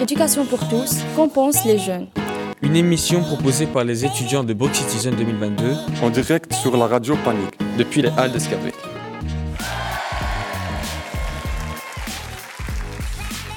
Éducation 0.00 0.44
pour 0.44 0.68
tous, 0.68 0.98
qu'en 1.16 1.26
pensent 1.26 1.64
les 1.64 1.78
jeunes 1.78 2.08
Une 2.60 2.76
émission 2.76 3.22
proposée 3.22 3.66
par 3.66 3.82
les 3.82 4.04
étudiants 4.04 4.44
de 4.44 4.52
Brook 4.52 4.74
Citizen 4.74 5.14
2022 5.16 5.72
en 6.02 6.10
direct 6.10 6.52
sur 6.52 6.76
la 6.76 6.86
radio 6.86 7.16
Panique 7.24 7.58
depuis 7.78 8.02
les 8.02 8.10
Halles 8.10 8.30
d'Escarbec. 8.30 8.74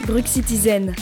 Brook 0.08 0.28
Citizen. 0.28 0.96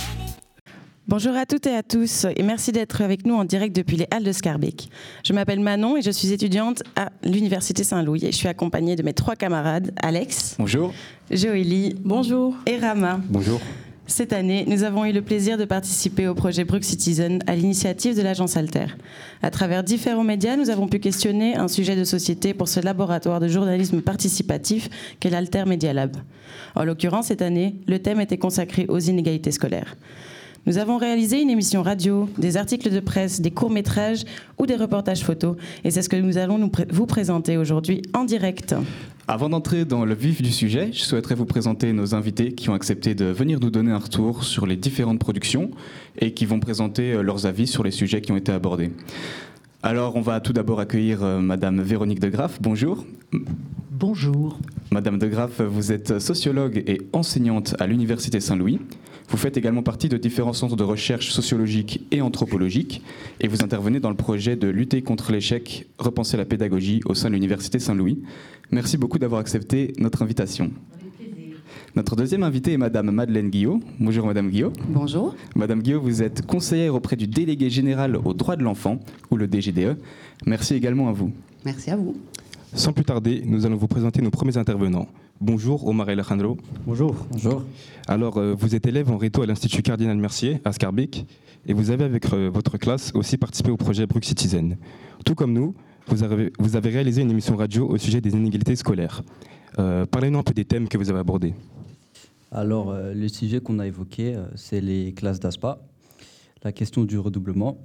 Bonjour 1.07 1.35
à 1.35 1.45
toutes 1.45 1.67
et 1.67 1.75
à 1.75 1.83
tous 1.83 2.25
et 2.35 2.41
merci 2.41 2.71
d'être 2.71 3.01
avec 3.01 3.25
nous 3.25 3.35
en 3.35 3.45
direct 3.45 3.75
depuis 3.75 3.95
les 3.95 4.07
Halles 4.09 4.23
de 4.23 4.31
Scarbeck. 4.31 4.89
Je 5.23 5.33
m'appelle 5.33 5.59
Manon 5.59 5.97
et 5.97 6.01
je 6.01 6.11
suis 6.11 6.33
étudiante 6.33 6.81
à 6.95 7.11
l'Université 7.23 7.83
Saint-Louis 7.83 8.25
et 8.25 8.31
je 8.31 8.37
suis 8.37 8.47
accompagnée 8.47 8.95
de 8.95 9.03
mes 9.03 9.13
trois 9.13 9.35
camarades, 9.35 9.93
Alex. 10.01 10.55
Bonjour. 10.57 10.93
Joélie. 11.29 11.95
Bonjour. 12.03 12.55
Et 12.65 12.77
Rama. 12.77 13.21
Bonjour. 13.29 13.61
Cette 14.09 14.31
année, 14.31 14.63
nous 14.67 14.83
avons 14.83 15.03
eu 15.03 15.11
le 15.11 15.21
plaisir 15.21 15.57
de 15.57 15.65
participer 15.65 16.29
au 16.29 16.33
projet 16.33 16.63
Brook 16.63 16.85
Citizen 16.85 17.39
à 17.45 17.55
l'initiative 17.55 18.15
de 18.15 18.21
l'agence 18.21 18.55
Alter. 18.55 18.85
À 19.41 19.51
travers 19.51 19.83
différents 19.83 20.23
médias, 20.23 20.55
nous 20.55 20.69
avons 20.69 20.87
pu 20.87 20.99
questionner 20.99 21.57
un 21.57 21.67
sujet 21.67 21.97
de 21.97 22.05
société 22.05 22.53
pour 22.53 22.69
ce 22.69 22.79
laboratoire 22.79 23.41
de 23.41 23.49
journalisme 23.49 24.01
participatif 24.01 24.89
qu'est 25.19 25.29
l'Alter 25.29 25.65
Media 25.67 25.91
Lab. 25.91 26.15
En 26.75 26.85
l'occurrence, 26.85 27.27
cette 27.27 27.41
année, 27.41 27.75
le 27.85 27.99
thème 27.99 28.21
était 28.21 28.37
consacré 28.37 28.85
aux 28.87 28.99
inégalités 28.99 29.51
scolaires. 29.51 29.97
Nous 30.65 30.77
avons 30.77 30.97
réalisé 30.97 31.41
une 31.41 31.49
émission 31.49 31.83
radio, 31.83 32.29
des 32.37 32.55
articles 32.55 32.89
de 32.89 33.01
presse, 33.01 33.41
des 33.41 33.51
courts-métrages 33.51 34.23
ou 34.57 34.65
des 34.65 34.75
reportages 34.75 35.23
photos. 35.23 35.57
Et 35.83 35.91
c'est 35.91 36.01
ce 36.01 36.09
que 36.09 36.15
nous 36.15 36.37
allons 36.37 36.71
vous 36.91 37.05
présenter 37.07 37.57
aujourd'hui 37.57 38.03
en 38.13 38.23
direct. 38.23 38.73
Avant 39.29 39.49
d'entrer 39.49 39.83
dans 39.83 40.05
le 40.05 40.13
vif 40.13 40.41
du 40.41 40.53
sujet, 40.53 40.91
je 40.93 40.99
souhaiterais 40.99 41.35
vous 41.35 41.45
présenter 41.45 41.91
nos 41.91 42.15
invités 42.15 42.53
qui 42.53 42.69
ont 42.69 42.73
accepté 42.73 43.13
de 43.13 43.25
venir 43.25 43.59
nous 43.59 43.69
donner 43.69 43.91
un 43.91 43.97
retour 43.97 44.45
sur 44.45 44.65
les 44.65 44.77
différentes 44.77 45.19
productions 45.19 45.69
et 46.17 46.33
qui 46.33 46.45
vont 46.45 46.61
présenter 46.61 47.11
euh, 47.11 47.21
leurs 47.21 47.45
avis 47.45 47.67
sur 47.67 47.83
les 47.83 47.91
sujets 47.91 48.21
qui 48.21 48.31
ont 48.31 48.37
été 48.37 48.53
abordés. 48.53 48.89
Alors, 49.83 50.15
on 50.15 50.21
va 50.21 50.39
tout 50.39 50.53
d'abord 50.53 50.79
accueillir 50.79 51.25
euh, 51.25 51.41
Madame 51.41 51.81
Véronique 51.81 52.21
de 52.21 52.29
Graff. 52.29 52.59
Bonjour. 52.61 53.03
Bonjour. 53.91 54.59
Madame 54.91 55.19
de 55.19 55.27
Graff, 55.27 55.59
vous 55.59 55.91
êtes 55.91 56.19
sociologue 56.19 56.81
et 56.87 57.01
enseignante 57.11 57.75
à 57.79 57.87
l'Université 57.87 58.39
Saint-Louis. 58.39 58.79
Vous 59.29 59.37
faites 59.37 59.57
également 59.57 59.83
partie 59.83 60.07
de 60.07 60.17
différents 60.17 60.53
centres 60.53 60.77
de 60.77 60.83
recherche 60.83 61.31
sociologique 61.31 62.05
et 62.11 62.21
anthropologique 62.21 63.01
et 63.41 63.47
vous 63.47 63.63
intervenez 63.63 63.99
dans 63.99 64.09
le 64.09 64.15
projet 64.15 64.55
de 64.55 64.67
lutter 64.67 65.01
contre 65.01 65.31
l'échec, 65.31 65.87
repenser 65.99 66.37
la 66.37 66.45
pédagogie 66.45 67.01
au 67.05 67.13
sein 67.13 67.29
de 67.29 67.33
l'Université 67.33 67.77
Saint-Louis. 67.79 68.23
Merci 68.71 68.97
beaucoup 68.97 69.19
d'avoir 69.19 69.41
accepté 69.41 69.93
notre 69.99 70.21
invitation. 70.21 70.71
Notre 71.95 72.15
deuxième 72.15 72.43
invitée 72.43 72.73
est 72.73 72.77
Madame 72.77 73.11
Madeleine 73.11 73.49
Guillot. 73.49 73.81
Bonjour 73.99 74.27
Madame 74.27 74.49
Guillot. 74.49 74.71
Bonjour. 74.87 75.35
Madame 75.55 75.81
Guillot, 75.81 75.99
vous 75.99 76.21
êtes 76.21 76.45
conseillère 76.45 76.95
auprès 76.95 77.15
du 77.15 77.27
délégué 77.27 77.69
général 77.69 78.15
aux 78.15 78.33
droits 78.33 78.55
de 78.55 78.63
l'enfant, 78.63 78.99
ou 79.31 79.35
le 79.35 79.47
DGDE. 79.47 79.97
Merci 80.45 80.75
également 80.75 81.09
à 81.09 81.11
vous. 81.11 81.31
Merci 81.65 81.89
à 81.89 81.97
vous. 81.97 82.15
Sans 82.73 82.93
plus 82.93 83.03
tarder, 83.03 83.41
nous 83.45 83.65
allons 83.65 83.77
vous 83.77 83.87
présenter 83.87 84.21
nos 84.21 84.29
premiers 84.29 84.57
intervenants. 84.57 85.07
Bonjour 85.39 85.85
Omar 85.85 86.09
Alejandro. 86.09 86.57
Bonjour. 86.87 87.15
Bonjour. 87.31 87.63
Alors, 88.07 88.37
euh, 88.37 88.55
vous 88.57 88.73
êtes 88.73 88.87
élève 88.87 89.11
en 89.11 89.17
réto 89.17 89.43
à 89.43 89.45
l'Institut 89.45 89.83
Cardinal 89.83 90.17
Mercier, 90.17 90.59
à 90.65 90.73
Scarbeck, 90.73 91.27
et 91.67 91.73
vous 91.73 91.91
avez 91.91 92.05
avec 92.05 92.33
euh, 92.33 92.49
votre 92.51 92.79
classe 92.79 93.11
aussi 93.13 93.37
participé 93.37 93.69
au 93.69 93.77
projet 93.77 94.07
Brook 94.07 94.25
Citizen. 94.25 94.77
Tout 95.25 95.35
comme 95.35 95.53
nous, 95.53 95.75
vous 96.07 96.23
avez, 96.23 96.51
vous 96.57 96.75
avez 96.75 96.89
réalisé 96.89 97.21
une 97.21 97.29
émission 97.29 97.55
radio 97.55 97.87
au 97.87 97.99
sujet 97.99 98.19
des 98.19 98.31
inégalités 98.31 98.75
scolaires. 98.75 99.21
Euh, 99.77 100.07
Parlez-nous 100.07 100.39
un 100.39 100.43
peu 100.43 100.55
des 100.55 100.65
thèmes 100.65 100.87
que 100.87 100.97
vous 100.97 101.11
avez 101.11 101.19
abordés. 101.19 101.53
Alors, 102.51 102.95
le 102.95 103.27
sujet 103.27 103.59
qu'on 103.59 103.77
a 103.77 103.85
évoqué, 103.85 104.35
c'est 104.55 104.81
les 104.81 105.13
classes 105.13 105.39
d'ASPA, 105.39 105.79
la 106.63 106.71
question 106.71 107.03
du 107.03 107.19
redoublement, 107.19 107.77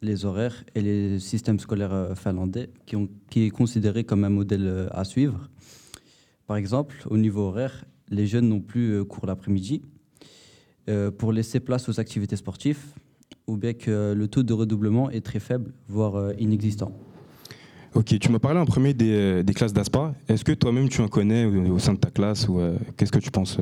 les 0.00 0.26
horaires 0.26 0.62
et 0.76 0.80
les 0.80 1.18
systèmes 1.18 1.58
scolaires 1.58 2.12
finlandais, 2.14 2.70
qui, 2.86 2.94
ont, 2.94 3.08
qui 3.30 3.46
est 3.46 3.50
considéré 3.50 4.04
comme 4.04 4.22
un 4.22 4.28
modèle 4.28 4.88
à 4.92 5.04
suivre. 5.04 5.48
Par 6.46 6.56
exemple, 6.56 6.96
au 7.08 7.16
niveau 7.16 7.42
horaire, 7.42 7.84
les 8.10 8.26
jeunes 8.26 8.48
n'ont 8.48 8.60
plus 8.60 8.92
euh, 8.92 9.04
cours 9.04 9.26
l'après-midi 9.26 9.82
euh, 10.88 11.10
pour 11.10 11.32
laisser 11.32 11.60
place 11.60 11.88
aux 11.88 12.00
activités 12.00 12.36
sportives, 12.36 12.80
ou 13.46 13.56
bien 13.56 13.72
que 13.72 14.12
le 14.12 14.28
taux 14.28 14.42
de 14.42 14.52
redoublement 14.52 15.10
est 15.10 15.24
très 15.24 15.40
faible, 15.40 15.72
voire 15.88 16.16
euh, 16.16 16.32
inexistant. 16.38 16.92
Ok, 17.94 18.18
tu 18.18 18.30
m'as 18.30 18.40
parlé 18.40 18.58
en 18.58 18.66
premier 18.66 18.92
des, 18.92 19.44
classes 19.54 19.72
d'ASPA. 19.72 20.14
Est-ce 20.28 20.44
que 20.44 20.52
toi-même 20.52 20.88
tu 20.88 21.00
en 21.00 21.08
connais 21.08 21.44
au, 21.46 21.78
sein 21.78 21.94
de 21.94 21.98
ta 21.98 22.10
classe 22.10 22.48
ou 22.48 22.58
qu'est-ce 22.96 23.12
que 23.12 23.20
tu 23.20 23.30
penses 23.30 23.58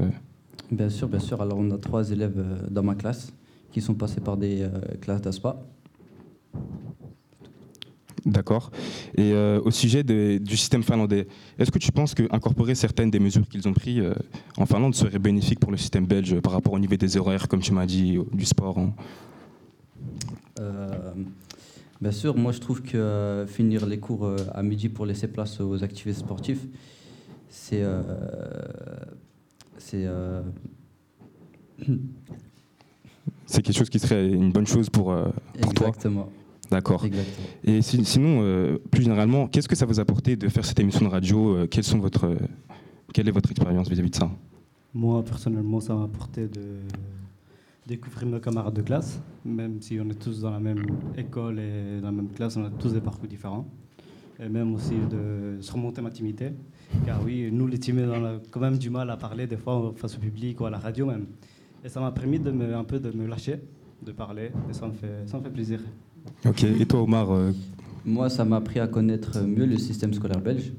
Bien 0.71 0.89
sûr, 0.89 1.07
bien 1.07 1.19
sûr. 1.19 1.43
Alors 1.43 1.59
on 1.59 1.71
a 1.71 1.77
trois 1.77 2.11
élèves 2.11 2.43
dans 2.71 2.83
ma 2.83 2.95
classe 2.95 3.31
qui 3.71 3.83
sont 3.83 3.93
passés 3.93 4.23
par 4.23 4.39
des 4.39 4.67
classes 5.03 5.21
d'ASPA. 5.21 5.63
D'accord. 8.25 8.71
Et 9.17 9.33
euh, 9.33 9.61
au 9.65 9.71
sujet 9.71 10.05
du 10.05 10.57
système 10.57 10.83
finlandais, 10.83 11.27
est-ce 11.59 11.71
que 11.71 11.79
tu 11.79 11.91
penses 11.91 12.15
qu'incorporer 12.15 12.75
certaines 12.75 13.11
des 13.11 13.19
mesures 13.19 13.49
qu'ils 13.49 13.67
ont 13.69 13.73
prises 13.73 14.01
euh, 14.01 14.15
en 14.57 14.67
Finlande 14.67 14.95
serait 14.95 15.19
bénéfique 15.19 15.59
pour 15.59 15.73
le 15.73 15.77
système 15.77 16.07
belge 16.07 16.39
par 16.41 16.53
rapport 16.53 16.73
au 16.73 16.79
niveau 16.79 16.95
des 16.97 17.17
horaires, 17.17 17.49
comme 17.49 17.61
tu 17.61 17.73
m'as 17.73 17.87
dit, 17.87 18.19
du 18.33 18.45
sport 18.45 18.79
hein 18.79 18.95
euh, 20.61 21.13
Bien 22.01 22.13
sûr, 22.13 22.37
moi 22.37 22.53
je 22.53 22.59
trouve 22.59 22.83
que 22.83 23.45
finir 23.49 23.87
les 23.87 23.99
cours 23.99 24.29
à 24.55 24.63
midi 24.63 24.89
pour 24.89 25.07
laisser 25.07 25.29
place 25.29 25.61
aux 25.61 25.85
activités 25.85 26.19
sportives, 26.19 26.67
c'est. 27.49 27.85
c'est 29.79 30.07
c'est 33.47 33.63
quelque 33.63 33.77
chose 33.77 33.91
qui 33.91 33.99
serait 33.99 34.29
une 34.29 34.53
bonne 34.53 34.67
chose 34.67 34.91
pour, 34.91 35.15
pour 35.61 35.75
toi 35.75 35.89
Exactement. 35.89 36.29
D'accord. 36.73 37.05
Et 37.65 37.83
sinon, 37.83 38.41
euh, 38.43 38.79
plus 38.91 39.03
généralement, 39.03 39.47
qu'est-ce 39.47 39.69
que 39.69 39.77
ça 39.77 39.85
vous 39.85 40.01
a 40.01 40.03
apporté 40.03 40.37
de 40.37 40.49
faire 40.49 40.65
cette 40.65 40.81
émission 40.81 41.05
de 41.05 41.11
radio 41.11 41.55
euh, 41.55 41.67
quelles 41.67 41.85
sont 41.85 41.99
votre, 41.99 42.35
Quelle 43.13 43.29
est 43.29 43.33
votre 43.33 43.51
expérience 43.51 43.91
vis-à-vis 43.91 44.09
de 44.09 44.17
ça? 44.17 44.31
Moi, 44.95 45.23
personnellement, 45.23 45.81
ça 45.81 45.95
m'a 45.95 46.05
apporté 46.05 46.49
de 46.49 46.79
découvrir 47.87 48.27
mes 48.27 48.41
camarades 48.41 48.75
de 48.75 48.81
classe, 48.81 49.21
même 49.45 49.83
si 49.83 49.99
on 50.01 50.09
est 50.09 50.19
tous 50.19 50.41
dans 50.41 50.51
la 50.51 50.61
même 50.61 50.83
école 51.17 51.59
et 51.59 52.01
dans 52.01 52.07
la 52.07 52.13
même 52.13 52.31
classe, 52.31 52.57
on 52.57 52.65
a 52.65 52.71
tous 52.71 52.95
des 52.95 53.01
parcours 53.01 53.29
différents. 53.29 53.67
Et 54.41 54.49
même 54.49 54.75
aussi 54.75 54.95
de 55.11 55.61
surmonter 55.61 56.01
ma 56.01 56.11
timidité. 56.11 56.53
Car 57.05 57.23
oui, 57.23 57.51
nous 57.53 57.67
les 57.67 57.79
timides, 57.79 58.09
on 58.09 58.25
a 58.25 58.33
quand 58.51 58.61
même 58.61 58.79
du 58.79 58.89
mal 58.89 59.11
à 59.11 59.17
parler 59.19 59.47
des 59.47 59.59
fois 59.59 59.93
face 59.97 60.17
au 60.17 60.21
public 60.21 60.59
ou 60.61 60.65
à 60.65 60.71
la 60.71 60.79
radio 60.79 61.05
même. 61.05 61.27
Et 61.85 61.91
ça 61.91 62.01
m'a 62.01 62.13
permis 62.13 62.39
de 62.39 62.51
me, 62.51 62.75
un 62.75 62.85
peu 62.85 62.99
de 62.99 63.11
me 63.17 63.27
lâcher, 63.27 63.61
de 64.03 64.13
parler, 64.13 64.53
et 64.71 64.73
ça 64.73 64.87
me 64.87 64.93
fait, 64.93 65.27
ça 65.27 65.37
me 65.37 65.43
fait 65.43 65.51
plaisir. 65.51 65.81
Ok, 66.45 66.65
et 66.65 66.87
toi 66.87 67.03
Omar 67.03 67.31
euh, 67.31 67.53
Moi, 68.05 68.29
ça 68.29 68.45
m'a 68.45 68.57
appris 68.57 68.81
à 68.81 68.89
connaître 68.89 69.41
mieux 69.41 69.65
le 69.65 69.79
système 69.79 70.13
scolaire 70.13 70.41
belge. 70.41 70.73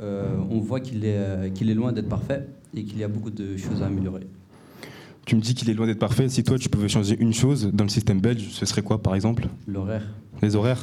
Euh, 0.00 0.36
on 0.50 0.58
voit 0.58 0.80
qu'il 0.80 1.04
est, 1.04 1.16
euh, 1.16 1.48
qu'il 1.50 1.70
est 1.70 1.74
loin 1.74 1.92
d'être 1.92 2.08
parfait 2.08 2.46
et 2.74 2.84
qu'il 2.84 2.98
y 2.98 3.04
a 3.04 3.08
beaucoup 3.08 3.30
de 3.30 3.56
choses 3.56 3.82
à 3.82 3.86
améliorer. 3.86 4.26
Tu 5.26 5.36
me 5.36 5.40
dis 5.40 5.54
qu'il 5.54 5.70
est 5.70 5.74
loin 5.74 5.86
d'être 5.86 5.98
parfait. 5.98 6.28
Si 6.28 6.42
toi, 6.42 6.58
tu 6.58 6.68
pouvais 6.68 6.88
changer 6.88 7.16
une 7.20 7.32
chose 7.32 7.70
dans 7.72 7.84
le 7.84 7.90
système 7.90 8.20
belge, 8.20 8.48
ce 8.50 8.66
serait 8.66 8.82
quoi, 8.82 9.00
par 9.00 9.14
exemple? 9.14 9.48
L'horaire. 9.66 10.06
Les 10.42 10.56
horaires 10.56 10.82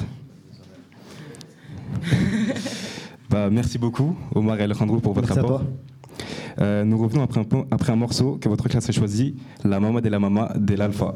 bah, 3.30 3.50
Merci 3.50 3.78
beaucoup, 3.78 4.16
Omar 4.36 4.60
et 4.60 4.64
Alejandro, 4.64 5.00
pour 5.00 5.14
votre 5.14 5.34
rapport. 5.34 5.64
nous 6.60 6.98
revenons 6.98 7.24
après 7.24 7.42
un, 7.42 7.66
après 7.72 7.92
un 7.92 7.98
morceau 7.98 8.38
que 8.40 8.48
votre 8.48 8.70
classe 8.70 8.88
a 8.88 8.92
choisi, 8.92 9.36
La 9.64 9.80
Mama 9.80 10.00
de 10.02 10.10
la 10.10 10.20
Mama 10.20 10.54
de 10.56 10.76
l'Alpha. 10.76 11.16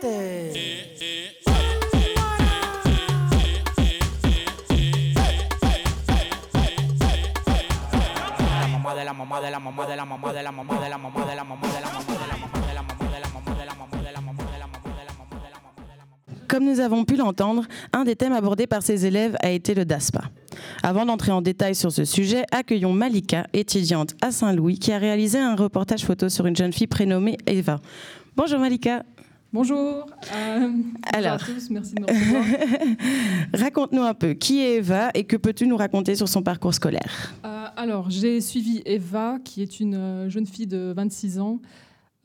Comme 0.00 0.10
nous 16.64 16.80
avons 16.80 17.04
pu 17.04 17.16
l'entendre, 17.16 17.64
un 17.92 18.04
des 18.04 18.14
thèmes 18.14 18.32
abordés 18.32 18.68
par 18.68 18.82
ces 18.82 19.04
élèves 19.04 19.36
a 19.40 19.50
été 19.50 19.74
le 19.74 19.84
DASPA. 19.84 20.22
Avant 20.84 21.06
d'entrer 21.06 21.32
en 21.32 21.42
détail 21.42 21.74
sur 21.74 21.90
ce 21.90 22.04
sujet, 22.04 22.44
accueillons 22.52 22.92
Malika, 22.92 23.48
étudiante 23.52 24.14
à 24.22 24.30
Saint-Louis, 24.30 24.78
qui 24.78 24.92
a 24.92 24.98
réalisé 24.98 25.38
un 25.38 25.56
reportage 25.56 26.04
photo 26.04 26.28
sur 26.28 26.46
une 26.46 26.56
jeune 26.56 26.72
fille 26.72 26.86
prénommée 26.86 27.36
Eva. 27.46 27.80
Bonjour 28.36 28.60
Malika. 28.60 29.02
Bonjour. 29.50 30.04
Euh, 30.34 30.72
Alors. 31.10 31.38
bonjour 31.38 31.50
à 31.50 31.54
tous, 31.54 31.70
merci 31.70 31.94
de 31.94 32.02
me 32.02 32.06
recevoir. 32.06 32.44
Raconte-nous 33.54 34.02
un 34.02 34.12
peu 34.12 34.34
qui 34.34 34.60
est 34.60 34.76
Eva 34.76 35.10
et 35.14 35.24
que 35.24 35.36
peux-tu 35.36 35.66
nous 35.66 35.78
raconter 35.78 36.16
sur 36.16 36.28
son 36.28 36.42
parcours 36.42 36.74
scolaire? 36.74 37.32
Euh, 37.46 37.64
alors, 37.74 38.10
j'ai 38.10 38.42
suivi 38.42 38.82
Eva, 38.84 39.38
qui 39.42 39.62
est 39.62 39.80
une 39.80 39.94
euh, 39.94 40.28
jeune 40.28 40.44
fille 40.44 40.66
de 40.66 40.92
26 40.94 41.38
ans, 41.38 41.62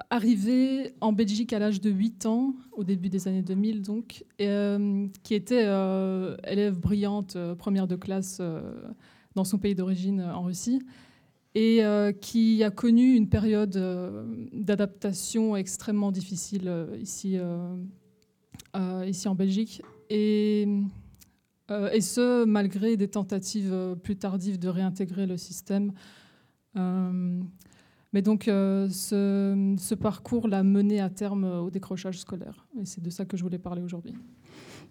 arrivée 0.10 0.96
en 1.00 1.14
Belgique 1.14 1.54
à 1.54 1.60
l'âge 1.60 1.80
de 1.80 1.90
8 1.90 2.26
ans, 2.26 2.56
au 2.74 2.84
début 2.84 3.08
des 3.08 3.26
années 3.30 3.42
2000 3.42 3.84
donc, 3.84 4.26
et, 4.38 4.50
euh, 4.50 5.08
qui 5.24 5.34
était 5.34 5.64
élève 6.46 6.78
brillante, 6.78 7.38
première 7.58 7.88
de 7.88 7.96
classe 7.96 8.42
dans 9.34 9.46
son 9.46 9.60
pays 9.60 9.76
d'origine 9.76 10.20
en 10.22 10.42
Russie, 10.42 10.82
et 11.56 11.84
euh, 11.84 12.12
qui 12.12 12.64
a 12.64 12.72
connu 12.72 13.16
une 13.16 13.30
période 13.30 13.76
euh, 13.76 14.26
d'adaptation 14.54 15.56
extrêmement 15.56 16.12
difficile 16.12 16.64
euh, 16.68 16.98
ici, 17.00 17.38
ici 19.06 19.28
en 19.28 19.36
Belgique. 19.36 19.82
Et 20.10 20.68
ce, 21.70 22.46
malgré 22.46 22.98
des 22.98 23.08
tentatives 23.08 23.96
plus 24.04 24.16
tardives 24.16 24.60
de 24.60 24.68
réintégrer 24.68 25.26
le 25.26 25.38
système. 25.38 25.92
Mais 26.76 28.22
donc, 28.22 28.44
ce, 28.46 29.94
parcours 29.96 30.48
l'a 30.48 30.64
mené 30.64 31.00
à 31.02 31.10
terme 31.10 31.46
au 31.46 31.70
décrochage 31.70 32.20
scolaire. 32.20 32.66
Et 32.80 32.86
c'est 32.86 33.02
de 33.02 33.10
ça 33.10 33.26
que 33.26 33.38
je 33.38 33.44
voulais 33.44 33.60
parler 33.60 33.82
aujourd'hui. 33.82 34.14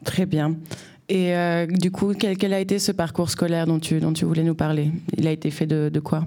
Très 0.05 0.27
bien. 0.27 0.57
Et 1.09 1.35
du 1.69 1.91
coup, 1.91 2.15
quel, 2.15 2.53
a 2.53 2.61
été 2.61 2.79
ce 2.79 2.93
parcours 2.93 3.31
scolaire 3.31 3.67
dont 3.67 3.79
tu, 3.79 4.01
dont 4.01 4.13
tu 4.13 4.25
voulais 4.25 4.45
nous 4.45 4.57
parler? 4.57 4.91
Il 5.17 5.27
a 5.27 5.33
été 5.33 5.51
fait 5.51 5.67
de 5.67 6.01
quoi? 6.01 6.27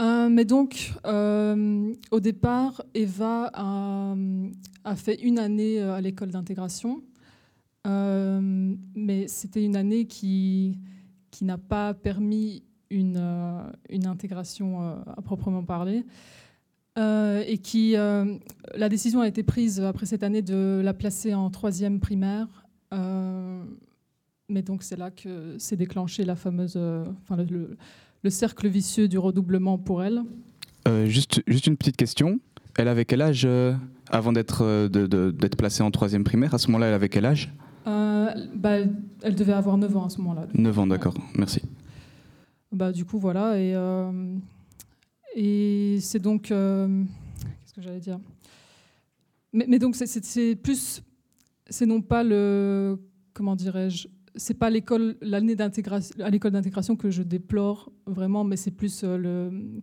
Euh, 0.00 0.28
mais 0.28 0.44
donc, 0.44 0.92
euh, 1.06 1.94
au 2.10 2.20
départ, 2.20 2.82
Eva 2.94 3.50
a, 3.54 4.14
fait 4.96 5.14
une 5.22 5.38
année 5.38 5.80
euh, 5.80 5.94
à 5.94 6.00
l'école 6.00 6.30
d'intégration. 6.30 7.02
Mais 7.84 9.28
c'était 9.28 9.64
une 9.64 9.76
année 9.76 10.06
qui, 10.06 10.78
qui 11.30 11.44
n'a 11.44 11.56
pas 11.56 11.94
permis 11.94 12.64
une, 12.90 13.22
une 13.88 14.06
intégration 14.06 14.80
à 15.06 15.22
proprement 15.22 15.62
parler. 15.62 16.04
Et 16.98 17.58
qui, 17.58 17.92
la 17.92 18.88
décision 18.88 19.20
a 19.20 19.28
été 19.28 19.44
prise 19.44 19.80
après 19.80 20.04
cette 20.04 20.24
année 20.24 20.42
de 20.42 20.80
la 20.82 20.94
placer 20.94 21.32
en 21.32 21.48
troisième 21.48 22.00
primaire. 22.00 22.66
Mais 22.90 24.62
donc 24.62 24.82
c'est 24.82 24.96
là 24.96 25.12
que 25.12 25.56
s'est 25.58 25.76
déclenché 25.76 26.24
la 26.24 26.34
fameuse, 26.34 26.76
le 28.22 28.30
cercle 28.30 28.68
vicieux 28.68 29.08
du 29.08 29.18
redoublement 29.18 29.78
pour 29.78 30.02
elle. 30.02 30.22
Euh, 30.88 31.06
juste, 31.06 31.42
juste 31.46 31.66
une 31.66 31.76
petite 31.76 31.96
question. 31.96 32.40
Elle 32.78 32.88
avait 32.88 33.04
quel 33.04 33.22
âge 33.22 33.44
euh, 33.44 33.74
avant 34.10 34.32
d'être 34.32 34.62
euh, 34.62 34.88
d'être 34.88 35.56
placée 35.56 35.82
en 35.82 35.90
troisième 35.90 36.24
primaire? 36.24 36.54
À 36.54 36.58
ce 36.58 36.68
moment-là, 36.68 36.88
elle 36.88 36.94
avait 36.94 37.08
quel 37.08 37.24
âge? 37.24 37.52
Euh, 37.86 38.28
bah, 38.54 38.78
elle 39.22 39.34
devait 39.34 39.52
avoir 39.52 39.78
9 39.78 39.96
ans 39.96 40.06
à 40.06 40.10
ce 40.10 40.18
moment-là. 40.18 40.46
9 40.54 40.78
ans, 40.78 40.86
d'accord. 40.86 41.14
Merci. 41.36 41.62
Bah, 42.72 42.92
du 42.92 43.04
coup, 43.04 43.18
voilà. 43.18 43.58
Et, 43.58 43.74
et 45.34 45.98
c'est 46.00 46.18
donc. 46.18 46.48
Qu'est-ce 46.48 47.74
que 47.74 47.80
j'allais 47.80 48.00
dire? 48.00 48.18
Mais, 49.52 49.66
mais 49.68 49.78
donc, 49.78 49.96
c'est 49.96 50.56
plus. 50.56 51.02
C'est 51.68 51.86
non 51.86 52.02
pas 52.02 52.22
le. 52.22 52.98
Comment 53.32 53.56
dirais-je 53.56 54.08
C'est 54.36 54.54
pas 54.54 54.70
l'école, 54.70 55.16
l'année 55.20 55.56
d'intégration, 55.56 56.14
à 56.22 56.30
l'école 56.30 56.52
d'intégration 56.52 56.96
que 56.96 57.10
je 57.10 57.22
déplore 57.22 57.90
vraiment, 58.06 58.44
mais 58.44 58.56
c'est 58.56 58.70
plus 58.70 59.02
euh, 59.02 59.16
le. 59.16 59.82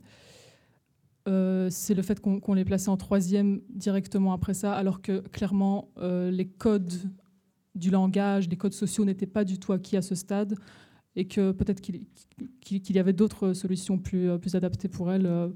euh, 1.28 1.70
c'est 1.70 1.94
le 1.94 2.02
fait 2.02 2.20
qu'on 2.20 2.54
les 2.54 2.66
placé 2.66 2.90
en 2.90 2.98
troisième 2.98 3.62
directement 3.70 4.34
après 4.34 4.54
ça, 4.54 4.74
alors 4.74 5.02
que 5.02 5.20
clairement 5.30 5.90
euh, 5.98 6.30
les 6.32 6.48
codes 6.48 6.94
du 7.76 7.90
langage, 7.90 8.48
les 8.50 8.58
codes 8.58 8.74
sociaux 8.74 9.06
n'étaient 9.06 9.26
pas 9.26 9.44
du 9.44 9.58
tout 9.60 9.74
acquis 9.74 9.98
à 9.98 10.02
ce 10.02 10.14
stade 10.14 10.56
et 11.16 11.26
que 11.26 11.52
peut-être 11.52 11.82
qu'il 11.82 12.96
y 12.96 13.00
avait 13.00 13.14
d'autres 13.14 13.54
solutions 13.54 13.98
plus, 13.98 14.30
adaptées 14.54 14.88
pour 14.88 15.12
elle, 15.12 15.26
euh, 15.26 15.50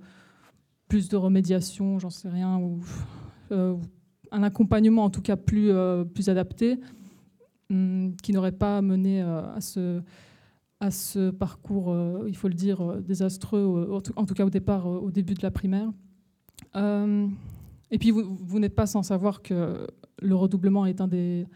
plus 0.88 1.09
de 1.09 1.17
remédiation, 1.17 2.00
j'en 2.00 2.09
sais 2.09 2.29
rien, 2.29 2.57
ou 2.57 2.79
un 3.50 4.43
accompagnement 4.43 5.03
en 5.03 5.09
tout 5.09 5.21
cas 5.21 5.35
plus, 5.35 5.71
plus 6.13 6.29
adapté, 6.29 6.79
qui 7.69 8.31
n'aurait 8.31 8.53
pas 8.53 8.81
mené 8.81 9.21
euh, 9.21 9.41
à, 10.79 10.91
ce, 10.91 11.29
parcours, 11.31 11.91
euh, 11.91 12.25
il 12.27 12.35
faut 12.35 12.47
le 12.47 12.53
dire, 12.53 12.81
euh, 12.81 13.01
désastreux, 13.01 13.89
en 13.91 14.25
tout- 14.25 14.33
cas 14.33 14.45
au 14.45 14.49
départ, 14.49 14.87
au 14.87 15.11
début 15.11 15.33
de 15.33 15.43
la 15.43 15.51
primaire. 15.51 15.91
Et 17.89 17.99
puis 17.99 18.11
vous, 18.11 18.59
n'êtes 18.59 18.75
pas 18.75 18.85
sans 18.85 19.01
savoir 19.03 19.41
que 19.41 19.87
le 20.21 20.35
redoublement 20.35 20.85
est 20.85 21.01
un 21.01 21.07
des, 21.07 21.47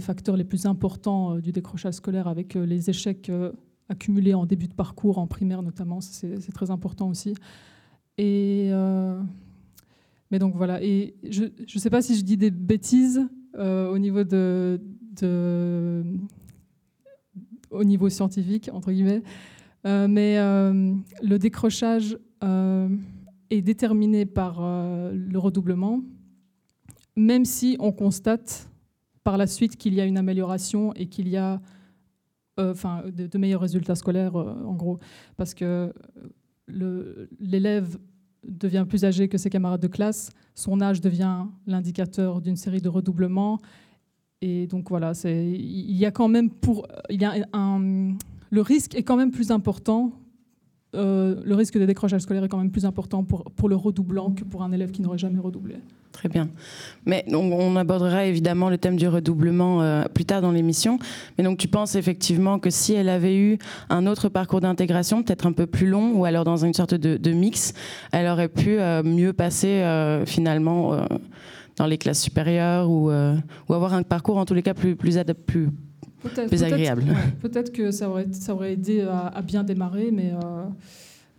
facteurs 0.00 0.36
les 0.36 0.44
plus 0.44 0.66
importants 0.66 1.36
du 1.36 1.52
décrochage 1.52 1.94
scolaire 1.94 2.28
avec 2.28 2.54
les 2.54 2.90
échecs 2.90 3.30
accumulés 3.88 4.34
en 4.34 4.46
début 4.46 4.66
de 4.68 4.74
parcours, 4.74 5.18
en 5.18 5.26
primaire 5.26 5.62
notamment, 5.62 6.00
c'est 6.00 6.52
très 6.52 6.70
important 6.70 7.08
aussi. 7.08 7.34
Mais 8.18 8.70
donc 10.40 10.56
voilà, 10.56 10.82
et 10.82 11.14
je 11.28 11.44
ne 11.44 11.78
sais 11.78 11.90
pas 11.90 12.02
si 12.02 12.16
je 12.16 12.22
dis 12.22 12.36
des 12.36 12.50
bêtises 12.50 13.28
euh, 13.58 13.90
au 13.90 13.98
niveau 13.98 14.24
de, 14.24 14.80
au 17.70 17.84
niveau 17.84 18.08
scientifique, 18.08 18.68
entre 18.72 18.92
guillemets, 18.92 19.22
euh, 19.86 20.08
mais 20.08 20.38
euh, 20.38 20.94
le 21.22 21.38
décrochage 21.38 22.18
est 23.50 23.62
déterminé 23.62 24.26
par 24.26 24.60
le 24.60 25.38
redoublement, 25.38 26.00
même 27.16 27.44
si 27.44 27.76
on 27.80 27.92
constate 27.92 28.68
par 29.24 29.36
la 29.36 29.46
suite 29.46 29.76
qu'il 29.76 29.94
y 29.94 30.00
a 30.00 30.04
une 30.04 30.18
amélioration 30.18 30.92
et 30.94 31.06
qu'il 31.06 31.28
y 31.28 31.36
a 31.36 31.60
enfin, 32.56 33.02
de, 33.06 33.38
meilleurs 33.38 33.62
résultats 33.62 33.94
scolaires, 33.94 34.36
en 34.36 34.74
gros, 34.74 35.00
parce 35.36 35.54
que 35.54 35.92
l'élève 36.68 37.98
devient 38.48 38.84
plus 38.88 39.04
âgé 39.04 39.28
que 39.28 39.38
ses 39.38 39.50
camarades 39.50 39.80
de 39.80 39.88
classe, 39.88 40.30
son 40.54 40.80
âge 40.80 41.00
devient 41.00 41.46
l'indicateur 41.66 42.40
d'une 42.40 42.56
série 42.56 42.80
de 42.80 42.88
redoublements, 42.88 43.58
et 44.42 44.66
donc 44.66 44.88
voilà, 44.90 45.12
il 45.24 45.96
y 45.96 46.04
a 46.04 46.10
quand 46.10 46.28
même 46.28 46.50
pour, 46.50 46.86
il 47.08 47.20
y 47.20 47.24
a 47.24 47.34
un, 47.52 48.14
le 48.50 48.60
risque 48.60 48.94
est 48.94 49.02
quand 49.02 49.16
même 49.16 49.30
plus 49.30 49.50
important. 49.50 50.12
Euh, 50.96 51.36
le 51.44 51.54
risque 51.54 51.78
de 51.78 51.84
décrochage 51.84 52.22
scolaire 52.22 52.44
est 52.44 52.48
quand 52.48 52.58
même 52.58 52.70
plus 52.70 52.84
important 52.84 53.22
pour, 53.24 53.44
pour 53.44 53.68
le 53.68 53.76
redoublant 53.76 54.30
que 54.30 54.44
pour 54.44 54.62
un 54.62 54.72
élève 54.72 54.90
qui 54.90 55.02
n'aurait 55.02 55.18
jamais 55.18 55.38
redoublé. 55.38 55.76
Très 56.12 56.28
bien. 56.28 56.48
Mais 57.04 57.24
on 57.34 57.76
abordera 57.76 58.24
évidemment 58.24 58.70
le 58.70 58.78
thème 58.78 58.96
du 58.96 59.06
redoublement 59.06 59.82
euh, 59.82 60.04
plus 60.04 60.24
tard 60.24 60.40
dans 60.40 60.50
l'émission. 60.50 60.98
Mais 61.36 61.44
donc 61.44 61.58
tu 61.58 61.68
penses 61.68 61.94
effectivement 61.94 62.58
que 62.58 62.70
si 62.70 62.94
elle 62.94 63.10
avait 63.10 63.36
eu 63.36 63.58
un 63.90 64.06
autre 64.06 64.30
parcours 64.30 64.62
d'intégration, 64.62 65.22
peut-être 65.22 65.46
un 65.46 65.52
peu 65.52 65.66
plus 65.66 65.86
long, 65.86 66.12
ou 66.14 66.24
alors 66.24 66.44
dans 66.44 66.64
une 66.64 66.72
sorte 66.72 66.94
de, 66.94 67.32
mix, 67.32 67.74
elle 68.12 68.26
aurait 68.28 68.48
pu 68.48 68.78
euh, 68.78 69.02
mieux 69.02 69.34
passer 69.34 69.82
finalement 70.24 70.96
dans 71.76 71.86
les 71.86 71.98
classes 71.98 72.22
supérieures 72.22 72.88
ou, 72.88 73.10
ou 73.10 73.74
avoir 73.74 73.92
un 73.92 74.02
parcours 74.02 74.38
en 74.38 74.46
tous 74.46 74.54
les 74.54 74.62
cas 74.62 74.72
plus, 74.72 74.96
plus, 74.96 75.18
plus, 75.46 75.68
Peut-être- 76.22 76.48
plus 76.48 76.58
peut-être- 76.58 76.72
agréable. 76.74 77.02
ouais, 77.08 77.32
Peut-être 77.40 77.72
que 77.72 77.90
ça 77.90 78.08
aurait, 78.08 78.26
ça 78.32 78.54
aurait 78.54 78.72
aidé 78.72 79.02
à, 79.02 79.26
à 79.28 79.42
bien 79.42 79.62
démarrer, 79.64 80.10
mais 80.10 80.32
euh, 80.32 80.64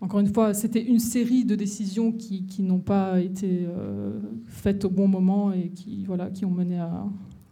encore 0.01 0.19
une 0.19 0.31
fois, 0.34 0.53
c'était 0.53 0.84
une 0.84 1.00
série 1.00 1.43
de 1.46 1.55
décisions 1.55 2.12
qui, 2.12 2.46
qui 2.46 2.62
n'ont 2.63 2.79
pas 2.79 3.19
été 3.19 3.65
euh, 3.67 4.12
faites 4.48 4.86
au 4.86 4.89
bon 4.89 5.07
moment 5.07 5.51
et 5.51 5.69
qui, 5.69 6.03
voilà, 6.05 6.29
qui 6.29 6.46
ont 6.46 6.51
mené 6.51 6.79
à. 6.79 7.05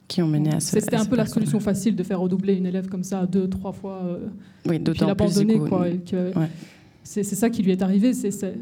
Qui 0.07 0.21
ont 0.21 0.27
mené 0.27 0.53
à 0.53 0.59
ce- 0.59 0.79
C'était 0.79 0.95
un 0.97 1.05
peu 1.05 1.15
la 1.15 1.25
solution 1.25 1.59
facile 1.59 1.95
de 1.95 2.03
faire 2.03 2.19
redoubler 2.19 2.53
une 2.53 2.67
élève 2.67 2.87
comme 2.89 3.03
ça 3.03 3.25
deux, 3.25 3.49
trois 3.49 3.71
fois. 3.71 4.01
euh, 4.05 4.27
Oui, 4.69 4.79
d'autant 4.79 5.07
l'abandonner, 5.07 5.57
quoi. 5.57 5.89
et 5.89 5.97
que- 5.97 6.37
ouais. 6.37 6.49
C'est 7.03 7.23
c'est 7.23 7.35
ça 7.35 7.49
qui 7.49 7.63
lui 7.63 7.71
est 7.71 7.81
arrivé. 7.81 8.13
C'est 8.13 8.31
c'est- 8.31 8.55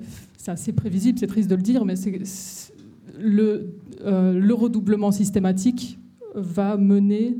assez 0.47 0.71
prévisible, 0.73 1.19
c'est 1.19 1.27
triste 1.27 1.49
de 1.49 1.55
le 1.55 1.61
dire, 1.61 1.83
mais 1.85 1.95
c'est- 1.97 2.71
le, 3.19 3.73
euh, 4.05 4.33
le 4.39 4.53
redoublement 4.53 5.11
systématique 5.11 5.99
va 6.35 6.77
mener 6.77 7.37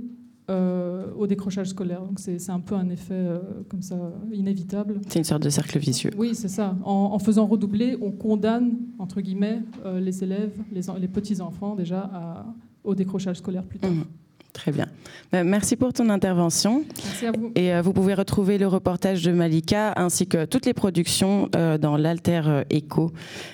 euh, 0.49 1.05
au 1.17 1.25
décrochage 1.25 1.67
scolaire. 1.67 2.01
Donc 2.01 2.19
c'est 2.19 2.49
un 2.49 2.59
peu 2.59 2.75
un 2.75 2.89
effet 2.89 3.13
euh, 3.13 3.39
comme 3.69 3.81
ça 3.81 3.95
inévitable. 4.33 4.99
C'est 5.07 5.19
une 5.19 5.23
sorte 5.23 5.41
de 5.41 5.49
cercle 5.49 5.79
vicieux. 5.79 6.11
Oui, 6.17 6.35
c'est 6.35 6.49
ça. 6.49 6.75
En, 6.83 7.17
faisant 7.17 7.45
redoubler, 7.45 7.97
on 8.01 8.11
condamne 8.11 8.73
entre 8.99 9.21
guillemets 9.21 9.61
euh, 9.85 10.01
les 10.01 10.21
élèves, 10.21 10.51
les, 10.73 10.81
les 10.99 11.07
petits 11.07 11.39
enfants 11.39 11.75
déjà 11.75 12.09
à, 12.13 12.45
au 12.83 12.93
décrochage 12.93 13.37
scolaire 13.37 13.63
plus 13.63 13.79
tard. 13.79 13.89
Mmh. 13.89 14.03
Très 14.51 14.73
bien. 14.73 14.87
Ben, 15.31 15.47
merci 15.47 15.77
pour 15.77 15.93
ton 15.93 16.09
intervention. 16.09 16.83
Merci 17.05 17.25
à 17.25 17.31
vous. 17.31 17.51
Et 17.55 17.79
vous 17.79 17.93
pouvez 17.93 18.13
retrouver 18.13 18.57
le 18.57 18.67
reportage 18.67 19.23
de 19.23 19.31
Malika 19.31 19.93
ainsi 19.95 20.27
que 20.27 20.43
toutes 20.43 20.65
les 20.65 20.73
productions 20.73 21.49
dans 21.79 21.95
l'Alter 21.95 22.63
Echo 22.69 23.13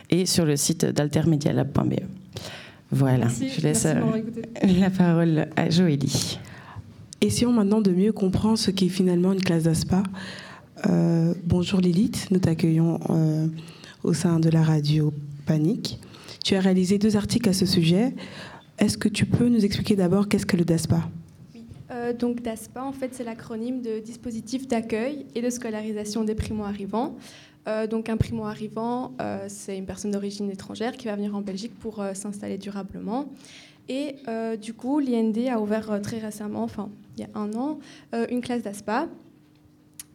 et 0.09 0.25
sur 0.25 0.43
le 0.43 0.55
site 0.55 0.85
d'altermedialab.be. 0.85 1.99
Voilà, 2.91 3.27
je 3.27 3.61
laisse 3.61 3.87
la 4.63 4.89
parole 4.89 5.49
à 5.55 5.69
Joélie. 5.69 6.39
Essayons 7.21 7.51
maintenant 7.51 7.81
de 7.81 7.91
mieux 7.91 8.13
comprendre 8.13 8.57
ce 8.57 8.71
qu'est 8.71 8.87
finalement 8.87 9.33
une 9.33 9.41
classe 9.41 9.63
d'ASPA. 9.63 10.03
Euh, 10.87 11.33
bonjour 11.43 11.81
Lilith, 11.81 12.27
nous 12.31 12.39
t'accueillons 12.39 12.97
euh, 13.09 13.47
au 14.03 14.13
sein 14.13 14.39
de 14.39 14.49
la 14.49 14.63
radio 14.63 15.11
Panique. 15.45 15.99
Tu 16.45 16.55
as 16.55 16.61
réalisé 16.61 16.97
deux 16.97 17.17
articles 17.17 17.49
à 17.49 17.51
ce 17.51 17.65
sujet. 17.65 18.15
Est-ce 18.77 18.97
que 18.97 19.09
tu 19.09 19.25
peux 19.25 19.49
nous 19.49 19.65
expliquer 19.65 19.97
d'abord 19.97 20.29
qu'est-ce 20.29 20.45
que 20.45 20.55
le 20.55 20.63
DASPA 20.63 21.09
Oui, 21.53 21.65
euh, 21.91 22.13
donc 22.13 22.41
DASPA, 22.41 22.85
en 22.85 22.93
fait, 22.93 23.13
c'est 23.13 23.25
l'acronyme 23.25 23.81
de 23.81 23.99
dispositif 23.99 24.65
d'accueil 24.69 25.25
et 25.35 25.41
de 25.41 25.49
scolarisation 25.49 26.23
des 26.23 26.35
primo-arrivants. 26.35 27.17
donc 27.89 28.07
un 28.07 28.15
primo-arrivant, 28.15 29.11
c'est 29.49 29.77
une 29.77 29.85
personne 29.85 30.11
d'origine 30.11 30.49
étrangère 30.49 30.93
qui 30.93 31.07
va 31.07 31.17
venir 31.17 31.35
en 31.35 31.41
Belgique 31.41 31.77
pour 31.79 32.01
s'installer 32.13 32.57
durablement. 32.57 33.27
Et 33.89 34.15
du 34.61 34.73
coup, 34.73 34.99
l'IND 34.99 35.49
a 35.49 35.59
ouvert 35.59 35.99
très 36.01 36.19
récemment, 36.19 36.63
enfin 36.63 36.89
il 37.19 37.23
y 37.23 37.25
a 37.25 37.39
un 37.39 37.53
an, 37.53 37.79
euh, 38.15 38.25
une 38.29 38.41
classe 38.41 38.63
d'ASPA. 38.63 39.07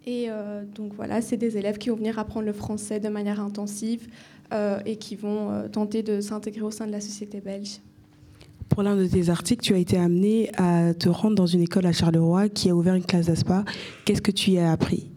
Et 0.06 0.26
euh, 0.28 0.64
donc 0.64 0.92
voilà, 0.94 1.20
c'est 1.22 1.36
des 1.36 1.56
élèves 1.56 1.78
qui 1.78 1.90
vont 1.90 1.96
venir 1.96 2.18
apprendre 2.18 2.46
le 2.46 2.52
français 2.52 3.00
de 3.00 3.08
manière 3.08 3.40
intensive 3.40 4.08
euh, 4.52 4.78
et 4.84 4.96
qui 4.96 5.16
vont 5.16 5.68
tenter 5.70 6.02
de 6.02 6.20
s'intégrer 6.20 6.62
au 6.62 6.70
sein 6.70 6.86
de 6.86 6.92
la 6.92 7.00
société 7.00 7.40
belge. 7.40 7.80
Pour 8.68 8.82
l'un 8.82 8.96
de 8.96 9.06
tes 9.06 9.28
articles, 9.28 9.62
tu 9.62 9.74
as 9.74 9.78
été 9.78 9.98
amené 9.98 10.50
à 10.56 10.94
te 10.94 11.08
rendre 11.08 11.36
dans 11.36 11.46
une 11.46 11.60
école 11.60 11.86
à 11.86 11.92
Charleroi 11.92 12.48
qui 12.48 12.70
a 12.70 12.74
ouvert 12.74 12.94
une 12.94 13.04
classe 13.04 13.26
d'ASPA. 13.26 13.64
Qu'est-ce 14.04 14.22
que 14.22 14.30
tu 14.30 14.52
y 14.52 14.58
as 14.58 14.72
appris? 14.72 15.10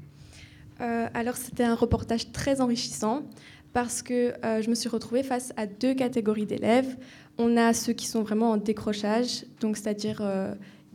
Alors 1.14 1.38
c'était 1.38 1.64
un 1.64 1.74
reportage 1.74 2.32
très 2.32 2.62
enrichissant 2.62 3.24
parce 3.74 4.02
que 4.02 4.34
je 4.44 4.70
me 4.70 4.76
suis 4.76 4.90
retrouvée 4.90 5.24
face 5.24 5.54
à 5.58 5.68
deux 5.68 5.94
catégories 5.94 6.46
d'élèves. 6.46 6.98
On 7.38 7.58
a 7.58 7.74
ceux 7.74 7.94
qui 7.94 8.08
sont 8.08 8.24
vraiment 8.24 8.52
en 8.52 8.58
décrochage, 8.58 9.46
donc 9.60 9.78
c'est-à-dire 9.78 10.22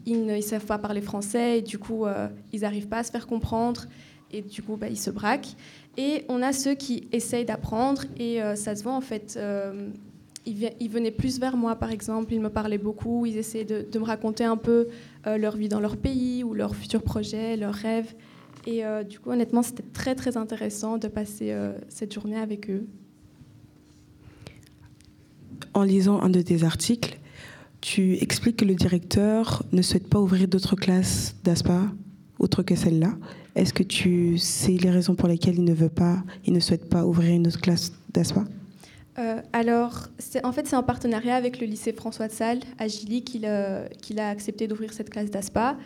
ils 0.07 0.27
ne 0.27 0.41
savent 0.41 0.67
pas 0.67 0.79
parler 0.79 1.01
français 1.01 1.59
et 1.59 1.63
du 1.63 1.79
coup, 1.79 2.07
euh, 2.07 2.29
ils 2.53 2.61
n'arrivent 2.61 2.89
pas 2.89 2.99
à 2.99 3.03
se 3.03 3.11
faire 3.11 3.27
comprendre 3.27 3.87
et 4.31 4.43
du 4.43 4.63
coup, 4.63 4.77
bah, 4.77 4.89
ils 4.89 4.99
se 4.99 5.11
braquent. 5.11 5.55
Et 5.97 6.25
on 6.29 6.43
a 6.43 6.53
ceux 6.53 6.75
qui 6.75 7.09
essayent 7.13 7.45
d'apprendre 7.45 8.05
et 8.19 8.43
euh, 8.43 8.57
ça 8.57 8.75
se 8.75 8.83
voit 8.83 8.95
en 8.95 9.01
fait. 9.01 9.35
Euh, 9.37 9.89
ils, 10.45 10.89
venaient 10.91 11.13
plus 11.13 11.39
vers 11.39 11.57
moi, 11.57 11.77
par 11.77 11.93
exemple, 11.93 12.35
ils 12.35 12.41
me 12.41 12.51
parlaient 12.51 12.77
beaucoup, 12.77 13.27
ils 13.27 13.37
essayaient 13.37 13.65
de 13.65 13.99
me 13.99 14.05
raconter 14.05 14.43
un 14.43 14.57
peu 14.57 14.89
leur 15.25 15.57
vie 15.57 15.69
dans 15.69 15.79
leur 15.79 15.97
pays 15.97 16.43
ou 16.43 16.53
leurs 16.53 16.75
futurs 16.75 17.05
projets, 17.05 17.57
leurs 17.57 17.75
rêves. 17.75 18.13
Et 18.67 18.83
du 19.09 19.19
coup, 19.19 19.31
honnêtement, 19.31 19.63
c'était 19.63 19.83
très 19.93 20.15
très 20.15 20.37
intéressant 20.37 20.99
de 20.99 21.09
passer 21.09 21.53
cette 21.89 22.13
journée 22.13 22.37
avec 22.37 22.71
eux. 22.71 22.87
En 25.75 25.83
lisant 25.83 26.21
un 26.21 26.31
de 26.31 26.41
tes 26.43 26.65
articles, 26.65 27.19
tu 27.81 28.15
expliques 28.23 28.59
que 28.59 28.65
le 28.65 28.75
directeur 28.75 29.65
ne 29.73 29.83
souhaite 29.83 30.09
pas 30.09 30.21
ouvrir 30.21 30.47
d'autres 30.47 30.77
classes 30.77 31.35
d'ASPA 31.45 31.83
autres 32.43 32.63
que 32.63 32.75
celle-là. 32.75 33.15
Est-ce 33.55 33.73
que 33.73 33.83
tu 33.83 34.39
sais 34.39 34.73
les 34.73 34.91
raisons 34.91 35.15
pour 35.15 35.29
lesquelles 35.29 35.57
il 35.57 35.65
ne 35.65 35.75
veut 35.75 35.89
pas, 35.89 36.23
il 36.45 36.53
ne 36.53 36.61
souhaite 36.61 36.89
pas 36.89 37.07
ouvrir 37.07 37.35
une 37.35 37.47
autre 37.47 37.61
classe 37.61 37.93
d'ASPA 38.13 38.45
euh, 39.19 39.43
alors, 39.53 40.09
en 40.43 40.53
fait, 40.53 40.67
c'est 40.67 40.75
en 40.75 40.83
partenariat 40.83 41.37
avec 41.37 41.61
le 41.61 41.67
lycée 41.67 41.93
François 41.93 42.29
de 42.29 42.33
Sales 42.33 42.63
à 42.79 42.89
Gilly 42.89 43.23
qu'il 43.23 43.45
a 43.45 44.29
accepté 44.31 44.67
d'ouvrir 44.67 44.95
cette 44.95 45.11
classe 45.11 45.31
d'ASPA. 45.31 45.77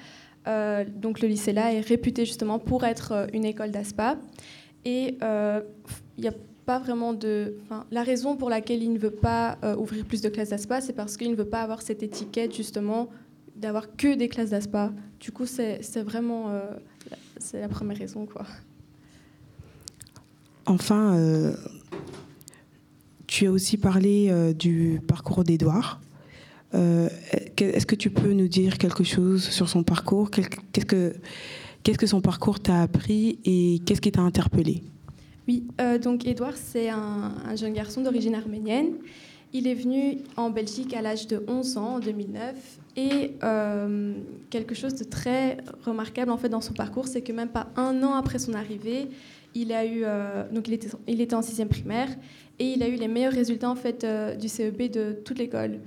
Euh, 0.47 0.85
donc, 0.85 1.21
le 1.21 1.29
lycée-là 1.29 1.73
est 1.75 1.81
réputé 1.81 2.25
justement 2.25 2.59
pour 2.59 2.85
être 2.85 3.13
euh, 3.13 3.27
une 3.33 3.45
école 3.45 3.71
d'ASPA. 3.71 4.19
Et 4.85 5.19
il 5.21 6.25
y 6.25 6.29
a 6.29 6.33
pas 6.67 6.81
vraiment 6.81 7.15
de. 7.15 7.55
la 7.91 8.03
raison 8.03 8.37
pour 8.37 8.51
laquelle 8.51 8.83
il 8.83 8.93
ne 8.93 8.99
veut 8.99 9.13
pas 9.13 9.57
euh, 9.63 9.77
ouvrir 9.77 10.05
plus 10.05 10.21
de 10.21 10.29
classes 10.29 10.51
d'ASPA, 10.51 10.81
c'est 10.81 10.93
parce 10.93 11.17
qu'il 11.17 11.31
ne 11.31 11.37
veut 11.37 11.49
pas 11.49 11.63
avoir 11.63 11.81
cette 11.81 12.03
étiquette 12.03 12.55
justement 12.55 13.09
d'avoir 13.55 13.97
que 13.97 14.15
des 14.15 14.29
classes 14.29 14.51
d'ASPA. 14.51 14.93
Du 15.21 15.31
coup, 15.31 15.47
c'est 15.47 15.81
vraiment 16.03 16.51
euh, 16.51 16.61
c'est 17.39 17.61
la 17.61 17.69
première 17.69 17.97
raison, 17.97 18.27
quoi. 18.27 18.45
Enfin, 20.67 21.17
euh, 21.17 21.55
tu 23.29 23.47
as 23.47 23.53
aussi 23.53 23.77
parlé 23.77 24.53
du 24.55 25.01
parcours 25.07 25.45
d'Edouard. 25.45 26.01
Est-ce 26.77 27.87
que 27.87 27.95
tu 27.95 28.11
peux 28.11 28.33
nous 28.33 28.49
dire 28.49 28.79
quelque 28.79 29.05
chose 29.05 29.43
sur 29.43 29.69
son 29.69 29.83
parcours? 29.83 30.31
Qu'est-ce 30.31 31.99
que 31.99 32.07
son 32.07 32.21
parcours 32.21 32.61
t'a 32.61 32.83
appris 32.83 33.39
et 33.45 33.81
qu'est-ce 33.85 34.01
qui 34.01 34.13
t'a 34.13 34.23
interpellé? 34.23 34.83
Oui, 35.49 35.65
euh, 35.81 35.99
donc 35.99 36.27
Edouard, 36.27 36.57
c'est 36.57 36.89
un, 36.89 37.33
jeune 37.55 37.73
garçon 37.73 38.03
d'origine 38.03 38.35
arménienne. 38.35 38.95
Il 39.53 39.69
est 39.69 39.75
venu 39.75 40.19
en 40.37 40.51
Belgique 40.51 40.93
à 40.93 41.03
l'âge 41.03 41.29
de 41.29 41.43
11 41.47 41.77
ans, 41.77 41.95
en 41.95 41.99
2009. 42.01 42.55
Et 42.97 43.33
euh, 43.45 44.15
quelque 44.51 44.75
chose 44.75 44.95
de 44.95 45.05
très 45.05 45.59
remarquable 45.85 46.31
en 46.31 46.37
fait 46.37 46.49
dans 46.49 46.61
son 46.61 46.75
parcours, 46.75 47.07
c'est 47.07 47.21
que 47.21 47.33
même 47.33 47.51
pas 47.51 47.69
un 47.77 48.03
an 48.03 48.15
après 48.15 48.39
son 48.39 48.55
arrivée, 48.55 49.09
il 49.55 49.73
a 49.73 49.85
eu 49.85 50.01
euh, 50.03 50.45
donc 50.51 50.67
il 50.69 51.21
était, 51.21 51.35
en 51.35 51.43
sixième 51.43 51.69
primaire 51.69 52.09
et 52.59 52.73
il 52.73 52.83
a 52.83 52.89
eu 52.89 52.97
les 52.97 53.09
meilleurs 53.09 53.33
résultats 53.33 53.71
en 53.71 53.77
fait 53.77 54.05
du 54.39 54.49
CEP 54.49 54.91
de 54.91 55.13
toute 55.25 55.39
l'école. 55.39 55.79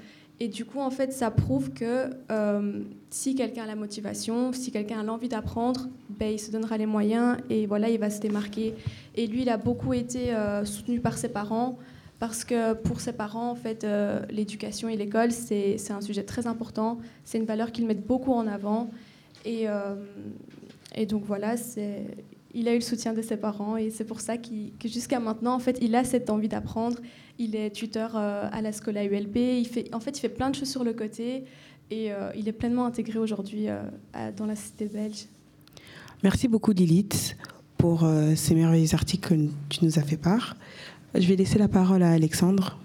Et 0.42 0.48
du 0.48 0.64
coup, 0.64 0.80
en 0.80 0.90
fait, 0.90 1.12
ça 1.12 1.32
prouve 1.32 1.72
que 1.72 2.12
euh, 2.32 2.82
si 3.10 3.36
quelqu'un 3.36 3.64
a 3.64 3.68
la 3.68 3.76
motivation, 3.76 4.54
si 4.54 4.72
quelqu'un 4.72 5.02
a 5.02 5.04
l'envie 5.04 5.28
d'apprendre, 5.28 5.90
ben, 6.10 6.32
il 6.32 6.40
se 6.40 6.50
donnera 6.50 6.78
les 6.78 6.86
moyens 6.86 7.38
et 7.50 7.66
voilà, 7.66 7.90
il 7.90 8.00
va 8.00 8.10
se 8.10 8.22
démarquer. 8.22 8.74
Et 9.16 9.28
lui, 9.28 9.42
il 9.42 9.50
a 9.50 9.58
beaucoup 9.58 9.94
été 9.94 10.34
euh, 10.34 10.64
soutenu 10.64 11.02
par 11.02 11.18
ses 11.18 11.28
parents 11.28 11.78
parce 12.20 12.46
que 12.46 12.74
pour 12.74 13.02
ses 13.02 13.12
parents, 13.12 13.50
en 13.50 13.56
fait, 13.56 13.84
euh, 13.84 14.26
l'éducation 14.30 14.88
et 14.88 14.96
l'école, 14.96 15.32
c'est 15.34 15.92
un 15.92 16.02
sujet 16.02 16.24
très 16.24 16.48
important. 16.48 17.00
C'est 17.26 17.38
une 17.38 17.46
valeur 17.46 17.74
qu'ils 17.74 17.86
mettent 17.86 18.08
beaucoup 18.08 18.34
en 18.34 18.48
avant. 18.48 18.92
Et, 19.46 19.68
et 20.96 21.06
donc 21.06 21.24
voilà, 21.24 21.56
il 22.54 22.68
a 22.68 22.72
eu 22.74 22.76
le 22.76 22.82
soutien 22.82 23.14
de 23.14 23.22
ses 23.22 23.38
parents 23.38 23.78
et 23.78 23.90
c'est 23.90 24.06
pour 24.06 24.22
ça 24.22 24.38
que 24.38 24.50
jusqu'à 24.86 25.20
maintenant, 25.20 25.54
en 25.54 25.60
fait, 25.60 25.78
il 25.82 25.96
a 25.96 26.04
cette 26.04 26.30
envie 26.30 26.48
d'apprendre 26.48 26.98
il 27.40 27.56
est 27.56 27.72
tuteur 27.72 28.12
euh, 28.16 28.48
à 28.52 28.62
la 28.62 28.72
Scola 28.72 29.04
ULB. 29.06 29.38
Il 29.38 29.68
fait, 29.68 29.94
en 29.96 30.00
fait, 30.00 30.18
il 30.18 30.20
fait 30.20 30.30
plein 30.30 30.50
de 30.50 30.56
choses 30.56 30.70
sur 30.70 30.84
le 30.84 30.94
côté 30.94 31.46
et 31.90 32.12
euh, 32.12 32.30
il 32.36 32.48
est 32.48 32.54
pleinement 32.54 32.86
intégré 32.86 33.18
aujourd'hui 33.18 33.70
euh, 33.70 33.82
dans 34.38 34.46
la 34.46 34.56
cité 34.56 34.86
belge. 34.86 35.26
Merci 36.22 36.50
beaucoup 36.50 36.72
Lilith 36.72 37.38
pour 37.78 38.06
ces 38.36 38.56
merveilleux 38.56 38.94
articles 38.94 39.30
que 39.30 39.50
tu 39.70 39.86
nous 39.86 39.98
as 39.98 40.02
fait 40.02 40.18
part. 40.18 40.58
Je 41.16 41.26
vais 41.26 41.38
laisser 41.38 41.58
la 41.58 41.70
parole 41.70 42.04
à 42.04 42.12
Alexandre. 42.12 42.78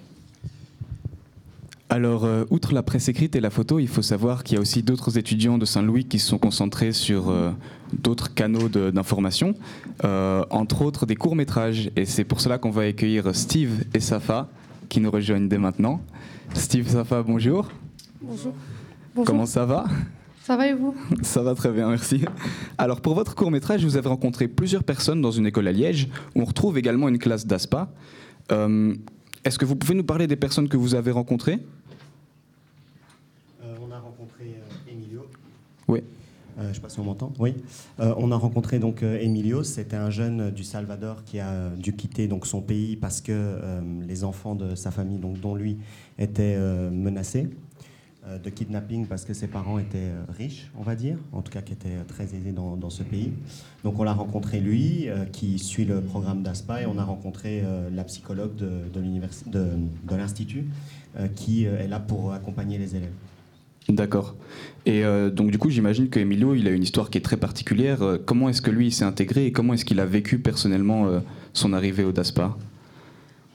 Alors, 1.94 2.26
outre 2.50 2.74
la 2.74 2.82
presse 2.82 3.08
écrite 3.08 3.36
et 3.36 3.40
la 3.40 3.50
photo, 3.50 3.78
il 3.78 3.86
faut 3.86 4.02
savoir 4.02 4.42
qu'il 4.42 4.56
y 4.56 4.58
a 4.58 4.60
aussi 4.60 4.82
d'autres 4.82 5.16
étudiants 5.16 5.58
de 5.58 5.64
Saint-Louis 5.64 6.06
qui 6.06 6.18
se 6.18 6.26
sont 6.26 6.38
concentrés 6.38 6.90
sur 6.90 7.32
d'autres 7.92 8.34
canaux 8.34 8.68
d'information, 8.68 9.54
euh, 10.02 10.44
entre 10.50 10.82
autres 10.82 11.06
des 11.06 11.14
courts-métrages. 11.14 11.92
Et 11.94 12.04
c'est 12.04 12.24
pour 12.24 12.40
cela 12.40 12.58
qu'on 12.58 12.70
va 12.70 12.82
accueillir 12.82 13.32
Steve 13.32 13.84
et 13.94 14.00
Safa 14.00 14.48
qui 14.88 14.98
nous 15.00 15.10
rejoignent 15.12 15.48
dès 15.48 15.58
maintenant. 15.58 16.00
Steve, 16.54 16.88
Safa, 16.88 17.22
bonjour. 17.22 17.70
Bonjour. 18.20 18.54
Comment 19.24 19.46
ça 19.46 19.64
va? 19.64 19.84
Ça 20.42 20.56
va 20.56 20.66
et 20.66 20.74
vous? 20.74 20.96
Ça 21.22 21.44
va 21.44 21.54
très 21.54 21.70
bien, 21.70 21.88
merci. 21.88 22.24
Alors 22.76 23.02
pour 23.02 23.14
votre 23.14 23.36
court-métrage, 23.36 23.84
vous 23.84 23.96
avez 23.96 24.08
rencontré 24.08 24.48
plusieurs 24.48 24.82
personnes 24.82 25.22
dans 25.22 25.30
une 25.30 25.46
école 25.46 25.68
à 25.68 25.72
Liège, 25.72 26.08
où 26.34 26.42
on 26.42 26.44
retrouve 26.44 26.76
également 26.76 27.08
une 27.08 27.18
classe 27.18 27.46
d'ASPA. 27.46 27.88
Euh, 28.50 28.94
est-ce 29.44 29.58
que 29.58 29.64
vous 29.64 29.76
pouvez 29.76 29.94
nous 29.94 30.04
parler 30.04 30.26
des 30.26 30.36
personnes 30.36 30.68
que 30.68 30.76
vous 30.76 30.94
avez 30.94 31.10
rencontrées 31.10 31.60
euh, 33.62 33.74
On 33.86 33.92
a 33.92 33.98
rencontré 33.98 34.54
Emilio. 34.90 35.26
Oui. 35.88 36.02
Euh, 36.58 36.62
je 36.64 36.68
ne 36.68 36.74
sais 36.74 36.80
pas 36.80 36.88
on 36.98 37.04
m'entend. 37.04 37.32
Oui. 37.38 37.54
Euh, 38.00 38.14
on 38.16 38.30
a 38.30 38.36
rencontré 38.36 38.78
donc 38.78 39.02
euh, 39.02 39.18
Emilio. 39.20 39.62
C'était 39.62 39.96
un 39.96 40.10
jeune 40.10 40.50
du 40.50 40.62
Salvador 40.62 41.24
qui 41.24 41.40
a 41.40 41.70
dû 41.70 41.94
quitter 41.94 42.28
donc 42.28 42.46
son 42.46 42.60
pays 42.60 42.96
parce 42.96 43.20
que 43.20 43.58
les 44.06 44.24
enfants 44.24 44.54
de 44.54 44.74
sa 44.74 44.90
famille, 44.90 45.18
donc 45.18 45.40
dont 45.40 45.54
lui, 45.54 45.78
étaient 46.18 46.56
menacés 46.90 47.50
de 48.42 48.50
kidnapping 48.50 49.06
parce 49.06 49.24
que 49.24 49.34
ses 49.34 49.48
parents 49.48 49.78
étaient 49.78 50.12
riches, 50.38 50.70
on 50.78 50.82
va 50.82 50.94
dire, 50.94 51.18
en 51.32 51.42
tout 51.42 51.52
cas 51.52 51.60
qui 51.60 51.74
étaient 51.74 51.98
très 52.08 52.24
aisés 52.24 52.52
dans, 52.52 52.90
ce 52.90 53.02
pays. 53.02 53.32
Donc 53.82 53.98
on 53.98 54.04
l'a 54.04 54.14
rencontré 54.14 54.60
lui, 54.60 55.08
qui 55.32 55.58
suit 55.58 55.84
le 55.84 56.00
programme 56.00 56.42
d'ASPA, 56.42 56.82
et 56.82 56.86
on 56.86 56.98
a 56.98 57.04
rencontré 57.04 57.62
la 57.92 58.04
psychologue 58.04 58.54
de 58.56 60.16
l'Institut, 60.16 60.66
qui 61.34 61.64
est 61.64 61.88
là 61.88 62.00
pour 62.00 62.32
accompagner 62.32 62.78
les 62.78 62.96
élèves. 62.96 63.12
D'accord. 63.88 64.34
Et 64.86 65.04
euh, 65.04 65.30
donc 65.30 65.50
du 65.50 65.58
coup, 65.58 65.68
j'imagine 65.70 66.08
que 66.08 66.18
Emilio, 66.18 66.54
il 66.54 66.66
a 66.68 66.70
une 66.70 66.82
histoire 66.82 67.10
qui 67.10 67.18
est 67.18 67.22
très 67.22 67.36
particulière. 67.36 68.02
Euh, 68.02 68.18
comment 68.24 68.48
est-ce 68.48 68.62
que 68.62 68.70
lui 68.70 68.86
il 68.86 68.92
s'est 68.92 69.04
intégré 69.04 69.46
et 69.46 69.52
comment 69.52 69.74
est-ce 69.74 69.84
qu'il 69.84 70.00
a 70.00 70.06
vécu 70.06 70.38
personnellement 70.38 71.06
euh, 71.06 71.20
son 71.52 71.72
arrivée 71.74 72.04
au 72.04 72.12
DASPA? 72.12 72.56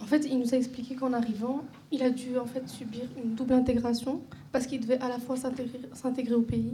En 0.01 0.05
fait, 0.05 0.27
il 0.29 0.39
nous 0.39 0.53
a 0.53 0.57
expliqué 0.57 0.95
qu'en 0.95 1.13
arrivant, 1.13 1.63
il 1.91 2.03
a 2.03 2.09
dû 2.09 2.37
en 2.39 2.45
fait 2.45 2.67
subir 2.67 3.01
une 3.23 3.35
double 3.35 3.53
intégration 3.53 4.21
parce 4.51 4.65
qu'il 4.67 4.81
devait 4.81 4.99
à 4.99 5.07
la 5.09 5.19
fois 5.19 5.35
s'intégrer, 5.35 6.35
au 6.35 6.41
pays 6.41 6.73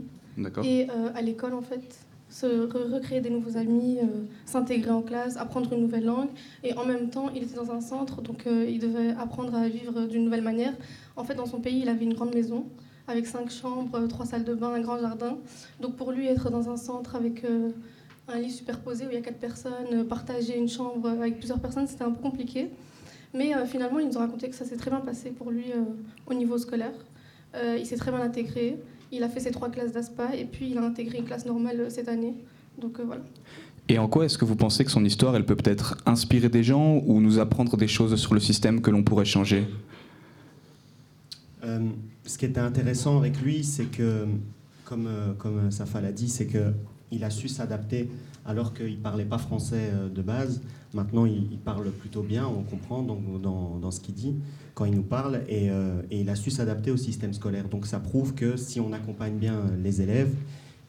et 0.64 0.88
à 1.14 1.22
l'école 1.22 1.54
en 1.54 1.62
fait, 1.62 1.82
se 2.30 2.46
re- 2.46 2.94
recréer 2.94 3.20
des 3.20 3.30
nouveaux 3.30 3.58
amis, 3.58 3.98
s'intégrer 4.46 4.92
en 4.92 5.02
classe, 5.02 5.36
apprendre 5.36 5.74
une 5.74 5.82
nouvelle 5.82 6.06
langue. 6.06 6.30
Et 6.64 6.74
en 6.76 6.86
même 6.86 7.10
temps, 7.10 7.30
il 7.36 7.44
était 7.44 7.56
dans 7.56 7.72
un 7.72 7.82
centre, 7.82 8.22
donc 8.22 8.46
il 8.46 8.80
devait 8.80 9.12
apprendre 9.20 9.54
à 9.56 9.68
vivre 9.68 10.08
d'une 10.08 10.24
nouvelle 10.24 10.44
manière. 10.44 10.74
En 11.18 11.26
fait, 11.26 11.36
dans 11.36 11.46
son 11.46 11.60
pays, 11.60 11.82
il 11.82 11.90
avait 11.90 12.06
une 12.06 12.14
grande 12.14 12.34
maison 12.34 12.66
avec 13.08 13.28
cinq 13.28 13.52
chambres, 13.52 14.08
trois 14.08 14.26
salles 14.26 14.44
de 14.44 14.54
bain, 14.54 14.74
un 14.74 14.82
grand 14.82 15.00
jardin. 15.00 15.38
Donc 15.80 15.96
pour 15.96 16.12
lui, 16.12 16.28
être 16.28 16.50
dans 16.50 16.70
un 16.70 16.78
centre 16.78 17.16
avec 17.16 17.44
euh, 17.44 17.70
un 18.28 18.40
lit 18.40 18.52
superposé 18.52 19.06
où 19.06 19.10
il 19.10 19.16
y 19.16 19.18
a 19.18 19.22
quatre 19.22 19.40
personnes, 19.40 19.94
euh, 19.94 20.04
partager 20.04 20.58
une 20.58 20.70
chambre 20.70 21.10
avec 21.10 21.38
plusieurs 21.38 21.60
personnes, 21.60 21.88
c'était 21.88 22.04
un 22.04 22.12
peu 22.12 22.22
compliqué. 22.22 22.70
Mais 23.34 23.56
euh, 23.56 23.66
finalement, 23.66 24.00
il 24.00 24.08
nous 24.08 24.18
a 24.18 24.22
raconté 24.22 24.50
que 24.50 24.56
ça 24.56 24.66
s'est 24.66 24.78
très 24.78 24.90
bien 24.90 25.02
passé 25.02 25.30
pour 25.30 25.52
lui 25.52 25.66
au 26.28 26.34
niveau 26.34 26.58
scolaire. 26.58 26.94
Il 27.78 27.86
s'est 27.86 27.96
très 27.96 28.12
bien 28.12 28.22
intégré. 28.22 28.78
Il 29.14 29.24
a 29.24 29.30
fait 29.30 29.40
ses 29.40 29.52
trois 29.52 29.70
classes 29.70 29.94
d'ASPA 29.94 30.36
et 30.36 30.44
puis 30.44 30.72
il 30.72 30.78
a 30.78 30.84
intégré 30.84 31.20
une 31.20 31.24
classe 31.24 31.46
normale 31.46 31.90
cette 31.90 32.10
année. 32.10 32.34
Donc 32.78 33.00
voilà. 33.00 33.22
Et 33.88 33.98
en 33.98 34.10
quoi 34.10 34.26
est-ce 34.26 34.38
que 34.38 34.44
vous 34.44 34.58
pensez 34.58 34.84
que 34.84 34.92
son 34.92 35.06
histoire, 35.06 35.36
elle 35.36 35.46
peut 35.46 35.56
peut-être 35.56 35.96
inspirer 36.06 36.50
des 36.50 36.64
gens 36.64 37.02
ou 37.06 37.22
nous 37.22 37.40
apprendre 37.40 37.78
des 37.78 37.88
choses 37.88 38.16
sur 38.16 38.34
le 38.34 38.42
système 38.42 38.82
que 38.82 38.92
l'on 38.92 39.04
pourrait 39.04 39.26
changer? 39.26 39.66
Euh, 41.66 41.80
ce 42.26 42.38
qui 42.38 42.46
était 42.46 42.60
intéressant 42.60 43.18
avec 43.18 43.42
lui, 43.42 43.64
c'est 43.64 43.86
que, 43.86 44.26
comme, 44.86 45.08
euh, 45.08 45.34
comme 45.34 45.72
Safa 45.72 46.02
l'a 46.02 46.12
dit, 46.12 46.30
c'est 46.30 46.48
qu'il 46.48 47.24
a 47.24 47.30
su 47.30 47.48
s'adapter 47.48 48.10
alors 48.46 48.74
qu'il 48.74 48.92
ne 48.92 49.02
parlait 49.02 49.26
pas 49.26 49.38
français 49.38 49.90
euh, 49.92 50.10
de 50.10 50.22
base. 50.22 50.62
Maintenant, 50.94 51.26
il, 51.26 51.58
parle 51.58 51.90
plutôt 51.92 52.22
bien, 52.22 52.48
on 52.48 52.62
comprend 52.62 53.02
donc, 53.02 53.42
dans, 53.42 53.92
ce 53.92 54.00
qu'il 54.00 54.16
dit 54.16 54.36
quand 54.76 54.86
il 54.86 54.94
nous 54.94 55.04
parle, 55.04 55.42
et, 55.50 55.70
euh, 55.70 56.02
il 56.12 56.30
a 56.30 56.36
su 56.36 56.52
s'adapter 56.52 56.92
au 56.92 56.98
système 56.98 57.34
scolaire. 57.34 57.68
Donc 57.68 57.86
ça 57.86 58.00
prouve 58.00 58.34
que 58.34 58.56
si 58.56 58.80
on 58.80 58.94
accompagne 58.94 59.36
bien 59.36 59.62
les 59.82 60.02
élèves, 60.02 60.34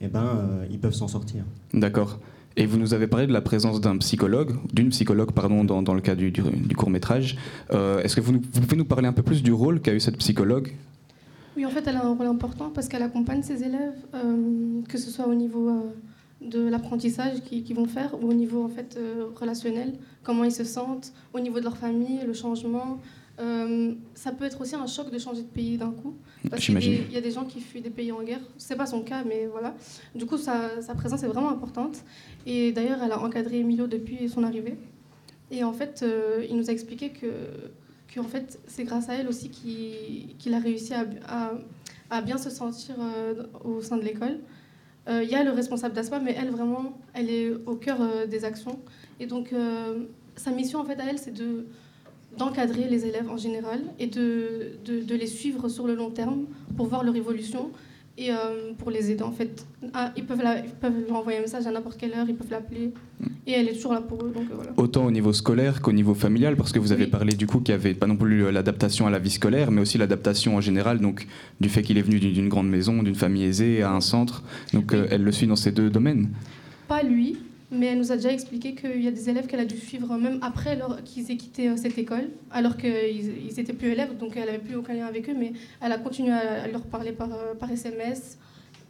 eh 0.01 0.09
ben, 0.09 0.25
euh, 0.25 0.67
ils 0.71 0.79
peuvent 0.79 0.95
s'en 0.95 1.09
sortir. 1.09 1.45
D'accord. 1.73 2.21
Et 2.59 2.65
vous 2.65 2.79
nous 2.79 2.95
avez 2.95 3.07
parlé 3.07 3.27
de 3.27 3.33
la 3.33 3.43
présence 3.43 3.81
d'un 3.83 3.99
psychologue, 3.99 4.57
d'une 4.73 4.89
psychologue, 4.89 5.33
pardon, 5.33 5.63
dans, 5.63 5.83
dans 5.83 5.93
le 5.93 6.01
cas 6.01 6.15
du, 6.15 6.31
du- 6.31 6.43
court 6.77 6.89
métrage. 6.89 7.37
Euh, 7.73 8.01
est-ce 8.01 8.17
que 8.17 8.23
vous, 8.23 8.33
vous 8.33 8.61
pouvez 8.63 8.77
nous 8.77 8.87
parler 8.87 9.07
un 9.07 9.13
peu 9.13 9.23
plus 9.23 9.43
du 9.43 9.53
rôle 9.53 9.81
qu'a 9.81 9.93
eu 9.93 10.01
cette 10.01 10.17
psychologue? 10.17 10.73
Oui, 11.57 11.67
en 11.67 11.71
fait, 11.71 11.87
elle 11.87 11.97
a 11.97 12.05
un 12.05 12.15
rôle 12.15 12.27
important 12.27 12.71
parce 12.75 12.89
qu'elle 12.89 13.03
accompagne 13.03 13.43
ses 13.43 13.63
élèves, 13.63 13.95
euh, 14.15 14.81
que 14.89 14.97
ce 14.97 15.11
soit 15.11 15.27
au 15.27 15.35
niveau 15.35 15.69
euh, 15.69 15.81
de 16.41 16.67
l'apprentissage 16.69 17.41
qu'ils 17.43 17.77
vont 17.77 17.87
faire 17.87 18.15
ou 18.23 18.31
au 18.31 18.35
niveau 18.35 18.65
en 18.65 18.69
fait, 18.69 18.99
relationnel, 19.39 19.93
comment 20.23 20.45
ils 20.45 20.53
se 20.53 20.65
sentent, 20.65 21.13
au 21.35 21.41
niveau 21.41 21.59
de 21.59 21.65
leur 21.65 21.77
famille, 21.77 22.21
le 22.27 22.33
changement. 22.33 22.99
Euh, 23.39 23.93
ça 24.15 24.33
peut 24.33 24.45
être 24.45 24.61
aussi 24.61 24.75
un 24.75 24.87
choc 24.87 25.11
de 25.11 25.19
changer 25.19 25.43
de 25.43 25.47
pays 25.49 25.77
d'un 25.77 25.91
coup. 25.91 26.15
Parce 26.49 26.63
qu'il 26.65 26.75
y, 26.75 26.77
a 26.77 26.81
des- 26.81 26.85
J'imagine. 26.87 27.07
il 27.11 27.15
y 27.15 27.19
a 27.19 27.21
des 27.21 27.31
gens 27.31 27.45
qui 27.45 27.61
fuient 27.61 27.83
des 27.83 27.91
pays 27.91 28.11
en 28.13 28.23
guerre. 28.23 28.41
C'est 28.57 28.77
pas 28.77 28.87
son 28.87 29.03
cas, 29.03 29.25
mais 29.25 29.47
voilà. 29.47 29.75
Du 30.15 30.25
coup, 30.27 30.39
sa, 30.39 30.81
sa 30.81 30.95
présence 30.95 31.23
est 31.23 31.27
vraiment 31.27 31.51
importante. 31.51 31.99
Et 32.47 32.73
d'ailleurs, 32.73 32.99
elle 33.05 33.13
a 33.13 33.21
encadré 33.21 33.59
Emilio 33.61 33.87
depuis 33.87 34.29
son 34.29 34.43
arrivée. 34.43 34.77
Et 35.51 35.65
en 35.65 35.73
fait, 35.73 36.01
euh, 36.03 36.45
il 36.49 36.57
nous 36.57 36.71
a 36.71 36.73
expliqué 36.73 37.11
que, 37.11 37.27
que 38.09 38.21
en 38.21 38.25
fait, 38.25 38.59
c'est 38.67 38.85
grâce 38.85 39.09
à 39.11 39.15
elle 39.15 39.29
aussi 39.29 39.51
qu'il 39.51 40.55
a 40.55 40.59
réussi 40.59 40.95
à, 40.95 41.05
à- 41.29 41.53
à 42.09 42.23
bien 42.23 42.39
se 42.39 42.51
sentir 42.51 42.95
euh, 43.01 43.45
au 43.65 43.83
sein 43.83 43.97
de 43.99 44.03
l'école. 44.03 44.39
Il 45.09 45.29
y 45.31 45.37
a 45.37 45.45
le 45.45 45.53
responsable 45.53 45.95
d'ASPA, 45.95 46.19
mais 46.19 46.35
elle, 46.37 46.51
vraiment, 46.51 46.99
elle 47.15 47.31
est 47.31 47.53
au 47.67 47.77
cœur 47.77 47.99
des 48.27 48.45
actions. 48.45 48.81
Et 49.21 49.27
donc, 49.27 49.55
sa 50.35 50.51
mission, 50.51 50.81
en 50.81 50.85
fait, 50.85 50.99
à 50.99 51.05
elle, 51.09 51.19
c'est 51.21 51.31
de 51.33 51.67
d'encadrer 52.39 52.89
les 52.89 53.07
élèves 53.07 53.29
en 53.31 53.37
général 53.37 53.81
et 53.99 54.07
de, 54.07 54.73
de, 54.85 55.01
de 55.01 55.15
les 55.15 55.27
suivre 55.27 55.69
sur 55.69 55.87
le 55.87 55.95
long 55.95 56.11
terme 56.11 56.45
pour 56.77 56.87
voir 56.87 57.03
leur 57.05 57.17
évolution 57.17 57.71
et 58.19 58.31
euh, 58.31 58.73
pour 58.79 58.91
les 58.91 59.11
aider 59.11 59.23
en 59.23 59.31
fait. 59.33 59.67
Ah, 59.93 60.11
ils, 60.17 60.25
peuvent 60.25 60.43
la- 60.43 60.61
ils 60.65 60.71
peuvent 60.71 60.93
lui 61.07 61.13
envoyer 61.13 61.39
un 61.39 61.43
message 61.43 61.67
à 61.67 61.71
n'importe 61.71 61.99
quelle 61.99 62.13
heure, 62.15 62.25
ils 62.29 62.35
peuvent 62.35 62.51
l'appeler 62.51 62.93
et 63.47 63.53
elle 63.53 63.69
est 63.69 63.75
toujours 63.75 63.93
là 63.93 64.01
pour 64.01 64.23
eux. 64.25 64.33
Donc, 64.35 64.45
euh, 64.51 64.55
voilà. 64.55 64.73
Autant 64.79 65.05
au 65.05 65.11
niveau 65.11 65.35
scolaire 65.35 65.83
qu'au 65.83 65.93
niveau 65.93 66.15
familial, 66.15 66.57
parce 66.57 66.73
que 66.73 66.79
vous 66.79 66.93
avez 66.93 67.07
parlé 67.07 67.35
du 67.35 67.47
coup 67.47 67.61
qu'il 67.61 67.75
n'y 67.75 67.81
avait 67.81 67.93
pas 67.95 68.07
non 68.07 68.17
plus 68.17 68.51
l'adaptation 68.51 69.07
à 69.07 69.11
la 69.11 69.19
vie 69.19 69.31
scolaire, 69.31 69.71
mais 69.71 69.83
aussi 69.83 69.99
l'adaptation 69.99 70.57
en 70.57 70.63
général, 70.63 70.99
donc 71.01 71.27
du 71.61 71.69
fait 71.69 71.83
qu'il 71.83 71.99
est 71.99 72.03
venu 72.03 72.19
d'une 72.19 72.33
d'une 72.33 72.49
grande 72.49 72.69
maison, 72.71 73.03
d'une 73.03 73.15
famille 73.15 73.45
aisée, 73.45 73.83
à 73.83 73.93
un 73.93 74.01
centre. 74.01 74.43
Donc 74.73 74.95
euh, 74.95 75.07
elle 75.11 75.23
le 75.23 75.33
suit 75.33 75.47
dans 75.47 75.57
ces 75.57 75.71
deux 75.73 75.91
domaines. 75.91 76.29
Pas 76.89 77.03
lui, 77.03 77.37
mais 77.71 77.87
elle 77.87 77.99
nous 77.99 78.13
a 78.13 78.17
déjà 78.17 78.33
expliqué 78.33 78.75
qu'il 78.75 79.03
y 79.03 79.09
a 79.09 79.11
des 79.11 79.29
élèves 79.29 79.47
qu'elle 79.47 79.61
a 79.61 79.65
dû 79.65 79.77
suivre 79.77 80.17
même 80.17 80.39
après 80.43 80.79
qu'ils 81.05 81.31
aient 81.31 81.37
quitté 81.37 81.69
euh, 81.69 81.77
cette 81.77 81.99
école, 81.99 82.29
alors 82.51 82.77
qu'ils 82.77 83.45
ils 83.45 83.61
étaient 83.61 83.73
plus 83.73 83.89
élèves, 83.89 84.17
donc 84.17 84.37
elle 84.37 84.47
n'avait 84.47 84.59
plus 84.59 84.77
aucun 84.77 84.95
lien 84.95 85.07
avec 85.07 85.29
eux, 85.29 85.35
mais 85.39 85.53
elle 85.81 85.93
a 85.93 85.99
continué 85.99 86.33
à, 86.33 86.69
leur 86.69 86.83
parler 86.83 87.13
par, 87.13 87.33
euh, 87.33 87.55
par 87.59 87.71
SMS, 87.71 88.39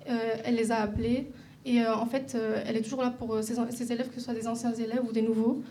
euh, 0.08 0.16
elle 0.44 0.56
les 0.56 0.70
a 0.72 0.76
appelés, 0.76 1.26
et 1.66 1.80
euh, 1.80 1.96
en 1.96 2.06
fait, 2.06 2.34
euh, 2.34 2.62
elle 2.64 2.76
est 2.76 2.82
toujours 2.82 3.02
là 3.02 3.10
pour 3.10 3.34
euh, 3.34 3.42
ses, 3.42 3.92
élèves, 3.92 4.08
que 4.08 4.14
ce 4.14 4.20
soit 4.20 4.34
des 4.34 4.46
anciens 4.46 4.72
élèves 4.72 5.02
ou 5.06 5.12
des 5.12 5.20
nouveaux. 5.20 5.62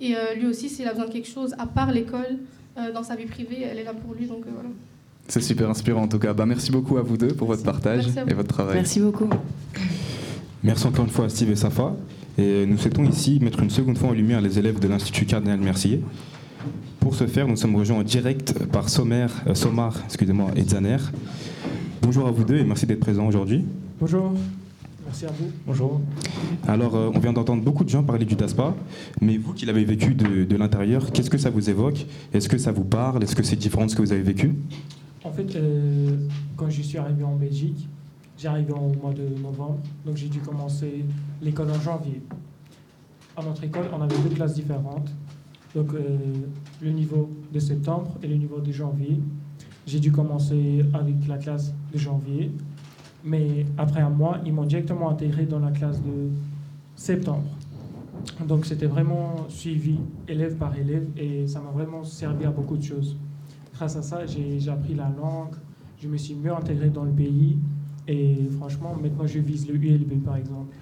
Et 0.00 0.16
euh, 0.16 0.34
lui 0.34 0.46
aussi, 0.46 0.70
s'il 0.70 0.88
a 0.88 0.92
besoin 0.92 1.06
de 1.06 1.12
quelque 1.12 1.28
chose, 1.28 1.54
à 1.58 1.66
part 1.66 1.92
l'école, 1.92 2.38
euh, 2.78 2.90
dans 2.92 3.02
sa 3.02 3.14
vie 3.14 3.26
privée, 3.26 3.62
elle 3.70 3.78
est 3.78 3.84
là 3.84 3.92
pour 3.92 4.14
lui, 4.14 4.26
donc 4.26 4.46
euh, 4.46 4.50
voilà. 4.54 4.70
C'est 5.28 5.42
super 5.42 5.68
inspirant 5.68 6.02
en 6.02 6.08
tout 6.08 6.18
cas. 6.18 6.32
Bah, 6.32 6.46
merci 6.46 6.72
beaucoup 6.72 6.96
à 6.96 7.02
vous 7.02 7.18
deux 7.18 7.28
pour 7.28 7.46
votre 7.46 7.62
partage 7.62 8.06
et 8.26 8.34
votre 8.34 8.48
travail. 8.48 8.76
Merci 8.76 9.00
beaucoup. 9.00 9.28
Merci 10.62 10.86
encore 10.86 11.04
une 11.04 11.10
fois 11.10 11.26
à 11.26 11.28
Steve 11.28 11.50
et 11.50 11.56
Safa. 11.56 11.94
Et 12.36 12.66
nous 12.66 12.78
souhaitons 12.78 13.04
ici 13.04 13.38
mettre 13.40 13.60
une 13.62 13.70
seconde 13.70 13.96
fois 13.96 14.08
en 14.08 14.12
lumière 14.12 14.40
les 14.40 14.58
élèves 14.58 14.80
de 14.80 14.88
l'Institut 14.88 15.24
Cardinal 15.24 15.60
Mercier. 15.60 16.00
Pour 16.98 17.14
ce 17.14 17.26
faire, 17.26 17.46
nous 17.46 17.56
sommes 17.56 17.76
rejoints 17.76 17.98
en 17.98 18.02
direct 18.02 18.66
par 18.66 18.88
Sommer, 18.88 19.26
euh, 19.46 19.54
Somar 19.54 20.00
excusez-moi, 20.06 20.50
et 20.56 20.64
Zaner. 20.64 20.96
Bonjour 22.02 22.26
à 22.26 22.30
vous 22.32 22.44
deux 22.44 22.56
et 22.56 22.64
merci 22.64 22.86
d'être 22.86 23.00
présents 23.00 23.26
aujourd'hui. 23.26 23.64
Bonjour, 24.00 24.32
merci 25.06 25.26
à 25.26 25.28
vous. 25.28 25.50
Bonjour. 25.66 26.00
Alors, 26.66 26.96
euh, 26.96 27.12
on 27.14 27.18
vient 27.20 27.32
d'entendre 27.32 27.62
beaucoup 27.62 27.84
de 27.84 27.90
gens 27.90 28.02
parler 28.02 28.24
du 28.24 28.34
DASPA, 28.34 28.74
mais 29.20 29.36
vous 29.36 29.52
qui 29.52 29.64
l'avez 29.66 29.84
vécu 29.84 30.14
de, 30.14 30.44
de 30.44 30.56
l'intérieur, 30.56 31.12
qu'est-ce 31.12 31.30
que 31.30 31.38
ça 31.38 31.50
vous 31.50 31.70
évoque? 31.70 32.06
Est-ce 32.32 32.48
que 32.48 32.58
ça 32.58 32.72
vous 32.72 32.84
parle? 32.84 33.22
Est-ce 33.22 33.36
que 33.36 33.44
c'est 33.44 33.56
différent 33.56 33.84
de 33.84 33.90
ce 33.90 33.96
que 33.96 34.02
vous 34.02 34.12
avez 34.12 34.22
vécu? 34.22 34.54
En 35.22 35.30
fait, 35.30 35.54
euh, 35.54 36.16
quand 36.56 36.68
je 36.68 36.82
suis 36.82 36.98
arrivé 36.98 37.22
en 37.22 37.36
Belgique, 37.36 37.86
arrivé 38.44 38.72
au 38.72 38.92
mois 39.00 39.12
de 39.12 39.26
novembre, 39.40 39.78
donc 40.04 40.16
j'ai 40.16 40.28
dû 40.28 40.40
commencer 40.40 41.04
l'école 41.40 41.70
en 41.70 41.80
janvier. 41.80 42.22
À 43.36 43.42
notre 43.42 43.64
école, 43.64 43.84
on 43.92 44.00
avait 44.00 44.18
deux 44.18 44.34
classes 44.34 44.54
différentes, 44.54 45.10
donc 45.74 45.92
euh, 45.94 46.18
le 46.82 46.90
niveau 46.90 47.30
de 47.52 47.58
septembre 47.58 48.10
et 48.22 48.28
le 48.28 48.36
niveau 48.36 48.60
de 48.60 48.70
janvier. 48.70 49.20
J'ai 49.86 50.00
dû 50.00 50.12
commencer 50.12 50.84
avec 50.92 51.26
la 51.28 51.38
classe 51.38 51.74
de 51.92 51.98
janvier, 51.98 52.52
mais 53.24 53.66
après 53.78 54.00
un 54.00 54.10
mois, 54.10 54.38
ils 54.44 54.52
m'ont 54.52 54.64
directement 54.64 55.10
intégré 55.10 55.46
dans 55.46 55.58
la 55.58 55.70
classe 55.70 56.00
de 56.02 56.30
septembre. 56.94 57.48
Donc 58.46 58.66
c'était 58.66 58.86
vraiment 58.86 59.46
suivi 59.48 59.98
élève 60.28 60.56
par 60.56 60.76
élève 60.76 61.06
et 61.16 61.46
ça 61.46 61.60
m'a 61.60 61.70
vraiment 61.70 62.04
servi 62.04 62.44
à 62.44 62.50
beaucoup 62.50 62.76
de 62.76 62.82
choses. 62.82 63.16
Grâce 63.74 63.96
à 63.96 64.02
ça, 64.02 64.26
j'ai 64.26 64.68
appris 64.68 64.94
la 64.94 65.08
langue, 65.08 65.54
je 66.00 66.08
me 66.08 66.16
suis 66.16 66.34
mieux 66.34 66.52
intégré 66.52 66.90
dans 66.90 67.04
le 67.04 67.10
pays 67.10 67.58
et 68.08 68.36
franchement, 68.58 68.96
maintenant 69.00 69.26
je 69.26 69.38
vise 69.38 69.66
le 69.68 69.74
ULB 69.76 70.22
par 70.24 70.36
exemple. 70.36 70.74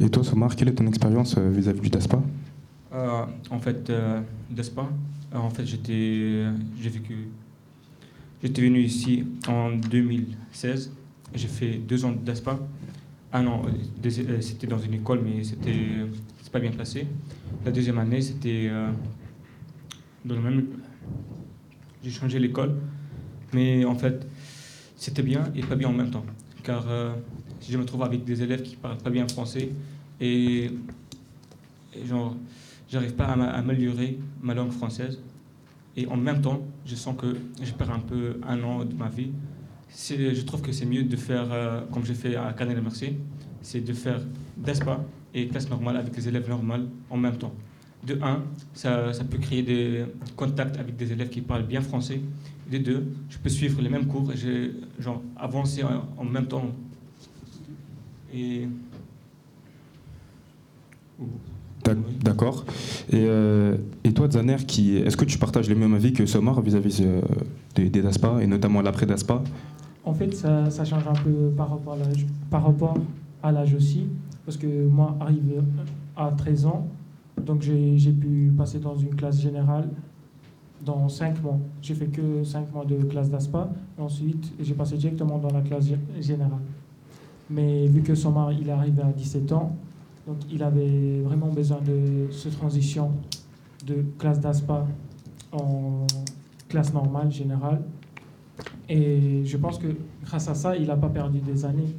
Et 0.00 0.08
toi, 0.08 0.24
Somar, 0.24 0.56
quelle 0.56 0.68
est 0.68 0.74
ton 0.74 0.86
expérience 0.86 1.36
euh, 1.38 1.50
vis-à-vis 1.50 1.80
du 1.80 1.88
DASPA? 1.90 2.20
Euh, 2.92 3.24
en 3.50 3.58
fait, 3.58 3.88
euh, 3.90 4.20
d'Espa, 4.50 4.88
euh, 5.34 5.38
en 5.38 5.48
fait, 5.50 5.64
j'étais, 5.64 6.44
j'ai 6.80 6.88
vécu, 6.90 7.28
j'étais 8.42 8.62
venu 8.62 8.80
ici 8.80 9.24
en 9.48 9.70
2016. 9.76 10.92
J'ai 11.34 11.48
fait 11.48 11.74
deux 11.78 12.04
ans 12.04 12.12
d'Espa. 12.12 12.58
Un 13.32 13.46
an, 13.46 13.62
euh, 13.66 13.70
des- 14.02 14.20
euh, 14.26 14.40
c'était 14.42 14.66
dans 14.66 14.78
une 14.78 14.94
école, 14.94 15.20
mais 15.24 15.42
c'était, 15.44 15.74
c'est 16.42 16.52
pas 16.52 16.60
bien 16.60 16.72
passé. 16.72 17.06
La 17.64 17.70
deuxième 17.70 17.98
année, 17.98 18.20
c'était 18.20 18.66
euh, 18.70 18.90
dans 20.24 20.34
le 20.34 20.40
même. 20.42 20.66
J'ai 22.02 22.10
changé 22.10 22.38
l'école, 22.38 22.74
mais 23.54 23.84
en 23.86 23.94
fait, 23.94 24.26
c'était 25.02 25.22
bien 25.22 25.50
et 25.56 25.62
pas 25.62 25.74
bien 25.74 25.88
en 25.88 25.92
même 25.92 26.12
temps, 26.12 26.24
car 26.62 26.84
euh, 26.88 27.12
je 27.68 27.76
me 27.76 27.84
trouve 27.84 28.04
avec 28.04 28.22
des 28.24 28.40
élèves 28.40 28.62
qui 28.62 28.76
parlent 28.76 28.98
pas 28.98 29.10
bien 29.10 29.26
français 29.26 29.70
et 30.20 30.70
genre, 32.06 32.36
j'arrive 32.88 33.14
pas 33.14 33.24
à 33.24 33.50
améliorer 33.58 34.20
ma 34.40 34.54
langue 34.54 34.70
française. 34.70 35.20
Et 35.96 36.06
en 36.06 36.16
même 36.16 36.40
temps, 36.40 36.60
je 36.86 36.94
sens 36.94 37.16
que 37.18 37.36
je 37.60 37.72
perds 37.72 37.90
un 37.90 37.98
peu 37.98 38.38
un 38.46 38.62
an 38.62 38.84
de 38.84 38.94
ma 38.94 39.08
vie. 39.08 39.32
Je 39.90 40.40
trouve 40.42 40.62
que 40.62 40.70
c'est 40.70 40.86
mieux 40.86 41.02
de 41.02 41.16
faire, 41.16 41.48
euh, 41.52 41.80
comme 41.92 42.04
j'ai 42.04 42.14
fait 42.14 42.36
à 42.36 42.52
Canal 42.52 42.80
Mercier, 42.80 43.18
c'est 43.60 43.80
de 43.80 43.92
faire 43.92 44.20
DESPA 44.56 45.04
et 45.34 45.48
classe 45.48 45.68
normale 45.68 45.96
avec 45.96 46.14
les 46.16 46.28
élèves 46.28 46.48
normales 46.48 46.86
en 47.10 47.16
même 47.16 47.38
temps. 47.38 47.52
de 48.06 48.18
un, 48.22 48.44
ça, 48.72 49.12
ça 49.12 49.24
peut 49.24 49.38
créer 49.38 49.62
des 49.64 50.04
contacts 50.36 50.76
avec 50.78 50.94
des 50.94 51.10
élèves 51.10 51.28
qui 51.28 51.40
parlent 51.40 51.66
bien 51.66 51.80
français. 51.80 52.20
De 52.72 52.78
deux, 52.78 53.04
je 53.28 53.36
peux 53.36 53.50
suivre 53.50 53.82
les 53.82 53.90
mêmes 53.90 54.06
cours 54.06 54.32
et 54.32 54.36
j'ai 54.36 54.72
genre 54.98 55.20
avancer 55.36 55.82
en, 55.84 56.06
en 56.22 56.24
même 56.24 56.46
temps. 56.46 56.64
Et 58.32 58.66
D'ac- 61.84 61.98
D'accord. 62.22 62.64
Et, 63.10 63.16
euh, 63.26 63.76
et 64.04 64.12
toi, 64.14 64.30
Zaner, 64.30 64.56
qui, 64.66 64.96
est-ce 64.96 65.16
que 65.16 65.24
tu 65.24 65.36
partages 65.38 65.68
les 65.68 65.74
mêmes 65.74 65.92
avis 65.94 66.12
que 66.12 66.24
Somar 66.26 66.60
vis-à-vis 66.62 67.00
euh, 67.02 67.20
des, 67.74 67.90
des 67.90 68.00
DASPA 68.02 68.42
et 68.42 68.46
notamment 68.46 68.80
l'après 68.80 69.04
DASPA? 69.04 69.42
En 70.04 70.14
fait, 70.14 70.32
ça, 70.34 70.70
ça 70.70 70.84
change 70.84 71.06
un 71.06 71.12
peu 71.12 71.50
par 71.56 71.70
rapport 71.70 71.92
à 71.94 71.96
l'âge, 71.98 72.24
par 72.50 72.64
rapport 72.64 72.96
à 73.42 73.52
l'âge 73.52 73.74
aussi, 73.74 74.06
parce 74.46 74.56
que 74.56 74.86
moi, 74.86 75.16
arrivé 75.20 75.56
à 76.16 76.30
13 76.36 76.66
ans, 76.66 76.88
donc 77.44 77.62
j'ai 77.62 77.98
j'ai 77.98 78.12
pu 78.12 78.52
passer 78.56 78.78
dans 78.78 78.96
une 78.96 79.14
classe 79.14 79.40
générale 79.40 79.88
dans 80.84 81.08
5 81.08 81.42
mois. 81.42 81.58
J'ai 81.80 81.94
fait 81.94 82.06
que 82.06 82.42
5 82.44 82.72
mois 82.72 82.84
de 82.84 82.96
classe 83.04 83.30
d'ASPA, 83.30 83.70
ensuite 83.98 84.52
j'ai 84.60 84.74
passé 84.74 84.96
directement 84.96 85.38
dans 85.38 85.50
la 85.50 85.60
classe 85.60 85.86
gé- 85.88 85.96
générale. 86.20 86.58
Mais 87.50 87.86
vu 87.86 88.02
que 88.02 88.14
Somar, 88.14 88.52
il 88.52 88.68
est 88.68 88.72
arrivé 88.72 89.02
à 89.02 89.12
17 89.12 89.52
ans, 89.52 89.76
donc 90.26 90.36
il 90.50 90.62
avait 90.62 91.20
vraiment 91.24 91.48
besoin 91.48 91.78
de 91.80 92.30
cette 92.32 92.56
transition 92.56 93.10
de 93.86 94.04
classe 94.18 94.40
d'ASPA 94.40 94.86
en 95.52 96.06
classe 96.68 96.92
normale, 96.94 97.30
générale. 97.30 97.82
Et 98.88 99.44
je 99.44 99.56
pense 99.56 99.78
que 99.78 99.88
grâce 100.24 100.48
à 100.48 100.54
ça, 100.54 100.76
il 100.76 100.86
n'a 100.86 100.96
pas 100.96 101.08
perdu 101.08 101.40
des 101.40 101.64
années. 101.64 101.94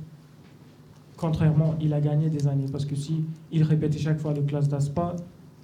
Contrairement, 1.18 1.76
il 1.82 1.94
a 1.94 2.02
gagné 2.02 2.30
des 2.30 2.48
années. 2.48 2.66
Parce 2.72 2.86
que 2.86 2.96
si 2.96 3.24
il 3.52 3.64
répétait 3.64 3.98
chaque 4.00 4.20
fois 4.20 4.34
le 4.34 4.42
classe 4.42 4.68
d'ASPA, 4.68 5.16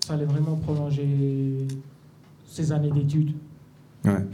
ça 0.06 0.14
allait 0.14 0.26
vraiment 0.26 0.56
prolonger 0.56 1.08
ses 2.50 2.72
années 2.72 2.92
d'études. 2.92 3.32
Ouais. 4.06 4.26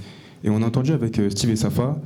Et 0.43 0.49
on 0.49 0.61
a 0.61 0.65
entendu 0.65 0.91
avec 0.91 1.19
euh, 1.19 1.29
Steve 1.29 1.49
et 1.51 1.55
Safa 1.55 1.99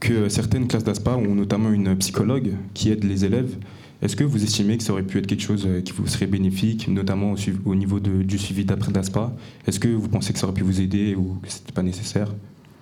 que 0.00 0.28
certaines 0.28 0.66
classes 0.66 0.84
d'ASPA 0.84 1.16
ont 1.16 1.34
notamment 1.34 1.70
une 1.70 1.96
psychologue 1.96 2.52
qui 2.74 2.90
aide 2.90 3.04
les 3.04 3.24
élèves. 3.24 3.56
Est-ce 4.00 4.16
que 4.16 4.24
vous 4.24 4.42
estimez 4.42 4.76
que 4.78 4.82
ça 4.82 4.92
aurait 4.92 5.04
pu 5.04 5.18
être 5.18 5.26
quelque 5.28 5.42
chose 5.42 5.64
euh, 5.66 5.80
qui 5.80 5.92
vous 5.92 6.06
serait 6.08 6.26
bénéfique, 6.26 6.88
notamment 6.88 7.34
au, 7.64 7.74
niveau 7.74 8.00
de- 8.00 8.22
du 8.22 8.38
suivi 8.38 8.64
d'après 8.64 8.90
d'ASPA 8.90 9.32
Est-ce 9.66 9.78
que 9.78 9.88
vous 9.88 10.08
pensez 10.08 10.32
que 10.32 10.38
ça 10.40 10.46
aurait 10.46 10.54
pu 10.54 10.64
vous 10.64 10.80
aider 10.80 11.14
ou 11.14 11.36
que 11.42 11.50
ce 11.50 11.58
n'était 11.60 11.72
pas 11.72 11.82
nécessaire? 11.84 12.32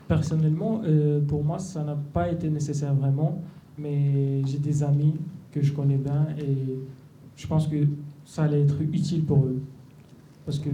Personnellement, 0.09 0.81
euh, 0.87 1.21
pour 1.21 1.45
moi, 1.45 1.59
ça 1.59 1.85
n'a 1.85 1.97
pas 2.13 2.31
été 2.31 2.49
nécessaire 2.49 2.95
vraiment. 2.95 3.43
Mais 3.79 4.43
j'ai 4.47 4.59
des 4.59 4.83
amis 4.83 5.15
que 5.53 5.63
je 5.63 5.73
connais 5.73 5.97
bien 5.97 6.27
et 6.39 6.79
je 7.37 7.47
pense 7.47 7.67
que 7.69 7.77
ça 8.25 8.43
allait 8.45 8.63
être 8.63 8.77
utile 8.93 9.25
pour 9.25 9.45
eux. 9.45 9.61
Parce 10.51 10.59
que, 10.59 10.69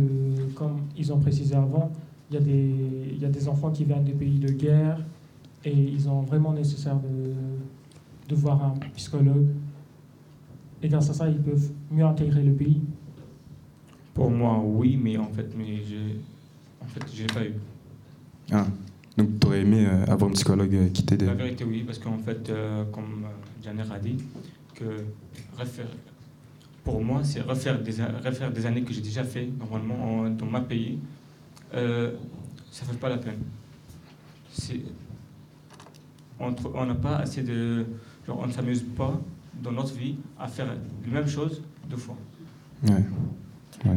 comme 0.54 0.78
ils 0.96 1.12
ont 1.12 1.18
précisé 1.18 1.54
avant, 1.54 1.92
il 2.30 2.34
y, 2.34 2.36
a 2.38 2.40
des, 2.40 2.74
il 3.12 3.18
y 3.18 3.26
a 3.26 3.28
des 3.28 3.46
enfants 3.46 3.70
qui 3.70 3.84
viennent 3.84 4.04
des 4.04 4.14
pays 4.14 4.38
de 4.38 4.48
guerre 4.48 4.98
et 5.66 5.70
ils 5.70 6.08
ont 6.08 6.22
vraiment 6.22 6.54
nécessaire 6.54 6.96
de, 6.96 7.34
de 8.26 8.34
voir 8.34 8.64
un 8.64 8.72
psychologue. 8.94 9.48
Et 10.82 10.88
grâce 10.88 11.10
à 11.10 11.12
ça, 11.12 11.28
ils 11.28 11.42
peuvent 11.42 11.68
mieux 11.90 12.06
intégrer 12.06 12.42
le 12.42 12.54
pays. 12.54 12.80
Pour 14.14 14.30
moi, 14.30 14.62
oui, 14.64 14.96
mais 14.96 15.18
en 15.18 15.28
fait, 15.28 15.50
mais 15.54 15.82
j'ai, 15.86 16.20
en 16.82 16.86
fait, 16.86 17.04
j'ai 17.12 17.26
pas 17.26 17.44
eu. 17.44 17.52
Ah. 18.50 18.64
Donc 19.18 19.38
tu 19.38 19.46
aurais 19.46 19.60
aimé 19.60 19.86
euh, 19.86 20.10
avoir 20.10 20.30
un 20.30 20.32
psychologue 20.32 20.74
euh, 20.74 20.88
qui 20.88 21.04
t'aide 21.04 21.24
La 21.24 21.34
vérité, 21.34 21.64
oui, 21.64 21.82
parce 21.84 21.98
qu'en 21.98 22.16
fait, 22.16 22.48
euh, 22.48 22.86
comme 22.86 23.26
Janer 23.62 23.84
a 23.92 23.98
dit, 23.98 24.16
que 24.74 24.84
refaire, 25.58 25.88
pour 26.86 27.02
moi, 27.04 27.20
c'est 27.24 27.40
refaire 27.40 27.78
des, 27.82 27.90
refaire 28.24 28.50
des 28.52 28.64
années 28.64 28.82
que 28.82 28.92
j'ai 28.94 29.00
déjà 29.00 29.24
fait 29.24 29.48
normalement 29.58 30.20
en- 30.20 30.30
dans 30.30 30.46
ma 30.46 30.60
pays. 30.60 31.00
Euh, 31.74 32.12
ça 32.70 32.84
ne 32.86 32.92
fait 32.92 32.98
pas 32.98 33.08
la 33.08 33.18
peine. 33.18 33.40
On 36.38 36.84
n'a 36.86 36.94
pas 36.94 37.16
assez 37.16 37.42
de. 37.42 37.84
Genre, 38.26 38.38
on 38.42 38.46
ne 38.46 38.52
s'amuse 38.52 38.84
pas 38.96 39.20
dans 39.62 39.72
notre 39.72 39.94
vie 39.94 40.16
à 40.38 40.46
faire 40.46 40.66
la 40.66 41.12
même 41.12 41.26
chose 41.28 41.60
deux 41.90 41.96
fois. 41.96 42.16
Ouais. 42.86 43.04
Ouais. 43.84 43.96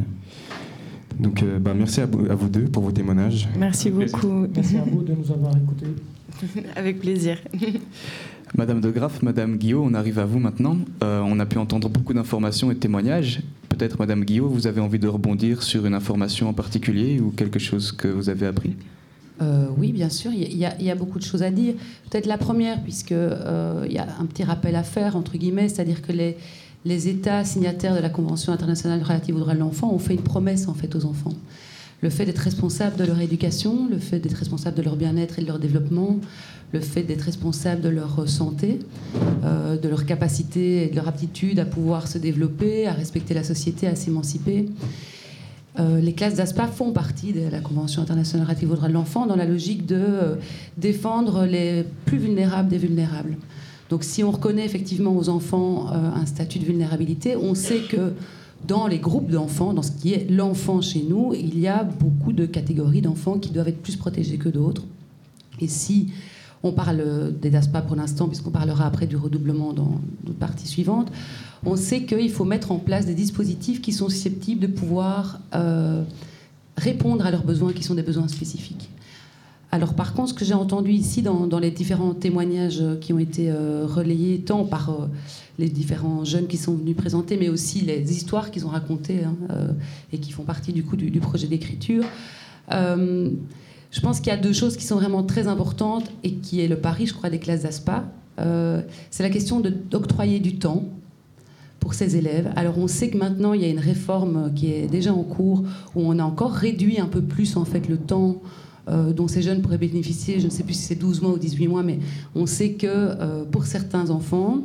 Donc 1.19 1.43
euh, 1.43 1.59
bah, 1.59 1.73
merci 1.75 2.01
à 2.01 2.05
vous, 2.05 2.25
à 2.31 2.35
vous 2.35 2.49
deux 2.49 2.65
pour 2.65 2.83
vos 2.83 2.91
témoignages. 2.91 3.47
Merci 3.57 3.91
beaucoup. 3.91 4.47
Merci 4.55 4.77
à 4.77 4.83
vous 4.83 5.03
de 5.03 5.13
nous 5.13 5.31
avoir 5.31 5.55
écoutés. 5.55 5.93
Avec 6.75 6.99
plaisir. 6.99 7.37
Madame 8.57 8.81
de 8.81 8.89
Graff, 8.91 9.21
Madame 9.21 9.57
Guillot, 9.57 9.83
on 9.85 9.93
arrive 9.93 10.19
à 10.19 10.25
vous 10.25 10.39
maintenant. 10.39 10.77
Euh, 11.03 11.21
on 11.25 11.39
a 11.39 11.45
pu 11.45 11.57
entendre 11.57 11.87
beaucoup 11.89 12.13
d'informations 12.13 12.71
et 12.71 12.73
de 12.73 12.79
témoignages. 12.79 13.41
Peut-être, 13.69 13.97
Madame 13.99 14.25
Guillot, 14.25 14.49
vous 14.49 14.67
avez 14.67 14.81
envie 14.81 14.99
de 14.99 15.07
rebondir 15.07 15.61
sur 15.63 15.85
une 15.85 15.93
information 15.93 16.49
en 16.49 16.53
particulier 16.53 17.19
ou 17.19 17.29
quelque 17.31 17.59
chose 17.59 17.91
que 17.91 18.07
vous 18.07 18.29
avez 18.29 18.47
appris? 18.47 18.75
Euh, 19.41 19.67
oui, 19.77 19.93
bien 19.93 20.09
sûr, 20.09 20.31
il 20.33 20.57
y, 20.57 20.65
a- 20.65 20.95
beaucoup 20.95 21.19
de 21.19 21.23
choses 21.23 21.43
à 21.43 21.51
dire. 21.51 21.75
Peut-être 22.09 22.25
la 22.25 22.37
première, 22.37 22.81
puisque 22.83 23.13
euh, 23.13 23.85
il 23.87 23.93
y 23.93 23.97
a 23.99 24.07
un 24.19 24.25
petit 24.25 24.43
rappel 24.43 24.75
à 24.75 24.83
faire, 24.83 25.15
entre 25.15 25.37
guillemets, 25.37 25.69
c'est-à-dire 25.69 26.01
que 26.01 26.11
les, 26.11 26.35
les 26.83 27.07
États 27.07 27.45
signataires 27.45 27.95
de 27.95 28.01
la 28.01 28.09
Convention 28.09 28.51
internationale 28.51 29.01
relative 29.01 29.35
aux 29.37 29.39
droits 29.39 29.53
de 29.53 29.59
l'enfant 29.59 29.93
ont 29.93 29.99
fait 29.99 30.15
une 30.15 30.21
promesse 30.23 30.67
en 30.67 30.73
fait 30.73 30.93
aux 30.95 31.05
enfants. 31.05 31.33
Le 32.01 32.09
fait 32.09 32.25
d'être 32.25 32.39
responsable 32.39 32.95
de 32.95 33.03
leur 33.03 33.19
éducation, 33.19 33.87
le 33.89 33.99
fait 33.99 34.19
d'être 34.19 34.37
responsable 34.37 34.77
de 34.77 34.81
leur 34.83 34.95
bien-être 34.95 35.39
et 35.39 35.41
de 35.41 35.47
leur 35.47 35.59
développement, 35.59 36.19
le 36.71 36.79
fait 36.79 37.03
d'être 37.03 37.23
responsable 37.23 37.81
de 37.81 37.89
leur 37.89 38.29
santé, 38.29 38.79
euh, 39.43 39.77
de 39.77 39.89
leur 39.89 40.05
capacité 40.05 40.85
et 40.85 40.87
de 40.89 40.95
leur 40.95 41.07
aptitude 41.07 41.59
à 41.59 41.65
pouvoir 41.65 42.07
se 42.07 42.17
développer, 42.17 42.87
à 42.87 42.93
respecter 42.93 43.33
la 43.33 43.43
société, 43.43 43.87
à 43.87 43.95
s'émanciper. 43.95 44.69
Euh, 45.79 45.99
les 45.99 46.13
classes 46.13 46.35
d'ASPA 46.35 46.67
font 46.67 46.91
partie 46.91 47.33
de 47.33 47.49
la 47.49 47.59
Convention 47.59 48.01
internationale 48.01 48.45
relative 48.45 48.71
aux 48.71 48.75
droits 48.75 48.87
de 48.87 48.93
l'enfant 48.93 49.25
dans 49.25 49.35
la 49.35 49.45
logique 49.45 49.85
de 49.85 49.95
euh, 49.97 50.35
défendre 50.77 51.45
les 51.45 51.85
plus 52.05 52.17
vulnérables 52.17 52.69
des 52.69 52.77
vulnérables. 52.77 53.37
Donc 53.89 54.03
si 54.03 54.23
on 54.23 54.31
reconnaît 54.31 54.65
effectivement 54.65 55.17
aux 55.17 55.29
enfants 55.29 55.87
un 55.89 56.27
statut 56.27 56.59
de 56.59 56.65
vulnérabilité, 56.65 57.35
on 57.35 57.55
sait 57.55 57.79
que 57.89 58.13
dans 58.67 58.87
les 58.87 58.99
groupes 58.99 59.29
d'enfants, 59.29 59.73
dans 59.73 59.81
ce 59.81 59.91
qui 59.91 60.13
est 60.13 60.29
l'enfant 60.29 60.81
chez 60.81 61.03
nous, 61.03 61.33
il 61.33 61.57
y 61.59 61.67
a 61.67 61.83
beaucoup 61.83 62.33
de 62.33 62.45
catégories 62.45 63.01
d'enfants 63.01 63.39
qui 63.39 63.51
doivent 63.51 63.69
être 63.69 63.81
plus 63.81 63.95
protégés 63.95 64.37
que 64.37 64.49
d'autres. 64.49 64.83
Et 65.59 65.67
si 65.67 66.09
on 66.63 66.71
parle 66.71 67.33
des 67.39 67.49
DASPA 67.49 67.81
pour 67.81 67.95
l'instant, 67.95 68.27
puisqu'on 68.27 68.51
parlera 68.51 68.85
après 68.85 69.07
du 69.07 69.15
redoublement 69.15 69.73
dans 69.73 70.01
notre 70.25 70.39
partie 70.39 70.67
suivante, 70.67 71.09
on 71.65 71.75
sait 71.75 72.03
qu'il 72.03 72.31
faut 72.31 72.45
mettre 72.45 72.71
en 72.71 72.79
place 72.79 73.05
des 73.05 73.13
dispositifs 73.13 73.81
qui 73.81 73.93
sont 73.93 74.09
susceptibles 74.09 74.61
de 74.61 74.67
pouvoir 74.67 75.39
euh, 75.55 76.03
répondre 76.77 77.25
à 77.25 77.31
leurs 77.31 77.43
besoins 77.43 77.73
qui 77.73 77.83
sont 77.83 77.95
des 77.95 78.03
besoins 78.03 78.27
spécifiques. 78.27 78.89
Alors 79.71 79.93
par 79.93 80.13
contre, 80.13 80.29
ce 80.29 80.33
que 80.33 80.45
j'ai 80.45 80.53
entendu 80.53 80.91
ici 80.91 81.21
dans, 81.21 81.59
les 81.59 81.71
différents 81.71 82.13
témoignages 82.13 82.83
qui 83.01 83.13
ont 83.13 83.19
été 83.19 83.51
euh, 83.51 83.85
relayés, 83.85 84.39
tant 84.39 84.65
par 84.65 84.89
euh, 84.89 85.05
les 85.59 85.67
différents 85.69 86.23
jeunes 86.23 86.47
qui 86.47 86.57
sont 86.57 86.73
venus 86.73 86.95
présenter, 86.95 87.37
mais 87.37 87.49
aussi 87.49 87.81
les 87.81 88.13
histoires 88.13 88.49
qu'ils 88.49 88.65
ont 88.65 88.69
racontées 88.69 89.25
hein, 89.25 89.35
euh, 89.51 89.67
et 90.13 90.17
qui 90.17 90.31
font 90.31 90.43
partie 90.43 90.71
du 90.71 90.83
coup 90.83 90.95
du, 90.95 91.19
projet 91.19 91.47
d'écriture, 91.47 92.05
euh, 92.71 93.29
je 93.91 93.99
pense 93.99 94.19
qu'il 94.19 94.27
y 94.27 94.35
a 94.35 94.37
deux 94.37 94.53
choses 94.53 94.77
qui 94.77 94.85
sont 94.85 94.95
vraiment 94.95 95.23
très 95.23 95.47
importantes 95.47 96.05
et 96.23 96.35
qui 96.35 96.61
est 96.61 96.67
le 96.67 96.77
pari, 96.77 97.07
je 97.07 97.13
crois, 97.13 97.29
des 97.29 97.39
classes 97.39 97.63
d'ASPA. 97.63 98.05
Euh, 98.39 98.81
c'est 99.11 99.23
la 99.23 99.29
question 99.29 99.59
d'octroyer 99.59 100.39
du 100.39 100.55
temps 100.55 100.85
pour 101.81 101.93
ces 101.93 102.15
élèves. 102.15 102.49
Alors 102.55 102.77
on 102.77 102.87
sait 102.87 103.09
que 103.09 103.17
maintenant 103.17 103.51
il 103.53 103.61
y 103.61 103.65
a 103.65 103.69
une 103.69 103.79
réforme 103.79 104.53
qui 104.53 104.71
est 104.71 104.87
déjà 104.87 105.13
en 105.13 105.23
cours 105.23 105.63
où 105.95 106.01
on 106.01 106.19
a 106.19 106.23
encore 106.23 106.53
réduit 106.53 106.99
un 106.99 107.07
peu 107.07 107.21
plus 107.21 107.57
en 107.57 107.65
fait 107.65 107.89
le 107.89 107.97
temps 107.97 108.41
dont 109.15 109.27
ces 109.27 109.43
jeunes 109.43 109.61
pourraient 109.61 109.77
bénéficier. 109.77 110.39
Je 110.39 110.45
ne 110.45 110.49
sais 110.49 110.63
plus 110.63 110.73
si 110.73 110.81
c'est 110.81 110.95
12 110.95 111.21
mois 111.21 111.33
ou 111.33 111.37
18 111.37 111.67
mois, 111.67 111.83
mais 111.83 111.99
on 112.33 112.47
sait 112.47 112.71
que 112.71 113.43
pour 113.51 113.65
certains 113.65 114.09
enfants 114.09 114.63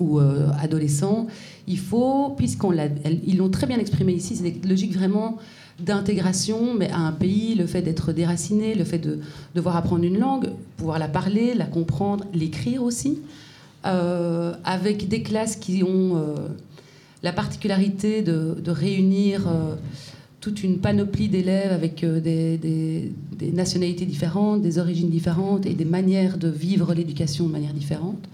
ou 0.00 0.18
euh, 0.20 0.48
adolescents, 0.60 1.26
il 1.66 1.78
faut, 1.78 2.30
puisqu'on 2.36 2.70
l'a, 2.70 2.86
ils 3.26 3.36
l'ont 3.36 3.50
très 3.50 3.66
bien 3.66 3.78
exprimé 3.78 4.12
ici, 4.12 4.36
c'est 4.36 4.50
des 4.50 4.68
logiques 4.68 4.94
vraiment 4.94 5.38
d'intégration, 5.80 6.74
mais 6.74 6.90
à 6.90 6.98
un 6.98 7.12
pays, 7.12 7.54
le 7.54 7.66
fait 7.66 7.82
d'être 7.82 8.12
déraciné, 8.12 8.74
le 8.74 8.84
fait 8.84 8.98
de 8.98 9.20
devoir 9.54 9.76
apprendre 9.76 10.04
une 10.04 10.18
langue, 10.18 10.50
pouvoir 10.76 10.98
la 10.98 11.08
parler, 11.08 11.54
la 11.54 11.66
comprendre, 11.66 12.24
l'écrire 12.34 12.82
aussi, 12.82 13.18
euh, 13.86 14.54
avec 14.64 15.08
des 15.08 15.22
classes 15.22 15.56
qui 15.56 15.82
ont 15.84 16.16
euh, 16.16 16.34
la 17.22 17.32
particularité 17.32 18.22
de, 18.22 18.56
de 18.62 18.70
réunir 18.70 19.42
toute 20.40 20.62
une 20.62 20.78
panoplie 20.78 21.28
d'élèves 21.28 21.72
avec 21.72 22.04
des- 22.04 22.58
des 23.38 23.52
nationalités 23.52 24.06
différentes, 24.06 24.62
des 24.62 24.78
origines 24.78 25.10
différentes 25.10 25.66
et 25.66 25.74
des 25.74 25.84
manières 25.84 26.38
de 26.38 26.48
vivre 26.48 26.94
l'éducation 26.94 27.46
de 27.46 27.52
manière 27.52 27.72
différente. 27.74 28.24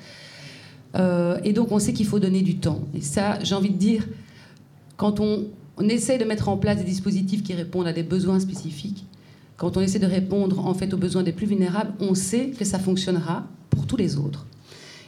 Euh, 0.97 1.39
et 1.45 1.53
donc 1.53 1.73
on 1.73 1.79
sait 1.79 1.93
qu'il 1.93 2.07
faut 2.07 2.19
donner 2.19 2.43
du 2.43 2.57
temps. 2.57 2.81
Et 2.95 3.01
ça, 3.01 3.39
j'ai 3.43 3.55
envie 3.55 3.71
de 3.71 3.77
dire, 3.77 4.07
quand 4.97 5.21
on, 5.21 5.47
on 5.77 5.89
essaie 5.89 6.19
de 6.19 6.25
mettre 6.25 6.49
en 6.49 6.57
place 6.57 6.79
des 6.79 6.85
dispositifs 6.85 7.43
qui 7.43 7.55
répondent 7.55 7.87
à 7.87 7.93
des 7.93 8.03
besoins 8.03 8.41
spécifiques, 8.41 9.05
quand 9.57 9.77
on 9.77 9.81
essaie 9.81 9.99
de 9.99 10.07
répondre 10.07 10.67
en 10.67 10.75
fait 10.75 10.93
aux 10.95 10.97
besoins 10.97 11.23
des 11.23 11.33
plus 11.33 11.47
vulnérables, 11.47 11.93
on 12.01 12.15
sait 12.15 12.51
que 12.51 12.65
ça 12.65 12.79
fonctionnera 12.79 13.45
pour 13.71 13.87
tous 13.87 13.97
les 13.97 14.17
autres. 14.17 14.47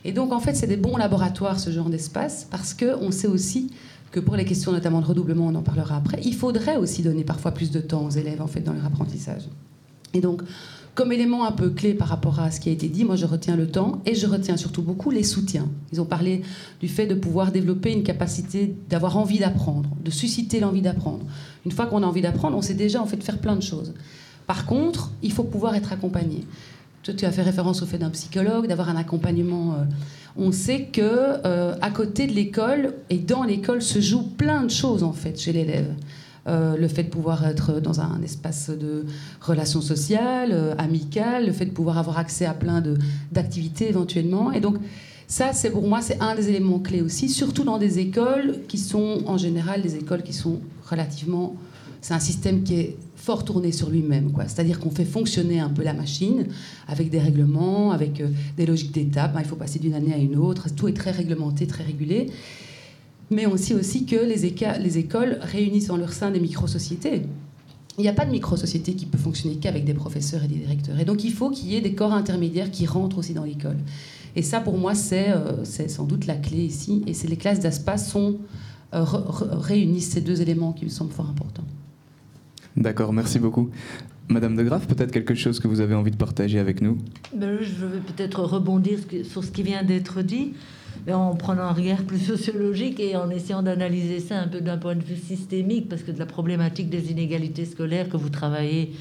Et 0.05 0.13
donc 0.13 0.33
en 0.33 0.39
fait, 0.41 0.55
c'est 0.55 0.69
des 0.69 0.77
bons 0.77 0.97
laboratoires 0.97 1.59
ce 1.59 1.71
genre 1.71 1.91
d'espace 1.91 2.47
parce 2.51 2.75
que 2.75 2.97
on 3.01 3.11
sait 3.11 3.27
aussi 3.27 3.73
que 4.13 4.21
pour 4.21 4.37
les 4.37 4.45
questions 4.45 4.71
notamment 4.71 5.01
de 5.01 5.07
redoublement, 5.07 5.49
on 5.49 5.55
en 5.57 5.63
parlera 5.63 5.97
après, 5.97 6.21
il 6.25 6.35
faudrait 6.35 6.77
aussi 6.77 7.03
donner 7.03 7.25
parfois 7.25 7.53
plus 7.53 7.71
de 7.71 7.81
temps 7.81 8.05
aux 8.05 8.11
élèves 8.11 8.41
en 8.41 8.47
fait 8.47 8.61
dans 8.61 8.73
leur 8.73 8.87
apprentissage. 8.87 9.43
Et 10.15 10.21
donc, 10.21 10.43
comme 10.97 11.13
élément 11.13 11.45
un 11.45 11.53
peu 11.53 11.69
clé 11.69 11.93
par 11.93 12.09
rapport 12.09 12.41
à 12.41 12.51
ce 12.51 12.59
qui 12.59 12.71
a 12.71 12.73
été 12.73 12.89
dit, 12.89 13.05
moi 13.05 13.17
je 13.17 13.27
retiens 13.27 13.55
le 13.55 13.69
temps 13.69 14.01
et 14.07 14.15
je 14.15 14.27
retiens 14.27 14.57
surtout 14.57 14.81
beaucoup 14.81 15.11
les 15.11 15.23
soutiens. 15.23 15.69
Ils 15.93 16.01
ont 16.01 16.07
parlé 16.07 16.41
du 16.81 16.89
fait 16.89 17.07
de 17.07 17.15
pouvoir 17.15 17.53
développer 17.53 17.93
une 17.93 18.03
capacité 18.03 18.75
d'avoir 18.89 19.19
envie 19.19 19.39
d'apprendre, 19.39 19.91
de 20.03 20.11
susciter 20.11 20.59
l'envie 20.59 20.81
d'apprendre. 20.81 21.27
Une 21.67 21.71
fois 21.71 21.85
qu'on 21.85 22.03
a 22.03 22.07
envie 22.07 22.23
d'apprendre, 22.23 22.57
on 22.57 22.63
sait 22.63 22.75
déjà 22.75 23.03
en 23.03 23.07
fait 23.07 23.23
faire 23.23 23.39
plein 23.39 23.57
de 23.57 23.63
choses. 23.63 23.93
Par 24.47 24.65
contre, 24.65 25.13
il 25.23 25.33
faut 25.33 25.45
pouvoir 25.45 25.75
être 25.75 25.93
accompagné. 25.93 26.45
Tu 27.03 27.25
as 27.25 27.31
fait 27.31 27.43
référence 27.43 27.83
au 27.83 27.87
fait 27.87 27.99
d'un 27.99 28.11
psychologue, 28.11 28.67
d'avoir 28.67 28.89
un 28.89 28.97
accompagnement. 28.97 29.75
Euh, 29.75 29.85
on 30.39 30.51
sait 30.51 30.87
que 30.87 31.03
euh, 31.03 31.75
à 31.81 31.91
côté 31.91 32.27
de 32.27 32.33
l'école 32.33 32.95
et 33.11 33.19
dans 33.19 33.45
l'école 33.45 33.83
se 33.83 34.01
jouent 34.01 34.29
plein 34.37 34.63
de 34.63 34.71
choses 34.71 35.03
en 35.03 35.13
fait 35.13 35.39
chez 35.39 35.53
l'élève. 35.53 35.95
Euh, 36.49 36.77
le 36.77 36.87
fait 36.87 37.03
de 37.03 37.09
pouvoir 37.09 37.45
être 37.45 37.81
dans 37.81 38.01
un 38.01 38.23
espace 38.23 38.71
de 38.71 39.05
relations 39.41 39.81
sociales, 39.81 40.77
amicales, 40.79 41.47
le 41.47 41.53
fait 41.53 41.67
de 41.67 41.73
pouvoir 41.73 41.99
avoir 41.99 42.19
accès 42.19 42.45
à 42.45 42.55
plein 42.55 42.83
d'activités 43.33 43.89
éventuellement. 43.89 44.53
Et 44.53 44.61
donc, 44.61 44.77
ça, 45.29 45.53
c'est 45.53 45.71
pour 45.71 45.87
moi, 45.89 46.03
c'est 46.03 46.23
un 46.23 46.37
des 46.37 46.49
éléments 46.49 46.79
clés 46.79 47.03
aussi, 47.03 47.29
surtout 47.29 47.65
dans 47.65 47.79
des 47.79 47.99
écoles 47.99 48.61
qui 48.69 48.79
sont 48.79 49.23
en 49.27 49.37
général 49.37 49.83
des 49.83 49.97
écoles 49.97 50.23
qui 50.23 50.33
sont 50.33 50.61
relativement. 50.89 51.57
C'est 52.01 52.15
un 52.15 52.21
système 52.21 52.63
qui 52.63 52.75
est 52.75 52.97
fort 53.17 53.45
tourné 53.45 53.73
sur 53.73 53.91
lui-même. 53.91 54.31
C'est-à-dire 54.47 54.79
qu'on 54.79 54.91
fait 54.91 55.05
fonctionner 55.05 55.59
un 55.59 55.69
peu 55.69 55.83
la 55.83 55.95
machine 55.95 56.47
avec 56.87 57.11
des 57.11 57.19
règlements, 57.19 57.91
avec 57.91 58.21
euh, 58.21 58.29
des 58.57 58.67
logiques 58.67 58.93
d'étapes. 58.93 59.35
Hein, 59.35 59.41
il 59.41 59.49
faut 59.49 59.57
passer 59.57 59.81
d'une 59.81 59.95
année 59.95 60.15
à 60.15 60.19
une 60.19 60.37
autre. 60.37 60.73
Tout 60.73 60.87
est 60.87 60.93
très 60.93 61.11
réglementé, 61.11 61.67
très 61.67 61.83
régulé. 61.83 62.31
Mais 63.31 63.47
on 63.47 63.57
sait 63.57 63.75
aussi 63.75 64.07
que 64.07 64.17
les, 64.17 64.55
les 64.81 64.99
écoles 64.99 65.39
réunissent 65.41 65.91
en 65.91 65.97
leur 65.97 66.13
sein 66.13 66.31
des 66.31 66.41
micro-sociétés. 66.41 67.23
Il 67.99 68.03
n'y 68.03 68.09
a 68.09 68.13
pas 68.13 68.27
de 68.27 68.31
micro-société 68.31 68.95
qui 68.95 69.07
peut 69.07 69.19
fonctionner 69.19 69.57
qu'avec 69.57 69.85
des 69.85 69.95
professeurs 69.95 70.45
et 70.45 70.49
des 70.49 70.57
directeurs. 70.57 71.01
Et 71.01 71.05
donc 71.05 71.25
il 71.25 71.33
faut 71.33 71.51
qu'il 71.51 71.69
y 71.69 71.77
ait 71.77 71.81
des 71.81 71.95
corps 71.95 72.13
intermédiaires 72.13 72.71
qui 72.71 72.87
rentrent 72.87 73.19
aussi 73.19 73.33
dans 73.33 73.45
l'école. 73.45 73.79
Et 74.37 74.43
ça, 74.43 74.61
pour 74.61 74.77
moi, 74.77 74.95
c'est 74.95 75.31
euh, 75.31 75.65
sans 75.65 76.05
doute 76.05 76.27
la 76.27 76.35
clé 76.37 76.59
ici. 76.59 77.03
Et 77.07 77.15
c'est 77.15 77.27
les 77.27 77.39
classes 77.39 77.59
d'ASPA 77.61 77.97
sont, 77.97 78.37
euh, 78.95 79.03
réunissent 79.03 80.11
ces 80.11 80.21
deux 80.21 80.43
éléments 80.43 80.75
qui 80.75 80.85
me 80.85 80.91
semblent 80.91 81.13
fort 81.13 81.31
importants. 81.31 81.65
D'accord, 82.77 83.15
merci 83.15 83.39
beaucoup. 83.39 83.71
Madame 84.29 84.57
de 84.57 84.63
Graff, 84.63 84.87
peut-être 84.87 85.11
quelque 85.11 85.35
chose 85.35 85.59
que 85.59 85.69
vous 85.69 85.81
avez 85.81 85.95
envie 85.95 86.11
de 86.11 86.17
partager 86.17 86.59
avec 86.59 86.83
nous? 86.83 86.99
Ben, 87.35 87.59
Je 87.63 87.87
vais 87.87 88.01
peut-être 88.01 88.43
rebondir 88.43 88.99
sur 89.25 89.43
ce 89.43 89.51
qui 89.51 89.63
vient 89.63 89.83
d'être 89.83 90.21
dit, 90.21 90.53
en 91.15 91.35
prenant 91.35 91.63
un 91.63 91.73
regard 91.73 92.03
plus 92.03 92.19
sociologique 92.19 92.99
et 92.99 93.17
en 93.17 93.31
essayant 93.31 93.63
d'analyser 93.63 94.21
ça 94.21 94.41
un 94.41 94.49
peu 94.49 94.61
d'un 94.61 94.79
point 94.79 94.97
de 94.97 95.05
vue 95.05 95.17
systémique, 95.17 95.89
parce 95.89 96.03
que 96.03 96.11
de 96.11 96.19
la 96.19 96.27
problématique 96.27 96.91
des 96.91 97.11
inégalités 97.11 97.65
scolaires 97.65 98.09
que 98.09 98.17
vous 98.17 98.31
travaillez 98.31 98.93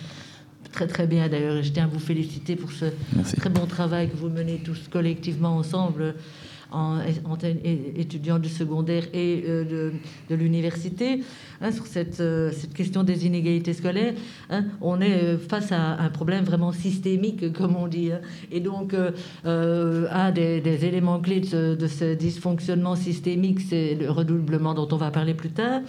très 0.72 0.88
très 0.88 1.08
bien 1.08 1.30
d'ailleurs, 1.30 1.63
je 1.63 1.72
tiens 1.72 1.86
à 1.86 1.88
vous 1.88 2.00
féliciter 2.00 2.56
pour 2.56 2.72
ce 2.72 2.86
très 3.38 3.50
bon 3.50 3.65
travail 3.65 4.10
que 4.10 4.18
vous 4.18 4.30
menez 4.30 4.58
tous 4.58 4.88
collectivement 4.89 5.58
ensemble 5.58 6.15
en, 6.75 6.99
étudiants 7.97 8.39
du 8.39 8.49
secondaire 8.49 9.03
et 9.13 9.43
euh, 9.47 9.91
de, 10.29 10.35
l'université, 10.35 11.21
hein, 11.61 11.71
sur 11.71 11.88
cette, 11.88 12.19
euh, 12.19 12.51
cette, 12.51 12.73
question 12.73 13.03
des 13.03 13.25
inégalités 13.25 13.73
scolaires. 13.73 14.13
Hein, 14.49 14.65
on 14.81 14.99
est 15.01 15.23
euh, 15.23 15.38
face 15.38 15.71
à 15.71 15.99
un 15.99 16.09
problème 16.09 16.43
vraiment 16.43 16.71
systémique, 16.71 17.53
comme 17.53 17.75
on 17.75 17.88
dit. 17.88 18.11
Hein. 18.11 18.21
et 18.51 18.59
donc, 18.59 18.93
un 19.45 20.31
des, 20.31 20.85
éléments 20.85 21.19
clés 21.19 21.41
de 21.41 21.88
ce 21.88 22.13
dysfonctionnement 22.13 22.95
systémique, 22.95 23.61
c'est 23.61 23.95
le 23.95 24.09
redoublement 24.11 24.73
dont 24.73 24.88
on 24.91 24.97
va 24.97 25.11
parler 25.11 25.33
plus 25.33 25.49
tard. 25.51 25.81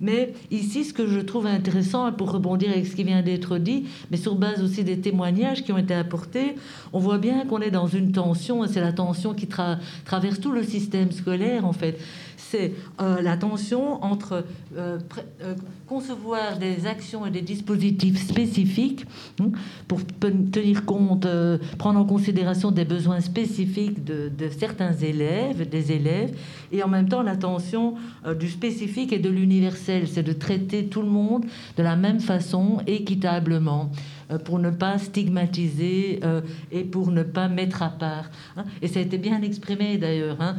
Mais 0.00 0.32
ici, 0.50 0.84
ce 0.84 0.92
que 0.92 1.06
je 1.06 1.20
trouve 1.20 1.46
intéressant, 1.46 2.12
pour 2.12 2.30
rebondir 2.30 2.70
avec 2.70 2.86
ce 2.86 2.94
qui 2.94 3.04
vient 3.04 3.22
d'être 3.22 3.58
dit, 3.58 3.86
mais 4.10 4.16
sur 4.16 4.34
base 4.36 4.62
aussi 4.62 4.84
des 4.84 5.00
témoignages 5.00 5.64
qui 5.64 5.72
ont 5.72 5.78
été 5.78 5.94
apportés, 5.94 6.54
on 6.92 6.98
voit 6.98 7.18
bien 7.18 7.44
qu'on 7.46 7.60
est 7.60 7.70
dans 7.70 7.88
une 7.88 8.12
tension, 8.12 8.64
et 8.64 8.68
c'est 8.68 8.80
la 8.80 8.92
tension 8.92 9.34
qui 9.34 9.48
traverse 10.04 10.40
tout 10.40 10.52
le 10.52 10.62
système 10.62 11.10
scolaire, 11.12 11.64
en 11.64 11.72
fait 11.72 11.98
c'est 12.50 12.72
euh, 13.00 13.20
la 13.20 13.36
tension 13.36 14.02
entre 14.02 14.44
euh, 14.76 14.98
euh, 15.42 15.54
concevoir 15.86 16.58
des 16.58 16.86
actions 16.86 17.26
et 17.26 17.30
des 17.30 17.42
dispositifs 17.42 18.26
spécifiques 18.26 19.04
hein, 19.40 19.50
pour 19.86 20.00
tenir 20.20 20.84
compte, 20.84 21.26
prendre 21.78 22.00
en 22.00 22.04
considération 22.04 22.70
des 22.70 22.84
besoins 22.84 23.20
spécifiques 23.20 24.04
de, 24.04 24.30
de, 24.36 24.48
certains 24.48 24.92
élèves, 24.92 25.68
des 25.68 25.92
élèves, 25.92 26.36
et 26.72 26.82
en 26.82 26.88
même 26.88 27.08
temps 27.08 27.22
la 27.22 27.36
tension 27.36 27.94
du 28.38 28.48
spécifique 28.48 29.12
et 29.12 29.18
de 29.18 29.30
l'universel, 29.30 30.08
c'est 30.08 30.22
de 30.22 30.32
traiter 30.32 30.86
tout 30.86 31.02
le 31.02 31.08
monde 31.08 31.44
de 31.76 31.82
la 31.82 31.96
même 31.96 32.20
façon, 32.20 32.78
équitablement. 32.86 33.90
Euh, 34.30 34.38
pour 34.38 34.58
ne 34.58 34.70
pas 34.70 34.98
stigmatiser 34.98 36.20
euh, 36.22 36.42
et 36.70 36.84
pour 36.84 37.10
ne 37.10 37.22
pas 37.22 37.48
mettre 37.48 37.82
à 37.82 37.88
part. 37.88 38.30
Hein. 38.56 38.64
Et 38.82 38.88
ça 38.88 39.00
a 39.00 39.02
été 39.02 39.16
bien 39.16 39.40
exprimé 39.40 39.96
d'ailleurs. 39.96 40.36
Hein. 40.40 40.56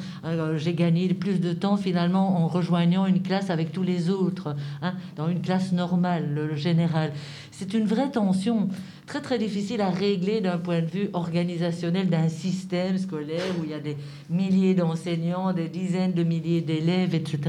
J'ai 0.58 0.74
gagné 0.74 1.14
plus 1.14 1.40
de 1.40 1.54
temps 1.54 1.78
finalement 1.78 2.44
en 2.44 2.48
rejoignant 2.48 3.06
une 3.06 3.22
classe 3.22 3.50
avec 3.50 3.72
tous 3.72 3.84
les 3.84 4.10
autres, 4.10 4.56
hein, 4.82 4.94
dans 5.16 5.28
une 5.28 5.42
classe 5.42 5.72
normale, 5.72 6.34
le 6.34 6.56
général. 6.56 7.12
C'est 7.60 7.74
une 7.74 7.84
vraie 7.88 8.10
tension 8.10 8.70
très 9.06 9.20
très 9.20 9.38
difficile 9.38 9.82
à 9.82 9.90
régler 9.90 10.40
d'un 10.40 10.58
point 10.58 10.80
de 10.80 10.86
vue 10.86 11.10
organisationnel 11.12 12.10
d'un 12.10 12.30
système 12.30 12.98
scolaire 12.98 13.44
où 13.60 13.66
il 13.66 13.72
y 13.72 13.74
a 13.74 13.82
des 13.82 13.98
milliers 14.30 14.76
d'enseignants, 14.76 15.52
des 15.52 15.68
dizaines 15.68 16.14
de 16.14 16.24
milliers 16.24 16.62
d'élèves, 16.62 17.14
etc. 17.14 17.40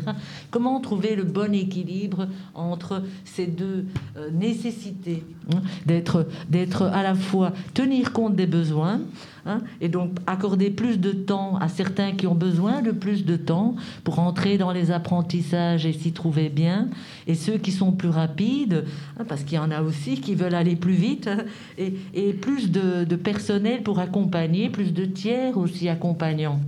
Comment 0.51 0.81
trouver 0.81 1.15
le 1.15 1.23
bon 1.23 1.55
équilibre 1.55 2.27
entre 2.57 3.05
ces 3.25 3.47
deux 3.47 3.87
euh, 4.17 4.31
nécessités 4.33 5.23
hein, 5.55 5.63
d'être 5.87 6.27
d'être 6.49 6.83
à 6.83 7.05
la 7.05 7.15
fois 7.15 7.53
tenir 7.73 8.13
compte 8.13 8.35
des 8.35 8.49
besoins 8.49 9.03
Hein, 9.47 9.61
et 9.81 9.89
donc 9.89 10.19
accorder 10.27 10.71
plus 10.71 10.99
de 10.99 11.13
temps 11.13 11.57
à 11.57 11.69
certains 11.69 12.13
qui 12.13 12.27
ont 12.27 12.35
besoin 12.35 12.83
de 12.83 12.91
plus 12.91 13.25
de 13.25 13.37
temps 13.37 13.75
pour 14.05 14.19
entrer 14.19 14.59
dans 14.59 14.71
les 14.71 14.91
apprentissages 14.91 15.87
et 15.87 15.95
s'y 15.95 16.13
trouver 16.13 16.51
bien, 16.51 16.89
et 17.27 17.35
ceux 17.35 17.57
qui 17.57 17.73
sont 17.73 17.93
plus 17.93 18.11
rapides, 18.11 18.85
hein, 19.19 19.25
parce 19.27 19.45
qu'il 19.45 19.57
y 19.57 19.59
en 19.59 19.71
a 19.71 19.81
aussi 19.81 20.21
qui 20.21 20.35
veulent 20.35 20.55
aller 20.55 20.77
plus 20.77 20.93
vite, 20.93 21.27
hein, 21.27 21.45
et, 21.79 22.33
plus 22.35 22.71
de, 22.71 23.17
personnel 23.17 23.83
pour 23.83 23.99
accompagner, 23.99 24.69
plus 24.69 24.93
de 24.93 25.05
tiers 25.05 25.57
aussi 25.57 25.89
accompagnants. 25.89 26.61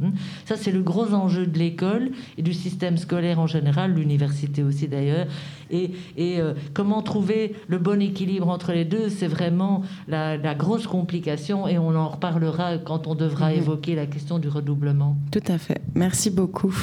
Ça, 0.46 0.56
c'est 0.56 0.72
le 0.72 0.82
gros 0.82 1.12
enjeu 1.12 1.46
de 1.46 1.58
l'école 1.58 2.10
et 2.38 2.42
du 2.42 2.54
système 2.54 2.96
scolaire 2.96 3.38
en 3.38 3.46
général, 3.46 3.94
l'université 3.94 4.62
aussi 4.62 4.88
d'ailleurs. 4.88 5.26
Et, 5.70 5.90
euh, 6.18 6.54
comment 6.74 7.02
trouver 7.02 7.54
le 7.66 7.78
bon 7.78 8.00
équilibre 8.00 8.48
entre 8.48 8.72
les 8.72 8.84
deux, 8.84 9.08
c'est 9.08 9.26
vraiment 9.26 9.82
la 10.08 10.54
grosse 10.54 10.86
complication, 10.86 11.68
et 11.68 11.78
on 11.78 11.94
en 11.94 12.08
reparlera 12.08 12.61
quand 12.84 13.06
on 13.06 13.14
devra 13.14 13.50
mhm. 13.50 13.58
évoquer 13.58 13.94
la 13.94 14.06
question 14.06 14.38
du 14.38 14.48
redoublement. 14.48 15.16
Tout 15.30 15.44
à 15.48 15.58
fait. 15.58 15.80
Merci 15.94 16.30
beaucoup. 16.30 16.74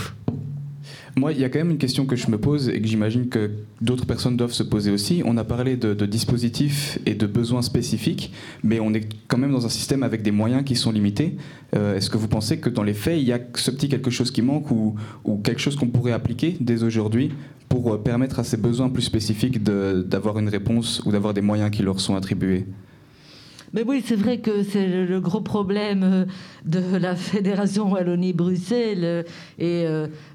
Moi, 1.16 1.34
il 1.34 1.40
y 1.40 1.44
a 1.44 1.50
quand 1.50 1.60
même 1.60 1.72
une 1.72 1.78
question 1.78 2.06
que 2.06 2.16
je 2.16 2.30
me 2.30 2.38
pose 2.38 2.70
et 2.70 2.82
que 2.82 2.88
j'imagine 2.88 3.28
que 3.28 3.52
d'autres 3.82 4.06
personnes 4.06 4.38
doivent 4.38 4.54
se 4.54 4.64
poser 4.64 4.92
aussi. 4.92 5.22
On 5.26 5.38
a 5.38 5.44
parlé 5.44 5.76
de, 5.76 5.94
dispositifs 6.06 7.00
et 7.06 7.14
de 7.14 7.26
besoins 7.26 7.62
spécifiques, 7.62 8.32
mais 8.64 8.80
on 8.80 8.94
est 8.94 9.08
quand 9.28 9.38
même 9.38 9.52
dans 9.52 9.66
un 9.66 9.70
système 9.70 10.04
avec 10.04 10.22
des 10.22 10.32
moyens 10.32 10.64
qui 10.64 10.76
sont 10.76 10.92
limités. 10.92 11.36
Euh, 11.76 11.96
est-ce 11.96 12.10
que 12.10 12.18
vous 12.18 12.28
pensez 12.28 12.60
que 12.60 12.70
dans 12.70 12.84
les 12.84 12.94
faits, 12.94 13.20
il 13.20 13.28
y 13.28 13.34
a 13.34 13.40
ce 13.56 13.72
petit 13.72 13.90
quelque 13.90 14.12
chose 14.12 14.32
qui 14.32 14.42
manque 14.42 14.72
ou, 14.72 14.96
ou 15.26 15.38
quelque 15.38 15.60
chose 15.60 15.76
qu'on 15.76 15.88
pourrait 15.88 16.14
appliquer 16.14 16.56
dès 16.60 16.84
aujourd'hui 16.84 17.32
pour 17.68 17.94
euh, 17.94 17.98
permettre 17.98 18.40
à 18.40 18.44
ces 18.44 18.58
besoins 18.58 18.90
plus 18.90 19.04
spécifiques 19.04 19.62
d'avoir 19.64 20.40
une 20.40 20.50
réponse 20.50 21.02
ou 21.06 21.12
d'avoir 21.12 21.34
des 21.34 21.42
moyens 21.42 21.72
qui 21.72 21.84
leur 21.84 22.00
sont 22.00 22.16
attribués? 22.16 22.66
Mais 23.74 23.84
oui, 23.86 24.04
c'est 24.06 24.16
vrai 24.16 24.40
que 24.40 24.64
c'est 24.64 24.88
le, 24.88 25.20
gros 25.20 25.42
problème 25.42 26.04
euh, 26.04 26.26
de 26.66 26.98
la 26.98 27.16
Fédération 27.18 27.92
Wallonie-Bruxelles 27.92 29.04
euh, 29.04 29.24
et 29.58 29.86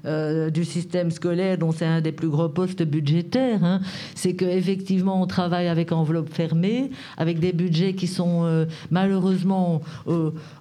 euh, 0.05 0.49
du 0.49 0.63
système 0.63 1.11
scolaire, 1.11 1.57
dont 1.57 1.71
c'est 1.71 1.85
un 1.85 2.01
des 2.01 2.11
plus 2.11 2.29
gros 2.29 2.49
postes 2.49 2.83
budgétaires. 2.83 3.63
Hein. 3.63 3.81
C'est 4.15 4.35
qu'effectivement, 4.35 5.21
on 5.21 5.27
travaille 5.27 5.67
avec 5.67 5.91
enveloppe 5.91 6.29
fermée, 6.33 6.91
avec 7.17 7.39
des 7.39 7.51
budgets 7.51 7.93
qui 7.93 8.07
sont 8.07 8.65
malheureusement, 8.91 9.81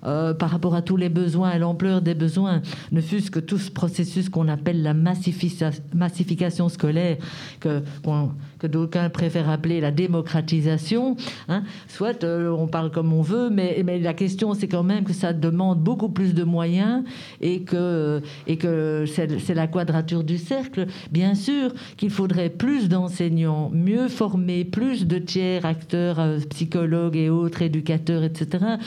par 0.03 0.51
rapport 0.51 0.75
à 0.75 0.83
tous 0.83 0.97
les 0.97 1.09
besoins 1.09 1.53
et 1.53 1.59
l'ampleur 1.59 2.03
des 2.03 2.15
besoins, 2.15 2.63
ne 2.93 3.01
fût-ce 3.01 3.31
que 3.31 3.41
tout 3.41 3.59
ce 3.59 3.71
processus 3.71 4.29
qu'on 4.29 4.49
appelle 4.49 4.83
la 4.83 4.95
massification 4.95 6.69
scolaire, 6.69 7.19
que, 7.61 7.83
que 8.65 8.69
d'aucuns 8.69 9.11
préfèrent 9.11 9.51
appeler 9.51 9.81
la 9.81 9.91
démocratisation, 9.91 11.17
hein. 11.49 11.65
soit 11.87 12.25
on 12.25 12.65
on 12.65 12.67
parle 12.67 12.91
comme 12.91 13.13
on 13.13 13.21
veut, 13.21 13.51
mais, 13.51 13.83
mais 13.85 13.99
la 13.99 14.15
question, 14.15 14.55
c'est 14.55 14.69
quand 14.69 14.83
même 14.83 15.05
que 15.05 15.13
ça 15.13 15.35
demande 15.35 15.81
beaucoup 15.81 16.09
plus 16.09 16.33
de 16.33 16.45
moyens 16.45 17.05
et 17.43 17.61
que, 17.61 18.23
et 18.47 18.57
que 18.57 19.05
c'est 19.07 19.55
la 19.55 19.67
quadrature 19.67 20.25
du 20.25 20.39
cercle. 20.39 20.87
Bien 21.13 21.35
sûr 21.35 21.73
qu'il 21.99 22.09
faudrait 22.09 22.49
plus 22.49 22.89
d'enseignants, 22.89 23.71
mieux 23.71 24.09
formés, 24.09 24.65
plus 24.65 25.07
de 25.07 25.19
tiers, 25.19 25.67
acteurs, 25.67 26.21
euh, 26.21 26.39
psychologues 26.49 27.17
et 27.17 27.29
autres 27.29 27.61
éducateurs, 27.61 28.25
etc 28.25 28.79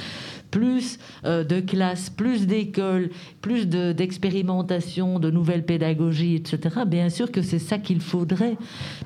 plus 0.52 1.00
euh, 1.26 1.44
de 1.44 1.60
classes, 1.60 2.10
plus 2.10 2.48
d'écoles, 2.48 3.10
plus 3.42 3.68
d'expérimentation, 3.68 5.20
de, 5.20 5.30
nouvelles 5.30 5.66
pédagogies, 5.66 6.36
etc. 6.36 6.82
Bien 6.88 7.10
sûr 7.10 7.32
que 7.32 7.42
c'est 7.42 7.60
ça 7.60 7.78
qu'il 7.78 8.02
faudrait 8.02 8.58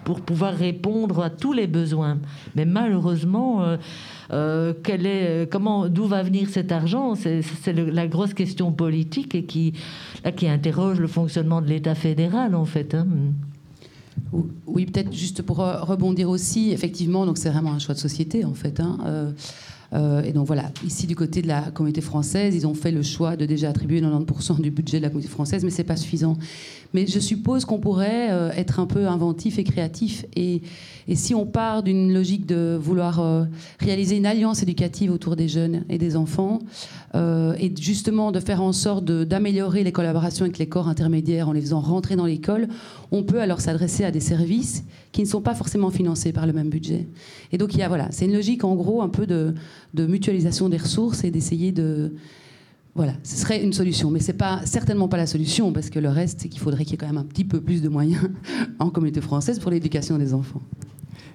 pour 0.03 0.21
pouvoir 0.21 0.53
répondre 0.53 1.21
à 1.21 1.29
tous 1.29 1.53
les 1.53 1.67
besoins. 1.67 2.19
Mais 2.55 2.65
malheureusement, 2.65 3.63
euh, 3.63 3.77
euh, 4.31 4.73
est, 4.87 5.51
comment, 5.51 5.89
d'où 5.89 6.05
va 6.05 6.23
venir 6.23 6.49
cet 6.49 6.71
argent? 6.71 7.15
C'est 7.15 7.73
la 7.73 8.07
grosse 8.07 8.33
question 8.33 8.71
politique 8.71 9.35
et 9.35 9.43
qui, 9.45 9.73
interroge 10.43 10.99
le 10.99 11.07
fonctionnement 11.07 11.61
de 11.61 11.67
l'État 11.67 11.95
fédéral, 11.95 12.55
en 12.55 12.65
fait. 12.65 12.95
Hein. 12.95 13.07
Oui, 14.65 14.85
peut-être 14.85 15.13
juste 15.13 15.41
pour 15.41 15.57
rebondir 15.57 16.29
aussi, 16.29 16.71
effectivement, 16.71 17.25
donc 17.25 17.37
c'est 17.37 17.49
vraiment 17.49 17.73
un 17.73 17.79
choix 17.79 17.95
de 17.95 17.99
société 17.99 18.43
en 18.45 18.53
fait. 18.53 18.79
Hein, 18.79 19.33
euh, 19.93 20.23
et 20.23 20.31
donc 20.31 20.47
voilà, 20.47 20.71
ici 20.85 21.05
du 21.07 21.15
côté 21.15 21.41
de 21.41 21.47
la 21.47 21.71
communauté 21.71 22.01
française, 22.01 22.55
ils 22.55 22.65
ont 22.65 22.73
fait 22.73 22.91
le 22.91 23.03
choix 23.03 23.35
de 23.35 23.45
déjà 23.45 23.69
attribuer 23.69 24.01
90% 24.01 24.61
du 24.61 24.71
budget 24.71 24.97
de 24.97 25.03
la 25.03 25.09
communauté 25.09 25.31
française, 25.31 25.63
mais 25.63 25.69
c'est 25.69 25.83
pas 25.83 25.97
suffisant. 25.97 26.37
Mais 26.93 27.07
je 27.07 27.19
suppose 27.19 27.65
qu'on 27.65 27.79
pourrait 27.79 28.31
euh, 28.31 28.51
être 28.51 28.79
un 28.79 28.85
peu 28.85 29.07
inventif 29.07 29.59
et 29.59 29.63
créatif. 29.63 30.25
Et, 30.35 30.61
si 31.13 31.35
on 31.35 31.45
part 31.45 31.83
d'une 31.83 32.13
logique 32.13 32.45
de 32.45 32.79
vouloir 32.81 33.45
réaliser 33.79 34.15
une 34.15 34.25
alliance 34.25 34.63
éducative 34.63 35.11
autour 35.11 35.35
des 35.35 35.49
jeunes 35.49 35.83
et 35.89 35.97
des 35.97 36.15
enfants, 36.15 36.59
euh, 37.13 37.53
et 37.59 37.73
justement 37.77 38.31
de 38.31 38.39
faire 38.39 38.61
en 38.61 38.71
sorte 38.71 39.03
d'améliorer 39.03 39.83
les 39.83 39.91
collaborations 39.91 40.45
avec 40.45 40.57
les 40.57 40.67
corps 40.67 40.87
intermédiaires 40.87 41.49
en 41.49 41.51
les 41.51 41.61
faisant 41.61 41.81
rentrer 41.81 42.15
dans 42.15 42.25
l'école, 42.25 42.69
on 43.11 43.23
peut 43.23 43.41
alors 43.41 43.59
s'adresser 43.59 44.05
à 44.05 44.11
des 44.11 44.21
services 44.21 44.85
qui 45.11 45.21
ne 45.21 45.27
sont 45.27 45.41
pas 45.41 45.53
forcément 45.53 45.89
financés 45.89 46.31
par 46.31 46.47
le 46.47 46.53
même 46.53 46.69
budget. 46.69 47.07
Et 47.51 47.57
donc 47.57 47.73
il 47.73 47.79
y 47.79 47.83
a 47.83 47.89
voilà, 47.89 48.07
c'est 48.11 48.25
une 48.25 48.33
logique 48.33 48.63
en 48.63 48.75
gros 48.75 49.01
un 49.01 49.09
peu 49.09 49.27
de, 49.27 49.53
mutualisation 49.93 50.69
des 50.69 50.77
ressources 50.77 51.25
et 51.25 51.31
d'essayer 51.31 51.73
de 51.73 52.13
voilà, 52.93 53.13
ce 53.23 53.37
serait 53.37 53.63
une 53.63 53.71
solution, 53.71 54.11
mais 54.11 54.19
c'est 54.19 54.33
pas 54.33 54.61
certainement 54.65 55.07
pas 55.07 55.17
la 55.17 55.25
solution 55.25 55.71
parce 55.71 55.89
que 55.89 55.99
le 55.99 56.09
reste, 56.09 56.41
c'est 56.41 56.49
qu'il 56.49 56.59
faudrait 56.59 56.83
qu'il 56.83 56.93
y 56.93 56.95
ait 56.95 56.97
quand 56.97 57.07
même 57.07 57.17
un 57.17 57.25
petit 57.25 57.45
peu 57.45 57.61
plus 57.61 57.81
de 57.81 57.89
moyens 57.89 58.29
en 58.79 58.89
communauté 58.89 59.21
française 59.21 59.59
pour 59.59 59.71
l'éducation 59.71 60.17
des 60.17 60.33
enfants. 60.33 60.61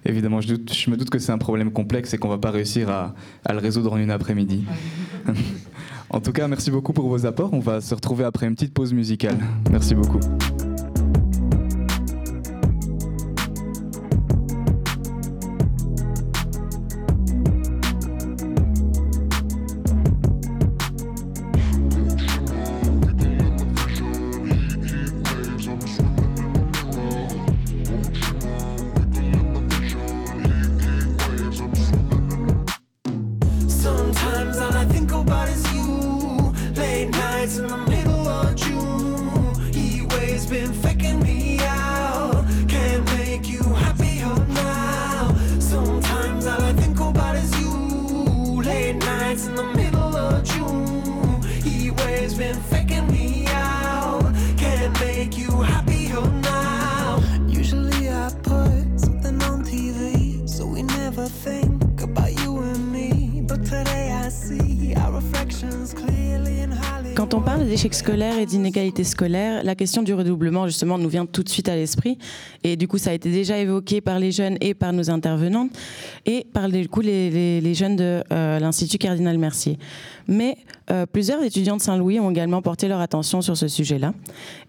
Évidemment, 0.05 0.41
je, 0.41 0.53
me 0.53 0.97
doute 0.97 1.11
que 1.11 1.19
c'est 1.19 1.33
un 1.33 1.39
problème 1.39 1.73
complexe 1.73 2.15
et 2.15 2.19
qu'on 2.19 2.29
ne 2.29 2.35
va 2.35 2.39
pas 2.39 2.51
réussir 2.51 2.91
à, 2.91 3.15
à 3.45 3.53
le 3.53 3.59
résoudre 3.59 3.93
en 3.95 3.97
une 3.97 4.11
après-midi. 4.11 4.65
en 6.11 6.21
tout 6.21 6.33
cas, 6.33 6.47
merci 6.47 6.71
beaucoup 6.71 6.93
pour 6.93 7.09
vos 7.09 7.27
apports. 7.27 7.53
On 7.53 7.61
va 7.61 7.81
se 7.81 7.95
retrouver 7.95 8.25
après 8.25 8.47
une 8.47 8.55
petite 8.55 8.75
pause 8.75 8.93
musicale. 8.93 9.39
Merci 9.71 9.95
beaucoup. 9.95 10.21
Et 68.39 68.47
d'inégalité 68.47 69.05
scolaire, 69.05 69.65
la 69.65 69.75
question 69.75 70.03
du 70.03 70.15
redoublement, 70.15 70.67
justement, 70.67 70.99
nous 70.99 71.09
vient 71.09 71.27
tout 71.27 71.43
de 71.43 71.49
suite 71.49 71.69
à 71.69 71.77
l'esprit. 71.77 72.19
Et 72.65 72.77
du 72.77 72.89
coup, 72.89 72.99
ça 72.99 73.11
a 73.11 73.13
été 73.13 73.31
déjà 73.31 73.59
évoqué 73.59 74.01
par 74.01 74.19
les 74.19 74.33
jeunes 74.33 74.57
et 74.61 74.75
par 74.75 74.93
nos 74.93 75.11
intervenantes, 75.11 75.71
et 76.25 76.47
par 76.53 76.69
coup, 76.91 77.01
les, 77.01 77.75
jeunes 77.75 77.97
de 77.97 78.23
euh, 78.33 78.59
l'Institut 78.59 78.99
Cardinal 78.99 79.39
Mercier. 79.39 79.79
Mais 80.29 80.57
euh, 80.91 81.07
plusieurs 81.07 81.43
étudiants 81.43 81.77
de 81.77 81.83
Saint-Louis 81.83 82.21
ont 82.21 82.31
également 82.31 82.63
porté 82.63 82.89
leur 82.89 83.01
attention 83.01 83.43
sur 83.43 83.57
ce 83.57 83.69
sujet-là. 83.69 84.13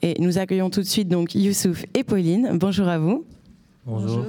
Et 0.02 0.16
nous 0.20 0.38
accueillons 0.38 0.70
tout 0.70 0.82
de 0.82 0.88
suite 0.88 1.08
donc 1.08 1.36
Youssouf 1.36 1.86
et 1.94 2.04
Pauline. 2.04 2.52
Bonjour 2.54 2.88
à 2.88 3.00
vous. 3.00 3.26
Bonjour. 3.88 4.26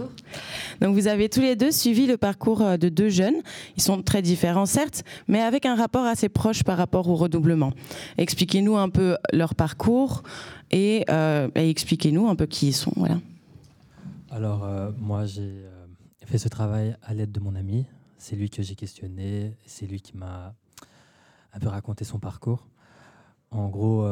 Donc 0.80 0.94
vous 0.94 1.08
avez 1.08 1.28
tous 1.28 1.40
les 1.40 1.56
deux 1.56 1.72
suivi 1.72 2.06
le 2.06 2.16
parcours 2.16 2.62
euh, 2.62 2.76
de 2.76 2.88
deux 2.88 3.08
jeunes. 3.08 3.34
Ils 3.76 3.82
sont 3.82 4.02
très 4.02 4.22
différents 4.22 4.66
certes, 4.66 5.02
mais 5.26 5.40
avec 5.40 5.66
un 5.66 5.74
rapport 5.74 6.04
assez 6.04 6.28
proche 6.28 6.62
par 6.62 6.78
rapport 6.78 7.08
au 7.08 7.16
redoublement. 7.16 7.72
Expliquez-nous 8.18 8.76
un 8.76 8.88
peu 8.88 9.16
leur 9.32 9.56
parcours 9.56 10.22
et, 10.70 11.04
euh, 11.10 11.48
expliquez-nous 11.56 12.28
un 12.28 12.36
peu 12.36 12.46
qui 12.46 12.68
ils 12.68 12.72
sont. 12.72 12.92
Voilà. 12.94 13.18
Alors 14.30 14.62
euh, 14.62 14.92
moi 14.96 15.26
j'ai 15.26 15.64
fait 16.24 16.38
ce 16.38 16.48
travail 16.48 16.96
à 17.02 17.12
l'aide 17.12 17.32
de 17.32 17.40
mon 17.40 17.56
ami. 17.56 17.84
C'est 18.16 18.36
lui 18.36 18.50
que 18.50 18.62
j'ai 18.62 18.76
questionné. 18.76 19.56
C'est 19.66 19.86
lui 19.86 20.00
qui 20.00 20.16
m'a 20.16 20.54
un 21.52 21.58
peu 21.58 21.66
raconté 21.66 22.04
son 22.04 22.20
parcours. 22.20 22.68
En 23.50 23.68
gros, 23.68 24.06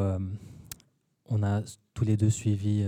on 1.29 1.43
a 1.43 1.61
tous 1.93 2.03
les 2.03 2.17
deux 2.17 2.29
suivi 2.29 2.85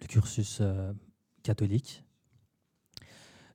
le 0.00 0.06
cursus 0.06 0.58
euh, 0.60 0.92
catholique. 1.42 2.04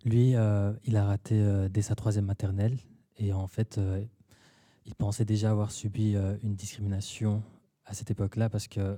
Lui, 0.06 0.36
euh, 0.36 0.74
il 0.84 0.98
a 0.98 1.06
raté 1.06 1.40
euh, 1.40 1.70
dès 1.70 1.82
sa 1.82 1.96
troisième 1.96 2.26
maternelle 2.26 2.78
et 3.18 3.32
en 3.32 3.48
fait, 3.48 3.80
il 4.86 4.96
pensait 4.96 5.26
déjà 5.26 5.52
avoir 5.52 5.72
subi 5.72 6.16
une 6.42 6.56
discrimination 6.56 7.44
à 7.86 7.94
cette 7.94 8.10
époque-là 8.10 8.50
parce 8.50 8.68
qu'il 8.68 8.98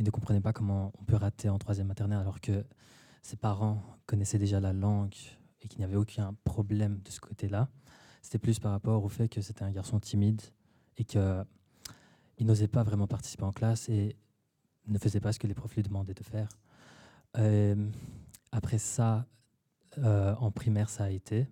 ne 0.00 0.10
comprenait 0.10 0.40
pas 0.40 0.52
comment 0.52 0.92
on 1.00 1.04
peut 1.04 1.14
rater 1.14 1.48
en 1.48 1.58
troisième 1.58 1.86
maternelle 1.86 2.18
alors 2.18 2.40
que 2.40 2.64
ses 3.22 3.36
parents 3.36 3.80
connaissaient 4.06 4.38
déjà 4.38 4.58
la 4.58 4.72
langue 4.72 5.14
et 5.60 5.68
qu'il 5.68 5.78
n'y 5.78 5.84
avait 5.84 5.96
aucun 5.96 6.34
problème 6.42 7.00
de 7.04 7.10
ce 7.12 7.20
côté-là. 7.20 7.68
C'était 8.20 8.38
plus 8.38 8.58
par 8.58 8.72
rapport 8.72 9.04
au 9.04 9.08
fait 9.08 9.28
que 9.28 9.40
c'était 9.40 9.62
un 9.62 9.70
garçon 9.70 10.00
timide 10.00 10.42
et 10.96 11.04
qu'il 11.04 11.46
n'osait 12.40 12.66
pas 12.66 12.82
vraiment 12.82 13.06
participer 13.06 13.44
en 13.44 13.52
classe 13.52 13.88
et 13.88 14.16
ne 14.88 14.98
faisait 14.98 15.20
pas 15.20 15.32
ce 15.32 15.38
que 15.38 15.46
les 15.46 15.54
profs 15.54 15.76
lui 15.76 15.84
demandaient 15.84 16.14
de 16.14 16.24
faire. 16.24 16.48
Euh, 17.38 17.74
après 18.50 18.78
ça, 18.78 19.26
euh, 19.98 20.34
en 20.36 20.50
primaire, 20.50 20.88
ça 20.88 21.04
a 21.04 21.10
été. 21.10 21.46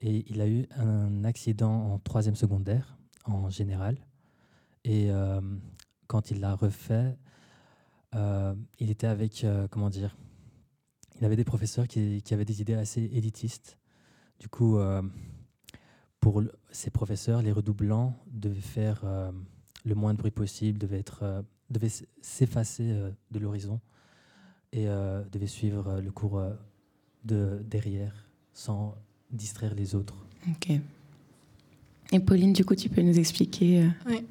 Et 0.00 0.24
il 0.30 0.40
a 0.40 0.48
eu 0.48 0.66
un 0.76 1.24
accident 1.24 1.92
en 1.92 1.98
troisième 1.98 2.36
secondaire, 2.36 2.96
en 3.24 3.50
général. 3.50 3.96
Et 4.84 5.10
euh, 5.10 5.40
quand 6.06 6.30
il 6.30 6.40
l'a 6.40 6.54
refait, 6.54 7.16
il 8.78 8.90
était 8.90 9.08
avec, 9.08 9.44
comment 9.72 9.90
dire, 9.90 10.16
il 11.16 11.24
avait 11.24 11.34
des 11.34 11.42
professeurs 11.42 11.88
qui, 11.88 12.22
avaient 12.30 12.44
des 12.44 12.60
idées 12.60 12.74
assez 12.74 13.02
élitistes. 13.02 13.76
Du 14.38 14.48
coup, 14.48 14.78
pour 16.20 16.44
ces 16.70 16.90
professeurs, 16.90 17.42
les 17.42 17.50
redoublants 17.50 18.16
devaient 18.28 18.60
faire 18.60 19.04
le 19.84 19.94
moins 19.96 20.14
de 20.14 20.18
bruit 20.18 20.30
possible, 20.30 20.78
devaient, 20.78 21.00
être, 21.00 21.44
devaient 21.70 21.90
s'effacer 22.20 22.94
de 23.32 23.38
l'horizon 23.40 23.80
et 24.74 24.88
euh, 24.88 25.22
devait 25.32 25.46
suivre 25.46 25.88
euh, 25.88 26.00
le 26.00 26.10
cours 26.10 26.38
euh, 26.38 26.50
de 27.24 27.60
derrière 27.70 28.12
sans 28.52 28.96
distraire 29.30 29.74
les 29.74 29.94
autres. 29.94 30.16
Ok. 30.50 30.70
Et 32.12 32.20
Pauline, 32.20 32.52
du 32.52 32.64
coup, 32.64 32.74
tu 32.74 32.88
peux 32.88 33.02
nous 33.02 33.18
expliquer 33.18 33.88
Oui. 34.06 34.24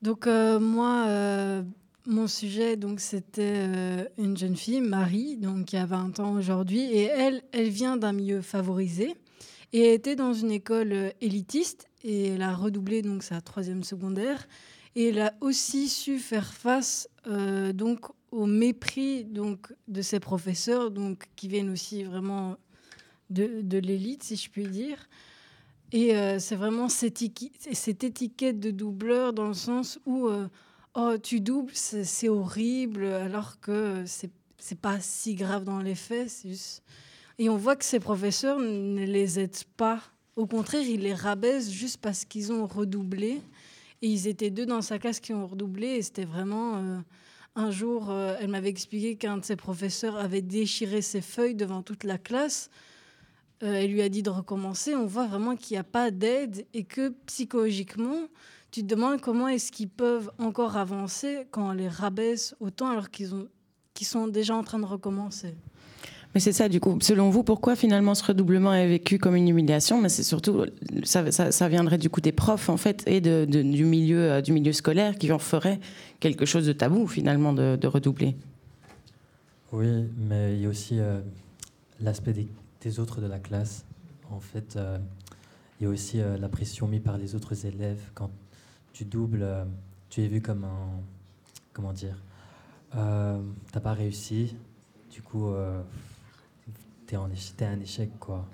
Donc 0.00 0.26
moi, 0.26 1.62
mon 2.06 2.26
sujet, 2.26 2.76
donc 2.76 3.00
c'était 3.00 4.08
une 4.16 4.36
jeune 4.36 4.56
fille, 4.56 4.80
Marie, 4.80 5.36
donc 5.36 5.66
qui 5.66 5.76
a 5.76 5.86
20 5.86 6.20
ans 6.20 6.32
aujourd'hui, 6.32 6.80
et 6.80 7.02
elle, 7.02 7.42
elle 7.52 7.68
vient 7.68 7.96
d'un 7.96 8.12
milieu 8.12 8.40
favorisé 8.40 9.14
et 9.72 9.92
était 9.92 10.16
dans 10.16 10.32
une 10.32 10.52
école 10.52 11.12
élitiste 11.20 11.88
et 12.02 12.28
elle 12.28 12.42
a 12.42 12.54
redoublé 12.54 13.02
donc 13.02 13.22
sa 13.22 13.40
troisième 13.40 13.84
secondaire 13.84 14.48
et 14.96 15.08
elle 15.08 15.20
a 15.20 15.34
aussi 15.40 15.88
su 15.88 16.18
faire 16.18 16.52
face 16.52 17.08
donc 17.72 18.06
au 18.30 18.46
mépris 18.46 19.24
donc 19.24 19.72
de 19.86 20.02
ces 20.02 20.20
professeurs 20.20 20.90
donc 20.90 21.24
qui 21.36 21.48
viennent 21.48 21.70
aussi 21.70 22.02
vraiment 22.04 22.56
de, 23.30 23.78
l'élite 23.78 24.22
si 24.22 24.36
je 24.36 24.50
puis 24.50 24.66
dire. 24.66 25.08
Et 25.92 26.16
euh, 26.16 26.38
c'est 26.38 26.56
vraiment 26.56 26.88
cette, 26.88 27.22
étiquette 27.22 28.60
de 28.60 28.70
doubleur 28.70 29.32
dans 29.32 29.48
le 29.48 29.54
sens 29.54 29.98
où 30.06 30.28
euh, 30.28 30.48
oh 30.94 31.14
tu 31.22 31.40
doubles 31.40 31.72
c'est 31.74 32.28
horrible 32.28 33.04
alors 33.04 33.60
que 33.60 34.02
c'est 34.06 34.30
c'est 34.58 34.78
pas 34.78 35.00
si 35.00 35.34
grave 35.34 35.64
dans 35.64 35.80
les 35.80 35.94
faits 35.94 36.44
et 37.38 37.48
on 37.48 37.56
voit 37.56 37.76
que 37.76 37.84
ces 37.84 38.00
professeurs 38.00 38.58
ne 38.58 39.04
les 39.04 39.38
aident 39.38 39.64
pas. 39.76 40.02
Au 40.36 40.46
contraire, 40.46 40.82
il 40.82 41.02
les 41.02 41.14
rabaisse 41.14 41.70
juste 41.70 41.98
parce 41.98 42.24
qu'ils 42.24 42.52
ont 42.52 42.66
redoublé. 42.66 43.40
Et 44.02 44.08
ils 44.08 44.28
étaient 44.28 44.50
deux 44.50 44.66
dans 44.66 44.82
sa 44.82 44.98
classe 44.98 45.20
qui 45.20 45.32
ont 45.32 45.46
redoublé. 45.46 45.88
Et 45.88 46.02
c'était 46.02 46.24
vraiment. 46.24 46.76
euh, 46.76 46.98
un 47.58 47.72
jour, 47.72 48.10
euh, 48.10 48.36
elle 48.38 48.48
m'avait 48.50 48.68
expliqué 48.68 49.16
qu'un 49.16 49.38
de 49.38 49.44
ses 49.44 49.56
professeurs 49.56 50.16
avait 50.16 50.42
déchiré 50.42 51.02
ses 51.02 51.20
feuilles 51.20 51.56
devant 51.56 51.82
toute 51.82 52.04
la 52.04 52.16
classe. 52.16 52.70
Euh, 53.64 53.72
elle 53.74 53.90
lui 53.90 54.00
a 54.00 54.08
dit 54.08 54.22
de 54.22 54.30
recommencer. 54.30 54.94
On 54.94 55.06
voit 55.06 55.26
vraiment 55.26 55.56
qu'il 55.56 55.74
n'y 55.74 55.80
a 55.80 55.84
pas 55.84 56.12
d'aide 56.12 56.66
et 56.72 56.84
que 56.84 57.08
psychologiquement, 57.26 58.28
tu 58.70 58.82
te 58.82 58.86
demandes 58.86 59.20
comment 59.20 59.48
est-ce 59.48 59.72
qu'ils 59.72 59.88
peuvent 59.88 60.30
encore 60.38 60.76
avancer 60.76 61.48
quand 61.50 61.70
on 61.70 61.72
les 61.72 61.88
rabaisse 61.88 62.54
autant 62.60 62.90
alors 62.90 63.10
qu'ils 63.10 63.34
ont 63.34 63.48
qu'ils 63.94 64.06
sont 64.06 64.28
déjà 64.28 64.54
en 64.54 64.62
train 64.62 64.78
de 64.78 64.84
recommencer. 64.84 65.56
Mais 66.34 66.40
c'est 66.40 66.52
ça, 66.52 66.68
du 66.68 66.78
coup. 66.78 66.98
Selon 67.00 67.30
vous, 67.30 67.42
pourquoi 67.42 67.74
finalement 67.74 68.14
ce 68.14 68.22
redoublement 68.22 68.74
est 68.74 68.86
vécu 68.86 69.18
comme 69.18 69.34
une 69.34 69.48
humiliation? 69.48 70.00
Mais 70.00 70.08
c'est 70.08 70.22
surtout, 70.22 70.66
ça, 71.02 71.30
ça, 71.32 71.68
viendrait 71.68 71.98
du 71.98 72.10
coup 72.10 72.20
des 72.20 72.32
profs, 72.32 72.68
en 72.68 72.76
fait, 72.76 73.02
et 73.06 73.20
du, 73.20 73.84
milieu, 73.84 74.32
euh, 74.32 74.40
du 74.40 74.52
milieu 74.52 74.72
scolaire 74.72 75.16
qui 75.16 75.32
en 75.32 75.38
ferait 75.38 75.80
quelque 76.20 76.44
chose 76.44 76.66
de 76.66 76.72
tabou, 76.72 77.06
finalement, 77.06 77.52
de, 77.52 77.86
redoubler. 77.86 78.36
Oui, 79.72 80.04
mais 80.16 80.54
il 80.54 80.62
y 80.62 80.66
a 80.66 80.68
aussi 80.68 80.98
euh, 80.98 81.20
l'aspect 82.00 82.34
des, 82.82 83.00
autres 83.00 83.20
de 83.20 83.26
la 83.26 83.38
classe. 83.38 83.86
En 84.30 84.40
fait, 84.40 84.76
euh, 84.76 84.98
il 85.80 85.84
y 85.84 85.86
a 85.86 85.90
aussi 85.90 86.18
la 86.18 86.48
pression 86.48 86.88
mise 86.88 87.00
par 87.00 87.16
les 87.16 87.34
autres 87.34 87.64
élèves. 87.64 88.00
Quand 88.14 88.30
tu 88.92 89.04
doubles, 89.04 89.46
tu 90.10 90.22
es 90.22 90.26
vu 90.26 90.42
comme 90.42 90.64
un. 90.64 91.00
Comment 91.72 91.92
dire 91.92 92.16
T'as 92.92 93.80
pas 93.80 93.92
réussi, 93.92 94.56
du 95.10 95.22
coup, 95.22 95.52
t'es 97.08 97.64
un 97.64 97.80
échec, 97.80 98.10
quoi. 98.20 98.46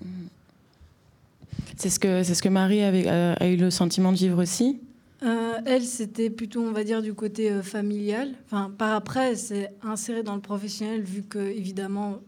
C'est 1.76 1.90
ce 1.90 1.98
que, 1.98 2.22
c'est 2.22 2.34
ce 2.34 2.42
que 2.42 2.48
Marie 2.48 2.82
avait, 2.82 3.07
euh, 3.07 3.34
a 3.38 3.48
eu 3.48 3.57
le 3.57 3.70
sentiment 3.70 4.12
de 4.12 4.16
vivre 4.16 4.42
aussi 4.42 4.80
Euh, 5.22 5.59
elle, 5.64 5.82
c'était 5.82 6.30
plutôt, 6.30 6.62
on 6.62 6.72
va 6.72 6.84
dire, 6.84 7.02
du 7.02 7.14
côté 7.14 7.50
euh, 7.50 7.62
familial. 7.62 8.34
Enfin, 8.46 8.72
par 8.76 8.92
après, 8.94 9.30
elle 9.30 9.38
s'est 9.38 9.70
insérée 9.82 10.22
dans 10.22 10.34
le 10.34 10.40
professionnel 10.40 11.02
vu 11.02 11.22
que, 11.22 11.38
évidemment, 11.38 12.20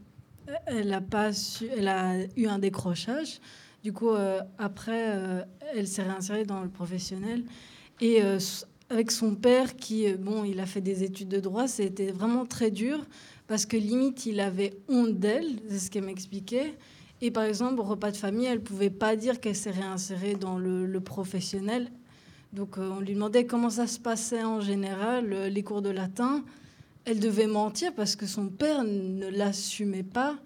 elle 0.66 0.92
a 0.92 1.00
pas 1.00 1.32
su, 1.32 1.66
elle 1.76 1.88
a 1.88 2.14
eu 2.36 2.46
un 2.46 2.58
décrochage. 2.58 3.40
Du 3.82 3.92
coup, 3.92 4.10
euh, 4.10 4.40
après, 4.58 5.10
euh, 5.14 5.42
elle 5.74 5.86
s'est 5.86 6.02
réinsérée 6.02 6.44
dans 6.44 6.60
le 6.60 6.68
professionnel. 6.68 7.44
Et 8.00 8.22
euh, 8.22 8.38
avec 8.90 9.10
son 9.10 9.34
père, 9.34 9.76
qui, 9.76 10.12
bon, 10.14 10.44
il 10.44 10.60
a 10.60 10.66
fait 10.66 10.80
des 10.80 11.02
études 11.02 11.28
de 11.28 11.40
droit, 11.40 11.68
c'était 11.68 12.12
vraiment 12.12 12.46
très 12.46 12.70
dur 12.70 13.04
parce 13.46 13.66
que 13.66 13.76
limite, 13.76 14.26
il 14.26 14.40
avait 14.40 14.74
honte 14.88 15.18
d'elle, 15.18 15.60
c'est 15.68 15.78
ce 15.78 15.90
qu'elle 15.90 16.04
m'expliquait. 16.04 16.74
Et 17.20 17.30
par 17.30 17.44
exemple, 17.44 17.80
au 17.80 17.84
repas 17.84 18.10
de 18.10 18.16
famille, 18.16 18.46
elle 18.46 18.60
pouvait 18.60 18.90
pas 18.90 19.16
dire 19.16 19.40
qu'elle 19.40 19.56
s'est 19.56 19.70
réinsérée 19.70 20.34
dans 20.34 20.58
le, 20.58 21.00
professionnel. 21.00 21.90
Donc 22.52 22.78
euh, 22.78 22.90
on 22.90 23.00
lui 23.00 23.14
demandait 23.14 23.46
comment 23.46 23.70
ça 23.70 23.86
se 23.86 23.98
passait 23.98 24.42
en 24.42 24.60
général, 24.60 25.32
euh, 25.32 25.48
les 25.48 25.62
cours 25.62 25.82
de 25.82 25.90
latin. 25.90 26.44
Elle 27.04 27.20
devait 27.20 27.46
mentir 27.46 27.94
parce 27.94 28.16
que 28.16 28.26
son 28.26 28.48
père 28.48 28.82
ne 28.84 29.28
l'assumait 29.28 30.02
pas, 30.02 30.36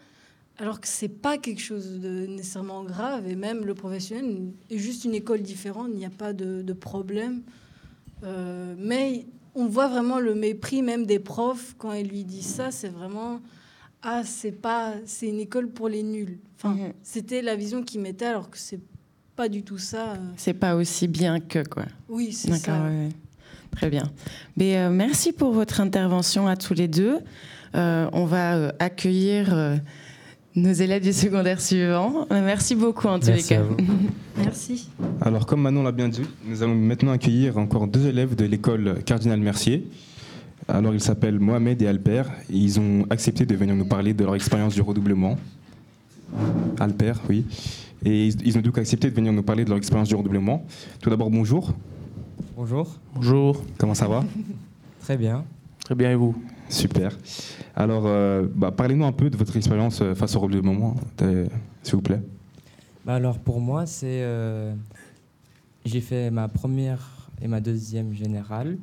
alors 0.59 0.81
que 0.81 0.89
c'est 0.89 1.09
pas 1.09 1.39
quelque 1.39 1.61
chose 1.61 2.01
de 2.01 2.27
nécessairement 2.27 2.85
grave. 2.85 3.27
Et 3.27 3.35
même 3.35 3.65
le 3.65 3.75
professionnel 3.75 4.53
est 4.69 4.79
juste 4.79 5.05
une 5.05 5.15
école 5.15 5.43
différente, 5.43 5.89
il 5.93 5.99
n'y 5.99 6.05
a 6.05 6.11
pas 6.11 6.33
de, 6.33 6.63
de 6.63 6.73
problème. 6.73 7.43
Euh, 8.25 8.75
mais 8.79 9.27
on 9.55 9.67
voit 9.67 9.89
vraiment 9.89 10.19
le 10.19 10.35
mépris 10.35 10.83
même 10.83 11.07
des 11.07 11.19
profs 11.19 11.75
quand 11.79 11.93
ils 11.93 12.09
lui 12.09 12.25
disent 12.25 12.47
ça. 12.47 12.71
C'est 12.71 12.89
vraiment 12.89 13.41
ah 14.03 14.23
c'est 14.25 14.53
pas 14.53 14.95
c'est 15.07 15.29
une 15.29 15.41
école 15.41 15.69
pour 15.69 15.89
les 15.89 16.03
nuls. 16.03 16.39
Enfin 16.57 16.77
c'était 17.03 17.43
la 17.43 17.57
vision 17.57 17.83
qu'ils 17.83 18.01
mettaient 18.01 18.27
alors 18.27 18.51
que 18.51 18.59
c'est 18.59 18.81
pas 19.37 19.49
du 19.49 19.63
tout 19.63 19.79
ça. 19.79 20.13
euh. 20.13 20.17
C'est 20.37 20.53
pas 20.53 20.75
aussi 20.77 21.09
bien 21.09 21.41
que, 21.41 21.67
quoi. 21.67 21.87
Oui, 22.11 22.33
c'est 22.33 22.55
ça. 22.57 22.83
ouais. 22.85 23.09
Très 23.71 23.89
bien. 23.89 24.03
Mais, 24.59 24.77
euh, 24.77 24.91
merci 24.91 25.33
pour 25.33 25.53
votre 25.53 25.81
intervention 25.81 26.47
à 26.47 26.57
tous 26.57 26.75
les 26.75 26.89
deux. 26.89 27.21
Euh, 27.75 28.11
on 28.13 28.27
va 28.27 28.75
accueillir 28.79 29.79
nos 30.57 30.73
élèves 30.73 31.03
du 31.03 31.13
secondaire 31.13 31.61
suivant. 31.61 32.27
Merci 32.31 32.75
beaucoup 32.75 33.07
en 33.09 33.19
tous 33.19 33.29
Merci 33.29 33.43
les 33.51 33.57
cas. 33.57 33.61
à 33.61 33.65
vous. 33.65 33.77
Merci. 34.39 34.89
Alors, 35.21 35.47
comme 35.47 35.63
Manon 35.63 35.83
l'a 35.83 35.93
bien 35.93 36.09
dit, 36.09 36.23
nous 36.45 36.63
allons 36.63 36.75
maintenant 36.75 37.13
accueillir 37.13 37.57
encore 37.59 37.87
deux 37.87 38.07
élèves 38.07 38.35
de 38.35 38.45
l'école 38.45 39.03
Cardinal 39.05 39.41
Mercier. 39.41 39.87
Alors, 40.69 40.95
ils 40.95 41.01
s'appellent 41.01 41.39
Mohamed 41.39 41.81
et 41.83 41.87
Alper. 41.87 42.23
Et 42.51 42.57
ils 42.57 42.79
ont 42.81 43.07
accepté 43.11 43.47
de 43.47 43.55
venir 43.55 43.75
nous 43.75 43.85
parler 43.87 44.15
de 44.15 44.25
leur 44.25 44.35
expérience 44.35 44.75
du 44.75 44.83
redoublement. 44.83 45.39
Alper, 46.79 47.15
oui. 47.29 47.45
Et 48.05 48.27
ils, 48.29 48.47
ils 48.47 48.57
ont 48.59 48.61
donc 48.63 48.79
accepté 48.79 49.11
de 49.11 49.15
venir 49.15 49.33
nous 49.33 49.43
parler 49.43 49.65
de 49.65 49.69
leur 49.69 49.79
expérience 49.79 50.09
du 50.09 50.15
redoublement. 50.15 50.65
Tout 51.01 51.11
d'abord, 51.11 51.31
bonjour. 51.31 51.73
Bonjour. 52.57 52.97
Bonjour. 53.15 53.63
Comment 53.79 53.95
ça 53.95 54.09
va? 54.09 54.25
Très 55.01 55.17
bien. 55.17 55.45
Très 55.85 55.95
bien, 55.95 56.11
et 56.11 56.15
vous? 56.15 56.35
Super. 56.69 57.17
Alors, 57.81 58.05
euh, 58.05 58.47
bah, 58.55 58.73
parlez-nous 58.73 59.07
un 59.07 59.13
peu 59.13 59.31
de 59.31 59.39
votre 59.39 59.57
expérience 59.57 60.03
euh, 60.03 60.15
face 60.15 60.37
au 60.37 60.41
redoublement, 60.41 60.97
euh, 61.23 61.49
s'il 61.83 61.95
vous 61.95 62.03
plaît. 62.03 62.21
Bah 63.07 63.15
alors 63.15 63.39
pour 63.39 63.59
moi, 63.59 63.87
c'est 63.87 64.23
j'ai 65.87 66.03
fait 66.03 66.31
ma 66.31 66.49
première 66.49 67.31
et 67.41 67.49
ma 67.49 67.63
deuxième 67.63 68.13
générale. 68.13 68.77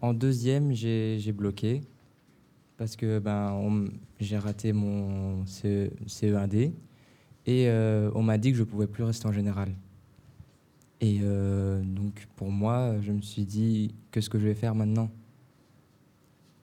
En 0.00 0.12
deuxième, 0.12 0.72
j'ai 0.72 1.32
bloqué 1.32 1.82
parce 2.76 2.96
que 2.96 3.20
ben 3.20 3.86
j'ai 4.18 4.36
raté 4.36 4.72
mon 4.72 5.46
CE, 5.46 5.90
CE1D 6.08 6.72
et 7.46 7.70
on 8.16 8.22
m'a 8.24 8.38
dit 8.38 8.50
que 8.50 8.58
je 8.58 8.64
pouvais 8.64 8.88
plus 8.88 9.04
rester 9.04 9.28
en 9.28 9.32
générale. 9.32 9.70
Et 11.00 11.20
donc 11.84 12.26
pour 12.34 12.50
moi, 12.50 12.96
je 13.00 13.12
me 13.12 13.20
suis 13.20 13.44
dit 13.44 13.94
qu'est-ce 14.10 14.28
que 14.28 14.40
je 14.40 14.48
vais 14.48 14.54
faire 14.54 14.74
maintenant? 14.74 15.08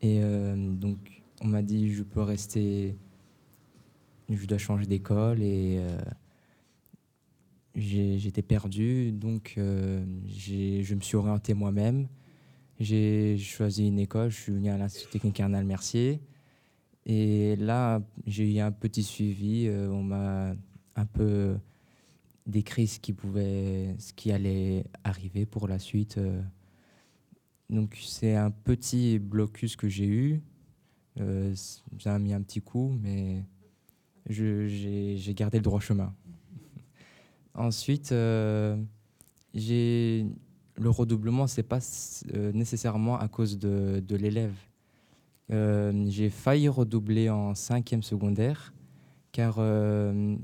Et 0.01 0.19
donc 0.21 1.14
on 1.41 1.47
m'a 1.47 1.61
dit 1.61 1.91
je 1.91 2.03
peux 2.03 2.21
rester, 2.21 2.97
je 4.29 4.45
dois 4.45 4.57
changer 4.57 4.85
d'école 4.85 5.41
et 5.41 5.77
euh, 5.79 5.97
j'étais 7.75 8.41
perdu, 8.41 9.11
donc 9.11 9.55
euh, 9.57 10.03
je 10.27 10.95
me 10.95 11.01
suis 11.01 11.17
orienté 11.17 11.53
moi-même. 11.53 12.07
J'ai 12.79 13.37
choisi 13.37 13.87
une 13.87 13.99
école, 13.99 14.29
je 14.29 14.41
suis 14.41 14.51
venu 14.51 14.69
à 14.69 14.77
l'Institut 14.77 15.09
technique 15.09 15.35
Cardinal 15.35 15.65
Mercier. 15.65 16.21
Et 17.05 17.55
là, 17.57 18.01
j'ai 18.25 18.55
eu 18.55 18.59
un 18.59 18.71
petit 18.71 19.03
suivi. 19.03 19.67
euh, 19.67 19.89
on 19.89 20.03
m'a 20.03 20.55
un 20.95 21.05
peu 21.05 21.57
décrit 22.47 22.87
ce 22.87 22.99
qui, 22.99 23.13
pouvait, 23.13 23.95
ce 23.99 24.13
qui 24.13 24.31
allait 24.31 24.85
arriver 25.03 25.45
pour 25.45 25.67
la 25.67 25.79
suite. 25.79 26.19
Donc, 27.69 27.97
c'est 28.01 28.35
un 28.35 28.51
petit 28.51 29.19
blocus 29.19 29.75
que 29.75 29.87
j'ai 29.87 30.07
eu. 30.07 30.41
Euh, 31.19 31.53
ça 31.99 32.15
a 32.15 32.19
mis 32.19 32.33
un 32.33 32.41
petit 32.41 32.61
coup, 32.61 32.93
mais 33.01 33.43
j'ai 34.27 35.33
gardé 35.35 35.57
le 35.57 35.63
droit 35.63 35.79
chemin. 35.79 36.13
Ensuite, 37.53 38.11
euh, 38.11 38.75
le 39.53 40.89
redoublement, 40.89 41.47
c'est 41.47 41.63
pas 41.63 41.79
euh, 42.33 42.51
nécessairement 42.51 43.17
à 43.17 43.27
cause 43.27 43.57
de, 43.57 44.03
de 44.05 44.15
l'élève. 44.15 44.55
Euh, 45.51 46.05
j'ai 46.09 46.29
failli 46.29 46.67
redoubler 46.67 47.29
en 47.29 47.53
cinquième 47.53 48.01
secondaire 48.01 48.73
car 49.31 49.59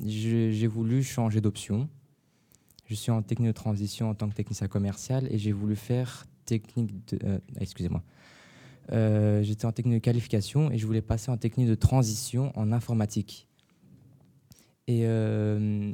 j'ai 0.05 0.67
voulu 0.67 1.01
changer 1.01 1.39
d'option. 1.39 1.87
Je 2.87 2.95
suis 2.95 3.09
en 3.09 3.21
technique 3.21 3.47
de 3.47 3.53
transition 3.53 4.09
en 4.09 4.15
tant 4.15 4.27
que 4.27 4.35
technicien 4.35 4.67
commercial 4.67 5.29
et 5.31 5.37
j'ai 5.37 5.53
voulu 5.53 5.77
faire 5.77 6.25
technique 6.43 6.93
de... 7.07 7.39
Excusez-moi. 7.57 8.03
Euh, 8.93 9.41
J'étais 9.43 9.65
en 9.65 9.71
technique 9.71 9.95
de 9.95 9.99
qualification 9.99 10.71
et 10.71 10.77
je 10.77 10.85
voulais 10.85 11.01
passer 11.01 11.31
en 11.31 11.37
technique 11.37 11.67
de 11.67 11.75
transition 11.75 12.51
en 12.57 12.71
informatique. 12.71 13.47
Et 14.87 15.01
euh, 15.05 15.93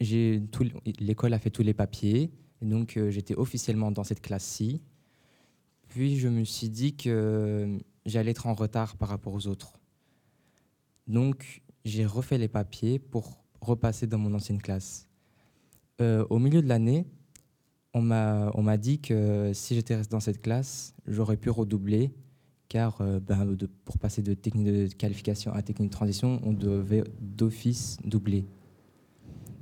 l'école 0.00 1.32
a 1.32 1.38
fait 1.38 1.50
tous 1.50 1.62
les 1.62 1.74
papiers, 1.74 2.30
donc 2.60 2.96
euh, 2.96 3.10
j'étais 3.10 3.34
officiellement 3.34 3.90
dans 3.90 4.04
cette 4.04 4.20
classe-ci. 4.20 4.82
Puis 5.88 6.18
je 6.18 6.28
me 6.28 6.44
suis 6.44 6.68
dit 6.68 6.96
que 6.96 7.78
j'allais 8.04 8.32
être 8.32 8.46
en 8.46 8.54
retard 8.54 8.96
par 8.96 9.08
rapport 9.08 9.32
aux 9.32 9.46
autres. 9.46 9.78
Donc 11.06 11.62
j'ai 11.84 12.04
refait 12.04 12.38
les 12.38 12.48
papiers 12.48 12.98
pour 12.98 13.44
repasser 13.60 14.06
dans 14.06 14.18
mon 14.18 14.34
ancienne 14.34 14.60
classe. 14.60 15.08
Euh, 16.00 16.26
au 16.30 16.38
milieu 16.38 16.62
de 16.62 16.68
l'année, 16.68 17.06
on 17.94 18.00
m'a 18.02 18.76
dit 18.76 18.98
que 19.00 19.50
si 19.54 19.74
j'étais 19.74 19.96
resté 19.96 20.10
dans 20.12 20.20
cette 20.20 20.40
classe, 20.40 20.94
j'aurais 21.06 21.36
pu 21.36 21.50
redoubler, 21.50 22.10
car 22.68 22.96
euh, 23.00 23.20
ben, 23.20 23.56
pour 23.84 23.98
passer 23.98 24.22
de 24.22 24.32
technique 24.34 24.66
de 24.66 24.86
qualification 24.96 25.52
à 25.52 25.60
technique 25.60 25.90
de 25.90 25.94
transition, 25.94 26.40
on 26.42 26.52
devait 26.52 27.04
d'office 27.20 27.98
doubler. 28.04 28.46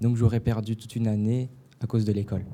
Donc 0.00 0.16
j'aurais 0.16 0.40
perdu 0.40 0.76
toute 0.76 0.94
une 0.94 1.08
année 1.08 1.50
à 1.80 1.86
cause 1.86 2.04
de 2.04 2.12
l'école. 2.12 2.44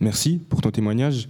Merci 0.00 0.38
pour 0.48 0.60
ton 0.60 0.70
témoignage. 0.70 1.28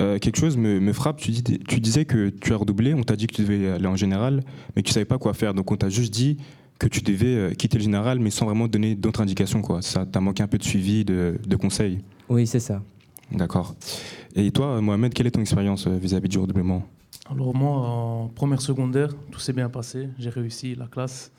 Euh, 0.00 0.18
quelque 0.18 0.36
chose 0.36 0.56
me, 0.56 0.80
me 0.80 0.92
frappe. 0.94 1.18
Tu, 1.18 1.30
dis- 1.30 1.42
tu 1.42 1.78
disais 1.78 2.06
que 2.06 2.30
tu 2.30 2.52
as 2.54 2.56
redoublé. 2.56 2.94
On 2.94 3.02
t'a 3.02 3.16
dit 3.16 3.26
que 3.26 3.34
tu 3.34 3.42
devais 3.42 3.68
aller 3.68 3.86
en 3.86 3.96
général, 3.96 4.42
mais 4.74 4.82
tu 4.82 4.92
savais 4.92 5.04
pas 5.04 5.18
quoi 5.18 5.34
faire. 5.34 5.52
Donc 5.54 5.70
on 5.70 5.76
t'a 5.76 5.90
juste 5.90 6.12
dit 6.12 6.38
que 6.78 6.88
tu 6.88 7.00
devais 7.00 7.34
euh, 7.36 7.50
quitter 7.54 7.78
le 7.78 7.84
général, 7.84 8.18
mais 8.18 8.30
sans 8.30 8.46
vraiment 8.46 8.68
donner 8.68 8.94
d'autres 8.94 9.20
indications. 9.20 9.62
Quoi. 9.62 9.82
Ça 9.82 10.06
t'a 10.06 10.20
manqué 10.20 10.42
un 10.42 10.48
peu 10.48 10.58
de 10.58 10.64
suivi, 10.64 11.04
de, 11.04 11.38
de 11.46 11.56
conseils. 11.56 12.00
Oui, 12.28 12.46
c'est 12.46 12.60
ça. 12.60 12.82
D'accord. 13.30 13.74
Et 14.34 14.50
toi, 14.50 14.80
Mohamed, 14.80 15.14
quelle 15.14 15.26
est 15.26 15.30
ton 15.30 15.40
expérience 15.40 15.86
euh, 15.86 15.96
vis-à-vis 15.96 16.28
du 16.28 16.38
redoublement? 16.38 16.82
Alors 17.30 17.54
moi, 17.54 17.70
en 17.70 18.28
première 18.28 18.60
secondaire, 18.60 19.14
tout 19.30 19.40
s'est 19.40 19.54
bien 19.54 19.70
passé. 19.70 20.08
J'ai 20.18 20.30
réussi 20.30 20.74
la 20.74 20.86
classe. 20.86 21.32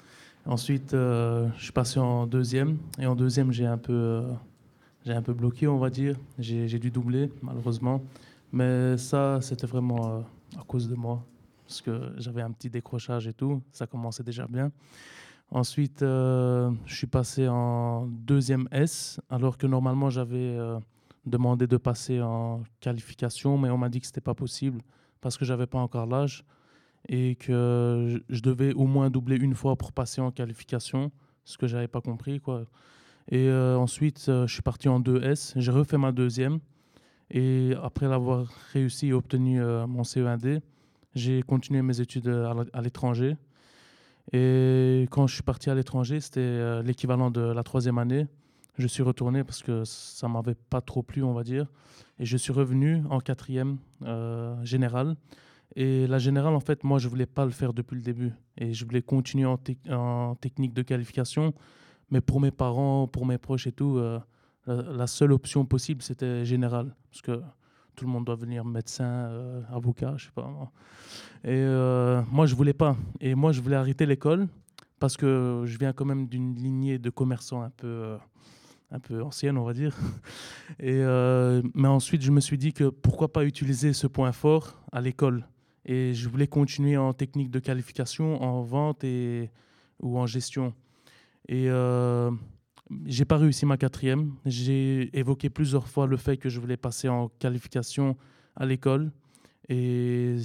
Ensuite, 0.46 0.94
euh, 0.94 1.48
je 1.58 1.64
suis 1.64 1.72
passé 1.72 2.00
en 2.00 2.26
deuxième. 2.26 2.78
Et 3.00 3.06
en 3.06 3.16
deuxième, 3.16 3.52
j'ai 3.52 3.66
un 3.66 3.78
peu, 3.78 3.94
euh, 3.94 4.22
j'ai 5.06 5.14
un 5.14 5.22
peu 5.22 5.34
bloqué, 5.34 5.68
on 5.68 5.78
va 5.78 5.90
dire. 5.90 6.16
J'ai 6.40 6.68
j'ai 6.68 6.80
dû 6.80 6.90
doubler, 6.92 7.32
malheureusement. 7.42 8.02
Mais 8.52 8.98
ça, 8.98 9.40
c'était 9.42 9.68
vraiment 9.68 10.08
euh, 10.08 10.20
à 10.60 10.64
cause 10.64 10.88
de 10.88 10.96
moi. 10.96 11.24
Parce 11.68 11.82
que 11.82 12.14
j'avais 12.18 12.42
un 12.42 12.52
petit 12.52 12.70
décrochage 12.70 13.28
et 13.28 13.34
tout. 13.34 13.62
Ça 13.72 13.86
commençait 13.86 14.24
déjà 14.24 14.48
bien. 14.48 14.72
Ensuite, 15.52 16.02
euh, 16.02 16.72
je 16.86 16.96
suis 16.96 17.08
passé 17.08 17.48
en 17.48 18.08
deuxième 18.08 18.68
S, 18.72 19.20
alors 19.30 19.58
que 19.58 19.68
normalement, 19.68 20.10
j'avais 20.10 20.38
euh, 20.38 20.80
demandé 21.26 21.68
de 21.68 21.78
passer 21.78 22.22
en 22.22 22.64
qualification, 22.80 23.58
mais 23.58 23.70
on 23.70 23.78
m'a 23.78 23.90
dit 23.90 24.00
que 24.00 24.08
ce 24.08 24.12
n'était 24.12 24.22
pas 24.22 24.34
possible 24.34 24.82
parce 25.22 25.38
que 25.38 25.46
j'avais 25.46 25.68
pas 25.68 25.80
encore 25.80 26.08
l'âge 26.08 26.44
et 27.08 27.36
que 27.36 28.08
je 28.10 28.36
je 28.36 28.42
devais 28.42 28.74
au 28.74 28.86
moins 28.86 29.10
doubler 29.10 29.38
une 29.38 29.54
fois 29.54 29.76
pour 29.76 29.92
passer 29.92 30.22
en 30.22 30.32
qualification, 30.32 31.12
ce 31.44 31.58
que 31.58 31.68
j'avais 31.68 31.88
pas 31.88 32.02
compris. 32.02 32.40
Quoi. 32.40 32.66
Et 33.30 33.48
euh, 33.48 33.78
ensuite, 33.78 34.26
je 34.28 34.52
suis 34.52 34.62
parti 34.64 34.90
en 34.90 35.00
2S, 35.00 35.54
j'ai 35.56 35.72
refait 35.72 35.98
ma 35.98 36.12
deuxième. 36.12 36.60
Et 37.32 37.74
après 37.82 38.08
l'avoir 38.08 38.48
réussi 38.74 39.08
et 39.08 39.14
obtenu 39.14 39.60
mon 39.60 40.04
CE1D, 40.04 40.62
j'ai 41.16 41.42
continué 41.42 41.82
mes 41.82 42.00
études 42.02 42.28
à 42.28 42.82
l'étranger. 42.82 43.36
Et 44.34 45.08
quand 45.12 45.28
je 45.28 45.36
suis 45.36 45.44
parti 45.44 45.70
à 45.70 45.76
l'étranger, 45.76 46.20
c'était 46.20 46.40
euh, 46.42 46.82
l'équivalent 46.82 47.32
de 47.32 47.42
la 47.42 47.64
troisième 47.64 47.98
année. 47.98 48.28
Je 48.78 48.88
suis 48.88 49.04
retourné 49.04 49.44
parce 49.44 49.64
que 49.64 49.84
ça 49.86 50.28
m'avait 50.28 50.56
pas 50.56 50.82
trop 50.82 51.04
plu, 51.04 51.24
on 51.24 51.34
va 51.34 51.44
dire. 51.44 51.68
Et 52.20 52.26
je 52.26 52.36
suis 52.36 52.52
revenu 52.52 53.04
en 53.10 53.20
quatrième 53.20 53.78
euh, 54.02 54.56
générale. 54.64 55.16
Et 55.76 56.08
la 56.08 56.20
générale, 56.20 56.56
en 56.56 56.60
fait, 56.60 56.84
moi, 56.84 57.00
je 57.00 57.08
voulais 57.08 57.26
pas 57.26 57.46
le 57.46 57.52
faire 57.52 57.74
depuis 57.74 57.96
le 57.96 58.02
début. 58.02 58.34
Et 58.58 58.74
je 58.74 58.84
voulais 58.84 59.02
continuer 59.02 59.46
en, 59.46 59.56
tec- 59.56 59.90
en 59.92 60.36
technique 60.36 60.74
de 60.74 60.82
qualification. 60.82 61.54
Mais 62.12 62.22
pour 62.22 62.42
mes 62.42 62.52
parents, 62.52 63.08
pour 63.08 63.26
mes 63.26 63.38
proches 63.38 63.68
et 63.68 63.72
tout, 63.72 63.98
euh, 63.98 64.20
la, 64.66 64.82
la 64.82 65.08
seule 65.08 65.32
option 65.32 65.66
possible, 65.66 66.02
c'était 66.02 66.44
générale. 66.46 66.96
Parce 67.12 67.22
que 67.22 67.42
tout 67.96 68.06
le 68.06 68.12
monde 68.12 68.26
doit 68.26 68.36
venir 68.36 68.66
médecin, 68.66 69.06
euh, 69.06 69.62
avocat, 69.72 70.14
je 70.18 70.26
sais 70.26 70.32
pas. 70.32 70.72
Et 71.44 71.50
euh, 71.52 72.22
moi, 72.32 72.46
je 72.46 72.56
voulais 72.56 72.74
pas. 72.74 72.96
Et 73.22 73.36
moi, 73.36 73.52
je 73.52 73.62
voulais 73.62 73.76
arrêter 73.76 74.06
l'école 74.06 74.48
parce 75.00 75.18
que 75.18 75.64
je 75.66 75.78
viens 75.78 75.94
quand 75.94 76.06
même 76.06 76.28
d'une 76.28 76.56
lignée 76.56 77.00
de 77.00 77.10
commerçants 77.10 77.62
un 77.62 77.70
peu, 77.70 77.88
euh, 77.88 78.18
un 78.92 79.00
peu 79.00 79.24
ancienne, 79.24 79.58
on 79.58 79.64
va 79.64 79.74
dire. 79.74 79.96
Et, 80.80 81.02
mais 81.74 81.88
ensuite, 81.88 82.22
je 82.22 82.32
me 82.32 82.42
suis 82.42 82.58
dit 82.58 82.74
que 82.74 82.90
pourquoi 82.90 83.32
pas 83.32 83.46
utiliser 83.46 83.94
ce 83.94 84.08
point 84.08 84.32
fort 84.32 84.82
à 84.92 85.02
l'école. 85.02 85.48
Et 85.86 86.14
je 86.14 86.28
voulais 86.28 86.48
continuer 86.48 86.98
en 86.98 87.14
technique 87.14 87.52
de 87.52 87.60
qualification, 87.60 88.42
en 88.42 88.64
vente 88.64 89.04
et, 89.04 89.52
ou 90.02 90.18
en 90.18 90.26
gestion. 90.26 90.74
Et 91.48 91.70
j'ai 93.06 93.26
pas 93.26 93.38
réussi 93.38 93.66
ma 93.66 93.78
quatrième. 93.78 94.34
J'ai 94.46 95.18
évoqué 95.18 95.50
plusieurs 95.50 95.88
fois 95.88 96.08
le 96.08 96.18
fait 96.18 96.38
que 96.38 96.50
je 96.50 96.60
voulais 96.60 96.78
passer 96.78 97.10
en 97.10 97.30
qualification 97.40 98.18
à 98.56 98.66
l'école. 98.66 99.12
Et 99.70 100.38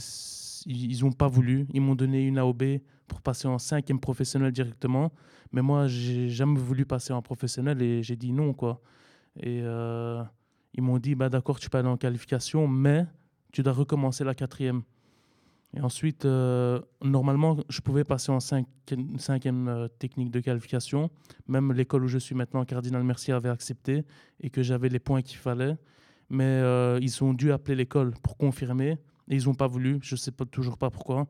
ils 0.67 1.01
n'ont 1.03 1.13
pas 1.13 1.29
voulu. 1.29 1.67
Ils 1.73 1.81
m'ont 1.81 1.95
donné 1.95 2.27
une 2.27 2.39
AOB 2.39 2.63
pour 3.07 3.21
passer 3.21 3.49
en 3.49 3.59
cinquième 3.59 4.01
professionnel 4.01 4.53
directement. 4.53 5.13
Mais 5.53 5.63
moi, 5.63 5.89
j'ai 5.89 6.29
jamais 6.29 6.59
voulu 6.59 6.87
passer 6.87 7.13
en 7.13 7.23
professionnel 7.23 7.83
et 7.83 8.03
j'ai 8.03 8.17
dit 8.17 8.33
non, 8.33 8.55
quoi. 8.55 8.81
Et 9.37 9.61
euh, 9.63 10.23
ils 10.75 10.83
m'ont 10.83 10.99
dit, 10.99 11.15
bah, 11.15 11.29
d'accord, 11.29 11.59
tu 11.59 11.69
peux 11.69 11.79
aller 11.79 11.89
en 11.89 11.97
qualification, 11.97 12.69
mais 12.69 13.07
tu 13.53 13.63
dois 13.63 13.73
recommencer 13.73 14.25
la 14.25 14.35
quatrième. 14.35 14.83
Et 15.75 15.81
ensuite, 15.81 16.25
euh, 16.25 16.81
normalement, 17.03 17.57
je 17.69 17.81
pouvais 17.81 18.03
passer 18.03 18.33
en 18.33 18.41
cinquième, 18.41 19.69
euh, 19.69 19.87
technique 19.87 20.31
de 20.31 20.41
qualification. 20.41 21.11
Même 21.47 21.73
l'école 21.73 22.05
où 22.05 22.09
je 22.09 22.19
suis 22.19 22.35
maintenant, 22.35 22.65
Cardinal 22.65 23.05
Mercier, 23.05 23.33
avait 23.35 23.51
accepté 23.51 24.05
et 24.41 24.51
que 24.51 24.63
j'avais 24.63 24.89
les 24.89 24.99
points 24.99 25.23
qu'il 25.23 25.39
fallait. 25.39 25.77
Mais 26.29 26.45
euh, 26.45 26.99
ils 27.01 27.23
ont 27.23 27.35
dû 27.35 27.53
appeler 27.53 27.77
l'école 27.77 28.15
pour 28.23 28.37
confirmer 28.37 28.99
et 29.29 29.37
ils 29.37 29.47
n'ont 29.47 29.55
pas 29.55 29.69
voulu. 29.69 30.01
Je 30.03 30.15
ne 30.15 30.19
sais 30.19 30.33
pas, 30.33 30.45
toujours 30.45 30.77
pas 30.77 30.91
pourquoi. 30.91 31.29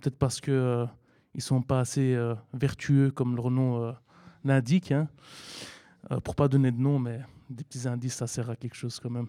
Peut-être 0.00 0.16
parce 0.16 0.40
que 0.40 0.50
euh, 0.50 0.86
ils 1.34 1.42
sont 1.42 1.60
pas 1.60 1.80
assez 1.80 2.18
vertueux, 2.52 3.10
comme 3.10 3.36
leur 3.36 3.50
nom 3.50 3.94
l'indique. 4.44 4.92
Hein. 4.92 5.08
Pour 6.24 6.34
pas 6.34 6.46
donner 6.48 6.70
de 6.70 6.78
nom, 6.78 6.98
mais 6.98 7.20
des 7.48 7.64
petits 7.64 7.88
indices, 7.88 8.16
ça 8.16 8.26
sert 8.26 8.50
à 8.50 8.56
quelque 8.56 8.74
chose 8.74 9.00
quand 9.00 9.08
même. 9.08 9.28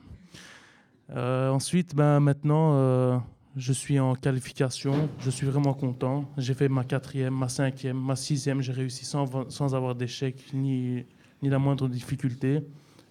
Ensuite, 1.10 1.96
ben, 1.96 2.20
maintenant, 2.20 3.24
je 3.56 3.74
suis 3.74 4.00
en 4.00 4.16
qualification. 4.16 5.10
Je 5.20 5.30
suis 5.30 5.46
vraiment 5.46 5.74
content. 5.74 6.26
J'ai 6.38 6.54
fait 6.54 6.70
ma 6.70 6.84
quatrième, 6.84 7.36
ma 7.36 7.50
cinquième, 7.50 7.98
ma 7.98 8.16
sixième. 8.16 8.62
J'ai 8.62 8.72
réussi 8.72 9.06
sans, 9.06 9.50
sans 9.50 9.76
avoir 9.76 9.96
d'échec 9.96 10.36
ni, 10.54 11.04
ni 11.42 11.50
la 11.50 11.60
moindre 11.60 11.88
difficulté. 11.88 12.62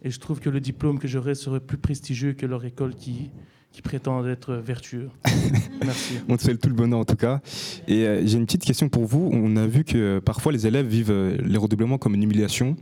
Et 0.02 0.10
je 0.10 0.18
trouve 0.18 0.40
que 0.40 0.50
le 0.50 0.60
diplôme 0.60 0.98
que 0.98 1.06
j'aurai 1.06 1.34
serait 1.34 1.60
plus 1.60 1.78
prestigieux 1.78 2.32
que 2.32 2.44
leur 2.44 2.64
école 2.64 2.96
qui, 2.96 3.30
qui 3.72 3.82
prétend 3.82 4.26
être 4.26 4.54
vertueux. 4.54 5.10
Merci. 5.84 6.14
On 6.28 6.36
te 6.36 6.42
fait 6.42 6.56
tout 6.56 6.68
le 6.68 6.74
bonheur 6.74 6.98
en 6.98 7.04
tout 7.04 7.16
cas. 7.16 7.40
Et 7.88 8.06
euh, 8.06 8.22
j'ai 8.24 8.36
une 8.36 8.44
petite 8.44 8.64
question 8.64 8.88
pour 8.88 9.06
vous. 9.06 9.30
On 9.32 9.56
a 9.56 9.66
vu 9.66 9.84
que 9.84 9.96
euh, 9.96 10.20
parfois 10.20 10.52
les 10.52 10.66
élèves 10.66 10.86
vivent 10.86 11.10
euh, 11.10 11.36
les 11.42 11.56
redoublements 11.56 11.98
comme 11.98 12.14
une 12.14 12.22
humiliation, 12.22 12.76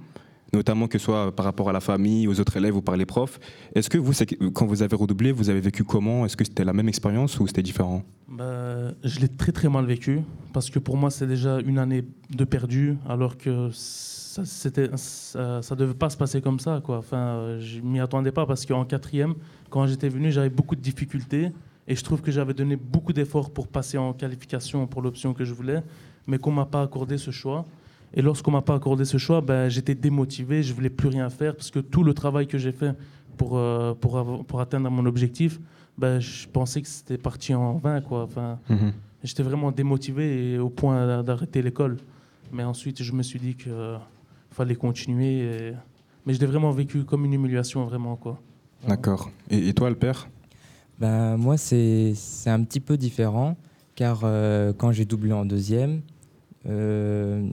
notamment 0.53 0.89
que 0.89 0.99
ce 0.99 1.05
soit 1.05 1.35
par 1.35 1.45
rapport 1.45 1.69
à 1.69 1.73
la 1.73 1.81
famille, 1.81 2.27
aux 2.29 2.41
autres 2.41 2.57
élèves 2.57 2.77
ou 2.77 2.83
par 2.83 2.97
les 2.97 3.07
profs. 3.07 3.39
Est-ce 3.75 3.89
que 3.89 3.99
vous, 3.99 4.13
quand 4.53 4.67
vous 4.67 4.83
avez 4.83 4.97
redoublé, 4.97 5.33
vous 5.33 5.51
avez 5.51 5.61
vécu 5.61 5.85
comment? 5.85 6.25
Est-ce 6.27 6.37
que 6.37 6.45
c'était 6.45 6.65
la 6.65 6.73
même 6.73 6.89
expérience 6.89 7.39
ou 7.41 7.47
c'était 7.47 7.63
différent? 7.63 8.03
Bah, 8.29 8.93
je 9.03 9.21
l'ai 9.21 9.29
très 9.29 9.53
très 9.53 9.69
mal 9.69 9.87
vécu 9.87 10.21
parce 10.53 10.71
que 10.71 10.79
pour 10.79 10.97
moi 10.97 11.11
c'est 11.11 11.27
déjà 11.27 11.59
une 11.61 11.79
année 11.79 12.05
de 12.31 12.45
perdu 12.45 12.97
alors 13.09 13.37
que 13.37 13.71
ça 13.73 14.45
ça 14.45 15.75
devait 15.75 15.95
pas 15.95 16.11
se 16.11 16.17
passer 16.17 16.41
comme 16.41 16.61
ça 16.61 16.81
quoi. 16.85 16.99
Enfin, 16.99 17.59
je 17.59 17.81
m'y 17.81 17.99
attendais 17.99 18.31
pas 18.31 18.47
parce 18.47 18.65
qu'en 18.65 18.85
quatrième 18.85 19.35
quand 19.69 19.87
j'étais 19.89 20.09
venu 20.09 20.31
j'avais 20.31 20.51
beaucoup 20.51 20.77
de 20.77 20.81
difficultés 20.81 21.51
et 21.89 21.97
je 21.97 22.05
trouve 22.05 22.23
que 22.23 22.31
j'avais 22.31 22.55
donné 22.55 22.77
beaucoup 22.77 23.13
d'efforts 23.13 23.51
pour 23.51 23.67
passer 23.67 23.99
en 23.99 24.13
qualification 24.13 24.87
pour 24.87 25.03
l'option 25.03 25.35
que 25.35 25.45
je 25.45 25.53
voulais 25.53 25.83
mais 26.29 26.39
qu'on 26.39 26.53
m'a 26.53 26.67
pas 26.67 26.83
accordé 26.83 27.19
ce 27.19 27.33
choix. 27.33 27.67
Et 28.15 28.23
lorsqu'on 28.23 28.51
m'a 28.51 28.63
pas 28.63 28.75
accordé 28.75 29.05
ce 29.05 29.19
choix, 29.19 29.41
ben, 29.41 29.69
j'étais 29.69 29.95
démotivé, 29.95 30.63
je 30.63 30.73
voulais 30.75 30.91
plus 30.91 31.09
rien 31.09 31.31
faire 31.31 31.55
parce 31.55 31.71
que 31.71 31.79
tout 31.79 32.03
le 32.03 32.13
travail 32.15 32.47
que 32.47 32.59
j'ai 32.59 32.73
fait 32.73 32.95
pour, 33.37 33.57
euh, 33.57 33.95
pour, 33.95 34.19
avoir- 34.19 34.45
pour 34.45 34.61
atteindre 34.61 34.91
mon 34.91 35.07
objectif, 35.07 35.61
ben, 35.97 36.19
je 36.21 36.49
pensais 36.49 36.83
que 36.83 36.89
c'était 36.89 37.19
parti 37.19 37.55
en 37.55 37.77
vain. 37.79 38.01
Quoi. 38.01 38.23
Enfin, 38.25 38.59
Mhm. 38.69 38.93
J'étais 39.23 39.43
vraiment 39.43 39.71
démotivé 39.71 40.53
et 40.55 40.59
au 40.59 40.71
point 40.71 41.07
d'a- 41.07 41.23
d'arrêter 41.23 41.61
l'école. 41.61 41.99
Mais 42.53 42.65
ensuite, 42.65 43.03
je 43.03 43.13
me 43.13 43.23
suis 43.23 43.39
dit 43.39 43.55
qu'il 43.55 43.73
fallait 44.51 44.75
continuer. 44.77 45.41
et- 45.41 45.73
Mais 46.27 46.33
je 46.35 46.41
l'ai 46.41 46.47
vraiment 46.47 46.71
vécu 46.73 47.05
comme 47.05 47.25
une 47.27 47.35
humiliation, 47.35 47.85
vraiment. 47.85 48.17
Quoi. 48.17 48.41
D'accord. 48.89 49.31
Et, 49.51 49.69
et 49.69 49.75
toi, 49.75 49.91
le 49.91 49.97
père 49.97 50.29
Ben, 50.99 51.37
moi, 51.37 51.57
c'est 51.59 52.13
c'est 52.15 52.51
un 52.51 52.63
petit 52.65 52.81
peu 52.81 52.97
différent, 52.97 53.57
car 53.95 54.21
euh, 54.25 54.73
quand 54.73 54.91
j'ai 54.93 55.05
doublé 55.07 55.33
en 55.33 55.45
deuxième, 55.47 56.01
euh, 56.67 57.47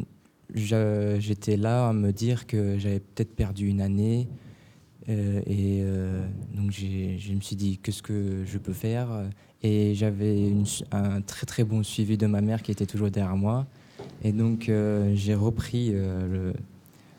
j'étais 0.53 1.57
là 1.57 1.89
à 1.89 1.93
me 1.93 2.11
dire 2.11 2.47
que 2.47 2.77
j'avais 2.77 2.99
peut-être 2.99 3.35
perdu 3.35 3.67
une 3.67 3.81
année. 3.81 4.27
euh, 5.09 5.39
et 5.45 5.81
euh, 5.83 6.25
donc, 6.53 6.71
je 6.71 7.33
me 7.33 7.41
suis 7.41 7.55
dit, 7.55 7.77
qu'est-ce 7.77 8.03
que 8.03 8.43
je 8.45 8.57
peux 8.57 8.73
faire? 8.73 9.07
Et 9.63 9.95
j'avais 9.95 10.53
un 10.91 11.21
très 11.21 11.45
très 11.45 11.63
bon 11.63 11.83
suivi 11.83 12.17
de 12.17 12.27
ma 12.27 12.41
mère 12.41 12.61
qui 12.61 12.71
était 12.71 12.85
toujours 12.85 13.09
derrière 13.09 13.35
moi. 13.35 13.65
Et 14.23 14.31
donc, 14.31 14.69
euh, 14.69 15.13
j'ai 15.15 15.35
repris 15.35 15.91
euh, 15.93 16.53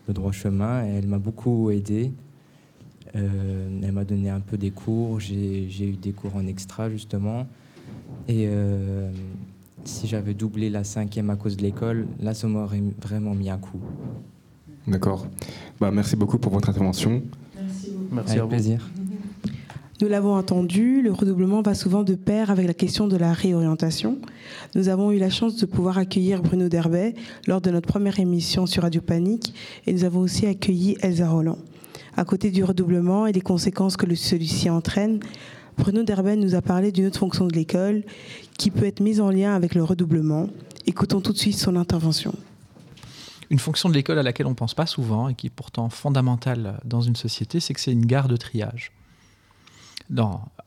le, 0.06 0.14
droit 0.14 0.32
chemin 0.32 0.84
elle 0.84 1.06
m'a 1.06 1.18
beaucoup 1.18 1.70
aidé. 1.70 2.12
Elle 3.14 3.92
m'a 3.92 4.04
donné 4.04 4.30
un 4.30 4.40
peu 4.40 4.56
des 4.56 4.70
cours, 4.70 5.18
j'ai 5.18 5.66
eu 5.66 5.96
des 5.96 6.12
cours 6.12 6.36
en 6.36 6.46
extra 6.46 6.88
justement. 6.88 7.46
Et 8.28 8.48
si 9.84 10.06
j'avais 10.06 10.34
doublé 10.34 10.70
la 10.70 10.84
cinquième 10.84 11.30
à 11.30 11.36
cause 11.36 11.56
de 11.56 11.62
l'école, 11.62 12.06
là 12.20 12.34
ça 12.34 12.46
m'aurait 12.46 12.82
vraiment 13.00 13.34
mis 13.34 13.50
un 13.50 13.58
coup. 13.58 13.80
D'accord. 14.86 15.26
Bah, 15.80 15.90
merci 15.90 16.16
beaucoup 16.16 16.38
pour 16.38 16.52
votre 16.52 16.70
intervention. 16.70 17.22
Merci 18.10 18.30
Avec 18.32 18.38
à 18.38 18.42
vous. 18.42 18.48
plaisir. 18.48 18.90
Nous 20.00 20.06
l'avons 20.06 20.34
entendu, 20.36 21.02
le 21.02 21.10
redoublement 21.10 21.60
va 21.60 21.74
souvent 21.74 22.04
de 22.04 22.14
pair 22.14 22.52
avec 22.52 22.68
la 22.68 22.74
question 22.74 23.08
de 23.08 23.16
la 23.16 23.32
réorientation. 23.32 24.18
Nous 24.76 24.88
avons 24.88 25.10
eu 25.10 25.18
la 25.18 25.28
chance 25.28 25.56
de 25.56 25.66
pouvoir 25.66 25.98
accueillir 25.98 26.40
Bruno 26.40 26.68
Derbet 26.68 27.16
lors 27.48 27.60
de 27.60 27.70
notre 27.70 27.88
première 27.88 28.20
émission 28.20 28.66
sur 28.66 28.84
Radio 28.84 29.00
Panique 29.00 29.54
et 29.86 29.92
nous 29.92 30.04
avons 30.04 30.20
aussi 30.20 30.46
accueilli 30.46 30.96
Elsa 31.00 31.28
Roland. 31.28 31.58
À 32.16 32.24
côté 32.24 32.50
du 32.52 32.62
redoublement 32.62 33.26
et 33.26 33.32
des 33.32 33.40
conséquences 33.40 33.96
que 33.96 34.12
celui-ci 34.14 34.70
entraîne, 34.70 35.18
Bruno 35.78 36.02
Derbet 36.02 36.36
nous 36.36 36.54
a 36.54 36.60
parlé 36.60 36.92
d'une 36.92 37.06
autre 37.06 37.18
fonction 37.18 37.46
de 37.46 37.54
l'école 37.54 38.02
qui 38.58 38.70
peut 38.70 38.84
être 38.84 39.00
mise 39.00 39.20
en 39.20 39.30
lien 39.30 39.54
avec 39.54 39.74
le 39.74 39.84
redoublement. 39.84 40.48
Écoutons 40.86 41.20
tout 41.20 41.32
de 41.32 41.38
suite 41.38 41.56
son 41.56 41.76
intervention. 41.76 42.34
une 43.50 43.58
fonction 43.58 43.88
de 43.88 43.94
l'école 43.94 44.18
à 44.18 44.22
laquelle 44.22 44.46
on 44.46 44.50
ne 44.50 44.54
pense 44.54 44.74
pas 44.74 44.86
souvent 44.86 45.28
et 45.28 45.34
qui 45.34 45.46
est 45.46 45.50
pourtant 45.50 45.88
fondamentale 45.88 46.80
dans 46.84 47.00
une 47.00 47.16
société, 47.16 47.60
c'est 47.60 47.72
que 47.72 47.80
c'est 47.80 47.92
une 47.92 48.04
gare 48.04 48.28
de 48.28 48.36
triage. 48.36 48.92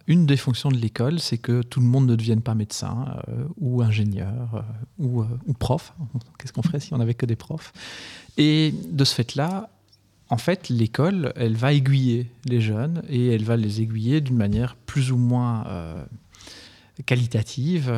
Une 0.07 0.26
des 0.26 0.38
fonctions 0.38 0.70
de 0.70 0.78
l'école, 0.78 1.20
c'est 1.20 1.38
que 1.38 1.62
tout 1.62 1.80
le 1.80 1.86
monde 1.86 2.07
ne 2.07 2.16
devienne 2.16 2.41
pas 2.41 2.55
médecin 2.55 3.22
euh, 3.28 3.45
ou 3.59 3.82
ingénieur 3.82 4.49
euh, 4.53 4.62
euh, 4.99 5.24
ou, 5.47 5.53
prof. 5.53 5.93
Qu'est-ce 6.38 6.53
qu'on 6.53 6.64
ferait 6.64 6.80
si 6.80 6.93
on 6.93 6.97
n'avait 6.97 7.14
que 7.14 7.26
des 7.26 7.36
profs? 7.36 7.72
Et 8.38 8.74
de 8.89 9.03
ce 9.03 9.16
fait-là, 9.16 9.70
en 10.32 10.38
fait, 10.38 10.70
l'école, 10.70 11.34
elle 11.36 11.56
va 11.56 11.74
aiguiller 11.74 12.32
les 12.46 12.62
jeunes 12.62 13.04
et 13.10 13.28
elle 13.28 13.44
va 13.44 13.58
les 13.58 13.82
aiguiller 13.82 14.22
d'une 14.22 14.38
manière 14.38 14.76
plus 14.76 15.12
ou 15.12 15.18
moins 15.18 15.66
qualitative, 17.06 17.92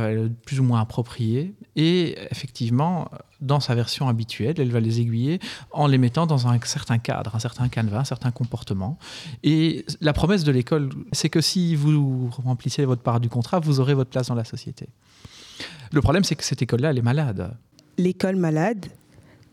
plus 0.44 0.60
ou 0.60 0.64
moins 0.64 0.82
appropriée. 0.82 1.54
Et 1.76 2.18
effectivement, 2.32 3.10
dans 3.40 3.60
sa 3.60 3.76
version 3.76 4.08
habituelle, 4.08 4.56
elle 4.58 4.72
va 4.72 4.80
les 4.80 5.00
aiguiller 5.00 5.40
en 5.72 5.86
les 5.86 6.00
mettant 6.00 6.26
dans 6.26 6.48
un 6.48 6.60
certain 6.64 6.98
cadre, 6.98 7.36
un 7.36 7.40
certain 7.40 7.70
canevas, 7.70 8.00
un 8.00 8.04
certain 8.04 8.32
comportement. 8.32 8.98
Et 9.44 9.86
la 10.02 10.14
promesse 10.14 10.44
de 10.44 10.52
l'école, 10.52 10.90
c'est 11.12 11.30
que 11.30 11.40
si 11.40 11.76
vous 11.76 12.32
remplissez 12.44 12.84
votre 12.86 13.04
part 13.04 13.20
du 13.20 13.30
contrat, 13.30 13.60
vous 13.60 13.80
aurez 13.80 13.94
votre 13.94 14.10
place 14.10 14.28
dans 14.28 14.36
la 14.36 14.44
société. 14.44 14.88
Le 15.92 16.02
problème, 16.02 16.24
c'est 16.24 16.36
que 16.36 16.44
cette 16.44 16.64
école-là, 16.64 16.90
elle 16.90 16.98
est 16.98 17.04
malade. 17.04 17.56
L'école 18.00 18.38
malade, 18.38 18.88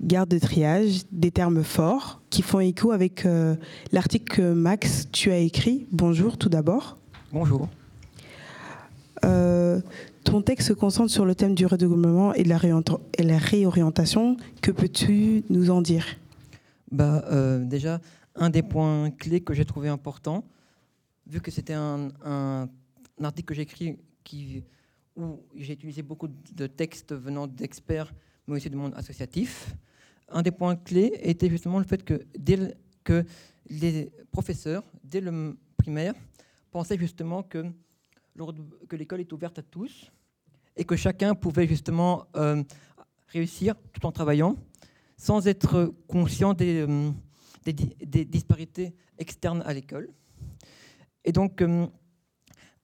garde 0.00 0.30
de 0.30 0.38
triage, 0.38 1.02
des 1.12 1.30
termes 1.30 1.62
forts 1.62 2.22
qui 2.30 2.42
font 2.42 2.60
écho 2.60 2.92
avec 2.92 3.26
euh, 3.26 3.56
l'article 3.92 4.36
que 4.36 4.52
Max, 4.52 5.08
tu 5.12 5.30
as 5.30 5.38
écrit. 5.38 5.86
Bonjour 5.92 6.38
tout 6.38 6.48
d'abord. 6.48 6.98
Bonjour. 7.32 7.68
Euh, 9.24 9.80
ton 10.24 10.40
texte 10.42 10.68
se 10.68 10.72
concentre 10.72 11.10
sur 11.10 11.26
le 11.26 11.34
thème 11.34 11.54
du 11.54 11.66
redoublement 11.66 12.32
et 12.34 12.42
de 12.42 12.48
la, 12.48 13.38
réorientation. 13.38 14.36
Que 14.62 14.70
peux-tu 14.70 15.44
nous 15.50 15.70
en 15.70 15.82
dire? 15.82 16.06
Bah, 16.90 17.22
euh, 17.30 17.64
Déjà, 17.64 18.00
un 18.34 18.48
des 18.48 18.62
points 18.62 19.10
clés 19.10 19.40
que 19.40 19.52
j'ai 19.52 19.64
trouvé 19.64 19.88
important, 19.88 20.44
vu 21.26 21.40
que 21.40 21.50
c'était 21.50 21.74
un, 21.74 22.10
article 23.22 23.48
que 23.48 23.54
j'ai 23.54 23.62
écrit 23.62 23.98
qui, 24.24 24.62
où 25.16 25.40
j'ai 25.54 25.74
utilisé 25.74 26.02
beaucoup 26.02 26.28
de 26.28 26.66
textes 26.66 27.14
venant 27.14 27.46
d'experts, 27.46 28.14
mais 28.46 28.56
aussi 28.56 28.70
du 28.70 28.76
monde 28.76 28.94
associatif, 28.96 29.74
un 30.30 30.42
des 30.42 30.50
points 30.50 30.76
clés 30.76 31.12
était 31.22 31.50
justement 31.50 31.78
le 31.78 31.84
fait 31.84 32.04
que, 32.04 32.22
dès 32.38 32.76
que 33.04 33.24
les 33.68 34.10
professeurs, 34.30 34.84
dès 35.04 35.20
le 35.20 35.56
primaire, 35.76 36.14
pensaient 36.70 36.98
justement 36.98 37.42
que 37.42 37.64
l'école 38.92 39.20
est 39.20 39.32
ouverte 39.32 39.58
à 39.58 39.62
tous 39.62 40.10
et 40.76 40.84
que 40.84 40.96
chacun 40.96 41.34
pouvait 41.34 41.66
justement 41.66 42.26
euh, 42.36 42.62
réussir 43.28 43.74
tout 43.92 44.06
en 44.06 44.12
travaillant 44.12 44.56
sans 45.16 45.46
être 45.46 45.92
conscient 46.08 46.54
des, 46.54 46.86
euh, 46.88 47.10
disparités 48.24 48.94
externes 49.18 49.62
à 49.66 49.74
l'école. 49.74 50.08
Et 51.24 51.32
donc, 51.32 51.60
euh, 51.60 51.86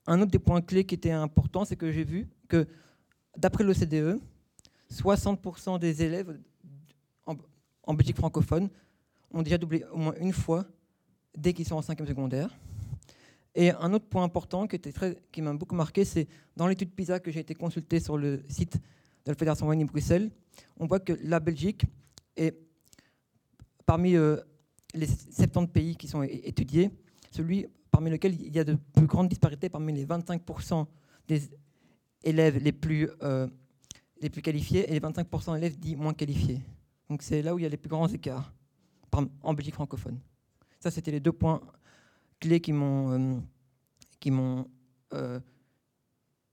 un 0.05 0.21
autre 0.21 0.31
des 0.31 0.39
points 0.39 0.61
clés 0.61 0.85
qui 0.85 0.93
était 0.93 1.11
important, 1.11 1.65
c'est 1.65 1.75
que 1.75 1.91
j'ai 1.91 2.03
vu 2.03 2.27
que 2.47 2.67
d'après 3.35 3.63
l'OCDE, 3.63 4.19
60% 4.91 5.79
des 5.79 6.03
élèves 6.03 6.39
en 7.87 7.93
Belgique 7.93 8.17
francophone 8.17 8.69
ont 9.31 9.41
déjà 9.41 9.57
doublé 9.57 9.83
au 9.91 9.97
moins 9.97 10.13
une 10.19 10.33
fois 10.33 10.65
dès 11.35 11.53
qu'ils 11.53 11.65
sont 11.65 11.75
en 11.75 11.81
cinquième 11.81 12.07
secondaire. 12.07 12.55
Et 13.55 13.71
un 13.71 13.91
autre 13.93 14.05
point 14.05 14.23
important 14.23 14.67
qui, 14.67 15.41
m'a 15.41 15.53
beaucoup 15.53 15.73
marqué, 15.73 16.05
c'est 16.05 16.27
dans 16.55 16.67
l'étude 16.67 16.91
PISA 16.91 17.19
que 17.19 17.31
j'ai 17.31 17.39
été 17.39 17.55
consulté 17.55 17.99
sur 17.99 18.17
le 18.17 18.43
site 18.49 18.75
de 19.25 19.31
la 19.31 19.33
Fédération 19.33 19.65
Wallonie-Bruxelles, 19.65 20.29
on 20.79 20.85
voit 20.85 20.99
que 20.99 21.13
la 21.23 21.39
Belgique 21.39 21.85
est 22.35 22.55
parmi 23.85 24.15
euh, 24.15 24.37
les 24.93 25.07
70 25.07 25.71
pays 25.71 25.95
qui 25.95 26.07
sont 26.07 26.21
étudiés, 26.21 26.91
celui 27.31 27.65
parmi 27.89 28.11
lequel 28.11 28.39
il 28.39 28.55
y 28.55 28.59
a 28.59 28.63
de 28.63 28.77
plus 28.93 29.07
grandes 29.07 29.29
disparités 29.29 29.69
parmi 29.69 29.91
les 29.91 30.05
25% 30.05 30.85
des 31.27 31.49
élèves 32.23 32.57
les 32.57 32.71
plus, 32.71 33.09
euh, 33.23 33.47
les 34.21 34.29
plus 34.29 34.41
qualifiés 34.41 34.87
et 34.89 34.93
les 34.93 34.99
25% 34.99 35.55
d'élèves 35.55 35.77
dits 35.79 35.95
moins 35.95 36.13
qualifiés. 36.13 36.61
Donc 37.09 37.21
c'est 37.21 37.41
là 37.41 37.55
où 37.55 37.59
il 37.59 37.63
y 37.63 37.65
a 37.65 37.69
les 37.69 37.77
plus 37.77 37.89
grands 37.89 38.07
écarts 38.07 38.53
en 39.41 39.53
Belgique 39.53 39.73
francophone. 39.73 40.19
Ça, 40.79 40.91
c'était 40.91 41.11
les 41.11 41.19
deux 41.19 41.31
points 41.31 41.61
clés 42.39 42.59
qui 42.59 42.71
m'ont 42.71 43.11
euh, 43.11 43.39
qui 44.19 44.31
m'ont 44.31 44.69
euh, 45.13 45.39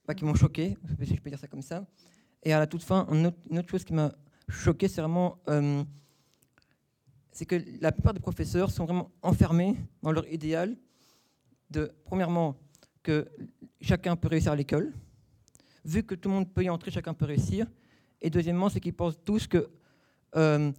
bah, 0.06 0.14
choqué, 0.34 0.76
si 1.02 1.16
je 1.16 1.20
peux 1.20 1.30
dire 1.30 1.38
ça 1.38 1.48
comme 1.48 1.62
ça. 1.62 1.86
Et 2.42 2.52
à 2.52 2.58
la 2.58 2.66
toute 2.66 2.82
fin, 2.82 3.06
une 3.10 3.26
autre, 3.58 3.68
chose 3.68 3.84
qui 3.84 3.92
m'a 3.92 4.14
choqué, 4.48 4.88
c'est 4.88 5.00
vraiment 5.00 5.38
euh, 5.48 5.82
c'est 7.32 7.46
que 7.46 7.56
la 7.80 7.90
plupart 7.90 8.14
des 8.14 8.20
professeurs 8.20 8.70
sont 8.70 8.84
vraiment 8.84 9.10
enfermés 9.22 9.76
dans 10.02 10.12
leur 10.12 10.26
idéal 10.28 10.76
de, 11.70 11.90
premièrement, 12.04 12.56
que 13.02 13.28
chacun 13.80 14.14
peut 14.14 14.28
réussir 14.28 14.52
à 14.52 14.56
l'école. 14.56 14.92
Vu 15.84 16.02
que 16.02 16.14
tout 16.14 16.28
le 16.28 16.34
monde 16.36 16.52
peut 16.52 16.62
y 16.62 16.70
entrer, 16.70 16.90
chacun 16.90 17.12
peut 17.12 17.24
réussir. 17.24 17.66
Et 18.20 18.30
deuxièmement, 18.30 18.68
c'est 18.68 18.80
qu'ils 18.80 18.94
pensent 18.94 19.18
tous 19.24 19.46
que 19.46 19.68
le 20.34 20.72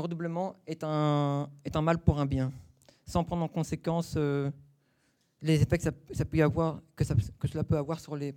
redoublement 0.00 0.56
est 0.66 0.84
un, 0.84 1.48
est 1.64 1.76
un 1.76 1.82
mal 1.82 1.98
pour 1.98 2.18
un 2.18 2.26
bien 2.26 2.52
sans 3.06 3.24
prendre 3.24 3.44
en 3.44 3.48
conséquence 3.48 4.14
euh, 4.16 4.50
les 5.42 5.62
effets 5.62 5.78
que, 5.78 5.84
ça, 5.84 5.92
peut 6.24 6.42
avoir, 6.42 6.80
que, 6.96 7.04
cela 7.04 7.64
peut 7.64 7.76
avoir 7.76 8.00
sur 8.00 8.16
les, 8.16 8.34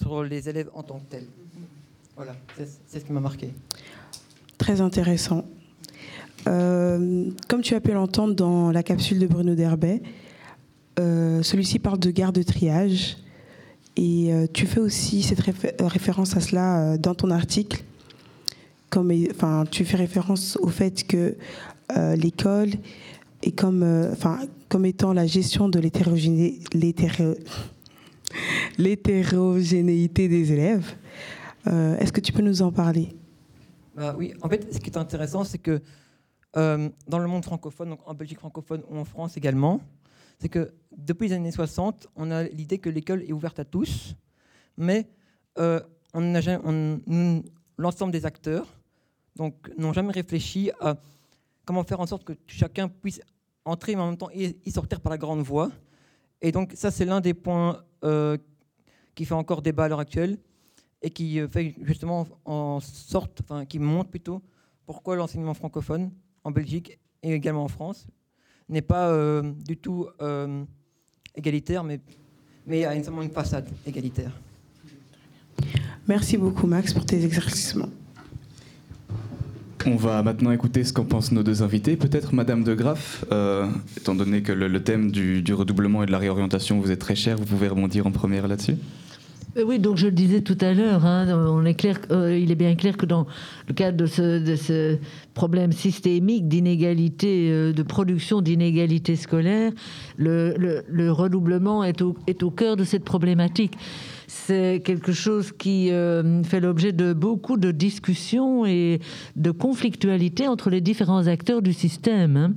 sur 0.00 0.22
les 0.24 0.48
élèves 0.48 0.70
en 0.72 0.82
tant 0.82 0.98
que 0.98 1.10
tels. 1.10 1.26
Voilà, 2.16 2.34
c'est 2.86 3.00
ce 3.00 3.04
qui 3.04 3.12
m'a 3.12 3.20
marqué. 3.20 3.52
Très 4.58 4.80
intéressant. 4.80 5.44
Euh, 6.46 7.30
comme 7.48 7.62
tu 7.62 7.74
as 7.74 7.80
pu 7.80 7.92
l'entendre 7.92 8.34
dans 8.34 8.70
la 8.70 8.82
capsule 8.82 9.18
de 9.18 9.26
Bruno 9.26 9.54
Derbet, 9.54 10.02
euh, 10.98 11.42
celui-ci 11.42 11.78
parle 11.78 11.98
de 11.98 12.10
garde 12.10 12.34
de 12.34 12.42
triage. 12.42 13.16
Et 13.96 14.32
tu 14.54 14.66
fais 14.66 14.80
aussi 14.80 15.22
cette 15.22 15.40
référence 15.40 16.34
à 16.34 16.40
cela 16.40 16.96
dans 16.96 17.14
ton 17.14 17.30
article. 17.30 17.84
Comme, 18.92 19.10
enfin, 19.30 19.64
tu 19.70 19.86
fais 19.86 19.96
référence 19.96 20.58
au 20.60 20.68
fait 20.68 21.06
que 21.06 21.34
l'école 22.14 22.70
et 23.42 23.52
comme, 23.52 23.82
euh, 23.82 24.12
enfin, 24.12 24.40
comme 24.68 24.86
étant 24.86 25.12
la 25.12 25.26
gestion 25.26 25.68
de 25.68 25.78
l'hétérogénéité 25.80 27.08
des 30.28 30.52
élèves. 30.52 30.94
Euh, 31.66 31.96
est-ce 31.98 32.12
que 32.12 32.20
tu 32.20 32.32
peux 32.32 32.42
nous 32.42 32.62
en 32.62 32.72
parler? 32.72 33.14
Bah 33.94 34.14
Oui, 34.16 34.32
en 34.42 34.48
fait, 34.48 34.72
ce 34.72 34.78
qui 34.78 34.90
est 34.90 34.96
intéressant, 34.96 35.44
c'est 35.44 35.58
que 35.58 35.80
euh, 36.56 36.88
dans 37.08 37.18
le 37.18 37.28
monde 37.28 37.44
francophone, 37.44 37.90
donc 37.90 38.00
en 38.06 38.14
Belgique 38.14 38.38
francophone 38.38 38.82
ou 38.90 38.96
en 38.96 39.04
France 39.04 39.36
également, 39.36 39.80
c'est 40.38 40.48
que 40.48 40.72
depuis 40.96 41.28
les 41.28 41.34
années 41.34 41.52
60, 41.52 42.08
on 42.16 42.30
a 42.30 42.44
l'idée 42.44 42.78
que 42.78 42.88
l'école 42.90 43.22
est 43.22 43.32
ouverte 43.32 43.58
à 43.58 43.64
tous, 43.64 44.16
mais 44.76 45.08
l'ensemble 47.78 48.12
des 48.12 48.26
acteurs 48.26 48.81
donc 49.36 49.54
n'ont 49.76 49.92
jamais 49.92 50.12
réfléchi 50.12 50.70
à 50.80 50.96
comment 51.64 51.84
faire 51.84 52.00
en 52.00 52.06
sorte 52.06 52.24
que 52.24 52.34
chacun 52.46 52.88
puisse 52.88 53.20
entrer, 53.64 53.94
mais 53.94 54.02
en 54.02 54.08
même 54.08 54.16
temps 54.16 54.30
y 54.32 54.70
sortir 54.70 55.00
par 55.00 55.10
la 55.10 55.18
grande 55.18 55.42
voie. 55.42 55.70
Et 56.42 56.50
donc 56.50 56.72
ça, 56.74 56.90
c'est 56.90 57.04
l'un 57.04 57.20
des 57.20 57.34
points 57.34 57.82
euh, 58.04 58.36
qui 59.14 59.24
fait 59.24 59.34
encore 59.34 59.62
débat 59.62 59.84
à 59.84 59.88
l'heure 59.88 60.00
actuelle 60.00 60.38
et 61.00 61.10
qui 61.10 61.40
euh, 61.40 61.48
fait 61.48 61.74
justement 61.82 62.26
en 62.44 62.80
sorte, 62.80 63.40
enfin 63.42 63.64
qui 63.64 63.78
montre 63.78 64.10
plutôt 64.10 64.42
pourquoi 64.84 65.14
l'enseignement 65.14 65.54
francophone 65.54 66.10
en 66.42 66.50
Belgique 66.50 66.98
et 67.22 67.32
également 67.32 67.64
en 67.64 67.68
France 67.68 68.06
n'est 68.68 68.82
pas 68.82 69.08
euh, 69.08 69.52
du 69.64 69.76
tout 69.76 70.08
égalitaire, 71.34 71.84
mais, 71.84 72.00
mais 72.66 72.84
a 72.84 72.94
une 72.94 73.30
façade 73.30 73.68
égalitaire. 73.86 74.32
Merci 76.08 76.36
beaucoup 76.36 76.66
Max 76.66 76.92
pour 76.92 77.06
tes 77.06 77.24
éclaircissements. 77.24 77.88
On 79.86 79.96
va 79.96 80.22
maintenant 80.22 80.52
écouter 80.52 80.84
ce 80.84 80.92
qu'en 80.92 81.04
pensent 81.04 81.32
nos 81.32 81.42
deux 81.42 81.62
invités. 81.62 81.96
Peut-être 81.96 82.34
Madame 82.34 82.62
de 82.62 82.74
Graff, 82.74 83.24
euh, 83.32 83.66
étant 83.96 84.14
donné 84.14 84.42
que 84.42 84.52
le, 84.52 84.82
thème 84.82 85.10
du, 85.10 85.42
redoublement 85.52 86.02
et 86.02 86.06
de 86.06 86.12
la 86.12 86.18
réorientation 86.18 86.78
vous 86.78 86.90
est 86.92 86.96
très 86.96 87.16
cher, 87.16 87.36
vous 87.36 87.44
pouvez 87.44 87.68
rebondir 87.68 88.06
en 88.06 88.12
première 88.12 88.46
là-dessus? 88.46 88.76
Euh, 89.56 89.64
oui, 89.66 89.80
donc 89.80 89.96
je 89.96 90.06
le 90.06 90.12
disais 90.12 90.40
tout 90.40 90.56
à 90.60 90.72
l'heure, 90.72 91.04
hein, 91.04 91.26
euh, 91.28 92.38
il 92.38 92.50
est 92.50 92.54
bien 92.54 92.74
clair 92.76 92.96
que 92.96 93.06
dans 93.06 93.26
le 93.66 93.74
cadre 93.74 93.96
de 93.96 94.06
ce, 94.06 94.98
problème 95.34 95.72
systémique 95.72 96.46
d'inégalité, 96.46 97.72
de 97.72 97.82
production 97.82 98.40
d'inégalité 98.40 99.16
scolaire, 99.16 99.72
le, 100.16 101.10
redoublement 101.10 101.82
est 101.82 102.02
au 102.02 102.50
cœur 102.50 102.76
de 102.76 102.84
cette 102.84 103.04
problématique 103.04 103.72
c'est 104.46 104.82
quelque 104.84 105.12
chose 105.12 105.52
qui 105.52 105.90
euh, 105.90 106.42
fait 106.42 106.60
l'objet 106.60 106.92
de 106.92 107.12
beaucoup 107.12 107.56
de 107.56 107.70
discussions 107.70 108.66
et 108.66 109.00
de 109.36 109.50
conflictualité 109.50 110.48
entre 110.48 110.70
les 110.70 110.80
différents 110.80 111.26
acteurs 111.26 111.62
du 111.62 111.72
système. 111.72 112.36
Hein. 112.36 112.54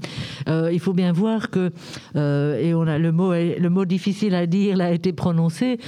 Euh, 0.48 0.72
il 0.74 0.80
faut 0.80 0.94
bien 0.94 1.12
voir 1.12 1.50
que, 1.50 1.72
euh, 2.16 2.60
et 2.60 2.74
on 2.74 2.88
a 2.88 2.98
le 2.98 3.12
mot, 3.12 3.34
le 3.34 3.70
mot 3.70 3.86
difficile 3.86 4.34
à 4.34 4.48
dire, 4.48 4.82
a 4.82 4.92
été 4.92 5.14
prononcé, 5.14 5.80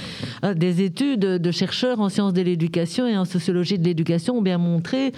des 0.54 0.82
études 0.82 1.20
de 1.20 1.50
chercheurs 1.50 2.00
en 2.00 2.08
sciences 2.08 2.32
de 2.32 2.42
l'éducation 2.42 3.06
et 3.06 3.16
en 3.16 3.24
sociologie 3.24 3.78
de 3.78 3.84
l'éducation 3.84 4.38
ont 4.38 4.42
bien 4.42 4.58
montré 4.58 5.12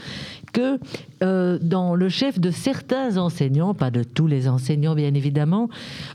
que 0.53 0.79
euh, 1.23 1.59
dans 1.61 1.95
le 1.95 2.09
chef 2.09 2.39
de 2.39 2.51
certains 2.51 3.17
enseignants, 3.17 3.75
pas 3.75 3.91
de 3.91 4.03
tous 4.03 4.27
les 4.27 4.49
enseignants 4.49 4.95
bien 4.95 5.15
évidemment, 5.15 5.69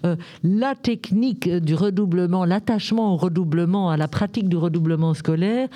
euh, 0.05 0.15
la 0.43 0.75
technique 0.75 1.49
du 1.49 1.75
redoublement, 1.75 2.45
l'attachement 2.45 3.13
au 3.13 3.17
redoublement, 3.17 3.89
à 3.89 3.97
la 3.97 4.07
pratique 4.07 4.49
du 4.49 4.57
redoublement 4.57 5.13
scolaire, 5.13 5.67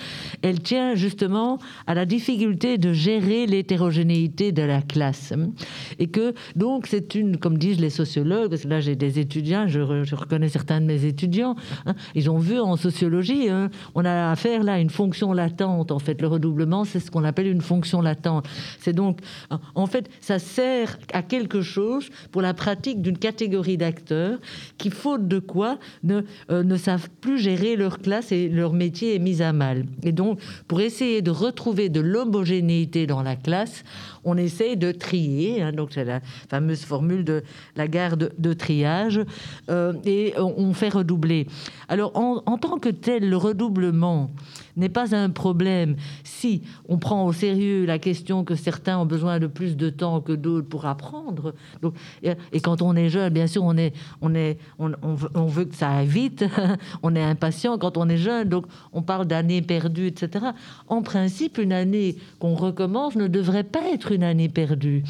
elle 0.42 0.60
tient 0.60 0.96
justement 0.96 1.60
à 1.88 1.94
la 1.94 2.06
difficulté 2.06 2.78
de 2.78 2.94
gérer 2.94 3.46
l'hétérogénéité 3.46 4.52
de 4.52 4.64
la 4.64 4.82
classe. 4.82 5.34
Et 6.00 6.08
que 6.08 6.34
donc 6.56 6.88
c'est 6.88 7.16
une, 7.16 7.38
comme 7.38 7.58
disent 7.58 7.80
les 7.80 7.90
sociologues, 7.90 8.50
parce 8.50 8.64
que 8.64 8.68
là 8.68 8.80
j'ai 8.80 8.96
des 8.96 9.20
étudiants, 9.20 9.68
je, 9.68 9.80
re- 9.80 10.16
reconnais 10.16 10.50
certains 10.50 10.82
de 10.82 10.86
mes 10.86 11.06
étudiants, 11.06 11.56
hein, 11.86 11.96
ils 12.16 12.30
ont 12.30 12.40
vu 12.40 12.60
en 12.60 12.76
sociologie, 12.76 13.50
hein, 13.50 13.70
on 13.96 14.06
a 14.06 14.32
affaire 14.32 14.64
là 14.64 14.74
à 14.74 14.80
une 14.80 14.90
fonction 14.90 15.34
latente. 15.34 15.92
En 15.92 16.00
fait, 16.00 16.22
le 16.22 16.28
redoublement, 16.28 16.86
c'est 16.86 17.00
ce 17.00 17.12
qu'on 17.12 17.24
appelle 17.24 17.48
une 17.48 17.62
fonction 17.62 18.02
latente. 18.02 18.48
C'est 18.80 18.94
donc, 18.94 19.19
en 19.76 19.86
fait, 19.88 20.10
ça 20.22 20.40
sert 20.40 20.98
à 21.14 21.22
quelque 21.22 21.62
chose 21.62 22.10
pour 22.32 22.42
la 22.42 22.54
pratique 22.54 23.02
d'une 23.02 23.18
catégorie 23.18 23.78
d'acteurs 23.78 24.40
qui, 24.78 24.90
faute 24.90 25.28
de 25.28 25.40
quoi, 25.40 25.78
ne, 26.04 26.22
euh, 26.52 26.64
ne 26.64 26.78
savent 26.78 27.10
plus 27.22 27.40
gérer 27.40 27.76
leur 27.76 28.00
classe 28.00 28.32
et 28.32 28.50
leur 28.50 28.74
métier 28.74 29.16
est 29.16 29.20
mis 29.20 29.42
à 29.42 29.54
mal. 29.54 29.86
Et 30.04 30.12
donc, 30.12 30.40
pour 30.68 30.82
essayer 30.82 31.22
de 31.22 31.32
retrouver 31.32 31.90
de 31.90 32.02
l'homogénéité 32.02 33.08
dans 33.08 33.22
la 33.22 33.36
classe, 33.36 33.84
on 34.24 34.38
essaye 34.38 34.78
de 34.78 34.92
trier, 34.92 35.62
hein, 35.62 35.72
donc 35.72 35.90
c'est 35.94 36.06
la 36.06 36.20
fameuse 36.50 36.84
formule 36.84 37.24
de 37.24 37.44
la 37.76 37.88
gare 37.88 38.18
de, 38.18 38.54
triage, 38.54 39.22
euh, 39.70 39.94
et 40.06 40.34
on, 40.38 40.74
fait 40.74 40.90
redoubler. 40.90 41.48
Alors, 41.88 42.12
en 42.16 42.58
tant 42.58 42.78
que 42.78 42.90
tel, 42.90 43.30
le 43.30 43.38
redoublement 43.38 44.32
n'est 44.80 44.90
pas 44.90 45.16
un 45.16 45.30
problème 45.30 45.96
si 46.24 46.64
on 46.88 46.98
prend 46.98 47.26
au 47.26 47.34
sérieux 47.34 47.86
la 47.86 48.00
question 48.00 48.44
que 48.44 48.56
certains 48.56 48.98
ont 48.98 49.06
besoin 49.06 49.40
de 49.40 49.48
plus 49.48 49.78
de 49.78 49.90
temps 49.90 50.22
que 50.22 50.34
d'autres 50.34 50.68
pour 50.68 50.86
apprendre. 50.86 51.54
Et, 52.24 52.60
quand 52.62 52.82
on 52.82 52.96
est 52.96 53.10
jeune, 53.10 53.34
bien 53.34 53.48
sûr, 53.48 53.64
on 53.64 53.78
est, 53.78 53.94
on 54.22 54.34
est, 54.36 54.58
on, 54.80 54.92
on 55.34 55.46
veut 55.46 55.66
que 55.66 55.76
ça 55.76 55.90
aille 55.90 56.08
vite, 56.08 56.46
on 57.04 57.16
est 57.16 57.24
impatient 57.24 57.78
quand 57.78 57.98
on 57.98 58.10
est 58.10 58.18
jeune, 58.18 58.50
donc 58.50 58.66
on 58.94 59.02
parle 59.02 59.26
d'années 59.26 59.62
perdues, 59.62 60.08
etc. 60.08 60.48
En 60.88 61.02
principe, 61.02 61.58
une 61.58 61.74
année 61.74 62.16
qu'on 62.40 62.56
recommence 62.56 63.16
ne 63.16 63.28
devrait 63.28 63.64
pas 63.64 63.82
être 63.94 64.12
une 64.12 64.24
année 64.24 64.50
perdue, 64.50 65.04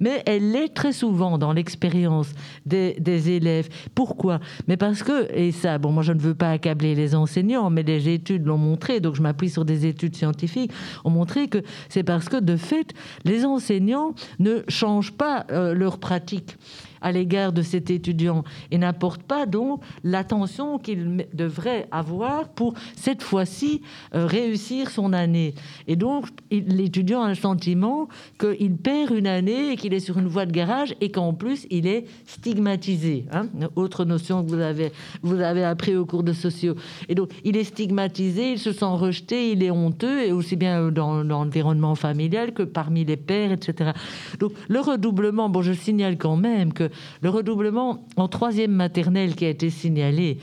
mais 0.00 0.22
elle 0.26 0.52
l'est 0.52 0.72
très 0.72 0.92
souvent 0.92 1.38
dans 1.38 1.52
l'expérience 1.52 2.32
des, 2.64 2.94
des 3.00 3.30
élèves. 3.30 3.68
Pourquoi? 3.94 4.40
Mais 4.68 4.76
parce 4.76 5.02
que, 5.02 5.32
et 5.34 5.52
ça, 5.52 5.78
bon, 5.78 5.92
moi 5.92 6.02
je 6.02 6.12
ne 6.12 6.20
veux 6.20 6.34
pas 6.34 6.50
accabler 6.50 6.94
les 6.94 7.14
enseignants, 7.14 7.70
mais 7.70 7.82
les 7.82 8.08
études 8.08 8.46
l'ont 8.46 8.58
montré, 8.58 9.00
donc 9.00 9.15
je 9.16 9.22
m'appuie 9.22 9.50
sur 9.50 9.64
des 9.64 9.86
études 9.86 10.14
scientifiques, 10.14 10.70
ont 11.04 11.10
montré 11.10 11.48
que 11.48 11.58
c'est 11.88 12.04
parce 12.04 12.28
que 12.28 12.36
de 12.36 12.56
fait, 12.56 12.92
les 13.24 13.44
enseignants 13.44 14.14
ne 14.38 14.62
changent 14.68 15.12
pas 15.12 15.46
euh, 15.50 15.74
leur 15.74 15.98
pratique 15.98 16.56
à 17.00 17.12
l'égard 17.12 17.52
de 17.52 17.62
cet 17.62 17.90
étudiant 17.90 18.44
et 18.70 18.78
n'apportent 18.78 19.22
pas 19.22 19.46
donc 19.46 19.80
l'attention 20.04 20.78
qu'il 20.78 21.26
devrait 21.34 21.86
avoir 21.90 22.48
pour 22.48 22.74
cette 22.96 23.22
fois-ci 23.22 23.82
euh, 24.14 24.26
réussir 24.26 24.90
son 24.90 25.12
année. 25.12 25.54
Et 25.86 25.96
donc 25.96 26.26
l'étudiant 26.50 27.22
a 27.22 27.28
le 27.28 27.34
sentiment 27.34 28.08
qu'il 28.38 28.76
perd 28.76 29.10
une 29.12 29.26
année 29.26 29.72
et 29.72 29.76
qu'il 29.76 29.94
est 29.94 30.00
sur 30.00 30.18
une 30.18 30.28
voie 30.28 30.46
de 30.46 30.52
garage 30.52 30.94
et 31.00 31.10
qu'en 31.10 31.32
plus 31.32 31.66
il 31.70 31.86
est 31.86 32.06
stigmatisé. 32.26 33.26
hein. 33.32 33.46
Autre 33.76 34.04
notion 34.04 34.44
que 34.44 34.50
vous 34.50 34.60
avez, 34.60 34.92
vous 35.22 35.40
avez 35.40 35.64
appris 35.64 35.96
au 35.96 36.06
cours 36.06 36.22
de 36.22 36.32
sociaux. 36.32 36.74
Et 37.08 37.14
donc 37.14 37.30
il 37.44 37.56
est 37.56 37.64
stigmatisé, 37.64 38.52
il 38.52 38.58
se 38.58 38.72
sent 38.72 38.84
rejeté, 38.84 39.52
il 39.52 39.62
est 39.62 39.70
honteux, 39.70 40.24
et 40.24 40.32
aussi 40.32 40.56
bien 40.56 40.90
dans, 40.90 41.24
dans 41.24 41.44
l'environnement 41.44 41.94
familial 41.94 42.52
que 42.52 42.62
parmi 42.62 43.04
les 43.04 43.16
pairs, 43.16 43.52
etc. 43.52 43.90
Donc 44.38 44.52
le 44.68 44.80
redoublement, 44.80 45.48
bon 45.48 45.62
je 45.62 45.72
signale 45.72 46.16
quand 46.18 46.36
même 46.36 46.72
que 46.72 46.85
le 47.22 47.30
redoublement 47.30 48.04
en 48.16 48.28
troisième 48.28 48.72
maternelle 48.72 49.34
qui 49.34 49.44
a 49.44 49.48
été 49.48 49.70
signalé, 49.70 50.38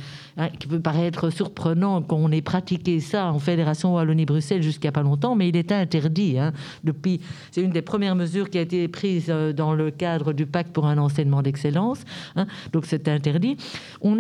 qui 0.59 0.67
peut 0.67 0.79
paraître 0.79 1.29
surprenant 1.29 2.01
qu'on 2.01 2.31
ait 2.31 2.41
pratiqué 2.41 2.99
ça 2.99 3.31
en 3.31 3.39
Fédération 3.39 3.95
Wallonie-Bruxelles 3.95 4.63
jusqu'à 4.63 4.91
pas 4.91 5.03
longtemps, 5.03 5.35
mais 5.35 5.49
il 5.49 5.55
est 5.55 5.71
interdit. 5.71 6.39
hein, 6.39 6.53
depuis, 6.83 7.21
c'est 7.51 7.61
une 7.61 7.71
des 7.71 7.81
premières 7.81 8.15
mesures 8.15 8.49
qui 8.49 8.57
a 8.57 8.61
été 8.61 8.87
prise 8.87 9.27
euh, 9.29 9.53
dans 9.53 9.73
le 9.73 9.91
cadre 9.91 10.33
du 10.33 10.45
pacte 10.45 10.71
pour 10.71 10.87
un 10.87 10.97
enseignement 10.97 11.41
d'excellence. 11.41 12.03
hein, 12.35 12.47
donc 12.71 12.85
c'est 12.85 13.07
interdit. 13.07 13.57
On, 14.01 14.15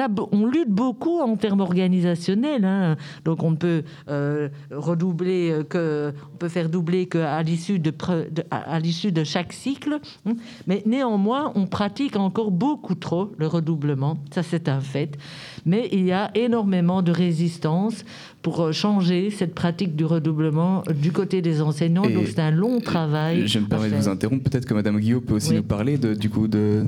lutte 0.45 0.69
beaucoup 0.69 1.19
en 1.19 1.35
termes 1.35 1.61
organisationnels. 1.61 2.65
hein, 2.65 2.95
donc 3.25 3.43
on 3.43 3.51
ne 3.51 3.55
peut 3.55 3.83
euh, 4.09 4.49
redoubler 4.71 5.51
euh, 5.51 5.63
que, 5.63 6.13
peut 6.39 6.49
faire 6.49 6.69
doubler 6.69 7.07
qu'à 7.07 7.41
l'issue 7.43 7.79
de, 7.79 9.23
chaque 9.23 9.53
cycle. 9.53 9.99
hein, 10.25 10.33
mais 10.67 10.83
néanmoins, 10.85 11.51
on 11.55 11.65
pratique 11.65 12.15
encore 12.15 12.51
beaucoup 12.51 12.95
trop 12.95 13.31
le 13.37 13.47
redoublement. 13.47 14.17
Ça, 14.31 14.43
c'est 14.43 14.69
un 14.69 14.81
fait. 14.81 15.17
Mais 15.65 15.87
il 15.91 16.05
y 16.05 16.11
a 16.11 16.29
énormément 16.35 17.01
de 17.01 17.11
résistance 17.11 18.03
pour 18.41 18.59
euh, 18.61 18.71
changer 18.71 19.29
cette 19.29 19.55
pratique 19.55 19.95
du 19.95 20.05
redoublement 20.05 20.83
euh, 20.89 20.93
du 20.93 21.11
côté 21.11 21.41
des 21.41 21.61
enseignants. 21.61 22.03
Et 22.03 22.13
Donc 22.13 22.27
c'est 22.27 22.39
un 22.39 22.51
long 22.51 22.79
travail. 22.81 23.47
Je 23.47 23.59
me 23.59 23.65
permets 23.67 23.89
de 23.89 23.95
vous 23.95 24.07
interrompre. 24.09 24.49
Peut-être 24.49 24.65
que 24.65 24.73
Madame 24.73 24.99
Guillaume 24.99 25.21
peut 25.21 25.35
aussi 25.35 25.51
Oui. 25.51 25.55
nous 25.57 25.63
parler 25.63 25.97
de, 25.97 26.13
du 26.13 26.29
coup 26.29 26.47
de. 26.47 26.85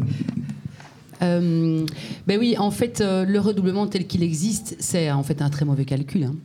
Euh, 1.21 1.86
ben 2.28 2.38
oui, 2.38 2.57
en 2.57 2.71
fait, 2.71 2.99
euh, 2.99 3.23
le 3.23 3.39
redoublement 3.39 3.88
tel 3.88 4.05
qu'il 4.05 4.21
existe, 4.21 4.76
c'est 4.80 5.09
en 5.11 5.23
fait 5.23 5.41
un 5.41 5.49
très 5.49 5.63
mauvais 5.63 5.86
calcul. 5.86 6.26
hein. 6.26 6.36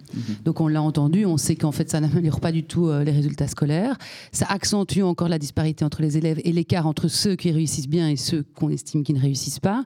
Donc 0.45 0.61
on 0.61 0.69
l'a 0.69 0.81
entendu, 0.81 1.27
on 1.27 1.37
sait 1.37 1.57
qu'en 1.57 1.73
fait 1.73 1.91
ça 1.91 2.01
n'améliore 2.01 2.39
pas 2.39 2.53
du 2.53 2.63
tout 2.63 2.87
euh, 2.87 3.03
les 3.03 3.11
résultats 3.11 3.49
scolaires. 3.49 3.97
Ça 4.31 4.47
accentue 4.49 5.03
encore 5.03 5.29
la 5.29 5.41
disparité 5.41 5.85
entre 5.85 6.03
les 6.03 6.17
élèves 6.19 6.41
et 6.45 6.53
l'écart 6.53 6.87
entre 6.87 7.09
ceux 7.09 7.35
qui 7.35 7.51
réussissent 7.51 7.89
bien 7.89 8.09
et 8.09 8.17
ceux 8.17 8.45
qu'on 8.55 8.71
estime 8.71 9.03
qui 9.03 9.13
ne 9.13 9.21
réussissent 9.21 9.59
pas. 9.59 9.85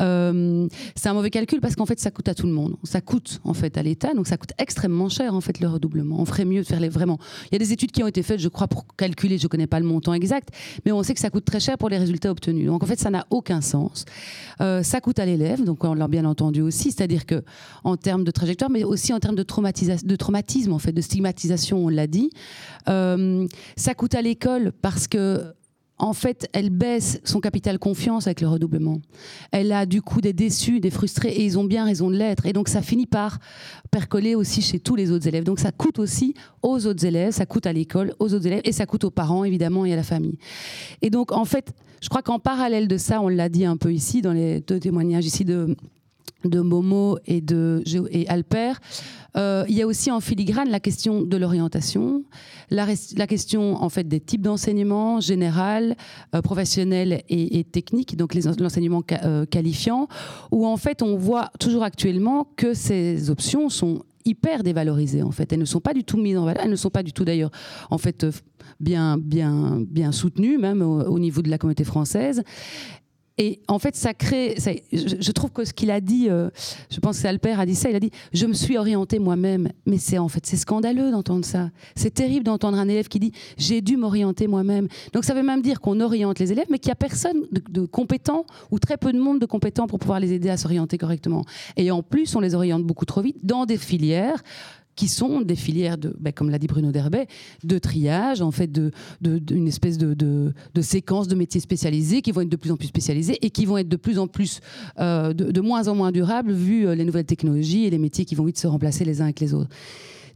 Euh, 0.00 0.68
c'est 0.94 1.08
un 1.08 1.14
mauvais 1.14 1.30
calcul 1.30 1.60
parce 1.60 1.76
qu'en 1.76 1.86
fait 1.86 2.00
ça 2.00 2.10
coûte 2.10 2.28
à 2.28 2.34
tout 2.34 2.46
le 2.46 2.52
monde. 2.52 2.76
Ça 2.82 3.00
coûte 3.00 3.40
en 3.44 3.54
fait 3.54 3.76
à 3.78 3.82
l'État, 3.82 4.14
donc 4.14 4.26
ça 4.26 4.36
coûte 4.36 4.52
extrêmement 4.58 5.08
cher 5.08 5.34
en 5.34 5.40
fait 5.40 5.60
le 5.60 5.68
redoublement. 5.68 6.20
On 6.20 6.24
ferait 6.24 6.44
mieux 6.44 6.62
de 6.62 6.66
faire 6.66 6.80
les 6.80 6.88
vraiment. 6.88 7.18
Il 7.50 7.54
y 7.54 7.56
a 7.56 7.58
des 7.58 7.72
études 7.72 7.92
qui 7.92 8.02
ont 8.02 8.08
été 8.08 8.22
faites, 8.22 8.40
je 8.40 8.48
crois, 8.48 8.68
pour 8.68 8.86
calculer. 8.96 9.38
Je 9.38 9.46
connais 9.46 9.66
pas 9.66 9.80
le 9.80 9.86
montant 9.86 10.14
exact, 10.14 10.50
mais 10.84 10.92
on 10.92 11.02
sait 11.02 11.14
que 11.14 11.20
ça 11.20 11.30
coûte 11.30 11.44
très 11.44 11.60
cher 11.60 11.78
pour 11.78 11.88
les 11.88 11.98
résultats 11.98 12.30
obtenus. 12.30 12.66
Donc 12.66 12.82
en 12.82 12.86
fait 12.86 12.98
ça 12.98 13.10
n'a 13.10 13.26
aucun 13.30 13.60
sens. 13.60 14.04
Euh, 14.60 14.82
ça 14.82 15.00
coûte 15.00 15.18
à 15.18 15.26
l'élève, 15.26 15.64
donc 15.64 15.84
on 15.84 15.94
l'a 15.94 16.08
bien 16.08 16.24
entendu 16.24 16.60
aussi, 16.60 16.92
c'est-à-dire 16.92 17.26
que 17.26 17.42
en 17.82 17.96
termes 17.96 18.24
de 18.24 18.30
trajectoire, 18.30 18.70
mais 18.70 18.84
aussi 18.84 19.12
en 19.12 19.20
termes 19.20 19.36
de, 19.36 19.42
traumatisme, 19.42 20.72
en 20.72 20.78
fait, 20.78 20.92
de 20.92 21.00
stigmatisation, 21.00 21.84
on 21.84 21.88
l'a 21.88 22.06
dit. 22.06 22.30
Euh, 22.88 23.46
ça 23.76 23.94
coûte 23.94 24.14
à 24.14 24.22
l'école 24.22 24.72
parce 24.82 25.08
que 25.08 25.44
en 25.98 26.12
fait, 26.12 26.48
elle 26.52 26.70
baisse 26.70 27.20
son 27.24 27.40
capital 27.40 27.78
confiance 27.78 28.26
avec 28.26 28.40
le 28.40 28.48
redoublement. 28.48 29.00
Elle 29.52 29.70
a 29.70 29.86
du 29.86 30.02
coup 30.02 30.20
des 30.20 30.32
déçus, 30.32 30.80
des 30.80 30.90
frustrés, 30.90 31.28
et 31.28 31.44
ils 31.44 31.58
ont 31.58 31.64
bien 31.64 31.84
raison 31.84 32.10
de 32.10 32.16
l'être. 32.16 32.46
Et 32.46 32.52
donc, 32.52 32.68
ça 32.68 32.82
finit 32.82 33.06
par 33.06 33.38
percoler 33.92 34.34
aussi 34.34 34.60
chez 34.60 34.80
tous 34.80 34.96
les 34.96 35.12
autres 35.12 35.28
élèves. 35.28 35.44
Donc, 35.44 35.60
ça 35.60 35.70
coûte 35.70 36.00
aussi 36.00 36.34
aux 36.62 36.86
autres 36.86 37.04
élèves, 37.04 37.32
ça 37.32 37.46
coûte 37.46 37.66
à 37.66 37.72
l'école, 37.72 38.12
aux 38.18 38.34
autres 38.34 38.46
élèves, 38.46 38.62
et 38.64 38.72
ça 38.72 38.86
coûte 38.86 39.04
aux 39.04 39.10
parents, 39.10 39.44
évidemment, 39.44 39.84
et 39.84 39.92
à 39.92 39.96
la 39.96 40.02
famille. 40.02 40.38
Et 41.00 41.10
donc, 41.10 41.30
en 41.30 41.44
fait, 41.44 41.72
je 42.02 42.08
crois 42.08 42.22
qu'en 42.22 42.40
parallèle 42.40 42.88
de 42.88 42.96
ça, 42.96 43.20
on 43.20 43.28
l'a 43.28 43.48
dit 43.48 43.64
un 43.64 43.76
peu 43.76 43.92
ici, 43.92 44.20
dans 44.20 44.32
les 44.32 44.60
deux 44.60 44.80
témoignages 44.80 45.26
ici 45.26 45.44
de, 45.44 45.76
de 46.44 46.60
Momo 46.60 47.18
et 47.26 47.40
de 47.40 47.82
et 48.10 48.28
Alper, 48.28 48.74
euh, 49.36 49.64
il 49.68 49.74
y 49.74 49.82
a 49.82 49.86
aussi 49.86 50.10
en 50.10 50.20
filigrane 50.20 50.70
la 50.70 50.80
question 50.80 51.22
de 51.22 51.36
l'orientation, 51.36 52.22
la, 52.70 52.86
question 53.26 53.82
en 53.82 53.88
fait 53.88 54.06
des 54.06 54.20
types 54.20 54.42
d'enseignement 54.42 55.20
général, 55.20 55.96
euh, 56.34 56.42
professionnel 56.42 57.22
et, 57.28 57.64
technique, 57.64 58.16
donc 58.16 58.34
l'enseignement 58.34 59.02
euh, 59.24 59.44
qualifiant, 59.46 60.08
où 60.52 60.66
en 60.66 60.76
fait 60.76 61.02
on 61.02 61.16
voit 61.16 61.50
toujours 61.58 61.82
actuellement 61.82 62.46
que 62.56 62.74
ces 62.74 63.30
options 63.30 63.68
sont 63.68 64.02
hyper 64.24 64.62
dévalorisées 64.62 65.22
en 65.22 65.32
fait. 65.32 65.52
Elles 65.52 65.58
ne 65.58 65.64
sont 65.64 65.80
pas 65.80 65.94
du 65.94 66.04
tout 66.04 66.16
mises 66.16 66.38
en 66.38 66.44
valeur, 66.44 66.64
elles 66.64 66.70
ne 66.70 66.76
sont 66.76 66.90
pas 66.90 67.02
du 67.02 67.12
tout 67.12 67.24
d'ailleurs 67.24 67.50
en 67.90 67.98
fait 67.98 68.26
bien 68.80 69.18
bien 69.18 69.82
bien 69.86 70.12
soutenues 70.12 70.56
même 70.56 70.80
au 70.82 71.18
niveau 71.18 71.42
de 71.42 71.50
la 71.50 71.58
communauté 71.58 71.84
française. 71.84 72.42
Et 73.36 73.60
en 73.66 73.80
fait, 73.80 73.96
ça 73.96 74.14
crée. 74.14 74.54
je, 74.92 75.32
trouve 75.32 75.50
que 75.50 75.64
ce 75.64 75.72
qu'il 75.72 75.90
a 75.90 76.00
dit, 76.00 76.28
euh, 76.30 76.50
je 76.88 77.00
pense 77.00 77.20
que 77.20 77.26
Alper 77.26 77.58
a 77.58 77.66
dit 77.66 77.74
ça. 77.74 77.90
Il 77.90 77.96
a 77.96 78.00
dit 78.00 78.12
Je 78.32 78.46
me 78.46 78.52
suis 78.52 78.78
orienté 78.78 79.18
moi-même. 79.18 79.70
Mais 79.86 79.98
c'est 79.98 80.18
en 80.18 80.28
fait, 80.28 80.46
c'est 80.46 80.56
scandaleux 80.56 81.10
d'entendre 81.10 81.44
ça. 81.44 81.70
C'est 81.96 82.14
terrible 82.14 82.44
d'entendre 82.44 82.78
un 82.78 82.88
élève 82.88 83.08
qui 83.08 83.18
dit 83.18 83.32
J'ai 83.56 83.80
dû 83.80 83.96
m'orienter 83.96 84.46
moi-même. 84.46 84.86
Donc 85.12 85.24
ça 85.24 85.34
veut 85.34 85.42
même 85.42 85.62
dire 85.62 85.80
qu'on 85.80 86.00
oriente 86.00 86.38
les 86.38 86.52
élèves, 86.52 86.66
mais 86.70 86.78
qu'il 86.78 86.90
n'y 86.90 86.92
a 86.92 86.96
personne 86.96 87.42
de, 87.50 87.62
de 87.68 87.86
compétent 87.86 88.46
ou 88.70 88.78
très 88.78 88.96
peu 88.96 89.12
de 89.12 89.18
monde 89.18 89.40
de 89.40 89.46
compétent 89.46 89.88
pour 89.88 89.98
pouvoir 89.98 90.20
les 90.20 90.32
aider 90.32 90.50
à 90.50 90.56
s'orienter 90.56 90.96
correctement. 90.96 91.44
Et 91.76 91.90
en 91.90 92.02
plus, 92.02 92.36
on 92.36 92.40
les 92.40 92.54
oriente 92.54 92.84
beaucoup 92.84 93.04
trop 93.04 93.20
vite 93.20 93.38
dans 93.42 93.66
des 93.66 93.78
filières 93.78 94.42
qui 94.96 95.08
sont 95.08 95.40
des 95.42 95.56
filières 95.56 95.96
ben, 96.20 96.32
comme 96.32 96.50
l'a 96.50 96.58
dit 96.58 96.66
Bruno 96.66 96.92
Derbet, 96.92 97.26
de 97.64 97.78
triage, 97.78 98.40
en 98.42 98.50
fait, 98.50 98.70
de, 98.70 98.90
de- 99.20 99.38
d'une 99.38 99.66
espèce 99.68 99.98
de, 99.98 100.52
séquence 100.80 101.28
de 101.28 101.34
métiers 101.34 101.60
spécialisés 101.60 102.22
qui 102.22 102.30
vont 102.32 102.42
être 102.42 102.48
de 102.48 102.56
plus 102.56 102.70
en 102.70 102.76
plus 102.76 102.88
spécialisés 102.88 103.38
et 103.44 103.50
qui 103.50 103.64
vont 103.66 103.78
être 103.78 103.88
de 103.88 103.96
plus 103.96 104.18
en 104.18 104.26
plus, 104.26 104.60
euh, 105.00 105.32
de, 105.32 105.50
de 105.50 105.60
moins 105.60 105.88
en 105.88 105.94
moins 105.94 106.12
durables 106.12 106.52
vu 106.52 106.86
euh, 106.86 106.94
les 106.94 107.04
nouvelles 107.04 107.24
technologies 107.24 107.84
et 107.84 107.90
les 107.90 107.98
métiers 107.98 108.24
qui 108.24 108.34
vont 108.34 108.44
vite 108.44 108.58
se 108.58 108.66
remplacer 108.66 109.04
les 109.04 109.20
uns 109.20 109.24
avec 109.24 109.40
les 109.40 109.54
autres. 109.54 109.70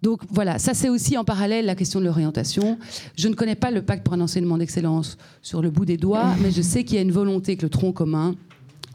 Donc 0.01 0.23
voilà, 0.31 0.59
ça 0.61 0.75
c'est 0.75 0.89
aussi 0.89 1.17
en 1.19 1.25
parallèle 1.25 1.67
la 1.67 1.75
question 1.75 1.99
de 2.01 2.05
l'orientation. 2.05 2.79
Je 3.17 3.27
ne 3.27 3.35
connais 3.35 3.57
pas 3.57 3.73
le 3.73 3.83
pacte 3.83 4.05
pour 4.05 4.15
un 4.15 4.21
enseignement 4.21 4.57
d'excellence 4.57 5.19
sur 5.43 5.61
le 5.61 5.71
bout 5.71 5.85
des 5.85 5.97
doigts, 5.97 6.37
mais 6.41 6.53
je 6.53 6.63
sais 6.63 6.85
qu'il 6.85 6.95
y 6.97 6.99
a 6.99 7.03
une 7.03 7.11
volonté 7.11 7.57
que 7.57 7.63
le 7.63 7.69
tronc 7.69 7.93
commun 7.93 8.37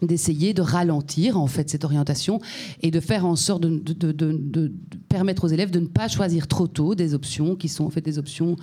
d'essayer 0.07 0.53
de 0.53 0.61
ralentir 0.61 1.39
en 1.39 1.47
fait 1.47 1.69
cette 1.69 1.83
orientation 1.85 2.39
et 2.81 2.91
de 2.91 2.99
faire 2.99 3.25
en 3.25 3.35
sorte 3.35 3.61
de, 3.63 3.69
de- 3.69 3.93
de- 3.93 4.11
de- 4.11 4.37
de 4.67 4.71
permettre 5.09 5.45
aux 5.45 5.47
élèves 5.49 5.71
de 5.71 5.79
ne 5.79 5.87
pas 5.87 6.07
choisir 6.07 6.47
trop 6.47 6.67
tôt 6.67 6.95
des 6.95 7.13
options 7.13 7.55
qui 7.55 7.69
sont 7.69 7.85
en 7.85 7.89
fait 7.89 8.01
des 8.01 8.17
options 8.19 8.55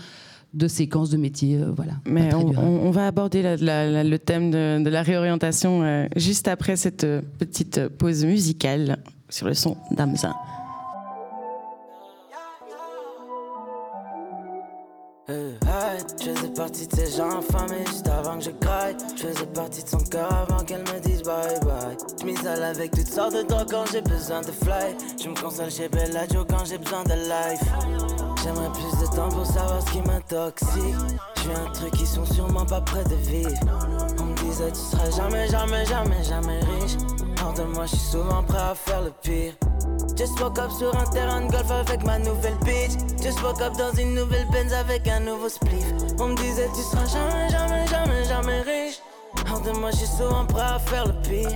de 0.52 0.66
séquences 0.66 1.10
de 1.10 1.16
métiers. 1.16 1.58
euh, 1.58 1.70
voilà. 1.70 1.92
Mais 2.06 2.34
on, 2.34 2.90
va 2.90 3.06
aborder 3.06 3.40
la- 3.42 3.56
la- 3.56 3.88
la- 3.88 4.04
le 4.04 4.18
thème 4.18 4.50
de, 4.50 4.82
de 4.82 4.90
la 4.90 5.02
réorientation 5.02 5.82
euh, 5.84 6.06
juste 6.16 6.48
après 6.48 6.74
cette 6.76 7.04
euh, 7.04 7.22
petite 7.38 7.86
pause 7.88 8.24
musicale 8.24 8.98
sur 9.28 9.46
le 9.46 9.54
son 9.54 9.76
d'Amza. 9.92 10.34
Euh, 15.30 15.52
je 16.18 16.30
faisais 16.30 16.48
partie 16.48 16.88
de 16.88 16.96
ces 16.96 17.16
gens 17.16 17.38
affamés 17.38 17.86
juste 17.86 18.08
avant 18.08 18.36
que 18.38 18.44
je 18.44 18.50
graille. 18.50 18.96
Je 19.16 19.28
faisais 19.28 19.46
partie 19.46 19.84
de 19.84 19.88
son 19.88 19.98
cœur 19.98 20.32
avant 20.32 20.64
qu'elle 20.64 20.80
me 20.80 20.98
dise 21.00 21.22
bye 21.22 21.60
bye. 21.60 21.96
Je 22.20 22.26
m'isole 22.26 22.62
avec 22.64 22.90
toutes 22.90 23.06
sortes 23.06 23.36
de 23.36 23.42
drogues 23.42 23.68
quand 23.70 23.84
j'ai 23.92 24.00
besoin 24.00 24.40
de 24.40 24.50
fly. 24.50 24.96
Je 25.22 25.28
me 25.28 25.40
console 25.40 25.70
chez 25.70 25.88
Bellagio 25.88 26.44
quand 26.48 26.64
j'ai 26.64 26.78
besoin 26.78 27.04
de 27.04 27.12
life. 27.12 27.62
J'aimerais 28.42 28.70
plus 28.72 29.00
de 29.00 29.14
temps 29.14 29.28
pour 29.28 29.46
savoir 29.46 29.80
ce 29.86 29.92
qui 29.92 30.00
m'intoxique. 30.02 30.96
Je 31.36 31.40
suis 31.40 31.52
un 31.52 31.70
truc 31.74 31.92
qui 31.92 32.06
sont 32.06 32.26
sûrement 32.26 32.66
pas 32.66 32.80
près 32.80 33.04
de 33.04 33.14
vivre. 33.14 33.50
On 34.18 34.24
me 34.24 34.34
disait 34.34 34.72
tu 34.72 34.80
seras 34.80 35.10
jamais, 35.10 35.46
jamais, 35.46 35.86
jamais, 35.86 36.24
jamais 36.24 36.58
riche. 36.58 36.96
Hors 37.42 37.54
de 37.54 37.62
moi, 37.62 37.86
je 37.86 37.96
souvent 37.96 38.42
prêt 38.42 38.58
à 38.58 38.74
faire 38.74 39.02
le 39.02 39.10
pire. 39.22 39.54
Just 40.16 40.38
woke 40.40 40.58
up 40.58 40.70
sur 40.70 40.94
un 40.94 41.04
terrain 41.06 41.40
de 41.40 41.50
golf 41.50 41.70
avec 41.70 42.04
ma 42.04 42.18
nouvelle 42.18 42.56
bitch. 42.64 42.92
Just 43.22 43.42
woke 43.42 43.62
up 43.62 43.72
dans 43.78 43.92
une 43.92 44.14
nouvelle 44.14 44.46
Benz 44.52 44.72
avec 44.72 45.08
un 45.08 45.20
nouveau 45.20 45.48
spliff. 45.48 45.86
On 46.18 46.28
me 46.28 46.36
disait 46.36 46.68
tu 46.74 46.82
seras 46.82 47.06
jamais, 47.06 47.48
jamais, 47.48 47.86
jamais, 47.86 48.24
jamais 48.24 48.60
riche. 48.60 49.00
Hors 49.52 49.60
de 49.62 49.76
moi, 49.78 49.90
je 49.90 49.96
suis 49.96 50.06
souvent 50.06 50.44
prêt 50.46 50.62
à 50.62 50.78
faire 50.78 51.06
le 51.06 51.14
pire. 51.28 51.50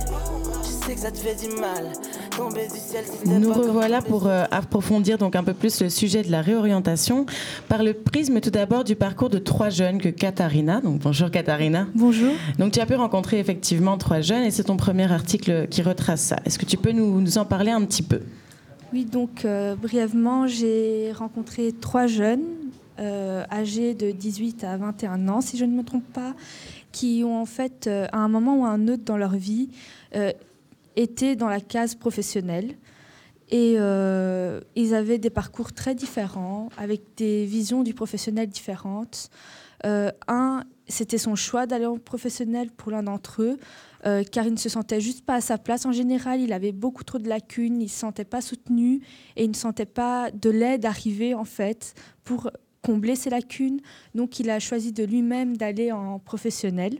Je 0.61 0.85
sais 0.85 0.95
que 0.95 0.99
ça 0.99 1.11
te 1.11 1.17
fait 1.17 1.35
du 1.35 1.55
mal. 1.55 1.93
Tomber 2.35 2.67
du 2.67 2.77
ciel, 2.77 3.05
c'était 3.05 3.39
Nous 3.39 3.53
revoilà 3.53 4.01
pour 4.01 4.27
euh, 4.27 4.43
approfondir 4.51 5.17
donc 5.17 5.37
un 5.37 5.43
peu 5.43 5.53
plus 5.53 5.81
le 5.81 5.89
sujet 5.89 6.21
de 6.21 6.29
la 6.29 6.41
réorientation 6.41 7.25
par 7.69 7.83
le 7.83 7.93
prisme 7.93 8.41
tout 8.41 8.49
d'abord 8.49 8.83
du 8.83 8.97
parcours 8.97 9.29
de 9.29 9.37
trois 9.37 9.69
jeunes 9.69 10.01
que 10.01 10.09
Katharina. 10.09 10.81
Donc 10.81 10.99
bonjour 10.99 11.31
Katharina. 11.31 11.87
Bonjour. 11.95 12.33
Donc 12.59 12.73
tu 12.73 12.81
as 12.81 12.85
pu 12.85 12.95
rencontrer 12.95 13.39
effectivement 13.39 13.97
trois 13.97 14.19
jeunes 14.19 14.43
et 14.43 14.51
c'est 14.51 14.65
ton 14.65 14.75
premier 14.75 15.09
article 15.09 15.67
qui 15.69 15.81
retrace 15.81 16.21
ça. 16.21 16.37
Est-ce 16.43 16.59
que 16.59 16.65
tu 16.65 16.75
peux 16.75 16.91
nous, 16.91 17.21
nous 17.21 17.37
en 17.37 17.45
parler 17.45 17.71
un 17.71 17.85
petit 17.85 18.03
peu? 18.03 18.19
Oui, 18.91 19.05
donc 19.05 19.45
euh, 19.45 19.75
brièvement, 19.75 20.47
j'ai 20.47 21.13
rencontré 21.13 21.71
trois 21.71 22.07
jeunes 22.07 22.43
euh, 22.97 23.43
âgés 23.51 23.93
de 23.93 24.11
18 24.11 24.63
à 24.63 24.77
21 24.77 25.27
ans, 25.27 25.41
si 25.41 25.57
je 25.57 25.65
ne 25.65 25.75
me 25.75 25.83
trompe 25.83 26.05
pas, 26.13 26.33
qui 26.95 27.23
ont 27.25 27.41
en 27.41 27.45
fait, 27.45 27.87
euh, 27.87 28.07
à 28.13 28.19
un 28.19 28.29
moment 28.29 28.61
ou 28.61 28.65
à 28.65 28.69
un 28.69 28.87
autre 28.87 29.03
dans 29.03 29.17
leur 29.17 29.35
vie, 29.35 29.67
euh, 30.15 30.31
été 30.95 31.35
dans 31.35 31.49
la 31.49 31.59
case 31.59 31.93
professionnelle. 31.93 32.77
Et 33.49 33.75
euh, 33.77 34.61
ils 34.77 34.95
avaient 34.95 35.17
des 35.17 35.29
parcours 35.29 35.73
très 35.73 35.93
différents, 35.93 36.69
avec 36.77 37.01
des 37.17 37.45
visions 37.45 37.83
du 37.83 37.93
professionnel 37.93 38.47
différentes. 38.47 39.29
Un, 39.83 40.63
c'était 40.87 41.19
son 41.19 41.35
choix 41.35 41.67
d'aller 41.67 41.85
en 41.85 41.99
professionnel 41.99 42.71
pour 42.71 42.91
l'un 42.91 43.03
d'entre 43.03 43.43
eux, 43.43 43.57
car 44.31 44.47
il 44.47 44.53
ne 44.53 44.57
se 44.57 44.67
sentait 44.67 44.99
juste 44.99 45.23
pas 45.23 45.35
à 45.35 45.41
sa 45.41 45.59
place 45.59 45.85
en 45.85 45.91
général. 45.91 46.41
Il 46.41 46.53
avait 46.53 46.71
beaucoup 46.71 47.03
trop 47.03 47.19
de 47.19 47.29
lacunes, 47.29 47.81
il 47.81 47.85
ne 47.85 47.89
se 47.89 47.99
sentait 47.99 48.25
pas 48.25 48.41
soutenu 48.41 49.01
et 49.35 49.43
il 49.43 49.51
ne 49.51 49.55
sentait 49.55 49.85
pas 49.85 50.31
de 50.31 50.49
l'aide 50.49 50.85
arriver 50.87 51.35
en 51.35 51.45
fait 51.45 51.93
pour 52.23 52.49
combler 52.85 53.15
ses 53.15 53.29
lacunes. 53.29 53.79
Donc 54.13 54.39
il 54.39 54.49
a 54.49 54.59
choisi 54.59 54.91
de 54.91 55.03
lui-même 55.03 55.57
d'aller 55.57 55.91
en 55.91 56.19
professionnel. 56.19 56.99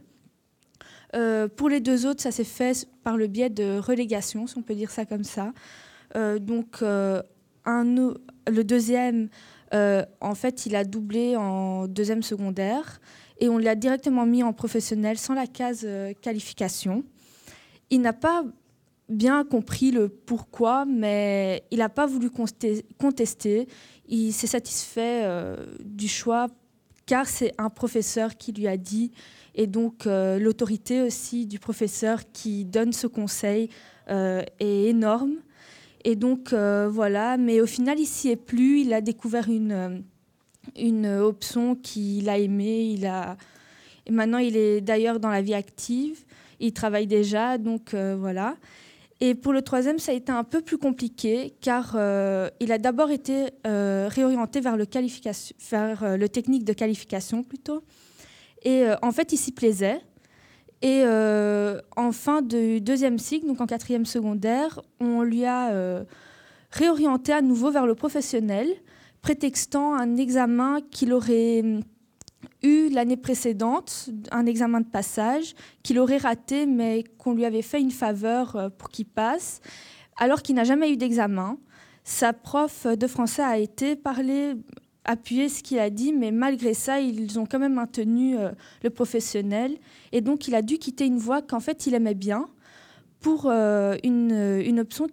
Euh, 1.15 1.47
pour 1.47 1.69
les 1.69 1.79
deux 1.79 2.05
autres, 2.05 2.21
ça 2.21 2.31
s'est 2.31 2.43
fait 2.43 2.87
par 3.03 3.17
le 3.17 3.27
biais 3.27 3.49
de 3.49 3.79
relégation, 3.79 4.47
si 4.47 4.57
on 4.57 4.61
peut 4.61 4.75
dire 4.75 4.91
ça 4.91 5.05
comme 5.05 5.23
ça. 5.23 5.53
Euh, 6.15 6.39
donc, 6.39 6.81
euh, 6.81 7.21
un, 7.65 7.83
le 7.83 8.63
deuxième, 8.63 9.29
en 9.71 10.35
fait, 10.35 10.65
il 10.65 10.75
a 10.75 10.85
doublé 10.85 11.35
en 11.35 11.87
deuxième 11.87 12.23
secondaire 12.23 13.01
et 13.39 13.49
on 13.49 13.57
l'a 13.57 13.75
directement 13.75 14.25
mis 14.25 14.41
en 14.43 14.53
professionnel 14.53 15.17
sans 15.17 15.33
la 15.33 15.47
case 15.47 15.85
qualification. 16.21 17.03
Il 17.89 17.99
n'a 18.01 18.13
pas 18.13 18.45
bien 19.09 19.43
compris 19.43 19.91
le 19.91 20.09
pourquoi, 20.09 20.85
mais 20.85 21.63
il 21.71 21.79
n'a 21.79 21.89
pas 21.89 22.05
voulu 22.05 22.29
contester. 22.29 23.67
Il 24.07 24.33
s'est 24.33 24.47
satisfait 24.47 25.21
euh, 25.23 25.57
du 25.83 26.07
choix 26.07 26.47
car 27.05 27.27
c'est 27.27 27.51
un 27.57 27.69
professeur 27.69 28.35
qui 28.35 28.51
lui 28.51 28.67
a 28.67 28.77
dit 28.77 29.11
et 29.53 29.67
donc 29.67 30.07
euh, 30.07 30.39
l'autorité 30.39 31.01
aussi 31.01 31.45
du 31.45 31.59
professeur 31.59 32.19
qui 32.33 32.65
donne 32.65 32.93
ce 32.93 33.07
conseil 33.07 33.69
euh, 34.09 34.43
est 34.59 34.89
énorme. 34.89 35.35
Et 36.03 36.15
donc 36.15 36.53
voilà, 36.53 37.35
mais 37.37 37.61
au 37.61 37.65
final 37.65 37.99
il 37.99 38.05
s'y 38.05 38.29
est 38.29 38.35
plus, 38.35 38.81
il 38.81 38.93
a 38.93 39.01
découvert 39.01 39.47
une, 39.49 40.03
option 41.07 41.73
qu'il 41.73 42.29
a 42.29 42.37
aimée, 42.37 42.91
il 42.91 43.07
a... 43.07 43.37
et 44.05 44.11
maintenant 44.11 44.37
il 44.37 44.55
est 44.55 44.81
d'ailleurs 44.81 45.19
dans 45.19 45.29
la 45.29 45.41
vie 45.41 45.55
active, 45.55 46.23
il 46.59 46.73
travaille 46.73 47.07
déjà, 47.07 47.57
donc 47.57 47.95
voilà. 47.95 48.55
Et 49.21 49.33
pour 49.33 49.53
le 49.53 49.61
troisième, 49.61 49.97
ça 49.97 50.11
a 50.11 50.15
été 50.15 50.31
un 50.31 50.43
peu 50.43 50.61
plus 50.61 50.77
compliqué 50.77 51.53
car 51.61 51.93
euh, 51.95 52.49
il 52.59 52.71
a 52.71 52.77
d'abord 52.77 53.11
été 53.11 53.47
euh, 53.65 54.09
réorienté 54.11 54.59
vers 54.59 54.75
le, 54.75 54.85
euh, 54.85 56.17
le 56.17 56.29
technique 56.29 56.65
de 56.65 56.73
qualification 56.73 57.43
plutôt. 57.43 57.83
Et 58.63 58.85
en 59.03 59.11
fait, 59.11 59.31
il 59.31 59.37
s'y 59.37 59.51
plaisait. 59.51 60.01
Et 60.81 61.03
en 61.95 62.11
fin 62.11 62.41
du 62.41 62.81
deuxième 62.81 63.19
cycle, 63.19 63.45
donc 63.45 63.61
en 63.61 63.67
quatrième 63.67 64.05
secondaire, 64.05 64.81
on 64.99 65.21
lui 65.21 65.45
a 65.45 66.03
réorienté 66.71 67.31
à 67.31 67.43
nouveau 67.43 67.69
vers 67.69 67.85
le 67.85 67.93
professionnel, 67.93 68.67
prétextant 69.21 69.93
un 69.93 70.17
examen 70.17 70.79
qu'il 70.89 71.13
aurait 71.13 71.63
eu 72.65 72.89
l'année 72.89 73.17
précédente, 73.17 74.09
un 74.31 74.45
examen 74.45 74.81
de 74.81 74.87
passage, 74.87 75.55
qu'il 75.83 75.99
aurait 75.99 76.17
raté, 76.17 76.65
mais 76.65 77.03
qu'on 77.17 77.33
lui 77.33 77.45
avait 77.45 77.61
fait 77.61 77.79
une 77.79 77.91
faveur 77.91 78.55
euh, 78.55 78.69
pour 78.69 78.89
qu'il 78.89 79.05
passe, 79.05 79.61
alors 80.17 80.41
qu'il 80.41 80.55
n'a 80.55 80.63
jamais 80.63 80.91
eu 80.91 80.97
d'examen. 80.97 81.57
Sa 82.03 82.33
prof 82.33 82.87
de 82.87 83.07
français 83.07 83.43
a 83.43 83.57
été 83.57 83.95
parler, 83.95 84.53
appuyer 85.03 85.49
ce 85.49 85.63
qu'il 85.63 85.79
a 85.79 85.89
dit, 85.89 86.11
mais 86.13 86.31
malgré 86.31 86.73
ça, 86.73 86.99
ils 86.99 87.39
ont 87.39 87.45
quand 87.45 87.59
même 87.59 87.75
maintenu 87.75 88.37
euh, 88.37 88.51
le 88.83 88.89
professionnel. 88.89 89.77
Et 90.11 90.21
donc, 90.21 90.47
il 90.47 90.55
a 90.55 90.61
dû 90.61 90.77
quitter 90.77 91.05
une 91.05 91.17
voie 91.17 91.41
qu'en 91.41 91.59
fait, 91.59 91.87
il 91.87 91.93
aimait 91.93 92.15
bien 92.15 92.47
pour 93.19 93.45
euh, 93.47 93.95
une, 94.03 94.61
une 94.63 94.79
option 94.79 95.07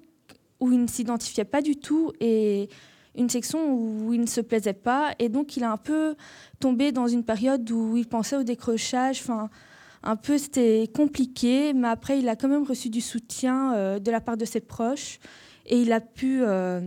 où 0.61 0.71
il 0.73 0.81
ne 0.81 0.87
s'identifiait 0.87 1.45
pas 1.45 1.61
du 1.61 1.77
tout 1.77 2.13
et 2.21 2.69
une 3.17 3.29
section 3.29 3.75
où 3.75 4.13
il 4.13 4.21
ne 4.21 4.27
se 4.27 4.41
plaisait 4.41 4.73
pas. 4.73 5.15
Et 5.19 5.29
donc, 5.29 5.57
il 5.57 5.65
a 5.65 5.73
un 5.73 5.77
peu 5.77 6.17
tombé 6.61 6.93
dans 6.93 7.07
une 7.07 7.25
période 7.25 7.71
où 7.71 7.97
il 7.97 8.07
pensait 8.07 8.37
au 8.37 8.43
décrochage. 8.43 9.21
Enfin, 9.21 9.51
un 10.03 10.17
peu, 10.17 10.39
c'était 10.39 10.89
compliqué, 10.95 11.73
mais 11.75 11.89
après, 11.89 12.19
il 12.19 12.29
a 12.29 12.37
quand 12.37 12.49
même 12.49 12.65
reçu 12.65 12.89
du 12.89 13.01
soutien 13.01 13.75
euh, 13.75 13.99
de 13.99 14.11
la 14.11 14.21
part 14.21 14.37
de 14.37 14.45
ses 14.45 14.61
proches 14.61 15.19
et 15.67 15.81
il 15.81 15.93
a 15.93 16.01
pu 16.01 16.41
euh, 16.43 16.81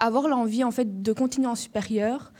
avoir 0.00 0.28
l'envie 0.28 0.64
en 0.64 0.70
fait 0.70 1.02
de 1.02 1.12
continuer 1.12 1.46
en 1.46 1.54
supérieur. 1.54 2.32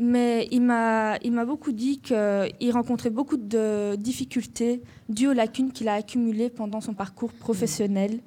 Mais 0.00 0.46
il 0.52 0.62
m'a, 0.62 1.16
il 1.24 1.32
m'a 1.32 1.44
beaucoup 1.44 1.72
dit 1.72 1.98
qu'il 2.00 2.70
rencontrait 2.70 3.10
beaucoup 3.10 3.36
de 3.36 3.96
difficultés 3.96 4.80
dues 5.08 5.28
aux 5.28 5.32
lacunes 5.32 5.72
qu'il 5.72 5.88
a 5.88 5.94
accumulées 5.94 6.50
pendant 6.50 6.80
son 6.80 6.94
parcours 6.94 7.32
professionnel. 7.32 8.20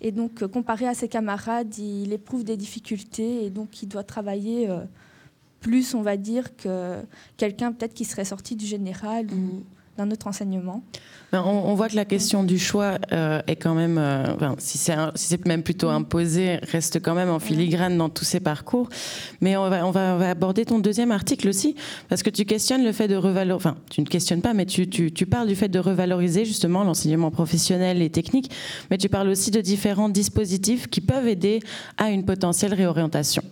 Et 0.00 0.12
donc, 0.12 0.42
euh, 0.42 0.48
comparé 0.48 0.86
à 0.86 0.94
ses 0.94 1.08
camarades, 1.08 1.76
il 1.78 2.12
éprouve 2.12 2.44
des 2.44 2.56
difficultés 2.56 3.44
et 3.44 3.50
donc 3.50 3.82
il 3.82 3.88
doit 3.88 4.04
travailler 4.04 4.70
euh, 4.70 4.80
plus, 5.60 5.94
on 5.94 6.02
va 6.02 6.16
dire, 6.16 6.56
que 6.56 7.02
quelqu'un 7.36 7.72
peut-être 7.72 7.94
qui 7.94 8.04
serait 8.04 8.24
sorti 8.24 8.54
du 8.54 8.66
général 8.66 9.26
ou 9.32 9.64
d'un 9.98 10.10
autre 10.10 10.28
enseignement. 10.28 10.82
Ben, 11.32 11.42
on, 11.44 11.70
on 11.70 11.74
voit 11.74 11.88
que 11.88 11.96
la 11.96 12.04
question 12.06 12.44
du 12.44 12.58
choix 12.58 12.98
euh, 13.12 13.42
est 13.46 13.56
quand 13.56 13.74
même, 13.74 13.98
euh, 13.98 14.34
enfin, 14.34 14.54
si 14.58 14.78
c'est 14.78 14.94
si 15.14 15.36
même 15.44 15.62
plutôt 15.62 15.90
imposé, 15.90 16.56
reste 16.62 17.02
quand 17.02 17.14
même 17.14 17.28
en 17.28 17.38
filigrane 17.40 17.98
dans 17.98 18.08
tous 18.08 18.24
ces 18.24 18.40
parcours. 18.40 18.88
Mais 19.40 19.56
on 19.56 19.68
va, 19.68 19.86
on 19.86 19.90
va, 19.90 20.14
on 20.14 20.18
va 20.18 20.30
aborder 20.30 20.64
ton 20.64 20.78
deuxième 20.78 21.10
article 21.12 21.48
aussi, 21.48 21.74
parce 22.08 22.22
que 22.22 22.30
tu 22.30 22.44
questionnes 22.44 22.84
le 22.84 22.92
fait 22.92 23.08
de 23.08 23.16
revaloriser, 23.16 23.68
enfin, 23.68 23.76
tu 23.90 24.00
ne 24.00 24.06
questionnes 24.06 24.40
pas, 24.40 24.54
mais 24.54 24.64
tu, 24.64 24.88
tu, 24.88 25.12
tu 25.12 25.26
parles 25.26 25.48
du 25.48 25.56
fait 25.56 25.68
de 25.68 25.80
revaloriser 25.80 26.44
justement 26.44 26.84
l'enseignement 26.84 27.30
professionnel 27.30 28.00
et 28.00 28.10
technique, 28.10 28.50
mais 28.90 28.96
tu 28.96 29.08
parles 29.08 29.28
aussi 29.28 29.50
de 29.50 29.60
différents 29.60 30.08
dispositifs 30.08 30.86
qui 30.86 31.00
peuvent 31.00 31.28
aider 31.28 31.60
à 31.98 32.10
une 32.10 32.24
potentielle 32.24 32.72
réorientation. 32.72 33.42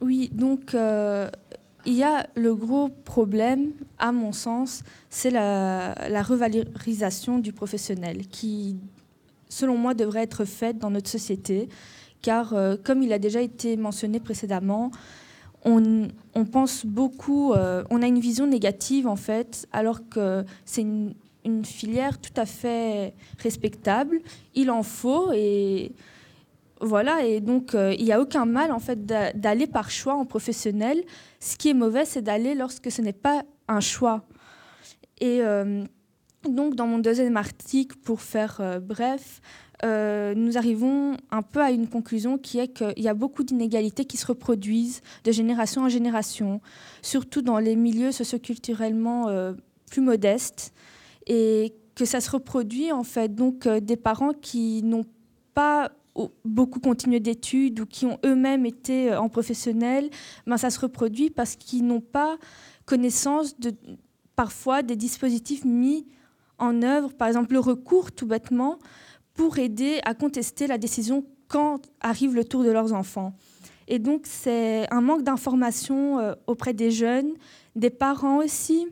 Oui, 0.00 0.30
donc 0.32 0.74
euh, 0.74 1.28
il 1.86 1.94
y 1.94 2.02
a 2.02 2.26
le 2.34 2.54
gros 2.54 2.88
problème, 2.88 3.72
à 3.98 4.12
mon 4.12 4.32
sens, 4.32 4.82
c'est 5.10 5.30
la, 5.30 5.94
la 6.08 6.22
revalorisation 6.22 7.38
du 7.38 7.52
professionnel 7.52 8.26
qui, 8.28 8.76
selon 9.48 9.76
moi, 9.76 9.94
devrait 9.94 10.22
être 10.22 10.44
faite 10.44 10.78
dans 10.78 10.90
notre 10.90 11.10
société. 11.10 11.68
Car, 12.22 12.54
euh, 12.54 12.76
comme 12.82 13.02
il 13.02 13.12
a 13.12 13.18
déjà 13.18 13.40
été 13.40 13.76
mentionné 13.76 14.20
précédemment, 14.20 14.92
on, 15.64 16.44
pense 16.50 16.84
beaucoup, 16.84 17.52
euh, 17.52 17.84
on 17.90 18.02
a 18.02 18.06
une 18.06 18.18
vision 18.18 18.46
négative 18.46 19.06
en 19.06 19.16
fait, 19.16 19.66
alors 19.72 20.08
que 20.08 20.44
c'est 20.64 20.82
une, 20.82 21.14
filière 21.64 22.20
tout 22.20 22.32
à 22.36 22.46
fait 22.46 23.14
respectable. 23.38 24.20
Il 24.54 24.70
en 24.70 24.84
faut 24.84 25.32
et 25.32 25.92
voilà, 26.80 27.24
et 27.24 27.40
donc 27.40 27.74
euh, 27.74 27.94
il 27.98 28.04
n'y 28.04 28.12
a 28.12 28.20
aucun 28.20 28.44
mal 28.44 28.70
en 28.70 28.78
fait 28.78 29.04
d'a- 29.06 29.32
d'aller 29.32 29.66
par 29.66 29.90
choix 29.90 30.14
en 30.14 30.24
professionnel. 30.24 31.02
Ce 31.42 31.56
qui 31.56 31.70
est 31.70 31.74
mauvais, 31.74 32.04
c'est 32.04 32.22
d'aller 32.22 32.54
lorsque 32.54 32.88
ce 32.92 33.02
n'est 33.02 33.12
pas 33.12 33.42
un 33.66 33.80
choix. 33.80 34.22
Et 35.20 35.42
euh, 35.42 35.84
donc 36.48 36.76
dans 36.76 36.86
mon 36.86 36.98
deuxième 36.98 37.36
article, 37.36 37.96
pour 37.96 38.20
faire 38.20 38.58
euh, 38.60 38.78
bref, 38.78 39.40
euh, 39.84 40.34
nous 40.36 40.56
arrivons 40.56 41.16
un 41.32 41.42
peu 41.42 41.60
à 41.60 41.72
une 41.72 41.88
conclusion 41.88 42.38
qui 42.38 42.60
est 42.60 42.68
qu'il 42.68 43.02
y 43.02 43.08
a 43.08 43.14
beaucoup 43.14 43.42
d'inégalités 43.42 44.04
qui 44.04 44.18
se 44.18 44.26
reproduisent 44.26 45.00
de 45.24 45.32
génération 45.32 45.82
en 45.82 45.88
génération, 45.88 46.60
surtout 47.02 47.42
dans 47.42 47.58
les 47.58 47.74
milieux 47.74 48.12
socioculturellement 48.12 49.26
plus 49.90 50.00
modestes, 50.00 50.72
et 51.26 51.74
que 51.96 52.04
ça 52.04 52.20
se 52.20 52.30
reproduit 52.30 52.92
en 52.92 53.02
fait. 53.02 53.34
Donc 53.34 53.66
des 53.66 53.96
parents 53.96 54.32
qui 54.32 54.84
n'ont 54.84 55.06
pas 55.54 55.90
beaucoup 56.44 56.80
continué 56.80 57.20
d'études 57.20 57.80
ou 57.80 57.86
qui 57.86 58.06
ont 58.06 58.18
eux-mêmes 58.24 58.66
été 58.66 59.12
euh, 59.12 59.20
en 59.20 59.28
professionnel, 59.28 60.10
ben, 60.46 60.56
ça 60.56 60.70
se 60.70 60.80
reproduit 60.80 61.30
parce 61.30 61.56
qu'ils 61.56 61.86
n'ont 61.86 62.00
pas 62.00 62.36
connaissance 62.84 63.58
de 63.58 63.72
parfois 64.36 64.82
des 64.82 64.96
dispositifs 64.96 65.64
mis 65.64 66.06
en 66.58 66.82
œuvre, 66.82 67.12
par 67.12 67.28
exemple 67.28 67.52
le 67.52 67.60
recours 67.60 68.12
tout 68.12 68.26
bêtement, 68.26 68.78
pour 69.34 69.58
aider 69.58 70.00
à 70.04 70.14
contester 70.14 70.66
la 70.66 70.78
décision 70.78 71.24
quand 71.48 71.80
arrive 72.00 72.34
le 72.34 72.44
tour 72.44 72.64
de 72.64 72.70
leurs 72.70 72.92
enfants. 72.92 73.34
Et 73.88 73.98
donc 73.98 74.22
c'est 74.24 74.86
un 74.92 75.00
manque 75.00 75.22
d'information 75.22 76.18
euh, 76.18 76.34
auprès 76.46 76.72
des 76.72 76.90
jeunes, 76.90 77.32
des 77.76 77.90
parents 77.90 78.38
aussi, 78.38 78.86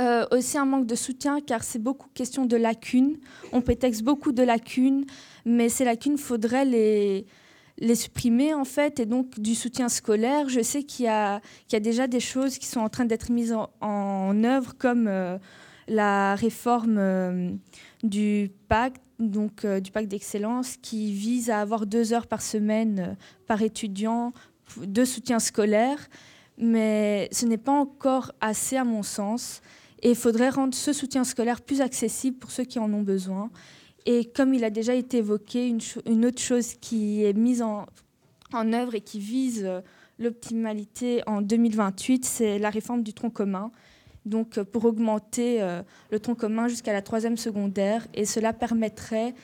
euh, 0.00 0.26
aussi 0.30 0.58
un 0.58 0.64
manque 0.64 0.86
de 0.86 0.94
soutien 0.94 1.40
car 1.40 1.62
c'est 1.62 1.78
beaucoup 1.78 2.08
question 2.14 2.46
de 2.46 2.56
lacunes. 2.56 3.18
On 3.52 3.60
prétexte 3.60 4.02
beaucoup 4.02 4.32
de 4.32 4.42
lacunes, 4.42 5.04
mais 5.44 5.68
ces 5.68 5.84
lacunes, 5.84 6.18
faudrait 6.18 6.64
les, 6.64 7.26
supprimer 7.94 8.54
en 8.54 8.64
fait. 8.64 9.00
Et 9.00 9.06
donc 9.06 9.38
du 9.40 9.54
soutien 9.54 9.88
scolaire, 9.88 10.48
je 10.48 10.60
sais 10.60 10.82
qu'il 10.82 11.06
y, 11.06 11.08
a- 11.08 11.40
déjà 11.80 12.06
des 12.06 12.20
choses 12.20 12.58
qui 12.58 12.66
sont 12.66 12.80
en 12.80 12.88
train 12.88 13.04
d'être 13.04 13.30
mises 13.30 13.54
en, 13.80 14.44
œuvre 14.44 14.74
comme 14.76 15.06
euh, 15.08 15.38
la 15.88 16.34
réforme 16.34 16.96
euh, 16.98 17.50
du 18.02 18.50
pacte, 18.68 19.02
donc 19.18 19.64
euh, 19.64 19.80
du 19.80 19.90
pacte 19.90 20.08
d'excellence, 20.08 20.76
qui 20.76 21.12
vise 21.12 21.50
à 21.50 21.60
avoir 21.60 21.86
deux 21.86 22.12
heures 22.12 22.26
par 22.26 22.42
semaine 22.42 23.16
par 23.46 23.62
étudiant 23.62 24.32
de 24.80 25.04
soutien 25.04 25.38
scolaire. 25.38 25.98
Mais 26.58 27.28
ce 27.32 27.46
n'est 27.46 27.58
pas 27.58 27.72
encore 27.72 28.32
assez 28.40 28.76
à 28.76 28.84
mon 28.84 29.02
sens. 29.02 29.62
Et 30.02 30.10
il 30.10 30.16
faudrait 30.16 30.50
rendre 30.50 30.74
ce 30.74 30.92
soutien 30.92 31.24
scolaire 31.24 31.60
plus 31.60 31.80
accessible 31.80 32.36
pour 32.36 32.50
ceux 32.50 32.64
qui 32.64 32.78
en 32.78 32.92
ont 32.92 33.02
besoin. 33.02 33.50
Et 34.06 34.24
comme 34.24 34.54
il 34.54 34.64
a 34.64 34.70
déjà 34.70 34.94
été 34.94 35.18
évoqué, 35.18 35.68
une, 36.06 36.26
autre 36.26 36.40
chose 36.40 36.74
qui 36.80 37.24
est 37.24 37.32
mise 37.32 37.62
en, 37.62 37.86
œuvre 38.54 38.94
et 38.94 39.00
qui 39.00 39.18
vise 39.18 39.62
euh, 39.64 39.80
l'optimalité 40.18 41.22
en 41.26 41.40
2028, 41.40 42.24
c'est 42.24 42.58
la 42.58 42.70
réforme 42.70 43.02
du 43.02 43.14
tronc 43.14 43.30
commun. 43.30 43.70
Donc 44.26 44.58
euh, 44.58 44.64
pour 44.64 44.84
augmenter 44.84 45.62
euh, 45.62 45.82
le 46.10 46.20
tronc 46.20 46.34
commun 46.34 46.68
jusqu'à 46.68 46.92
la 46.92 47.00
troisième 47.00 47.36
secondaire. 47.36 48.06
Et 48.14 48.24
cela 48.24 48.52
permettrait 48.52 49.34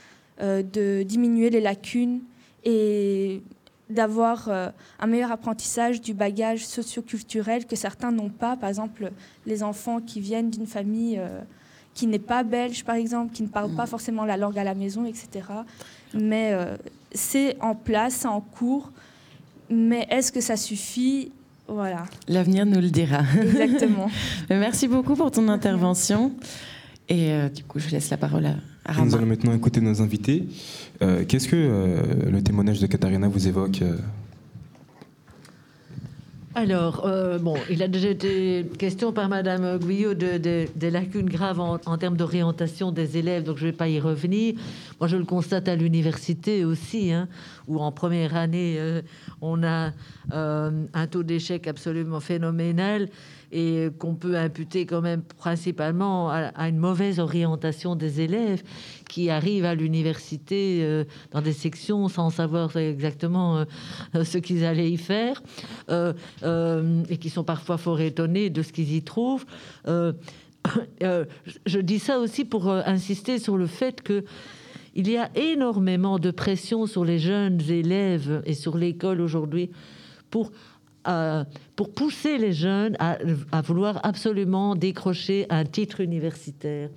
de 0.41 1.03
diminuer 1.03 1.51
les 1.51 1.61
lacunes 1.61 2.21
et 2.63 3.43
d'avoir 3.91 4.49
un 4.49 5.07
meilleur 5.09 5.33
apprentissage 5.33 6.01
du 6.01 6.15
bagage 6.15 6.65
socioculturel 6.65 7.67
que 7.67 7.75
certains 7.75 8.13
n'ont 8.13 8.29
pas. 8.29 8.57
Par 8.57 8.69
exemple, 8.69 9.11
les 9.47 9.65
enfants 9.65 10.01
qui 10.01 10.21
viennent 10.21 10.49
d'une 10.49 10.69
famille 10.69 11.21
qui 11.99 12.07
n'est 12.07 12.21
pas 12.21 12.45
belge, 12.45 12.85
par 12.85 12.95
exemple, 12.95 13.33
qui 13.35 13.43
ne 13.43 13.49
parle 13.49 13.75
pas 13.75 13.87
forcément 13.87 14.25
la 14.25 14.37
langue 14.37 14.57
à 14.57 14.63
la 14.63 14.75
maison, 14.75 15.05
etc. 15.05 15.29
Mais 16.15 16.51
euh, 16.53 16.77
c'est 17.11 17.61
en 17.61 17.75
place, 17.75 18.19
c'est 18.21 18.29
en 18.29 18.41
cours. 18.41 18.93
Mais 19.69 20.07
est-ce 20.09 20.31
que 20.31 20.41
ça 20.41 20.57
suffit? 20.57 21.33
Voilà. 21.67 22.05
L'avenir 22.29 22.67
nous 22.67 22.81
le 22.81 22.89
dira. 22.91 23.23
Exactement. 23.43 24.09
Merci 24.49 24.87
beaucoup 24.87 25.17
pour 25.17 25.33
ton 25.33 25.49
intervention. 25.49 26.31
Et 27.09 27.33
euh, 27.33 27.49
du 27.49 27.65
coup, 27.65 27.81
je 27.81 27.89
laisse 27.89 28.11
la 28.11 28.17
parole 28.17 28.47
à, 28.47 28.55
à 28.85 29.05
Nous 29.05 29.17
allons 29.17 29.27
maintenant 29.27 29.53
écouter 29.53 29.81
nos 29.81 30.01
invités. 30.01 30.47
Euh, 31.03 31.25
Qu'est-ce 31.27 31.49
que 31.49 31.57
euh, 31.57 32.31
le 32.31 32.41
témoignage 32.43 32.79
de 32.79 32.87
Katharina 32.87 33.27
vous 33.27 33.49
évoque 33.49 33.83
euh? 33.83 33.97
Alors, 36.63 37.07
euh, 37.07 37.39
bon, 37.39 37.55
il 37.71 37.85
a 37.85 37.89
déjà 37.89 38.09
été 38.09 38.67
question 38.79 39.13
par 39.13 39.29
Madame 39.29 39.79
Guyot 39.79 40.15
de, 40.15 40.39
de- 40.39 40.67
des 40.75 40.91
lacunes 40.91 41.29
graves 41.29 41.61
en, 41.61 41.79
en 41.87 41.99
termes 41.99 42.17
d'orientation 42.17 42.91
des 42.91 43.17
élèves, 43.17 43.45
donc 43.45 43.59
je 43.59 43.67
ne 43.67 43.71
vais 43.71 43.77
pas 43.77 43.87
y 43.89 44.01
revenir. 44.01 44.55
Moi, 44.99 45.07
je 45.07 45.17
le 45.17 45.25
constate 45.25 45.69
à 45.69 45.77
l'université 45.77 46.65
aussi, 46.65 47.13
hein, 47.13 47.29
où 47.69 47.79
en 47.79 47.93
première 47.93 48.35
année, 48.35 48.75
euh, 48.81 49.03
on 49.41 49.63
a 49.63 49.93
euh, 50.33 50.71
un 50.95 51.07
taux 51.07 51.23
d'échec 51.23 51.69
absolument 51.69 52.19
phénoménal 52.19 53.09
et 53.51 53.89
qu'on 53.99 54.15
peut 54.15 54.37
imputer 54.37 54.85
quand 54.87 55.01
même 55.01 55.23
principalement 55.23 56.31
à, 56.31 56.69
une 56.69 56.77
mauvaise 56.79 57.19
orientation 57.19 57.97
des 57.97 58.21
élèves 58.21 58.63
qui 59.09 59.31
arrivent 59.31 59.65
à 59.65 59.75
l'université 59.75 60.81
euh, 60.83 61.05
dans 61.31 61.41
des 61.41 61.53
sections 61.53 62.09
sans 62.09 62.31
savoir 62.31 62.77
exactement 62.77 63.65
euh, 64.15 64.25
ce 64.25 64.39
qu'ils 64.39 64.65
allaient 64.65 64.91
y 64.91 64.99
faire 64.99 65.43
euh, 65.91 66.13
et 67.09 67.17
qui 67.17 67.31
sont 67.31 67.45
parfois 67.45 67.79
fort 67.79 68.01
étonnés 68.01 68.51
de 68.51 68.63
ce 68.63 68.73
qu'ils 68.73 68.93
y 68.95 69.03
trouvent. 69.03 69.47
Je 71.01 71.79
dis 71.79 71.99
ça 71.99 72.19
aussi 72.19 72.45
pour 72.45 72.69
insister 72.71 73.39
sur 73.39 73.57
le 73.57 73.67
fait 73.67 74.03
que 74.03 74.25
il 74.95 75.09
y 75.09 75.17
a 75.17 75.31
énormément 75.37 76.19
de 76.19 76.31
pression 76.31 76.87
sur 76.87 77.05
les 77.05 77.19
jeunes 77.19 77.61
élèves 77.71 78.43
et 78.45 78.55
sur 78.55 78.77
l'école 78.77 79.21
aujourd'hui 79.21 79.71
pour 80.29 80.51
pour 81.77 81.95
pousser 81.95 82.39
les 82.39 82.53
jeunes 82.53 82.97
à, 82.99 83.17
vouloir 83.63 84.01
absolument 84.05 84.75
décrocher 84.75 85.47
un 85.49 85.65
titre 85.65 86.01
universitaire. 86.01 86.91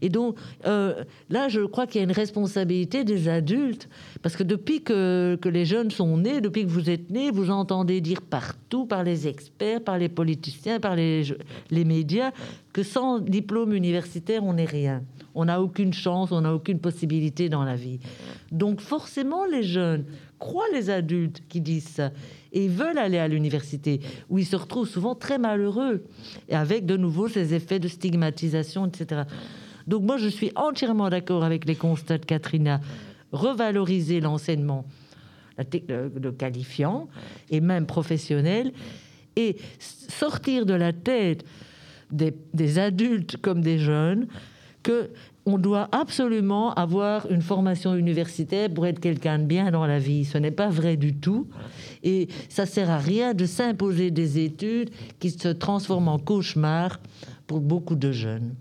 Et 0.00 0.08
donc 0.08 0.36
euh, 0.66 1.04
là, 1.30 1.48
je 1.48 1.60
crois 1.60 1.86
qu'il 1.86 2.00
y 2.00 2.00
a 2.00 2.04
une 2.04 2.12
responsabilité 2.12 3.04
des 3.04 3.28
adultes, 3.28 3.88
parce 4.22 4.34
que 4.34 4.42
depuis 4.42 4.82
que, 4.82 5.38
que 5.40 5.48
les 5.48 5.64
jeunes 5.64 5.90
sont 5.90 6.16
nés, 6.16 6.40
depuis 6.40 6.64
que 6.64 6.70
vous 6.70 6.90
êtes 6.90 7.10
nés, 7.10 7.30
vous 7.30 7.50
entendez 7.50 8.00
dire 8.00 8.22
partout, 8.22 8.86
par 8.86 9.04
les 9.04 9.28
experts, 9.28 9.82
par 9.82 9.98
les 9.98 10.08
politiciens, 10.08 10.80
par 10.80 10.96
les, 10.96 11.24
les 11.70 11.84
médias, 11.84 12.32
que 12.72 12.82
sans 12.82 13.18
diplôme 13.18 13.74
universitaire, 13.74 14.42
on 14.44 14.54
n'est 14.54 14.64
rien. 14.64 15.02
On 15.34 15.44
n'a 15.44 15.60
aucune 15.60 15.92
chance, 15.92 16.32
on 16.32 16.40
n'a 16.40 16.54
aucune 16.54 16.78
possibilité 16.78 17.48
dans 17.48 17.64
la 17.64 17.76
vie. 17.76 18.00
Donc 18.50 18.80
forcément, 18.80 19.44
les 19.44 19.62
jeunes 19.62 20.04
croient 20.38 20.70
les 20.72 20.90
adultes 20.90 21.42
qui 21.48 21.60
disent 21.60 21.88
ça 21.88 22.10
et 22.52 22.68
veulent 22.68 22.98
aller 22.98 23.18
à 23.18 23.28
l'université, 23.28 24.00
où 24.28 24.38
ils 24.38 24.46
se 24.46 24.56
retrouvent 24.56 24.88
souvent 24.88 25.14
très 25.14 25.38
malheureux, 25.38 26.04
et 26.48 26.54
avec 26.54 26.86
de 26.86 26.96
nouveau 26.96 27.28
ces 27.28 27.54
effets 27.54 27.78
de 27.78 27.88
stigmatisation, 27.88 28.86
etc. 28.86 29.22
Donc 29.86 30.02
moi, 30.02 30.16
je 30.16 30.28
suis 30.28 30.52
entièrement 30.54 31.10
d'accord 31.10 31.44
avec 31.44 31.64
les 31.64 31.74
constats 31.74 32.18
de 32.18 32.26
Katrina. 32.26 32.80
Revaloriser 33.32 34.20
l'enseignement 34.20 34.84
le, 35.58 36.30
qualifiant 36.30 37.08
et 37.50 37.60
même 37.60 37.86
professionnel, 37.86 38.72
et 39.36 39.56
sortir 39.78 40.66
de 40.66 40.74
la 40.74 40.92
tête 40.92 41.44
des, 42.10 42.34
des 42.52 42.78
adultes 42.78 43.38
comme 43.38 43.62
des 43.62 43.78
jeunes 43.78 44.26
que 44.82 45.10
on 45.44 45.58
doit 45.58 45.88
absolument 45.92 46.72
avoir 46.74 47.30
une 47.30 47.42
formation 47.42 47.94
universitaire 47.96 48.70
pour 48.70 48.86
être 48.86 49.00
quelqu'un 49.00 49.38
de 49.40 49.44
bien 49.44 49.70
dans 49.72 49.86
la 49.86 49.98
vie. 49.98 50.24
Ce 50.24 50.38
n'est 50.38 50.52
pas 50.52 50.68
vrai 50.68 50.96
du 50.96 51.14
tout. 51.16 51.48
Et 52.04 52.28
ça 52.48 52.64
sert 52.66 52.90
à 52.90 52.98
rien 52.98 53.34
de 53.34 53.44
s'imposer 53.44 54.10
des 54.12 54.38
études 54.38 54.90
qui 55.18 55.30
se 55.30 55.48
transforment 55.48 56.08
en 56.08 56.18
cauchemar 56.18 57.00
pour 57.46 57.60
beaucoup 57.60 57.96
de 57.96 58.12
jeunes. 58.12 58.54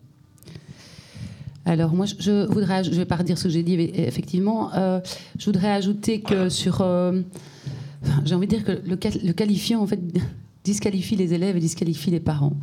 Alors 1.65 1.93
moi, 1.93 2.05
je- 2.07 2.45
voudrais, 2.47 2.83
je 2.83 2.89
vais 2.91 3.05
pas 3.05 3.17
redire 3.17 3.37
ce 3.37 3.43
que 3.43 3.49
j'ai 3.49 3.61
dit, 3.63 3.77
mais 3.77 3.91
effectivement, 3.95 4.73
euh, 4.73 4.99
je 5.37 5.45
voudrais 5.45 5.69
ajouter 5.71 6.21
que 6.21 6.49
sur, 6.49 6.81
euh, 6.81 7.21
j'ai 8.25 8.33
envie 8.33 8.47
de 8.47 8.55
dire 8.55 8.63
que 8.65 8.71
le, 8.71 8.97
le 9.27 9.33
qualifiant 9.33 9.81
en 9.81 9.87
fait 9.87 9.99
disqualifie 10.63 11.15
les 11.15 11.33
élèves 11.35 11.55
et 11.57 11.59
disqualifie 11.59 12.09
les 12.09 12.19
parents. 12.19 12.53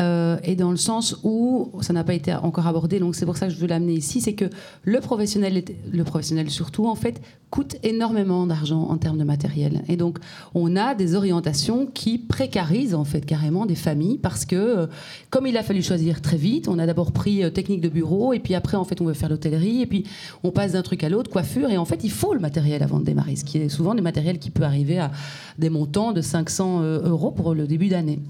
Euh, 0.00 0.38
et 0.44 0.56
dans 0.56 0.70
le 0.70 0.76
sens 0.76 1.18
où 1.24 1.70
ça 1.80 1.92
n'a 1.92 2.04
pas 2.04 2.14
été 2.14 2.34
encore 2.34 2.66
abordé, 2.66 2.98
donc 2.98 3.14
c'est 3.14 3.26
pour 3.26 3.36
ça 3.36 3.46
que 3.46 3.52
je 3.52 3.58
veux 3.58 3.66
l'amener 3.66 3.92
ici, 3.92 4.20
c'est 4.20 4.34
que 4.34 4.46
le 4.82 5.00
professionnel, 5.00 5.62
le 5.90 6.04
professionnel 6.04 6.50
surtout 6.50 6.86
en 6.86 6.94
fait, 6.94 7.20
coûte 7.50 7.76
énormément 7.82 8.46
d'argent 8.46 8.82
en 8.88 8.96
termes 8.96 9.18
de 9.18 9.24
matériel. 9.24 9.82
Et 9.88 9.96
donc 9.96 10.18
on 10.54 10.76
a 10.76 10.94
des 10.94 11.16
orientations 11.16 11.86
qui 11.86 12.16
précarisent 12.16 12.94
en 12.94 13.04
fait 13.04 13.26
carrément 13.26 13.66
des 13.66 13.74
familles 13.74 14.18
parce 14.18 14.44
que 14.44 14.56
euh, 14.56 14.86
comme 15.28 15.46
il 15.46 15.56
a 15.56 15.62
fallu 15.62 15.82
choisir 15.82 16.22
très 16.22 16.36
vite, 16.36 16.68
on 16.68 16.78
a 16.78 16.86
d'abord 16.86 17.12
pris 17.12 17.44
euh, 17.44 17.50
technique 17.50 17.80
de 17.80 17.88
bureau 17.88 18.32
et 18.32 18.38
puis 18.38 18.54
après 18.54 18.76
en 18.76 18.84
fait 18.84 19.00
on 19.00 19.04
veut 19.04 19.14
faire 19.14 19.28
l'hôtellerie 19.28 19.82
et 19.82 19.86
puis 19.86 20.04
on 20.44 20.50
passe 20.50 20.72
d'un 20.72 20.82
truc 20.82 21.04
à 21.04 21.08
l'autre, 21.08 21.30
coiffure 21.30 21.68
et 21.70 21.76
en 21.76 21.84
fait 21.84 22.04
il 22.04 22.10
faut 22.10 22.32
le 22.32 22.40
matériel 22.40 22.82
avant 22.82 23.00
de 23.00 23.04
démarrer, 23.04 23.36
ce 23.36 23.44
qui 23.44 23.58
est 23.58 23.68
souvent 23.68 23.94
des 23.94 24.02
matériels 24.02 24.38
qui 24.38 24.50
peut 24.50 24.64
arriver 24.64 24.98
à 24.98 25.10
des 25.58 25.68
montants 25.68 26.12
de 26.12 26.22
500 26.22 26.82
euros 26.82 27.32
pour 27.32 27.54
le 27.54 27.66
début 27.66 27.88
d'année. 27.88 28.20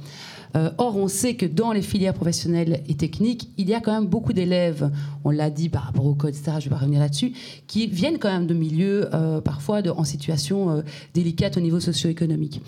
Euh, 0.56 0.70
or, 0.78 0.96
on 0.96 1.08
sait 1.08 1.34
que 1.34 1.46
dans 1.46 1.72
les 1.72 1.82
filières 1.82 2.14
professionnelles 2.14 2.82
et 2.88 2.94
techniques, 2.94 3.50
il 3.56 3.68
y 3.68 3.74
a 3.74 3.80
quand 3.80 3.92
même 3.92 4.06
beaucoup 4.06 4.32
d'élèves, 4.32 4.90
on 5.24 5.30
l'a 5.30 5.50
dit 5.50 5.68
par 5.68 5.82
rapport 5.82 6.06
au 6.06 6.14
code, 6.14 6.30
etc., 6.30 6.52
je 6.52 6.56
ne 6.56 6.62
vais 6.64 6.70
pas 6.70 6.78
revenir 6.78 7.00
là-dessus, 7.00 7.32
qui 7.66 7.86
viennent 7.86 8.18
quand 8.18 8.30
même 8.30 8.46
de 8.46 8.54
milieux 8.54 9.08
euh, 9.14 9.40
parfois 9.40 9.80
en 9.96 10.04
situation 10.04 10.70
euh, 10.70 10.82
délicate 11.14 11.56
au 11.56 11.60
niveau 11.60 11.80
socio-économique. 11.80 12.60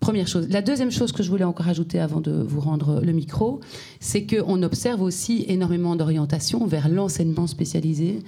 Première 0.00 0.28
chose. 0.28 0.48
La 0.50 0.60
deuxième 0.60 0.90
chose 0.90 1.12
que 1.12 1.22
je 1.22 1.30
voulais 1.30 1.44
encore 1.44 1.68
ajouter 1.68 1.98
avant 1.98 2.20
de 2.20 2.30
vous 2.30 2.60
rendre 2.60 3.00
le 3.00 3.12
micro, 3.12 3.60
c'est 4.00 4.26
qu'on 4.26 4.62
observe 4.62 5.00
aussi 5.00 5.46
énormément 5.48 5.96
d'orientation 5.96 6.66
vers 6.66 6.90
l'enseignement 6.90 7.46
spécialisé 7.46 8.18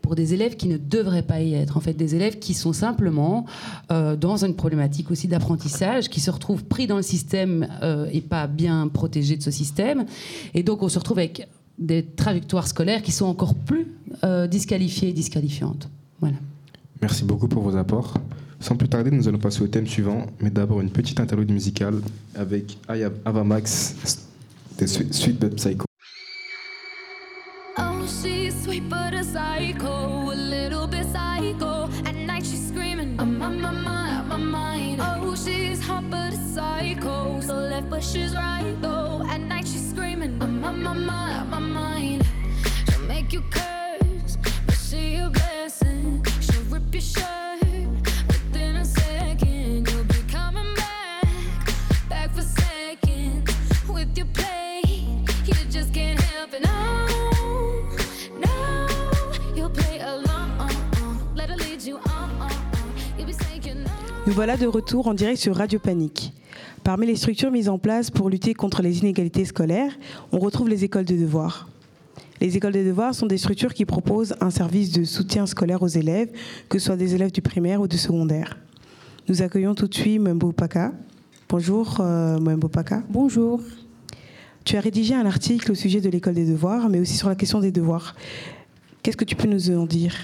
pour 0.00 0.14
des 0.14 0.34
élèves 0.34 0.56
qui 0.56 0.68
ne 0.68 0.76
devraient 0.76 1.22
pas 1.22 1.40
y 1.40 1.54
être. 1.54 1.76
En 1.76 1.80
fait, 1.80 1.94
des 1.94 2.14
élèves 2.14 2.38
qui 2.38 2.54
sont 2.54 2.72
simplement 2.72 3.46
euh, 3.90 4.16
dans 4.16 4.44
une 4.44 4.54
problématique 4.54 5.10
aussi 5.10 5.28
d'apprentissage, 5.28 6.08
qui 6.08 6.20
se 6.20 6.30
retrouvent 6.30 6.64
pris 6.64 6.86
dans 6.86 6.96
le 6.96 7.02
système 7.02 7.68
euh, 7.82 8.08
et 8.12 8.20
pas 8.20 8.46
bien 8.46 8.88
protégés 8.88 9.36
de 9.36 9.42
ce 9.42 9.50
système. 9.50 10.06
Et 10.54 10.62
donc, 10.62 10.82
on 10.82 10.88
se 10.88 10.98
retrouve 10.98 11.18
avec 11.18 11.48
des 11.78 12.04
trajectoires 12.04 12.66
scolaires 12.66 13.02
qui 13.02 13.12
sont 13.12 13.26
encore 13.26 13.54
plus 13.54 13.86
euh, 14.24 14.46
disqualifiées 14.46 15.08
et 15.08 15.12
disqualifiantes. 15.12 15.88
Voilà. 16.20 16.36
Merci 17.00 17.24
beaucoup 17.24 17.48
pour 17.48 17.62
vos 17.62 17.76
apports. 17.76 18.14
Sans 18.60 18.76
plus 18.76 18.88
tarder, 18.88 19.10
nous 19.10 19.26
allons 19.26 19.38
passer 19.38 19.62
au 19.62 19.68
thème 19.68 19.86
suivant, 19.86 20.26
mais 20.40 20.50
d'abord 20.50 20.82
une 20.82 20.90
petite 20.90 21.18
interlude 21.18 21.50
musicale 21.50 21.94
avec 22.34 22.76
Ava 23.24 23.42
Max 23.42 24.26
de 24.78 24.86
Sweet 24.86 25.54
Psycho. 25.56 25.89
Sweet 28.06 28.88
but 28.88 29.14
a 29.14 29.24
psycho, 29.24 30.32
a 30.32 30.34
little 30.34 30.86
bit 30.86 31.06
psycho. 31.06 31.88
At 32.04 32.14
night 32.14 32.44
she's 32.44 32.68
screaming, 32.68 33.18
I'm 33.18 33.42
on 33.42 33.60
my 33.60 33.72
mind, 33.72 34.28
my 34.28 34.36
mind. 34.36 35.00
Oh, 35.02 35.34
she's 35.34 35.80
hot 35.80 36.08
but 36.10 36.32
a 36.32 36.36
psycho, 36.36 37.40
so 37.40 37.54
left 37.54 37.90
but 37.90 38.02
she's 38.02 38.34
right 38.34 38.69
Nous 64.30 64.36
voilà 64.36 64.56
de 64.56 64.68
retour 64.68 65.08
en 65.08 65.14
direct 65.14 65.40
sur 65.40 65.56
Radio 65.56 65.80
Panique. 65.80 66.32
Parmi 66.84 67.04
les 67.04 67.16
structures 67.16 67.50
mises 67.50 67.68
en 67.68 67.78
place 67.80 68.12
pour 68.12 68.30
lutter 68.30 68.54
contre 68.54 68.80
les 68.80 69.00
inégalités 69.00 69.44
scolaires, 69.44 69.90
on 70.30 70.38
retrouve 70.38 70.68
les 70.68 70.84
écoles 70.84 71.04
de 71.04 71.16
devoirs. 71.16 71.68
Les 72.40 72.56
écoles 72.56 72.74
de 72.74 72.84
devoirs 72.84 73.12
sont 73.12 73.26
des 73.26 73.38
structures 73.38 73.74
qui 73.74 73.84
proposent 73.84 74.36
un 74.40 74.50
service 74.50 74.92
de 74.92 75.02
soutien 75.02 75.46
scolaire 75.46 75.82
aux 75.82 75.88
élèves, 75.88 76.30
que 76.68 76.78
ce 76.78 76.86
soit 76.86 76.96
des 76.96 77.16
élèves 77.16 77.32
du 77.32 77.42
primaire 77.42 77.80
ou 77.80 77.88
du 77.88 77.98
secondaire. 77.98 78.56
Nous 79.28 79.42
accueillons 79.42 79.74
tout 79.74 79.88
de 79.88 79.94
suite 79.94 80.20
Mwembo 80.20 80.52
Paka. 80.52 80.92
Bonjour 81.48 81.96
euh, 81.98 82.38
Mwembo 82.38 82.68
Paka. 82.68 83.02
Bonjour. 83.10 83.60
Tu 84.64 84.76
as 84.76 84.80
rédigé 84.80 85.16
un 85.16 85.26
article 85.26 85.72
au 85.72 85.74
sujet 85.74 86.00
de 86.00 86.08
l'école 86.08 86.34
des 86.34 86.46
devoirs, 86.46 86.88
mais 86.88 87.00
aussi 87.00 87.16
sur 87.16 87.28
la 87.28 87.34
question 87.34 87.58
des 87.58 87.72
devoirs. 87.72 88.14
Qu'est-ce 89.02 89.16
que 89.16 89.24
tu 89.24 89.34
peux 89.34 89.48
nous 89.48 89.72
en 89.72 89.86
dire? 89.86 90.14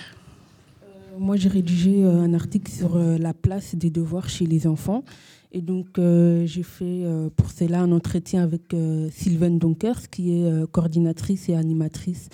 Moi, 1.18 1.36
j'ai 1.36 1.48
rédigé 1.48 2.04
euh, 2.04 2.20
un 2.20 2.34
article 2.34 2.70
sur 2.70 2.96
euh, 2.96 3.18
la 3.18 3.34
place 3.34 3.74
des 3.74 3.90
devoirs 3.90 4.28
chez 4.28 4.46
les 4.46 4.66
enfants. 4.66 5.04
Et 5.52 5.60
donc, 5.60 5.98
euh, 5.98 6.44
j'ai 6.46 6.62
fait 6.62 7.04
pour 7.36 7.50
cela 7.50 7.80
un 7.80 7.92
entretien 7.92 8.42
avec 8.42 8.74
Sylvaine 9.10 9.58
Donkers, 9.58 10.10
qui 10.10 10.42
est 10.42 10.70
coordinatrice 10.70 11.48
et 11.48 11.54
animatrice 11.54 12.28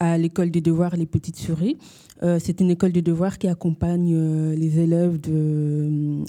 à 0.00 0.18
l'école 0.18 0.50
des 0.50 0.60
devoirs 0.60 0.96
Les 0.96 1.06
Petites 1.06 1.36
Souris. 1.36 1.76
c'est 2.40 2.60
une 2.60 2.70
école 2.70 2.92
de 2.92 3.00
devoirs 3.00 3.38
qui 3.38 3.46
accompagne 3.46 4.16
les 4.54 4.80
élèves 4.80 5.20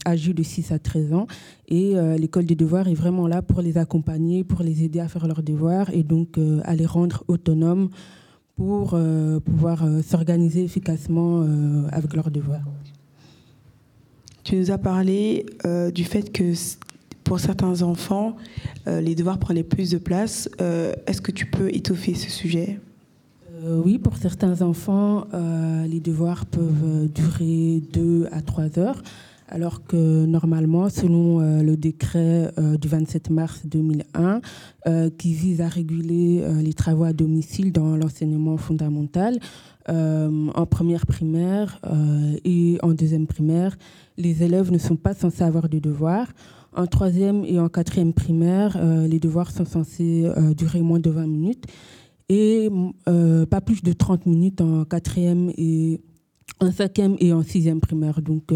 âgés 0.06 0.34
de 0.34 0.44
6 0.44 0.72
à 0.74 0.80
13 0.80 1.14
ans. 1.14 1.28
Et 1.70 1.96
l'école 2.20 2.46
des 2.46 2.56
devoirs 2.56 2.88
est 2.88 2.94
vraiment 2.94 3.26
là 3.26 3.42
pour 3.42 3.62
les 3.62 3.78
accompagner, 3.78 4.44
pour 4.44 4.62
les 4.62 4.84
aider 4.84 5.00
à 5.00 5.08
faire 5.08 5.28
leurs 5.28 5.44
devoirs 5.44 5.90
et 5.92 6.04
donc 6.04 6.38
à 6.66 6.76
les 6.76 6.86
rendre 6.86 7.24
autonomes 7.28 7.90
pour 8.58 8.92
euh, 8.94 9.40
pouvoir 9.40 9.86
euh, 9.86 10.02
s'organiser 10.02 10.64
efficacement 10.64 11.44
euh, 11.44 11.88
avec 11.92 12.14
leurs 12.14 12.32
devoirs. 12.32 12.66
Tu 14.44 14.56
nous 14.56 14.72
as 14.72 14.78
parlé 14.78 15.46
du 15.94 16.06
fait 16.06 16.32
que 16.32 16.54
pour 17.26 17.42
certains 17.42 17.82
enfants, 17.82 18.38
les 18.86 19.14
devoirs 19.14 19.40
prenaient 19.40 19.66
plus 19.66 19.90
de 19.90 19.98
place. 19.98 20.50
Est-ce 21.06 21.20
que 21.20 21.34
tu 21.34 21.48
peux 21.48 21.68
étoffer 21.76 22.14
ce 22.14 22.30
sujet? 22.30 22.80
Oui, 23.66 23.98
pour 23.98 24.16
certains 24.16 24.62
enfants, 24.62 25.28
les 25.86 26.00
devoirs 26.00 26.46
peuvent 26.46 27.10
durer 27.14 27.84
deux 27.92 28.30
à 28.32 28.40
trois 28.40 28.80
heures 28.80 29.04
alors 29.48 29.84
que 29.86 30.26
normalement, 30.26 30.90
selon 30.90 31.40
euh, 31.40 31.64
le 31.64 31.78
décret 31.78 32.52
euh, 32.58 32.78
du 32.78 32.88
27 32.88 33.30
mars 33.30 33.62
2001, 33.66 34.42
euh, 34.88 35.10
qui 35.10 35.34
vise 35.34 35.62
à 35.62 35.68
réguler 35.68 36.44
les 36.62 36.74
travaux 36.74 37.06
à 37.06 37.14
domicile 37.14 37.72
dans 37.72 37.96
l'enseignement 37.96 38.58
fondamental, 38.58 39.40
en 39.90 40.66
première 40.66 41.06
primaire 41.06 41.80
et 42.44 42.78
en 42.84 42.92
deuxième 42.92 43.26
primaire, 43.26 43.78
les 44.18 44.44
élèves 44.44 44.70
ne 44.70 44.78
sont 44.78 44.98
pas 44.98 45.14
censés 45.14 45.44
avoir 45.44 45.70
de 45.70 45.80
devoirs. 45.80 46.28
En 46.76 46.88
troisième 46.88 47.46
et 47.46 47.58
en 47.58 47.70
quatrième 47.70 48.12
primaire, 48.12 48.78
les 49.08 49.20
devoirs 49.20 49.50
sont 49.50 49.64
censés 49.64 50.30
durer 50.58 50.82
moins 50.82 51.00
de 51.00 51.10
20 51.10 51.28
minutes 51.28 51.66
et 52.28 52.70
pas 53.06 53.62
plus 53.62 53.82
de 53.82 53.94
30 53.94 54.26
minutes 54.26 54.60
en 54.60 54.84
quatrième 54.84 55.52
et 55.58 56.02
en 56.60 56.70
cinquième 56.70 57.16
et 57.20 57.32
en 57.32 57.44
sixième 57.44 57.80
primaire. 57.80 58.22
Donc, 58.22 58.52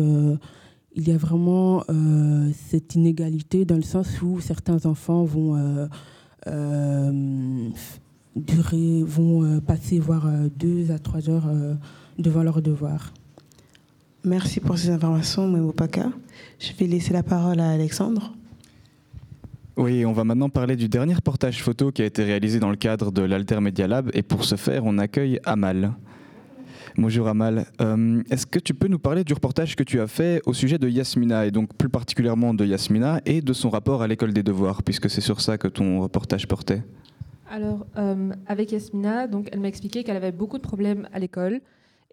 il 0.96 1.08
y 1.08 1.12
a 1.12 1.18
vraiment 1.18 1.84
euh, 1.89 2.50
cette 2.70 2.96
inégalité 2.96 3.66
dans 3.66 3.76
le 3.76 3.82
sens 3.82 4.22
où 4.22 4.39
certains 4.39 4.86
enfants 4.86 5.24
vont 5.24 5.56
euh, 5.56 5.88
euh, 6.48 7.70
durer, 8.36 9.04
vont 9.04 9.60
passer 9.62 10.00
voire 10.00 10.28
deux 10.58 10.92
à 10.92 11.00
trois 11.00 11.30
heures 11.30 11.50
devant 12.18 12.44
leurs 12.44 12.62
devoirs. 12.62 13.14
Merci 14.24 14.60
pour 14.60 14.78
ces 14.78 14.89
informations, 14.89 15.48
Mwemopaka. 15.48 16.12
Je 16.60 16.74
vais 16.78 16.88
laisser 16.88 17.14
la 17.14 17.24
parole 17.24 17.60
à 17.60 17.72
Alexandre. 17.72 18.34
Oui, 19.78 20.06
on 20.06 20.12
va 20.12 20.24
maintenant 20.24 20.50
parler 20.50 20.76
du 20.76 20.89
dernier 20.89 21.14
reportage 21.14 21.64
photo 21.64 21.92
qui 21.92 22.02
a 22.02 22.06
été 22.06 22.24
réalisé 22.24 22.60
dans 22.60 22.70
le 22.70 22.76
cadre 22.76 23.12
de 23.12 23.22
l'Alter 23.22 23.60
Media 23.62 23.88
Lab. 23.88 24.12
Et 24.14 24.22
pour 24.22 24.44
ce 24.44 24.56
faire, 24.56 24.86
on 24.86 24.98
accueille 24.98 25.39
Amal. 25.44 25.94
Bonjour 26.98 27.30
Amal. 27.30 27.66
Euh, 27.80 28.22
est-ce 28.30 28.46
que 28.46 28.60
tu 28.60 28.74
peux 28.74 28.89
nous 28.89 29.00
parler 29.00 29.24
du 29.24 29.34
reportage 29.34 29.78
que 29.78 29.84
tu 29.84 30.02
as 30.02 30.08
fait 30.08 30.42
au 30.46 30.54
sujet 30.54 30.78
de 30.78 30.89
Yasmina, 30.89 31.46
et 31.46 31.52
donc 31.52 31.74
plus 31.74 31.88
particulièrement 31.88 32.54
de 32.54 32.66
Yasmina 32.66 33.22
et 33.26 33.42
de 33.42 33.54
son 33.54 33.70
rapport 33.70 34.02
à 34.02 34.08
l'école 34.08 34.34
des 34.34 34.44
devoirs, 34.44 34.84
puisque 34.84 35.10
c'est 35.10 35.22
sur 35.22 35.39
ça 35.39 35.58
que 35.58 35.70
ton 35.70 36.02
reportage 36.02 36.50
portait? 36.50 36.84
Alors, 37.50 37.86
euh, 37.98 38.32
avec 38.46 38.74
Yasmina, 38.74 39.28
donc, 39.28 39.48
elle 39.54 39.62
m'a 39.62 39.70
expliqué 39.70 40.04
qu'elle 40.04 40.18
avait 40.18 40.34
beaucoup 40.34 40.58
de 40.58 40.63
problèmes 40.63 41.08
à 41.13 41.20
l'école, 41.20 41.62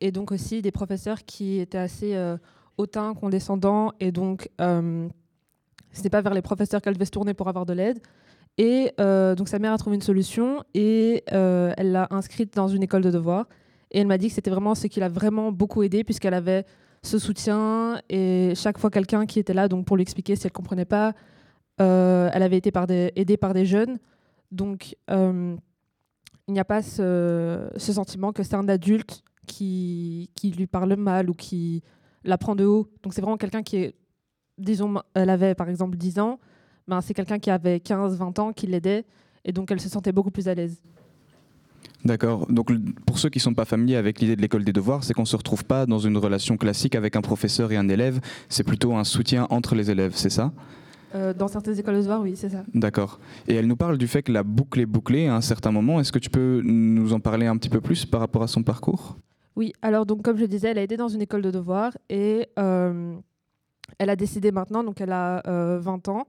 et 0.00 0.12
donc 0.12 0.30
aussi 0.30 0.62
des 0.62 0.70
professeurs 0.70 1.24
qui 1.24 1.58
étaient 1.58 1.78
assez 1.78 2.14
euh, 2.14 2.36
hautains, 2.76 3.14
condescendants, 3.14 3.92
et 3.98 4.12
donc 4.12 4.48
ce 4.60 5.10
n'était 5.96 6.10
pas 6.10 6.20
vers 6.20 6.34
les 6.34 6.42
professeurs 6.42 6.80
qu'elle 6.82 6.94
devait 6.94 7.04
se 7.04 7.10
tourner 7.10 7.34
pour 7.34 7.48
avoir 7.48 7.66
de 7.66 7.72
l'aide. 7.72 7.98
Et 8.58 8.92
donc 8.98 9.48
sa 9.48 9.58
mère 9.58 9.72
a 9.72 9.78
trouvé 9.78 9.96
une 9.96 10.02
solution, 10.02 10.62
et 10.74 11.24
elle 11.26 11.90
l'a 11.92 12.06
inscrite 12.10 12.54
dans 12.54 12.68
une 12.68 12.84
école 12.84 13.02
de 13.02 13.10
devoirs. 13.10 13.46
Et 13.90 14.00
elle 14.00 14.06
m'a 14.06 14.18
dit 14.18 14.28
que 14.28 14.34
c'était 14.34 14.50
vraiment 14.50 14.74
ce 14.74 14.86
qui 14.86 15.00
l'a 15.00 15.08
vraiment 15.08 15.52
beaucoup 15.52 15.82
aidé 15.82 16.04
puisqu'elle 16.04 16.34
avait 16.34 16.64
ce 17.02 17.18
soutien 17.18 18.00
et 18.08 18.52
chaque 18.56 18.78
fois 18.78 18.90
quelqu'un 18.90 19.24
qui 19.24 19.38
était 19.38 19.54
là 19.54 19.68
donc 19.68 19.86
pour 19.86 19.96
lui 19.96 20.02
expliquer 20.02 20.36
si 20.36 20.46
elle 20.46 20.52
comprenait 20.52 20.84
pas, 20.84 21.14
euh, 21.80 22.28
elle 22.32 22.42
avait 22.42 22.58
été 22.58 22.72
aidée 23.16 23.36
par 23.36 23.54
des 23.54 23.66
jeunes. 23.66 23.98
Donc 24.50 24.96
euh, 25.10 25.56
il 26.48 26.54
n'y 26.54 26.60
a 26.60 26.64
pas 26.64 26.82
ce, 26.82 27.70
sentiment 27.78 28.32
que 28.32 28.42
c'est 28.42 28.56
un 28.56 28.68
adulte 28.68 29.22
qui, 29.46 30.30
qui 30.34 30.50
lui 30.50 30.66
parle 30.66 30.96
mal 30.96 31.30
ou 31.30 31.34
qui 31.34 31.82
la 32.24 32.38
prend 32.38 32.54
de 32.54 32.64
haut. 32.64 32.90
Donc 33.02 33.14
c'est 33.14 33.20
vraiment 33.20 33.36
quelqu'un 33.36 33.62
qui 33.62 33.76
est, 33.76 33.94
disons, 34.58 34.94
elle 35.14 35.30
avait 35.30 35.54
par 35.54 35.68
exemple 35.68 35.96
10 35.96 36.18
ans, 36.18 36.38
ben 36.88 37.00
c'est 37.00 37.14
quelqu'un 37.14 37.38
qui 37.38 37.50
avait 37.50 37.76
15-20 37.78 38.40
ans 38.40 38.52
qui 38.52 38.66
l'aidait 38.66 39.04
Et 39.44 39.52
donc, 39.52 39.70
elle 39.70 39.80
se 39.80 39.88
sentait 39.88 40.12
beaucoup 40.12 40.30
plus 40.30 40.48
à 40.48 40.54
l'aise. 40.54 40.82
D'accord. 42.04 42.46
Donc 42.50 42.70
pour 43.06 43.18
ceux 43.18 43.28
qui 43.28 43.38
ne 43.38 43.42
sont 43.42 43.54
pas 43.54 43.64
familiers 43.64 43.96
avec 43.96 44.20
l'idée 44.20 44.36
de 44.36 44.40
l'école 44.40 44.64
des 44.64 44.72
devoirs, 44.72 45.04
c'est 45.04 45.14
qu'on 45.14 45.22
ne 45.22 45.26
se 45.26 45.36
retrouve 45.36 45.64
pas 45.64 45.86
dans 45.86 45.98
une 45.98 46.16
relation 46.16 46.56
classique 46.56 46.94
avec 46.94 47.16
un 47.16 47.20
professeur 47.20 47.72
et 47.72 47.76
un 47.76 47.88
élève, 47.88 48.20
c'est 48.48 48.64
plutôt 48.64 48.94
un 48.94 49.04
soutien 49.04 49.46
entre 49.50 49.74
les 49.74 49.90
élèves, 49.90 50.12
c'est 50.14 50.30
ça? 50.30 50.52
Euh, 51.14 51.32
Dans 51.32 51.48
certaines 51.48 51.78
écoles 51.78 51.96
de 51.96 52.00
devoirs, 52.00 52.20
oui, 52.20 52.34
c'est 52.36 52.50
ça. 52.50 52.64
D'accord. 52.74 53.18
Et 53.46 53.54
elle 53.54 53.66
nous 53.66 53.76
parle 53.76 53.98
du 53.98 54.06
fait 54.06 54.22
que 54.22 54.32
la 54.32 54.42
boucle 54.42 54.80
est 54.80 54.86
bouclée 54.86 55.26
à 55.26 55.34
un 55.34 55.40
certain 55.40 55.72
moment. 55.72 56.00
Est-ce 56.00 56.12
que 56.12 56.18
tu 56.18 56.30
peux 56.30 56.60
nous 56.64 57.12
en 57.12 57.20
parler 57.20 57.46
un 57.46 57.56
petit 57.56 57.70
peu 57.70 57.80
plus 57.80 58.04
par 58.04 58.20
rapport 58.20 58.42
à 58.42 58.46
son 58.48 58.62
parcours? 58.62 59.16
Oui, 59.56 59.72
alors 59.82 60.06
donc 60.06 60.22
comme 60.22 60.36
je 60.36 60.44
disais, 60.44 60.68
elle 60.68 60.78
a 60.78 60.82
été 60.82 60.96
dans 60.96 61.08
une 61.08 61.22
école 61.22 61.42
de 61.42 61.50
devoirs 61.50 61.96
et 62.08 62.46
euh, 62.58 63.16
elle 63.98 64.10
a 64.10 64.16
décidé 64.16 64.52
maintenant, 64.52 64.84
donc 64.84 65.00
elle 65.00 65.10
a 65.10 65.42
20 65.44 65.48
euh, 65.48 66.12
ans, 66.12 66.28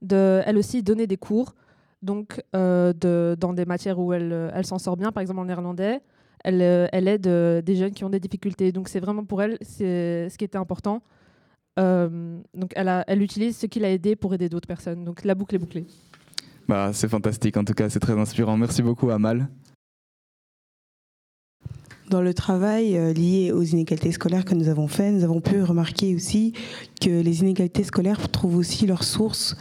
de 0.00 0.40
elle 0.46 0.56
aussi 0.56 0.82
donner 0.82 1.06
des 1.06 1.18
cours 1.18 1.54
donc 2.02 2.40
euh, 2.56 2.92
de, 2.92 3.36
dans 3.38 3.52
des 3.52 3.64
matières 3.64 3.98
où 3.98 4.12
elle, 4.12 4.32
euh, 4.32 4.50
elle 4.54 4.66
s'en 4.66 4.78
sort 4.78 4.96
bien, 4.96 5.12
par 5.12 5.20
exemple 5.20 5.40
en 5.40 5.44
néerlandais, 5.44 6.00
elle, 6.44 6.62
euh, 6.62 6.86
elle 6.92 7.08
aide 7.08 7.28
des 7.64 7.76
jeunes 7.76 7.92
qui 7.92 8.04
ont 8.04 8.10
des 8.10 8.20
difficultés. 8.20 8.72
Donc 8.72 8.88
c'est 8.88 9.00
vraiment 9.00 9.24
pour 9.24 9.42
elle 9.42 9.58
c'est 9.60 10.28
ce 10.30 10.38
qui 10.38 10.44
était 10.44 10.58
important. 10.58 11.02
donc 11.76 12.72
elle, 12.74 12.88
a, 12.88 13.04
elle 13.06 13.22
utilise 13.22 13.56
ce 13.56 13.66
qui 13.66 13.80
l'a 13.80 13.90
aidé 13.90 14.16
pour 14.16 14.34
aider 14.34 14.48
d'autres 14.48 14.68
personnes. 14.68 15.04
Donc 15.04 15.24
la 15.24 15.34
boucle 15.34 15.54
est 15.54 15.58
bouclée. 15.58 15.86
Bah, 16.68 16.90
c'est 16.92 17.08
fantastique, 17.08 17.56
en 17.56 17.64
tout 17.64 17.74
cas, 17.74 17.88
c'est 17.88 17.98
très 17.98 18.16
inspirant. 18.18 18.56
Merci 18.56 18.80
beaucoup, 18.80 19.10
Amal. 19.10 19.48
Dans 22.08 22.22
le 22.22 22.34
travail 22.34 23.14
lié 23.14 23.52
aux 23.52 23.62
inégalités 23.62 24.12
scolaires 24.12 24.44
que 24.44 24.54
nous 24.54 24.68
avons 24.68 24.88
fait, 24.88 25.12
nous 25.12 25.24
avons 25.24 25.40
pu 25.40 25.62
remarquer 25.62 26.14
aussi 26.14 26.52
que 27.00 27.22
les 27.22 27.40
inégalités 27.40 27.84
scolaires 27.84 28.30
trouvent 28.30 28.56
aussi 28.56 28.86
leur 28.86 29.04
source 29.04 29.56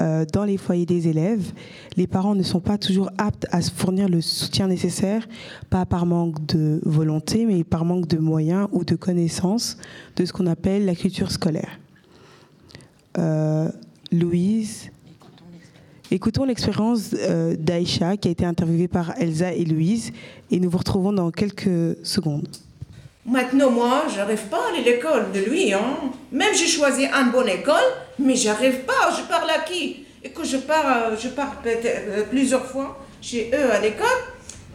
euh, 0.00 0.24
dans 0.32 0.44
les 0.44 0.56
foyers 0.56 0.86
des 0.86 1.08
élèves, 1.08 1.52
les 1.96 2.06
parents 2.06 2.34
ne 2.34 2.42
sont 2.42 2.60
pas 2.60 2.78
toujours 2.78 3.10
aptes 3.16 3.46
à 3.52 3.62
se 3.62 3.70
fournir 3.70 4.08
le 4.08 4.20
soutien 4.20 4.66
nécessaire, 4.66 5.28
pas 5.70 5.86
par 5.86 6.04
manque 6.04 6.44
de 6.46 6.80
volonté, 6.84 7.46
mais 7.46 7.62
par 7.62 7.84
manque 7.84 8.08
de 8.08 8.18
moyens 8.18 8.68
ou 8.72 8.84
de 8.84 8.96
connaissances 8.96 9.76
de 10.16 10.24
ce 10.24 10.32
qu'on 10.32 10.46
appelle 10.46 10.84
la 10.84 10.96
culture 10.96 11.30
scolaire. 11.30 11.78
Euh, 13.18 13.70
Louise, 14.10 14.90
écoutons 16.10 16.44
l'expérience 16.44 17.14
euh, 17.14 17.56
d'Aïcha 17.56 18.16
qui 18.16 18.28
a 18.28 18.30
été 18.32 18.44
interviewée 18.44 18.88
par 18.88 19.14
Elsa 19.20 19.52
et 19.52 19.64
Louise 19.64 20.10
et 20.50 20.58
nous 20.58 20.70
vous 20.70 20.78
retrouvons 20.78 21.12
dans 21.12 21.30
quelques 21.30 21.96
secondes. 22.04 22.48
Maintenant, 23.26 23.70
moi, 23.70 24.04
j'arrive 24.14 24.48
pas 24.48 24.66
à 24.66 24.68
aller 24.68 24.80
à 24.80 24.92
l'école 24.92 25.32
de 25.32 25.40
lui. 25.40 25.72
Hein. 25.72 25.96
Même 26.30 26.54
j'ai 26.54 26.66
choisi 26.66 27.06
une 27.06 27.30
bonne 27.30 27.48
école, 27.48 27.90
mais 28.18 28.36
j'arrive 28.36 28.80
pas. 28.80 29.10
Je 29.16 29.22
parle 29.22 29.48
à 29.48 29.60
qui? 29.60 30.04
Et 30.22 30.30
que 30.30 30.44
je 30.44 30.58
pars, 30.58 31.10
euh, 31.10 31.16
je 31.18 31.28
pars 31.28 31.62
euh, 31.64 32.22
plusieurs 32.24 32.66
fois 32.66 32.98
chez 33.22 33.50
eux 33.54 33.72
à 33.72 33.80
l'école. 33.80 34.06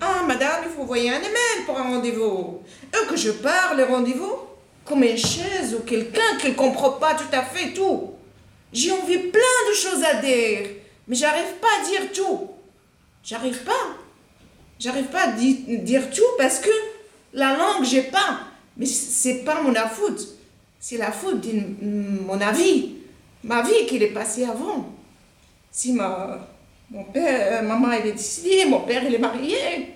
Ah, 0.01 0.23
madame, 0.27 0.63
il 0.63 0.71
faut 0.71 0.81
envoyer 0.81 1.11
un 1.11 1.19
email 1.19 1.65
pour 1.65 1.77
un 1.77 1.83
rendez-vous. 1.83 2.61
Eux 2.95 3.05
que 3.07 3.15
je 3.15 3.31
parle, 3.31 3.77
le 3.77 3.83
rendez-vous, 3.83 4.37
comme 4.83 5.03
une 5.03 5.17
chaise 5.17 5.75
ou 5.77 5.83
quelqu'un 5.83 6.37
qui 6.39 6.49
ne 6.49 6.53
comprend 6.55 6.91
pas 6.91 7.13
tout 7.13 7.31
à 7.31 7.43
fait 7.43 7.73
tout. 7.73 8.13
J'ai 8.73 8.91
envie 8.91 9.17
plein 9.17 9.69
de 9.69 9.75
choses 9.75 10.03
à 10.03 10.15
dire, 10.15 10.69
mais 11.07 11.15
j'arrive 11.15 11.53
pas 11.61 11.67
à 11.79 11.85
dire 11.85 12.11
tout. 12.13 12.49
J'arrive 13.23 13.63
pas. 13.63 13.71
J'arrive 14.79 15.07
pas 15.07 15.23
à 15.23 15.27
dire 15.27 16.09
tout 16.09 16.23
parce 16.37 16.59
que 16.59 16.69
la 17.33 17.55
langue, 17.55 17.83
j'ai 17.83 18.03
pas. 18.03 18.39
Mais 18.77 18.85
c'est 18.85 19.43
pas 19.43 19.61
mon 19.61 19.73
faute. 19.73 20.27
C'est 20.79 20.97
la 20.97 21.11
faute 21.11 21.41
de 21.41 22.25
mon 22.25 22.39
avis. 22.39 22.95
Ma 23.43 23.61
vie 23.61 23.85
qui 23.87 23.97
est 23.97 24.07
passée 24.07 24.45
avant. 24.45 24.89
Si 25.71 25.93
ma, 25.93 26.47
mon 26.89 27.03
père, 27.03 27.61
euh, 27.61 27.67
maman 27.67 27.91
elle 27.91 28.07
est 28.07 28.13
décidée, 28.13 28.65
mon 28.65 28.81
père 28.81 29.03
il 29.03 29.13
est 29.13 29.19
marié. 29.19 29.93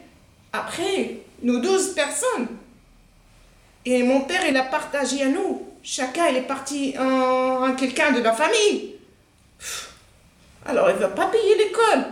Après, 0.52 1.18
nous 1.42 1.60
douze 1.60 1.94
personnes. 1.94 2.48
Et 3.86 4.04
mon 4.04 4.22
père 4.22 4.46
il 4.48 4.56
a 4.56 4.64
partagé 4.64 5.24
à 5.24 5.30
nous. 5.30 5.68
Chacun 5.82 6.28
il 6.30 6.38
est 6.38 6.42
parti 6.42 6.96
en, 6.98 7.74
quelqu'un 7.76 8.12
de 8.12 8.22
la 8.22 8.34
famille. 8.34 8.96
Alors 10.66 10.90
il 10.90 10.96
ne 10.96 11.02
va 11.02 11.10
pas 11.10 11.28
payer 11.28 11.58
l'école 11.58 12.06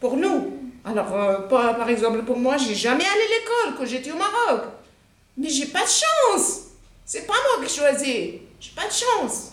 pour 0.00 0.16
nous. 0.16 0.55
Alors, 0.86 1.12
euh, 1.14 1.48
par, 1.48 1.88
exemple, 1.88 2.22
pour 2.22 2.38
moi, 2.38 2.56
j'ai 2.58 2.76
jamais 2.76 3.02
allé 3.02 3.08
à 3.08 3.70
l'école 3.72 3.76
quand 3.76 3.86
j'étais 3.86 4.12
au 4.12 4.16
Maroc. 4.16 4.68
Mais 5.36 5.48
j'ai 5.48 5.66
pas 5.66 5.82
de 5.82 5.88
chance. 5.88 6.68
C'est 7.04 7.26
pas 7.26 7.32
moi 7.32 7.66
qui 7.66 7.74
choisis. 7.74 8.06
J'ai 8.60 8.70
pas 8.74 8.86
de 8.86 8.92
chance. 8.92 9.52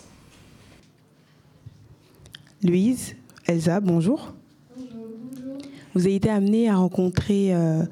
Louise, 2.62 3.16
Elsa, 3.46 3.80
bonjour. 3.80 4.32
Bonjour, 4.76 5.58
Vous 5.94 6.06
avez 6.06 6.14
été 6.14 6.30
amenée 6.30 6.70
à 6.70 6.76
rencontrer 6.76 7.52
euh, 7.52 7.82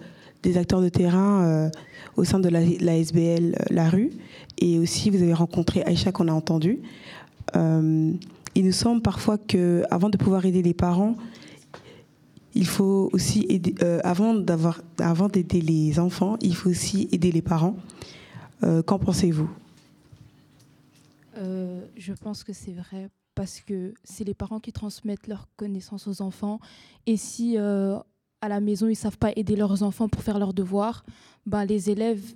des 0.45 0.57
acteurs 0.57 0.81
de 0.81 0.89
terrain 0.89 1.45
euh, 1.45 1.71
au 2.17 2.23
sein 2.23 2.39
de 2.39 2.49
la, 2.49 2.61
SBL 2.63 3.57
La 3.71 3.91
Rue. 3.91 4.13
Et 4.59 4.79
aussi, 4.79 5.11
vous 5.11 5.21
avez 5.21 5.35
rencontré 5.35 5.83
Aïcha 5.83 6.13
qu'on 6.13 6.29
a 6.29 6.33
entendu. 6.33 6.79
il 7.57 8.65
nous 8.65 8.73
semble 8.73 9.03
parfois 9.03 9.37
que, 9.37 9.83
avant 9.91 10.11
de 10.11 10.17
pouvoir 10.17 10.47
aider 10.47 10.63
les 10.63 10.75
parents, 10.75 11.17
il 12.55 12.67
faut 12.67 13.09
aussi 13.13 13.47
aider, 13.49 13.75
euh, 13.83 14.01
avant 14.05 14.35
d'avoir, 14.35 14.83
avant 14.99 15.29
d'aider 15.29 15.61
les 15.61 15.99
enfants, 15.99 16.37
il 16.41 16.55
faut 16.55 16.71
aussi 16.71 17.09
aider 17.13 17.33
les 17.33 17.43
parents. 17.43 17.77
Euh, 18.63 18.83
qu'en 18.83 18.99
pensez-vous? 18.99 19.51
Euh, 21.39 21.81
Je 21.97 22.13
pense 22.13 22.45
que 22.45 22.53
c'est 22.53 22.73
vrai 22.73 23.09
parce 23.35 23.61
que 23.61 23.95
c'est 24.05 24.25
les 24.25 24.35
parents 24.35 24.61
qui 24.61 24.73
transmettent 24.73 25.27
leurs 25.27 25.49
connaissances 25.57 26.07
aux 26.07 26.21
enfants. 26.21 26.61
Et 27.07 27.17
si 27.17 27.57
à 27.57 28.49
la 28.49 28.61
maison 28.61 28.89
ils 28.89 28.97
savent 28.97 29.17
pas 29.17 29.33
aider 29.37 29.57
leurs 29.57 29.83
enfants 29.83 30.09
pour 30.09 30.23
faire 30.23 30.39
leurs 30.39 30.53
devoirs, 30.53 31.05
ben 31.47 31.65
les 31.65 31.89
élèves 31.89 32.35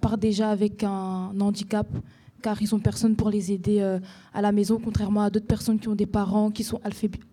partent 0.00 0.20
déjà 0.20 0.50
avec 0.50 0.82
un 0.82 1.38
handicap 1.38 1.86
car 2.44 2.60
ils 2.60 2.74
ont 2.74 2.78
personne 2.78 3.16
pour 3.16 3.30
les 3.30 3.52
aider 3.52 3.80
euh, 3.80 3.98
à 4.34 4.42
la 4.42 4.52
maison, 4.52 4.78
contrairement 4.78 5.22
à 5.22 5.30
d'autres 5.30 5.46
personnes 5.46 5.78
qui 5.78 5.88
ont 5.88 5.94
des 5.94 6.04
parents 6.04 6.50
qui 6.50 6.62
sont 6.62 6.78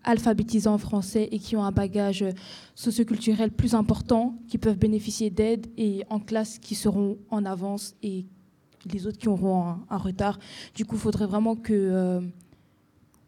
alphabétisés 0.05 0.69
en 0.69 0.77
français 0.77 1.27
et 1.33 1.38
qui 1.38 1.57
ont 1.57 1.65
un 1.65 1.73
bagage 1.73 2.23
euh, 2.23 2.31
socioculturel 2.75 3.51
plus 3.51 3.75
important, 3.75 4.35
qui 4.47 4.57
peuvent 4.57 4.77
bénéficier 4.77 5.29
d'aide 5.29 5.67
et 5.77 6.05
en 6.09 6.21
classe 6.21 6.59
qui 6.59 6.75
seront 6.75 7.17
en 7.29 7.43
avance 7.43 7.93
et 8.01 8.25
les 8.89 9.05
autres 9.05 9.17
qui 9.17 9.27
auront 9.27 9.75
un, 9.89 9.97
retard. 9.97 10.39
Du 10.75 10.85
coup, 10.85 10.95
il 10.95 11.01
faudrait 11.01 11.27
vraiment 11.27 11.57
que 11.57 11.73
euh, 11.73 12.21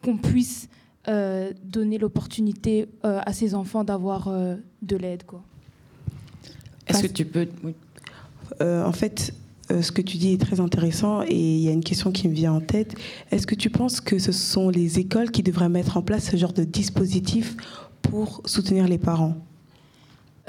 qu'on 0.01 0.17
puisse 0.17 0.69
donner 1.05 1.97
l'opportunité 1.97 2.87
à 3.03 3.33
ces 3.33 3.55
enfants 3.55 3.83
d'avoir 3.83 4.29
de 4.81 4.95
l'aide. 4.95 5.23
Est-ce 6.87 7.03
que 7.03 7.07
tu 7.07 7.25
peux... 7.25 7.45
en 8.61 8.93
fait, 8.93 9.33
euh, 9.71 9.81
ce 9.81 9.91
que 9.91 10.01
tu 10.01 10.17
dis 10.17 10.33
est 10.33 10.41
très 10.41 10.59
intéressant 10.59 11.23
et 11.23 11.35
il 11.35 11.61
y 11.61 11.69
a 11.69 11.71
une 11.71 11.83
question 11.83 12.11
qui 12.11 12.27
me 12.27 12.33
vient 12.33 12.53
en 12.53 12.61
tête. 12.61 12.95
Est-ce 13.31 13.47
que 13.47 13.55
tu 13.55 13.69
penses 13.69 14.01
que 14.01 14.19
ce 14.19 14.31
sont 14.31 14.69
les 14.69 14.99
écoles 14.99 15.31
qui 15.31 15.41
devraient 15.41 15.69
mettre 15.69 15.95
en 15.97 16.01
place 16.01 16.29
ce 16.29 16.37
genre 16.37 16.53
de 16.53 16.63
dispositif 16.63 17.55
pour 18.01 18.41
soutenir 18.45 18.87
les 18.87 18.97
parents? 18.97 19.35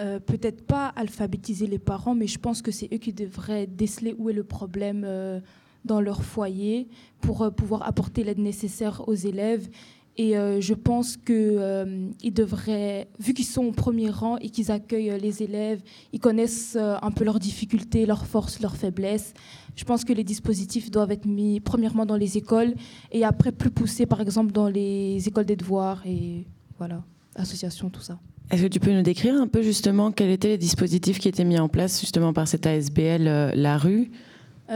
Euh, 0.00 0.18
Peut-être 0.18 0.66
pas 0.66 0.88
alphabétiser 0.96 1.68
les 1.68 1.78
parents, 1.78 2.16
mais 2.16 2.26
je 2.26 2.38
pense 2.38 2.60
que 2.60 2.72
c'est 2.72 2.92
eux 2.92 2.98
qui 2.98 3.12
devraient 3.12 3.68
déceler 3.68 4.16
où 4.18 4.30
est 4.30 4.32
le 4.34 4.42
problème 4.42 5.04
euh, 5.06 5.38
dans 5.84 6.00
leur 6.00 6.24
foyer 6.24 6.88
pour 7.20 7.52
pouvoir 7.54 7.86
apporter 7.86 8.24
l'aide 8.24 8.38
nécessaire 8.38 9.06
aux 9.06 9.14
élèves 9.14 9.68
et 10.16 10.36
euh, 10.36 10.60
je 10.60 10.74
pense 10.74 11.16
qu'ils 11.16 11.34
euh, 11.58 12.08
devraient, 12.24 13.08
vu 13.18 13.34
qu'ils 13.34 13.44
sont 13.44 13.64
au 13.64 13.72
premier 13.72 14.10
rang 14.10 14.36
et 14.36 14.48
qu'ils 14.48 14.70
accueillent 14.70 15.10
euh, 15.10 15.18
les 15.18 15.42
élèves, 15.42 15.80
ils 16.12 16.20
connaissent 16.20 16.76
un 16.76 17.10
peu 17.10 17.24
leurs 17.24 17.40
difficultés, 17.40 18.06
leurs 18.06 18.26
forces, 18.26 18.60
leurs 18.60 18.76
faiblesses. 18.76 19.34
Je 19.74 19.84
pense 19.84 20.04
que 20.04 20.12
les 20.12 20.22
dispositifs 20.22 20.90
doivent 20.90 21.10
être 21.10 21.26
mis 21.26 21.58
premièrement 21.58 22.06
dans 22.06 22.16
les 22.16 22.36
écoles 22.36 22.74
et 23.10 23.24
après 23.24 23.50
plus 23.50 23.70
poussés, 23.70 24.06
par 24.06 24.20
exemple, 24.20 24.52
dans 24.52 24.68
les 24.68 25.26
écoles 25.26 25.46
des 25.46 25.56
devoirs 25.56 26.02
et 26.06 26.46
voilà, 26.78 27.02
associations, 27.34 27.90
tout 27.90 28.02
ça. 28.02 28.18
Est-ce 28.50 28.62
que 28.62 28.68
tu 28.68 28.78
peux 28.78 28.92
nous 28.92 29.02
décrire 29.02 29.34
un 29.34 29.48
peu 29.48 29.62
justement 29.62 30.12
quels 30.12 30.30
étaient 30.30 30.48
les 30.48 30.58
dispositifs 30.58 31.18
qui 31.18 31.28
étaient 31.28 31.44
mis 31.44 31.58
en 31.58 31.68
place 31.68 31.98
justement 31.98 32.32
par 32.32 32.46
cette 32.46 32.66
ASBL 32.66 33.52
La 33.56 33.78
Rue? 33.78 34.12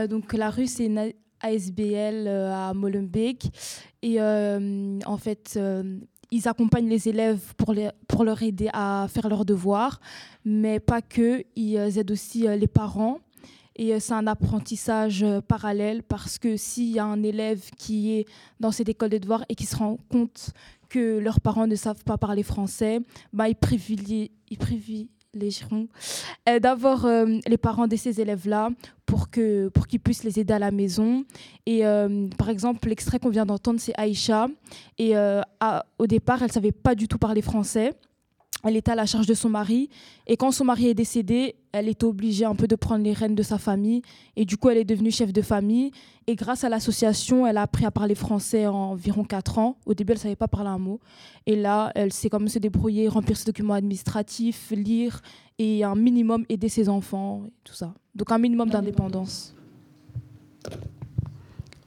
Donc 0.09 0.33
la 0.33 0.49
rue, 0.49 0.67
c'est 0.67 0.85
une 0.85 1.13
ASBL 1.41 2.27
à 2.27 2.73
Molenbeek 2.73 3.51
et 4.01 4.21
euh, 4.21 4.99
en 5.05 5.17
fait, 5.17 5.55
euh, 5.57 5.99
ils 6.31 6.47
accompagnent 6.47 6.89
les 6.89 7.09
élèves 7.09 7.53
pour, 7.57 7.73
les, 7.73 7.89
pour 8.07 8.23
leur 8.23 8.41
aider 8.43 8.69
à 8.73 9.07
faire 9.09 9.27
leurs 9.29 9.45
devoirs, 9.45 9.99
mais 10.45 10.79
pas 10.79 11.01
que, 11.01 11.43
ils 11.55 11.75
aident 11.75 12.11
aussi 12.11 12.47
euh, 12.47 12.55
les 12.55 12.67
parents. 12.67 13.19
Et 13.75 13.97
c'est 14.01 14.13
un 14.13 14.27
apprentissage 14.27 15.25
parallèle 15.47 16.03
parce 16.03 16.37
que 16.37 16.57
s'il 16.57 16.91
y 16.91 16.99
a 16.99 17.05
un 17.05 17.23
élève 17.23 17.69
qui 17.77 18.11
est 18.11 18.25
dans 18.59 18.71
cette 18.71 18.89
école 18.89 19.07
de 19.07 19.19
devoirs 19.19 19.45
et 19.47 19.55
qui 19.55 19.65
se 19.65 19.77
rend 19.77 19.95
compte 20.09 20.51
que 20.89 21.17
leurs 21.17 21.39
parents 21.39 21.65
ne 21.65 21.75
savent 21.75 22.03
pas 22.03 22.17
parler 22.17 22.43
français, 22.43 22.99
bah, 23.31 23.47
ils 23.47 23.55
privilégient 23.55 24.31
euh, 25.35 26.59
d'avoir 26.59 27.05
euh, 27.05 27.37
les 27.45 27.57
parents 27.57 27.87
de 27.87 27.95
ces 27.95 28.19
élèves-là 28.19 28.69
pour 29.05 29.29
qu'ils 29.29 29.69
pour 29.71 29.85
qu'ils 29.85 29.99
puissent 29.99 30.23
les 30.23 30.39
aider 30.39 30.53
à 30.53 30.59
la 30.59 30.71
maison. 30.71 31.23
Et 31.67 31.85
euh, 31.85 32.27
par 32.37 32.49
exemple, 32.49 32.89
l'extrait 32.89 33.19
qu'on 33.19 33.29
vient 33.29 33.45
d'entendre, 33.45 33.79
c'est 33.79 33.93
Aïcha. 33.95 34.47
Et 34.97 35.15
au 35.15 36.07
départ, 36.07 36.41
elle 36.41 36.47
ne 36.47 36.53
savait 36.53 36.71
pas 36.71 36.95
du 36.95 37.07
tout 37.07 37.19
parler 37.19 37.41
français. 37.41 37.93
Elle 38.63 38.75
était 38.75 38.91
à 38.91 38.95
la 38.95 39.05
charge 39.05 39.25
de 39.25 39.33
son 39.33 39.49
mari. 39.49 39.89
Et 40.27 40.35
quand 40.35 40.51
son 40.51 40.65
mari 40.65 40.87
est 40.87 40.93
décédé, 40.93 41.55
elle 41.71 41.87
était 41.87 42.05
obligée 42.05 42.45
un 42.45 42.55
peu 42.55 42.67
de 42.67 42.75
prendre 42.75 43.03
les 43.03 43.13
rênes 43.13 43.35
de 43.35 43.43
sa 43.43 43.57
famille. 43.57 44.01
Et 44.35 44.45
du 44.45 44.57
coup, 44.57 44.69
elle 44.69 44.77
est 44.77 44.85
devenue 44.85 45.11
chef 45.11 45.31
de 45.31 45.41
famille. 45.41 45.91
Et 46.27 46.35
grâce 46.35 46.63
à 46.63 46.69
l'association, 46.69 47.47
elle 47.47 47.57
a 47.57 47.61
appris 47.61 47.85
à 47.85 47.91
parler 47.91 48.15
français 48.15 48.67
en 48.67 48.91
environ 48.91 49.23
4 49.23 49.59
ans. 49.59 49.77
Au 49.85 49.93
début, 49.93 50.11
elle 50.11 50.17
ne 50.17 50.23
savait 50.23 50.35
pas 50.35 50.47
parler 50.47 50.69
un 50.69 50.77
mot. 50.77 50.99
Et 51.45 51.55
là, 51.55 51.91
elle 51.95 52.11
sait 52.11 52.29
comment 52.29 52.47
se 52.47 52.59
débrouiller, 52.59 53.07
remplir 53.07 53.37
ses 53.37 53.45
documents 53.45 53.75
administratifs, 53.75 54.71
lire 54.71 55.21
et 55.57 55.83
un 55.83 55.95
minimum 55.95 56.45
aider 56.49 56.69
ses 56.69 56.87
enfants, 56.87 57.43
et 57.45 57.51
tout 57.63 57.73
ça. 57.73 57.93
Donc 58.15 58.31
un 58.31 58.37
minimum 58.37 58.69
d'indépendance. 58.69 59.53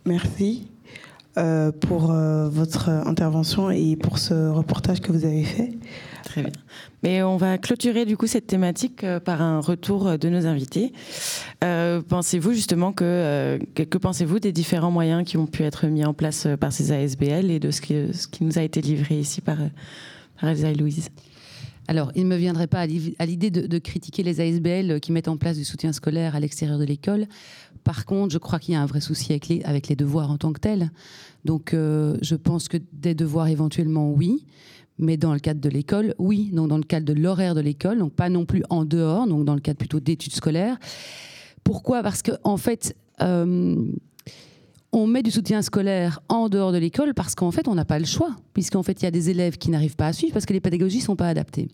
Merci 0.05 0.69
euh, 1.39 1.73
pour 1.73 2.11
euh, 2.11 2.49
votre 2.49 2.89
intervention 2.90 3.70
et 3.70 3.97
pour 3.97 4.19
ce 4.19 4.51
reportage 4.51 5.01
que 5.01 5.11
vous 5.11 5.24
avez 5.24 5.44
fait. 5.44 5.78
Très 6.24 6.43
bien. 6.43 6.53
Mais 7.03 7.23
on 7.23 7.36
va 7.36 7.59
clôturer 7.59 8.05
du 8.05 8.16
coup 8.16 8.27
cette 8.27 8.47
thématique 8.47 9.05
euh, 9.05 9.20
par 9.20 9.43
un 9.43 9.61
retour 9.61 10.19
de 10.19 10.28
nos 10.28 10.47
invités. 10.47 10.93
pensez-vous 11.61 12.53
justement 12.53 12.93
que, 12.93 13.59
que, 13.74 13.99
pensez-vous 13.99 14.39
des 14.39 14.53
différents 14.53 14.90
moyens 14.90 15.24
qui 15.24 15.36
ont 15.36 15.47
pu 15.47 15.62
être 15.62 15.86
mis 15.86 16.05
en 16.05 16.15
place 16.15 16.47
par 16.61 16.73
ces 16.73 16.93
ASBL 16.93 17.51
et 17.51 17.59
de 17.59 17.70
ce 17.70 17.81
qui, 17.81 17.94
ce 18.12 18.27
qui 18.28 18.44
nous 18.44 18.59
a 18.59 18.62
été 18.62 18.81
livré 18.81 19.19
ici 19.19 19.40
par, 19.40 19.59
par 20.40 20.51
Elsa 20.51 20.70
et 20.70 20.74
Louise? 20.74 21.11
Alors, 21.89 22.12
il 22.15 22.24
ne 22.24 22.28
me 22.28 22.36
viendrait 22.36 22.69
pas 22.69 22.81
à 22.81 22.86
l'idée 23.27 23.51
de, 23.51 23.78
critiquer 23.78 24.23
les 24.23 24.40
ASBL 24.40 25.01
qui 25.01 25.12
mettent 25.12 25.28
en 25.28 25.36
place 25.36 25.57
du 25.57 25.65
soutien 25.65 25.93
scolaire 25.93 26.36
à 26.36 26.40
l'extérieur 26.40 26.78
de 26.78 26.85
l'école. 26.85 27.27
Par 27.82 28.07
contre, 28.07 28.32
je 28.32 28.39
crois 28.39 28.59
qu'il 28.59 28.74
y 28.74 28.77
a 28.77 28.81
un 28.81 28.86
vrai 28.86 29.01
souci 29.01 29.32
avec 29.32 29.49
les, 29.49 29.62
avec 29.65 29.89
les 29.89 29.97
devoirs 29.97 30.31
en 30.31 30.39
tant 30.39 30.53
que 30.53 30.61
tels. 30.61 30.90
Donc, 31.44 31.74
euh, 31.74 32.16
je 32.23 32.36
pense 32.36 32.69
que 32.69 32.77
des 32.93 33.15
devoirs 33.15 33.49
éventuellement, 33.49 34.11
oui. 34.11 34.47
Mais 34.98 35.16
dans 35.16 35.32
le 35.32 35.40
cadre 35.40 35.60
de 35.60 35.69
l'école, 35.69 36.14
oui. 36.19 36.51
Donc, 36.52 36.69
dans 36.69 36.77
le 36.77 36.85
cadre 36.85 37.06
de 37.06 37.12
l'horaire 37.12 37.55
de 37.55 37.60
l'école, 37.60 37.98
donc 37.98 38.12
pas 38.12 38.28
non 38.28 38.44
plus 38.44 38.62
en 38.70 38.85
dehors, 38.85 39.27
donc 39.27 39.44
dans 39.44 39.55
le 39.55 39.60
cadre 39.60 39.78
plutôt 39.78 40.01
d'études 40.01 40.35
scolaires. 40.35 40.78
Pourquoi? 41.64 42.02
Parce 42.02 42.23
qu'en 42.23 42.36
en 42.44 42.56
fait, 42.56 42.94
euh, 43.20 43.77
on 44.93 45.06
met 45.06 45.23
du 45.23 45.31
soutien 45.31 45.62
scolaire 45.62 46.20
en 46.28 46.51
dehors 46.51 46.70
de 46.70 46.77
l'école 46.77 47.14
parce 47.14 47.35
qu'en 47.35 47.51
fait, 47.51 47.66
on 47.66 47.74
n'a 47.74 47.86
pas 47.86 47.98
le 47.98 48.05
choix, 48.05 48.36
puisqu'en 48.52 48.82
fait, 48.82 49.01
il 49.01 49.05
y 49.05 49.09
a 49.09 49.10
des 49.10 49.31
élèves 49.31 49.56
qui 49.56 49.70
n'arrivent 49.70 49.97
pas 49.97 50.09
à 50.09 50.12
suivre 50.12 50.35
parce 50.35 50.44
que 50.44 50.52
les 50.52 50.60
pédagogies 50.60 50.98
ne 50.98 51.02
sont 51.02 51.16
pas 51.16 51.28
adaptées. 51.28 51.69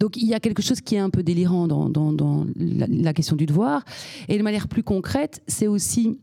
Donc, 0.00 0.16
il 0.16 0.26
y 0.26 0.34
a 0.34 0.40
quelque 0.40 0.62
chose 0.62 0.80
qui 0.80 0.96
est 0.96 0.98
un 0.98 1.10
peu 1.10 1.22
délirant 1.22 1.68
dans, 1.68 2.46
la, 2.56 3.12
question 3.12 3.36
du 3.36 3.46
devoir. 3.46 3.84
Et 4.28 4.36
de 4.36 4.42
manière 4.42 4.66
plus 4.68 4.82
concrète, 4.82 5.42
c'est 5.46 5.68
aussi... 5.68 6.18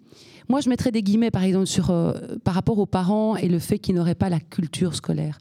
Moi, 0.49 0.59
je 0.59 0.67
mettrais 0.67 0.91
des 0.91 1.01
guillemets, 1.01 1.31
par 1.31 1.43
exemple, 1.43 1.67
sur, 1.67 1.89
euh, 1.89 2.11
par 2.43 2.53
rapport 2.53 2.77
aux 2.77 2.85
parents 2.85 3.37
et 3.37 3.47
le 3.47 3.59
fait 3.59 3.79
qu'ils 3.79 3.95
n'auraient 3.95 4.13
pas 4.13 4.27
la 4.27 4.41
culture 4.41 4.93
scolaire. 4.93 5.39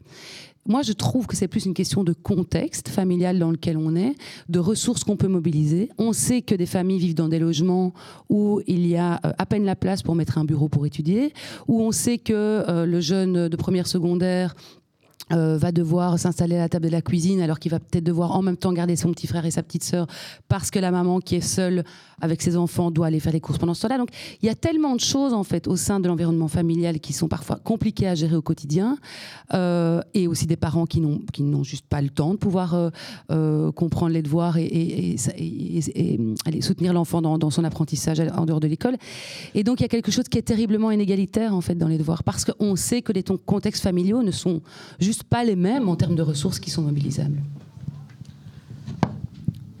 Moi, 0.65 0.81
je 0.81 0.93
trouve 0.93 1.27
que 1.27 1.35
c'est 1.35 1.49
plus 1.49 1.65
une 1.65 1.73
question 1.73 2.05
de 2.05 2.13
contexte 2.13 2.87
familial 2.87 3.37
dans 3.37 3.51
lequel 3.51 3.77
on 3.77 3.95
est, 3.95 4.15
de 4.47 4.59
ressources 4.59 5.03
qu'on 5.03 5.17
peut 5.17 5.27
mobiliser. 5.27 5.89
On 5.97 6.13
sait 6.13 6.41
que 6.41 6.55
des 6.55 6.65
familles 6.65 6.99
vivent 6.99 7.15
dans 7.15 7.27
des 7.27 7.39
logements 7.39 7.93
où 8.29 8.61
il 8.65 8.87
y 8.87 8.95
a 8.95 9.19
euh, 9.25 9.33
à 9.37 9.45
peine 9.45 9.65
la 9.65 9.75
place 9.75 10.03
pour 10.03 10.15
mettre 10.15 10.37
un 10.37 10.45
bureau 10.45 10.69
pour 10.69 10.85
étudier, 10.85 11.33
où 11.67 11.81
on 11.81 11.91
sait 11.91 12.17
que 12.17 12.33
euh, 12.33 12.85
le 12.85 13.01
jeune 13.01 13.49
de 13.49 13.55
première 13.57 13.87
secondaire 13.87 14.55
euh, 15.33 15.57
va 15.57 15.71
devoir 15.71 16.19
s'installer 16.19 16.55
à 16.55 16.59
la 16.59 16.69
table 16.69 16.85
de 16.85 16.91
la 16.91 17.01
cuisine 17.01 17.41
alors 17.41 17.59
qu'il 17.59 17.71
va 17.71 17.79
peut-être 17.79 18.03
devoir 18.03 18.31
en 18.31 18.41
même 18.41 18.57
temps 18.57 18.71
garder 18.73 18.95
son 18.95 19.11
petit 19.11 19.27
frère 19.27 19.45
et 19.45 19.51
sa 19.51 19.63
petite 19.63 19.83
sœur 19.83 20.07
parce 20.47 20.69
que 20.69 20.79
la 20.79 20.91
maman 20.91 21.19
qui 21.19 21.35
est 21.35 21.41
seule 21.41 21.83
avec 22.21 22.41
ses 22.41 22.55
enfants 22.55 22.91
doit 22.91 23.07
aller 23.07 23.19
faire 23.19 23.33
les 23.33 23.39
courses 23.39 23.57
pendant 23.57 23.73
ce 23.73 23.81
temps-là. 23.83 23.97
Donc 23.97 24.09
il 24.41 24.45
y 24.45 24.49
a 24.49 24.55
tellement 24.55 24.95
de 24.95 24.99
choses 24.99 25.33
en 25.33 25.43
fait 25.43 25.67
au 25.67 25.75
sein 25.75 25.99
de 25.99 26.07
l'environnement 26.07 26.47
familial 26.47 26.99
qui 26.99 27.13
sont 27.13 27.27
parfois 27.27 27.59
compliquées 27.63 28.07
à 28.07 28.15
gérer 28.15 28.35
au 28.35 28.41
quotidien 28.41 28.97
euh, 29.53 30.01
et 30.13 30.27
aussi 30.27 30.45
des 30.45 30.55
parents 30.55 30.85
qui 30.85 31.01
n'ont 31.01 31.63
juste 31.63 31.85
pas 31.87 32.01
le 32.01 32.09
temps 32.09 32.33
de 32.33 32.37
pouvoir 32.37 32.91
euh, 33.31 33.71
comprendre 33.71 34.13
les 34.13 34.21
devoirs 34.21 34.57
et, 34.57 34.65
et, 34.65 36.61
soutenir 36.61 36.93
l'enfant 36.93 37.21
dans, 37.21 37.37
dans, 37.37 37.49
son 37.49 37.63
apprentissage 37.63 38.21
en 38.35 38.45
dehors 38.45 38.59
de 38.59 38.67
l'école. 38.67 38.95
Et 39.53 39.63
donc 39.63 39.79
il 39.79 39.83
y 39.83 39.85
a 39.85 39.89
quelque 39.89 40.11
chose 40.11 40.25
qui 40.29 40.37
est 40.37 40.43
terriblement 40.43 40.91
inégalitaire 40.91 41.53
en 41.53 41.61
fait 41.61 41.75
dans 41.75 41.87
les 41.87 41.97
devoirs 41.97 42.23
parce 42.23 42.45
qu'on 42.45 42.75
sait 42.75 43.01
que 43.01 43.11
les 43.11 43.23
contextes 43.23 43.83
familiaux 43.83 44.23
ne 44.23 44.31
sont 44.31 44.61
juste 44.99 45.22
pas 45.29 45.43
les 45.43 45.55
mêmes 45.55 45.89
en 45.89 45.95
termes 45.95 46.15
de 46.15 46.21
ressources 46.21 46.59
qui 46.59 46.69
sont 46.69 46.81
mobilisables. 46.81 47.41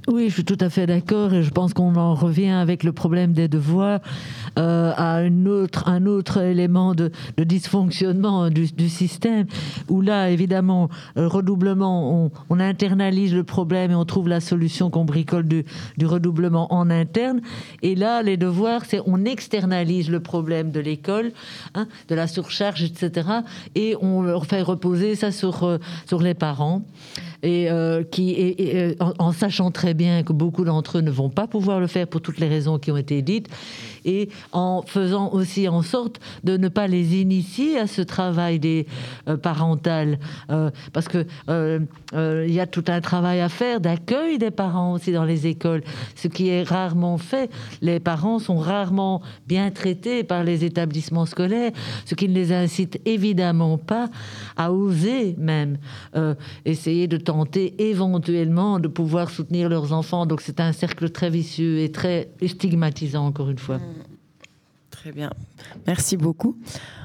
Oui, 0.09 0.27
je 0.27 0.33
suis 0.33 0.43
tout 0.43 0.57
à 0.59 0.69
fait 0.69 0.85
d'accord 0.85 1.33
et 1.33 1.43
je 1.43 1.49
pense 1.49 1.73
qu'on 1.73 1.95
en 1.95 2.13
revient 2.13 2.49
avec 2.49 2.83
le 2.83 2.91
problème 2.91 3.31
des 3.31 3.47
devoirs 3.47 4.01
euh, 4.59 4.91
à 4.97 5.15
un 5.15 5.45
autre, 5.45 5.87
un 5.87 6.05
autre 6.05 6.41
élément 6.41 6.93
de, 6.93 7.09
dysfonctionnement 7.37 8.49
du, 8.49 8.89
système 8.89 9.47
où 9.87 10.01
là, 10.01 10.29
évidemment, 10.29 10.89
redoublement, 11.15 12.29
on, 12.49 12.59
internalise 12.59 13.33
le 13.33 13.45
problème 13.45 13.91
et 13.91 13.95
on 13.95 14.03
trouve 14.03 14.27
la 14.27 14.41
solution 14.41 14.89
qu'on 14.89 15.05
bricole 15.05 15.47
du, 15.47 15.65
redoublement 16.03 16.73
en 16.73 16.89
interne. 16.89 17.39
Et 17.81 17.95
là, 17.95 18.23
les 18.23 18.35
devoirs, 18.35 18.83
c'est 18.85 18.99
on 19.05 19.23
externalise 19.23 20.09
le 20.09 20.19
problème 20.19 20.71
de 20.71 20.81
l'école, 20.81 21.31
hein, 21.75 21.87
de 22.09 22.15
la 22.15 22.27
surcharge, 22.27 22.83
etc. 22.83 23.29
Et 23.75 23.95
on 24.01 24.41
fait 24.41 24.61
reposer 24.63 25.15
ça 25.15 25.31
sur, 25.31 25.63
euh, 25.63 25.77
sur 26.07 26.21
les 26.21 26.33
parents 26.33 26.81
et 27.43 27.69
euh, 27.69 28.03
qui, 28.03 28.55
euh, 28.59 28.95
en, 29.19 29.33
sachant 29.33 29.69
très 29.69 29.93
bien 29.93 30.23
que 30.23 30.31
beaucoup 30.31 30.63
d'entre 30.63 30.97
eux 30.97 31.01
ne 31.01 31.11
vont 31.11 31.29
pas 31.29 31.45
pouvoir 31.45 31.81
le 31.81 31.87
faire 31.87 32.07
pour 32.07 32.21
toutes 32.21 32.39
les 32.39 32.47
raisons 32.47 32.79
qui 32.79 32.89
ont 32.89 32.97
été 32.97 33.21
dites, 33.21 33.49
et 34.05 34.29
en 34.51 34.83
faisant 34.85 35.31
aussi 35.31 35.67
en 35.67 35.81
sorte 35.81 36.19
de 36.43 36.57
ne 36.57 36.67
pas 36.67 36.87
les 36.87 37.15
initier 37.15 37.77
à 37.77 37.87
ce 37.87 38.01
travail 38.01 38.59
euh, 39.27 39.37
parental, 39.37 40.19
parce 40.93 41.07
que 41.07 41.25
il 41.47 42.53
y 42.53 42.59
a 42.59 42.67
tout 42.67 42.83
un 42.87 43.01
travail 43.01 43.39
à 43.41 43.49
faire 43.49 43.79
d'accueil 43.79 44.37
des 44.37 44.51
parents 44.51 44.93
aussi 44.93 45.11
dans 45.11 45.23
les 45.23 45.47
écoles, 45.47 45.83
ce 46.15 46.27
qui 46.27 46.49
est 46.49 46.63
rarement 46.63 47.17
fait. 47.17 47.49
Les 47.81 47.99
parents 47.99 48.39
sont 48.39 48.57
rarement 48.57 49.21
bien 49.47 49.71
traités 49.71 50.23
par 50.23 50.43
les 50.43 50.63
établissements 50.63 51.25
scolaires, 51.25 51.71
ce 52.05 52.15
qui 52.15 52.27
ne 52.29 52.33
les 52.33 52.53
incite 52.53 53.01
évidemment 53.05 53.77
pas 53.77 54.09
à 54.55 54.71
oser 54.71 55.35
même 55.37 55.77
essayer 56.65 57.07
de 57.07 57.17
tenter 57.17 57.75
éventuellement 57.89 58.79
de 58.79 58.87
pouvoir 58.87 59.29
soutenir 59.29 59.69
leurs 59.69 59.93
enfants. 59.93 60.25
Donc 60.25 60.41
c'est 60.41 60.59
un 60.59 60.71
cercle 60.71 61.09
très 61.09 61.29
vicieux 61.29 61.79
et 61.79 61.91
très 61.91 62.29
stigmatisant, 62.45 63.25
encore 63.25 63.49
une 63.49 63.57
fois. 63.57 63.79
Très 65.03 65.11
bien. 65.11 65.31
Merci 65.85 66.15
beaucoup. 66.15 66.55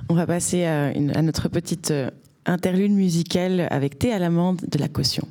On 0.09 0.15
va 0.15 0.25
passer 0.25 0.65
à, 0.65 0.93
notre 0.95 1.49
petite 1.49 1.91
euh, 1.91 2.13
interlude 2.47 2.93
musicale 2.93 3.67
avec 3.73 3.99
Thé 3.99 4.13
à 4.13 4.21
l'amande 4.21 4.61
de 4.69 4.79
la 4.79 4.87
caution. 4.87 5.27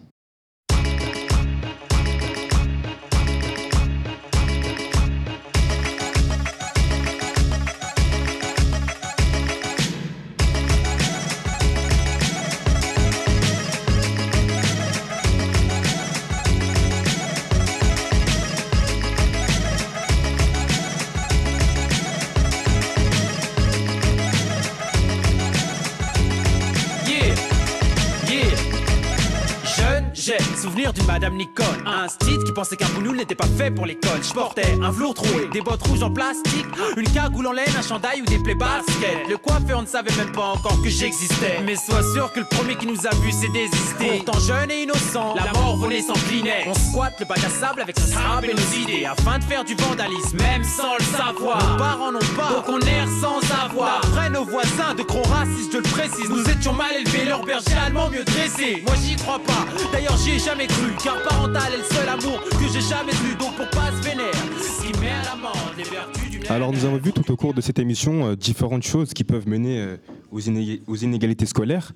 Madame 31.05 31.35
Nicole. 31.35 31.65
Un 31.85 32.07
style 32.07 32.43
qui 32.45 32.51
pensait 32.51 32.75
qu'un 32.75 32.89
boulot 32.89 33.13
n'était 33.13 33.35
pas 33.35 33.47
fait 33.57 33.71
pour 33.71 33.85
l'école. 33.85 34.23
Je 34.23 34.33
portais 34.33 34.77
un 34.81 34.91
velours 34.91 35.13
troué, 35.13 35.47
des 35.51 35.61
bottes 35.61 35.85
rouges 35.87 36.03
en 36.03 36.11
plastique, 36.11 36.65
une 36.95 37.09
cagoule 37.09 37.47
en 37.47 37.51
laine, 37.51 37.75
un 37.77 37.81
chandail 37.81 38.21
ou 38.21 38.25
des 38.25 38.39
plaies 38.39 38.55
baskets. 38.55 39.27
Le 39.29 39.37
coiffeur 39.37 39.81
ne 39.81 39.87
savait 39.87 40.15
même 40.17 40.31
pas 40.31 40.53
encore 40.53 40.81
que 40.81 40.89
j'existais. 40.89 41.59
Mais 41.65 41.75
sois 41.75 42.03
sûr 42.13 42.31
que 42.33 42.39
le 42.39 42.45
premier 42.45 42.75
qui 42.75 42.87
nous 42.87 43.05
a 43.05 43.13
vu 43.15 43.31
s'est 43.31 43.49
désisté. 43.53 44.23
Pourtant 44.23 44.39
jeune 44.39 44.71
et 44.71 44.83
innocent, 44.83 45.35
la 45.35 45.51
mort 45.59 45.77
venait 45.77 46.01
s'incliner. 46.01 46.65
On 46.67 46.73
squatte 46.73 47.19
le 47.19 47.25
bac 47.25 47.39
à 47.43 47.49
sable 47.49 47.81
avec 47.81 47.97
sa 47.99 48.07
sable 48.07 48.47
et 48.49 48.53
nos 48.53 48.77
idées 48.81 49.05
afin 49.05 49.39
de 49.39 49.43
faire 49.43 49.63
du 49.63 49.75
vandalisme, 49.75 50.37
même 50.37 50.63
sans 50.63 50.95
le 50.97 51.03
savoir. 51.03 51.71
Nos 51.71 51.77
parents 51.77 52.11
n'ont 52.11 52.19
pas, 52.35 52.53
donc 52.53 52.65
on 52.67 52.79
erre 52.79 53.07
sans 53.21 53.39
avoir. 53.65 54.01
Après 54.03 54.29
nos 54.29 54.45
voisins 54.45 54.93
de 54.97 55.03
gros 55.03 55.23
racistes, 55.23 55.71
je 55.71 55.77
le 55.77 55.83
précise, 55.83 56.29
nous 56.29 56.43
étions 56.49 56.73
mal 56.73 56.93
élevés, 56.95 57.25
leur 57.25 57.43
berger 57.43 57.75
allemand 57.85 58.09
mieux 58.09 58.23
dressé. 58.23 58.83
Moi 58.85 58.95
j'y 59.03 59.15
crois 59.15 59.39
pas, 59.39 59.65
d'ailleurs 59.91 60.17
j'y 60.17 60.31
ai 60.31 60.39
jamais 60.39 60.67
cru 60.67 60.86
Car 61.03 61.21
parental 61.21 61.73
est 61.73 61.77
le 61.77 61.83
seul 61.83 62.09
amour 62.09 62.41
que 62.49 62.67
j'ai 62.73 62.81
jamais 62.81 63.11
vu 63.11 63.35
Donc 63.35 63.55
pour 63.55 63.69
pas 63.69 63.91
se 63.91 64.01
vénère 64.07 64.31
qui 64.31 64.99
met 64.99 65.09
à 65.09 65.23
l'amende 65.23 65.75
les 65.77 65.83
vertus 65.83 66.29
du 66.29 66.47
Alors 66.47 66.71
nous 66.71 66.85
avons 66.85 66.97
vu 66.97 67.11
tout 67.11 67.29
au 67.29 67.35
cours 67.35 67.53
de 67.53 67.59
cette 67.59 67.77
émission 67.77 68.27
euh, 68.27 68.35
différentes 68.35 68.83
choses 68.83 69.13
qui 69.13 69.23
peuvent 69.25 69.47
mener 69.47 69.79
euh, 69.81 69.97
aux, 70.31 70.39
aux, 70.87 70.95
inégalités 70.95 71.45
scolaires 71.45 71.93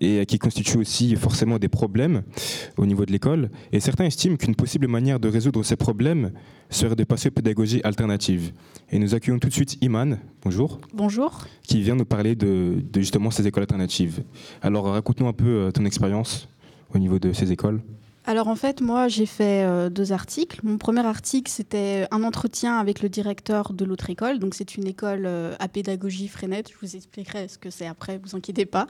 et 0.00 0.20
euh, 0.20 0.24
qui 0.24 0.38
constituent 0.38 0.78
aussi 0.78 1.16
forcément 1.16 1.58
des 1.58 1.68
problèmes 1.68 2.22
au 2.78 2.86
niveau 2.86 3.04
de 3.04 3.12
l'école. 3.12 3.50
Et 3.72 3.80
certains 3.80 4.04
estiment 4.04 4.36
qu'une 4.36 4.54
possible 4.54 4.88
manière 4.88 5.20
de 5.20 5.28
résoudre 5.28 5.62
ces 5.62 5.76
problèmes 5.76 6.32
serait 6.70 6.96
de 6.96 7.04
passer 7.04 7.28
aux 7.28 7.32
pédagogies 7.32 7.82
alternatives. 7.84 8.52
Et 8.90 8.98
nous 8.98 9.14
accueillons 9.14 9.38
tout 9.38 9.48
de 9.48 9.52
suite 9.54 9.76
Iman, 9.82 10.18
bonjour. 10.42 10.80
Bonjour. 10.94 11.46
Qui 11.62 11.82
vient 11.82 11.94
nous 11.94 12.06
parler 12.06 12.34
de, 12.36 12.82
de 12.90 13.00
justement 13.00 13.30
ces 13.30 13.46
écoles 13.46 13.64
alternatives. 13.64 14.22
Alors 14.62 14.86
raconte-nous 14.86 15.28
un 15.28 15.34
peu 15.34 15.70
ton 15.74 15.84
expérience 15.84 16.48
au 16.94 16.98
niveau 16.98 17.18
de 17.18 17.32
ces 17.32 17.52
écoles 17.52 17.82
alors 18.26 18.48
en 18.48 18.54
fait, 18.54 18.82
moi 18.82 19.08
j'ai 19.08 19.24
fait 19.24 19.64
euh, 19.64 19.88
deux 19.88 20.12
articles. 20.12 20.60
Mon 20.62 20.76
premier 20.76 21.04
article, 21.04 21.50
c'était 21.50 22.06
un 22.10 22.22
entretien 22.22 22.78
avec 22.78 23.02
le 23.02 23.08
directeur 23.08 23.72
de 23.72 23.84
l'autre 23.84 24.10
école. 24.10 24.38
Donc 24.38 24.54
c'est 24.54 24.76
une 24.76 24.86
école 24.86 25.24
euh, 25.24 25.54
à 25.58 25.68
pédagogie 25.68 26.28
Freinet. 26.28 26.64
Je 26.70 26.86
vous 26.86 26.96
expliquerai 26.96 27.48
ce 27.48 27.56
que 27.56 27.70
c'est 27.70 27.86
après, 27.86 28.20
vous 28.22 28.36
inquiétez 28.36 28.66
pas. 28.66 28.88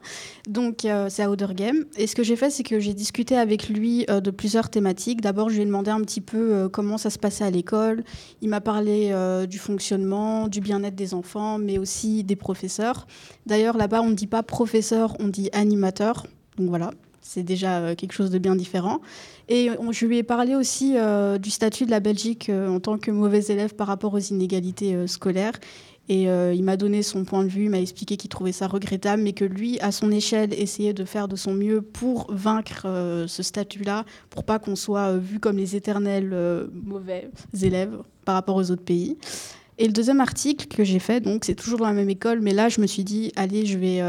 Donc 0.49 0.85
euh, 0.85 1.07
c'est 1.09 1.23
à 1.23 1.31
Odergame. 1.31 1.85
Et 1.97 2.09
ce 2.09 2.17
que 2.17 2.25
j'ai 2.25 2.35
fait, 2.35 2.51
c'est 2.51 2.65
que 2.65 2.81
j'ai 2.81 2.93
discuté 2.93 3.37
avec 3.37 3.69
lui 3.69 4.05
de 4.07 4.31
plusieurs 4.31 4.69
thématiques. 4.69 5.21
D'abord, 5.21 5.49
je 5.49 5.55
lui 5.55 5.63
ai 5.63 5.67
demandé 5.67 5.91
un 5.91 6.01
petit 6.01 6.21
peu 6.21 6.69
comment 6.69 6.99
ça 6.99 7.11
se 7.11 7.19
passait 7.19 7.45
à 7.45 7.51
l'école. 7.51 8.03
Il 8.41 8.49
m'a 8.49 8.61
parlé 8.61 9.15
du 9.49 9.59
fonctionnement, 9.59 10.49
du 10.49 10.61
bien-être 10.61 10.97
des 10.97 11.15
enfants, 11.15 11.59
mais 11.59 11.79
aussi 11.79 12.25
des 12.25 12.37
professeurs. 12.37 13.07
D'ailleurs, 13.47 13.77
là-bas, 13.77 14.03
on 14.03 14.11
ne 14.11 14.15
dit 14.15 14.27
pas 14.27 14.43
professeur, 14.43 15.17
on 15.21 15.29
dit 15.29 15.51
animateur. 15.53 16.27
Donc 16.59 16.69
voilà, 16.69 16.91
c'est 17.21 17.43
déjà 17.43 17.79
euh, 17.79 17.95
quelque 17.95 18.13
chose 18.13 18.31
de 18.31 18.39
bien 18.39 18.57
différent. 18.57 19.01
Et 19.49 19.69
je 19.91 20.07
lui 20.07 20.19
ai 20.19 20.23
parlé 20.23 20.55
aussi 20.55 20.95
euh, 20.97 21.39
du 21.39 21.51
statut 21.51 21.85
de 21.85 21.91
la 21.91 22.01
Belgique 22.01 22.49
euh, 22.49 22.69
en 22.69 22.81
tant 22.81 22.99
que 22.99 23.11
mauvais 23.11 23.45
élève 23.49 23.75
par 23.75 23.87
rapport 23.89 24.15
aux 24.15 24.19
inégalités 24.19 25.07
scolaires. 25.07 25.55
Et 26.09 26.25
il 26.25 26.65
m'a 26.65 26.77
donné 26.77 27.05
son 27.05 27.25
point 27.25 27.45
de 27.45 27.49
vue, 27.49 27.69
m'a 27.69 27.79
expliqué 27.79 28.17
qu'il 28.17 28.31
trouvait 28.31 28.51
ça 28.51 28.67
regrettable, 28.67 29.23
mais 29.23 29.33
que 29.33 29.45
lui, 29.45 29.79
à 29.79 29.93
son 29.93 30.11
échelle, 30.11 30.53
essayait 30.53 30.93
de 30.93 31.05
faire 31.05 31.29
de 31.29 31.37
son 31.37 31.55
mieux 31.55 31.83
pour 31.83 32.27
vaincre 32.35 33.27
ce 33.29 33.43
statut-là, 33.45 34.05
pour 34.29 34.43
pas 34.43 34.59
qu'on 34.59 34.75
soit 34.75 35.17
vu 35.19 35.39
comme 35.39 35.57
les 35.57 35.77
éternels 35.77 36.35
mauvais 36.73 37.31
élèves 37.63 37.97
par 38.25 38.35
rapport 38.35 38.57
aux 38.57 38.73
autres 38.73 38.83
pays. 38.83 39.19
Et 39.79 39.87
le 39.87 39.93
deuxième 39.93 40.21
article 40.21 40.67
que 40.67 40.83
j'ai 40.83 40.99
fait, 40.99 41.21
donc 41.21 41.45
c'est 41.45 41.55
toujours 41.55 41.79
dans 41.79 41.87
la 41.87 41.93
même 41.93 42.11
école, 42.11 42.41
mais 42.41 42.55
là 42.55 42.69
je 42.69 42.81
me 42.81 42.89
suis 42.89 43.05
dit, 43.05 43.31
allez, 43.37 43.65
je 43.65 43.79
vais, 43.79 44.03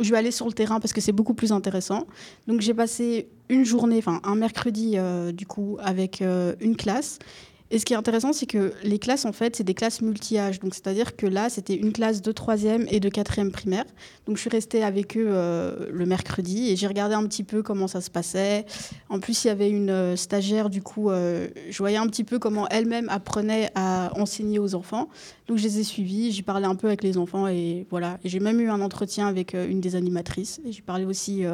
je 0.00 0.10
vais 0.10 0.16
aller 0.16 0.30
sur 0.30 0.46
le 0.46 0.52
terrain 0.52 0.80
parce 0.80 0.92
que 0.92 1.00
c'est 1.00 1.12
beaucoup 1.12 1.34
plus 1.34 1.52
intéressant. 1.52 2.06
Donc 2.46 2.60
j'ai 2.60 2.74
passé 2.74 3.28
une 3.48 3.64
journée, 3.64 3.98
enfin 3.98 4.20
un 4.24 4.34
mercredi 4.34 4.94
euh, 4.96 5.32
du 5.32 5.46
coup, 5.46 5.76
avec 5.80 6.22
euh, 6.22 6.54
une 6.60 6.76
classe. 6.76 7.18
Et 7.70 7.78
ce 7.78 7.86
qui 7.86 7.94
est 7.94 7.96
intéressant, 7.96 8.34
c'est 8.34 8.44
que 8.44 8.74
les 8.82 8.98
classes, 8.98 9.24
en 9.24 9.32
fait, 9.32 9.56
c'est 9.56 9.64
des 9.64 9.72
classes 9.72 10.02
multi-âges. 10.02 10.60
Donc, 10.60 10.74
c'est-à-dire 10.74 11.16
que 11.16 11.24
là, 11.24 11.48
c'était 11.48 11.74
une 11.74 11.94
classe 11.94 12.20
de 12.20 12.30
troisième 12.30 12.86
et 12.90 13.00
de 13.00 13.08
quatrième 13.08 13.50
primaire. 13.50 13.86
Donc, 14.26 14.36
je 14.36 14.42
suis 14.42 14.50
restée 14.50 14.84
avec 14.84 15.16
eux 15.16 15.24
euh, 15.26 15.88
le 15.90 16.04
mercredi 16.04 16.70
et 16.70 16.76
j'ai 16.76 16.86
regardé 16.86 17.14
un 17.14 17.24
petit 17.24 17.44
peu 17.44 17.62
comment 17.62 17.88
ça 17.88 18.02
se 18.02 18.10
passait. 18.10 18.66
En 19.08 19.20
plus, 19.20 19.44
il 19.44 19.46
y 19.46 19.50
avait 19.50 19.70
une 19.70 20.18
stagiaire, 20.18 20.68
du 20.68 20.82
coup, 20.82 21.08
je 21.08 21.78
voyais 21.78 21.96
un 21.96 22.06
petit 22.08 22.24
peu 22.24 22.38
comment 22.38 22.68
elle-même 22.68 23.08
apprenait 23.08 23.70
à 23.74 24.12
enseigner 24.20 24.58
aux 24.58 24.74
enfants. 24.74 25.08
Donc, 25.52 25.58
je 25.58 25.64
les 25.64 25.80
ai 25.80 25.84
suivis, 25.84 26.32
j'ai 26.32 26.42
parlé 26.42 26.64
un 26.64 26.74
peu 26.74 26.86
avec 26.86 27.02
les 27.02 27.18
enfants 27.18 27.46
et 27.46 27.86
voilà. 27.90 28.18
J'ai 28.24 28.40
même 28.40 28.58
eu 28.58 28.70
un 28.70 28.80
entretien 28.80 29.26
avec 29.26 29.52
une 29.52 29.82
des 29.82 29.96
animatrices. 29.96 30.62
J'ai 30.66 30.80
parlé 30.80 31.04
aussi, 31.04 31.44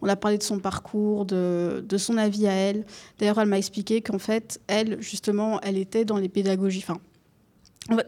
on 0.00 0.08
a 0.08 0.16
parlé 0.16 0.38
de 0.38 0.42
son 0.42 0.58
parcours, 0.58 1.26
de, 1.26 1.84
son 1.98 2.16
avis 2.16 2.46
à 2.46 2.52
elle. 2.52 2.86
D'ailleurs, 3.18 3.38
elle 3.38 3.48
m'a 3.48 3.58
expliqué 3.58 4.00
qu'en 4.00 4.18
fait, 4.18 4.58
elle, 4.68 5.02
justement, 5.02 5.60
elle 5.60 5.76
était 5.76 6.06
dans 6.06 6.16
les 6.16 6.30
pédagogies. 6.30 6.82
Enfin, 6.82 6.98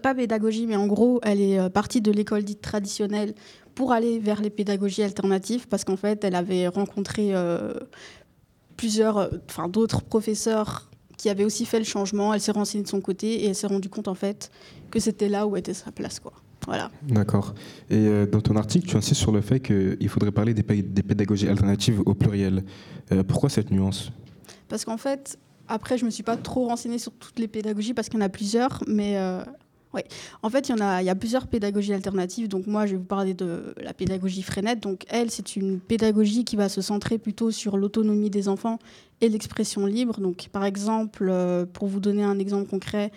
pas 0.02 0.14
pédagogie, 0.14 0.66
mais 0.66 0.76
en 0.76 0.86
gros, 0.86 1.20
elle 1.22 1.40
est 1.40 1.58
euh, 1.58 1.68
partie 1.68 2.00
de 2.00 2.10
l'école 2.10 2.42
dite 2.42 2.60
traditionnelle 2.60 3.34
pour 3.74 3.92
aller 3.92 4.18
vers 4.18 4.40
les 4.40 4.50
pédagogies 4.50 5.02
alternatives 5.02 5.68
parce 5.68 5.84
qu'en 5.84 5.96
fait, 5.96 6.24
elle 6.24 6.34
avait 6.34 6.68
rencontré 6.68 7.34
euh, 7.34 7.74
plusieurs, 8.76 9.18
euh, 9.18 9.28
enfin, 9.48 9.68
d'autres 9.68 10.02
professeurs 10.02 10.90
qui 11.16 11.28
avaient 11.28 11.44
aussi 11.44 11.64
fait 11.64 11.78
le 11.78 11.84
changement. 11.84 12.34
Elle 12.34 12.40
s'est 12.40 12.52
renseignée 12.52 12.84
de 12.84 12.88
son 12.88 13.00
côté 13.00 13.44
et 13.44 13.46
elle 13.48 13.54
s'est 13.54 13.66
rendue 13.66 13.88
compte 13.88 14.08
en 14.08 14.14
fait 14.14 14.50
que 14.90 15.00
c'était 15.00 15.28
là 15.28 15.46
où 15.46 15.56
était 15.56 15.74
sa 15.74 15.92
place, 15.92 16.20
quoi. 16.20 16.32
Voilà. 16.66 16.90
D'accord. 17.02 17.54
Et 17.88 18.26
dans 18.26 18.42
ton 18.42 18.56
article, 18.56 18.86
tu 18.86 18.96
insistes 18.96 19.20
sur 19.20 19.32
le 19.32 19.40
fait 19.40 19.60
qu'il 19.60 20.08
faudrait 20.08 20.32
parler 20.32 20.52
des, 20.52 20.62
des, 20.62 21.02
pédagogies 21.02 21.48
alternatives 21.48 22.02
au 22.04 22.12
pluriel. 22.12 22.62
pourquoi 23.26 23.48
cette 23.48 23.70
nuance? 23.70 24.10
Parce 24.68 24.84
qu'en 24.84 24.98
fait, 24.98 25.38
après, 25.68 25.98
je 25.98 26.04
me 26.04 26.10
suis 26.10 26.22
pas 26.22 26.36
trop 26.36 26.66
renseignée 26.66 26.98
sur 26.98 27.12
toutes 27.12 27.38
les 27.38 27.48
pédagogies 27.48 27.94
parce 27.94 28.08
qu'il 28.08 28.18
y 28.18 28.22
en 28.22 28.26
a 28.26 28.30
plusieurs, 28.30 28.82
mais 28.86 29.18
euh, 29.18 29.42
ouais. 29.92 30.04
En 30.42 30.48
fait, 30.48 30.68
il 30.68 30.72
y 30.72 30.74
en 30.74 30.84
a, 30.84 31.02
il 31.02 31.06
y 31.06 31.10
a 31.10 31.14
plusieurs 31.14 31.46
pédagogies 31.46 31.92
alternatives. 31.92 32.48
Donc 32.48 32.66
moi, 32.66 32.86
je 32.86 32.92
vais 32.92 32.98
vous 32.98 33.04
parler 33.04 33.34
de 33.34 33.74
la 33.82 33.92
pédagogie 33.92 34.42
Freinet. 34.42 34.76
Donc 34.76 35.04
elle, 35.08 35.30
c'est 35.30 35.56
une 35.56 35.78
pédagogie 35.78 36.44
qui 36.44 36.56
va 36.56 36.68
se 36.68 36.80
centrer 36.80 37.18
plutôt 37.18 37.50
sur 37.50 37.76
l'autonomie 37.76 38.30
des 38.30 38.48
enfants 38.48 38.78
et 39.20 39.28
l'expression 39.28 39.84
libre. 39.84 40.20
Donc 40.20 40.48
par 40.50 40.64
exemple, 40.64 41.28
euh, 41.28 41.66
pour 41.66 41.86
vous 41.86 42.00
donner 42.00 42.24
un 42.24 42.38
exemple 42.38 42.68
concret. 42.68 43.12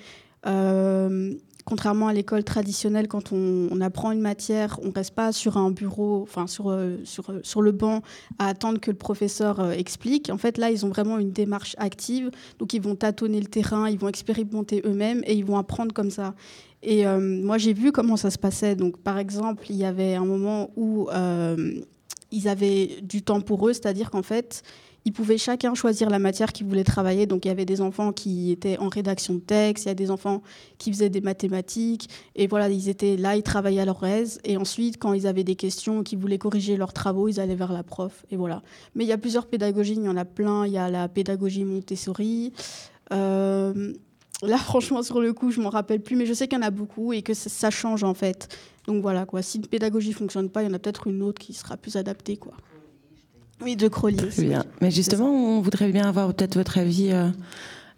Euh, 0.48 1.34
contrairement 1.66 2.08
à 2.08 2.14
l'école 2.14 2.44
traditionnelle, 2.44 3.08
quand 3.08 3.32
on, 3.32 3.82
apprend 3.82 4.12
une 4.12 4.22
matière, 4.22 4.80
on 4.84 4.88
ne 4.88 4.94
reste 4.94 5.16
pas 5.16 5.32
sur 5.32 5.58
un 5.58 5.72
bureau, 5.72 6.22
enfin 6.22 6.48
sur, 6.48 6.70
euh, 6.70 6.98
sur, 7.04 7.32
euh, 7.32 7.40
sur 7.44 7.62
le 7.62 7.72
banc 7.72 8.02
à 8.38 8.48
attendre 8.48 8.80
que 8.80 8.92
le 8.92 8.98
professeur 8.98 9.60
euh, 9.60 9.72
explique. 9.72 10.30
En 10.30 10.38
fait, 10.38 10.58
là, 10.58 10.70
ils 10.70 10.86
ont 10.86 10.90
vraiment 10.90 11.18
une 11.18 11.32
démarche 11.32 11.76
active. 11.80 12.30
Donc, 12.60 12.74
ils 12.74 12.82
vont 12.82 12.96
tâtonner 12.96 13.40
le 13.40 13.48
terrain, 13.48 13.90
ils 13.90 13.98
vont 13.98 14.08
expérimenter 14.08 14.82
eux-mêmes 14.86 15.24
et 15.26 15.34
ils 15.34 15.46
vont 15.46 15.58
apprendre 15.58 15.94
comme 15.94 16.12
ça. 16.12 16.36
Et 16.84 17.06
moi, 17.06 17.60
j'ai 17.60 17.74
vu 17.74 17.92
comment 17.92 18.18
ça 18.18 18.32
se 18.32 18.40
passait. 18.40 18.76
Donc, 18.76 18.98
par 18.98 19.20
exemple, 19.20 19.66
il 19.70 19.76
y 19.76 19.86
avait 19.86 20.16
un 20.16 20.26
moment 20.26 20.72
où 20.76 21.10
ils 22.32 22.48
avaient 22.48 23.02
du 23.04 23.22
temps 23.22 23.40
pour 23.40 23.68
eux, 23.68 23.74
c'est-à-dire 23.74 24.10
qu'en 24.10 24.24
fait, 24.24 24.64
ils 25.06 25.14
pouvaient 25.14 25.38
chacun 25.38 25.73
choisir 25.73 26.10
la 26.10 26.19
matière 26.19 26.53
qu'ils 26.53 26.68
voulaient 26.68 26.84
travailler. 26.84 27.26
Donc 27.26 27.45
il 27.45 27.48
y 27.48 27.52
avait 27.52 27.65
des 27.65 27.82
enfants 27.82 28.11
qui 28.11 28.52
étaient 28.52 28.78
en 28.78 28.90
rédaction 28.90 29.36
de 29.36 29.40
texte, 29.40 29.86
il 29.86 29.88
y 29.88 29.91
a 29.91 29.95
des 29.95 30.11
enfants 30.11 30.41
qui 30.78 30.91
faisaient 30.91 31.10
des 31.10 31.22
mathématiques. 31.22 32.10
Et 32.36 32.48
voilà, 32.48 32.69
ils 32.69 32.90
étaient 32.90 33.18
là, 33.18 33.36
ils 33.36 33.44
travaillaient 33.44 33.82
à 33.82 33.86
leur 33.86 34.03
aise. 34.06 34.40
Et 34.44 34.57
ensuite, 34.57 34.98
quand 34.98 35.14
ils 35.14 35.28
avaient 35.28 35.44
des 35.44 35.56
questions, 35.56 36.03
qu'ils 36.03 36.19
voulaient 36.19 36.38
corriger 36.38 36.78
leurs 36.78 36.94
travaux, 36.94 37.28
ils 37.28 37.40
allaient 37.40 37.56
vers 37.56 37.73
la 37.73 37.84
prof. 37.84 38.26
Et 38.32 38.38
voilà. 38.38 38.61
Mais 38.95 39.03
il 39.03 39.07
y 39.07 39.14
a 39.14 39.18
plusieurs 39.18 39.48
pédagogies, 39.48 39.94
il 39.94 40.03
y 40.03 40.10
en 40.10 40.18
a 40.18 40.26
plein. 40.26 40.65
Il 40.65 40.73
y 40.73 40.78
a 40.78 40.90
la 40.90 41.07
pédagogie 41.07 41.64
Montessori. 41.64 42.53
Euh, 43.11 43.94
là, 44.44 44.57
franchement, 44.57 45.03
sur 45.03 45.22
le 45.22 45.34
coup, 45.34 45.52
je 45.52 45.61
m'en 45.61 45.69
rappelle 45.69 46.02
plus, 46.02 46.15
mais 46.15 46.26
je 46.26 46.34
sais 46.34 46.48
qu'il 46.48 46.60
y 46.60 46.61
en 46.61 46.65
a 46.65 46.72
beaucoup 46.72 47.14
et 47.14 47.22
que 47.22 47.34
ça, 47.34 47.69
change 47.69 48.03
en 48.03 48.14
fait. 48.14 48.56
Donc 48.88 49.02
voilà, 49.02 49.26
quoi. 49.26 49.41
Si 49.41 49.57
une 49.57 49.68
pédagogie 49.68 50.14
fonctionne 50.14 50.49
pas, 50.49 50.64
il 50.64 50.68
y 50.68 50.72
en 50.72 50.73
a 50.73 50.80
peut-être 50.80 51.07
une 51.07 51.22
autre 51.22 51.40
qui 51.40 51.53
sera 51.53 51.78
plus 51.78 51.95
adaptée, 51.95 52.38
quoi. 52.38 52.53
Oui, 53.64 53.76
de 53.76 53.88
Crowley. 53.88 54.18
bien. 54.40 54.66
Mais 54.82 54.92
justement, 54.92 55.30
on 55.30 55.62
voudrait 55.62 55.92
bien 55.92 56.08
avoir 56.08 56.34
peut-être 56.34 56.56
votre 56.56 56.78
avis 56.78 57.12
euh, 57.12 57.30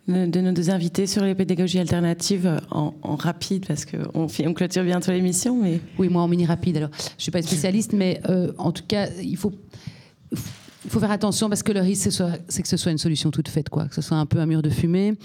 de 0.07 0.41
nos 0.41 0.51
deux 0.51 0.69
invités 0.69 1.07
sur 1.07 1.23
les 1.23 1.35
pédagogies 1.35 1.79
alternatives 1.79 2.59
en, 2.71 2.93
rapide, 3.15 3.65
parce 3.65 3.85
qu'on 3.85 4.27
on 4.27 4.53
clôture 4.53 4.83
bientôt 4.83 5.11
l'émission. 5.11 5.57
Mais... 5.61 5.79
Oui, 5.97 6.09
moi 6.09 6.21
en 6.21 6.27
mini 6.27 6.45
rapide. 6.45 6.77
Alors, 6.77 6.89
je 6.93 7.15
ne 7.15 7.21
suis 7.21 7.31
pas 7.31 7.41
spécialiste, 7.41 7.93
mais 7.93 8.21
euh, 8.29 8.51
en 8.57 8.71
tout 8.71 8.83
cas, 8.87 9.07
il 9.21 9.37
faut 9.37 9.53
il 10.85 10.89
faut 10.89 10.99
faire 10.99 11.11
attention 11.11 11.49
parce 11.49 11.63
que 11.63 11.71
le 11.71 11.79
risque, 11.79 12.09
c'est 12.47 12.61
que 12.61 12.67
ce 12.67 12.77
soit 12.77 12.91
une 12.91 12.97
solution 12.97 13.31
toute 13.31 13.47
faite, 13.47 13.69
quoi, 13.69 13.85
que 13.85 13.95
ce 13.95 14.01
soit 14.01 14.17
un 14.17 14.25
peu 14.25 14.39
un 14.39 14.45
mur 14.45 14.61
de 14.61 14.69
fumée. 14.69 15.15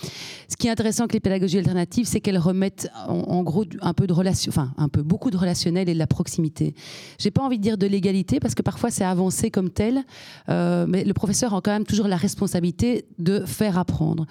Ce 0.48 0.56
qui 0.56 0.68
est 0.68 0.70
intéressant 0.70 1.04
avec 1.04 1.14
les 1.14 1.20
pédagogies 1.20 1.58
alternatives, 1.58 2.06
c'est 2.06 2.20
qu'elles 2.20 2.38
remettent 2.38 2.88
en, 3.06 3.42
gros 3.42 3.64
un 3.80 3.94
peu 3.94 4.06
de 4.06 4.12
relation, 4.12 4.50
enfin 4.50 4.72
un 4.76 4.88
peu 4.88 5.02
beaucoup 5.02 5.30
de 5.30 5.36
relationnel 5.36 5.88
et 5.88 5.94
de 5.94 5.98
la 5.98 6.06
proximité. 6.06 6.74
J'ai 7.18 7.30
pas 7.30 7.42
envie 7.42 7.58
de 7.58 7.62
dire 7.62 7.78
de 7.78 7.86
l'égalité 7.86 8.40
parce 8.40 8.54
que 8.54 8.62
parfois 8.62 8.90
c'est 8.90 9.04
avancé 9.04 9.50
comme 9.50 9.70
tel, 9.70 10.04
euh, 10.48 10.86
mais 10.88 11.04
le 11.04 11.14
professeur 11.14 11.54
a 11.54 11.60
quand 11.60 11.72
même 11.72 11.84
toujours 11.84 12.08
la 12.08 12.16
responsabilité 12.16 13.06
de 13.18 13.40
faire 13.40 13.78
apprendre. 13.78 14.26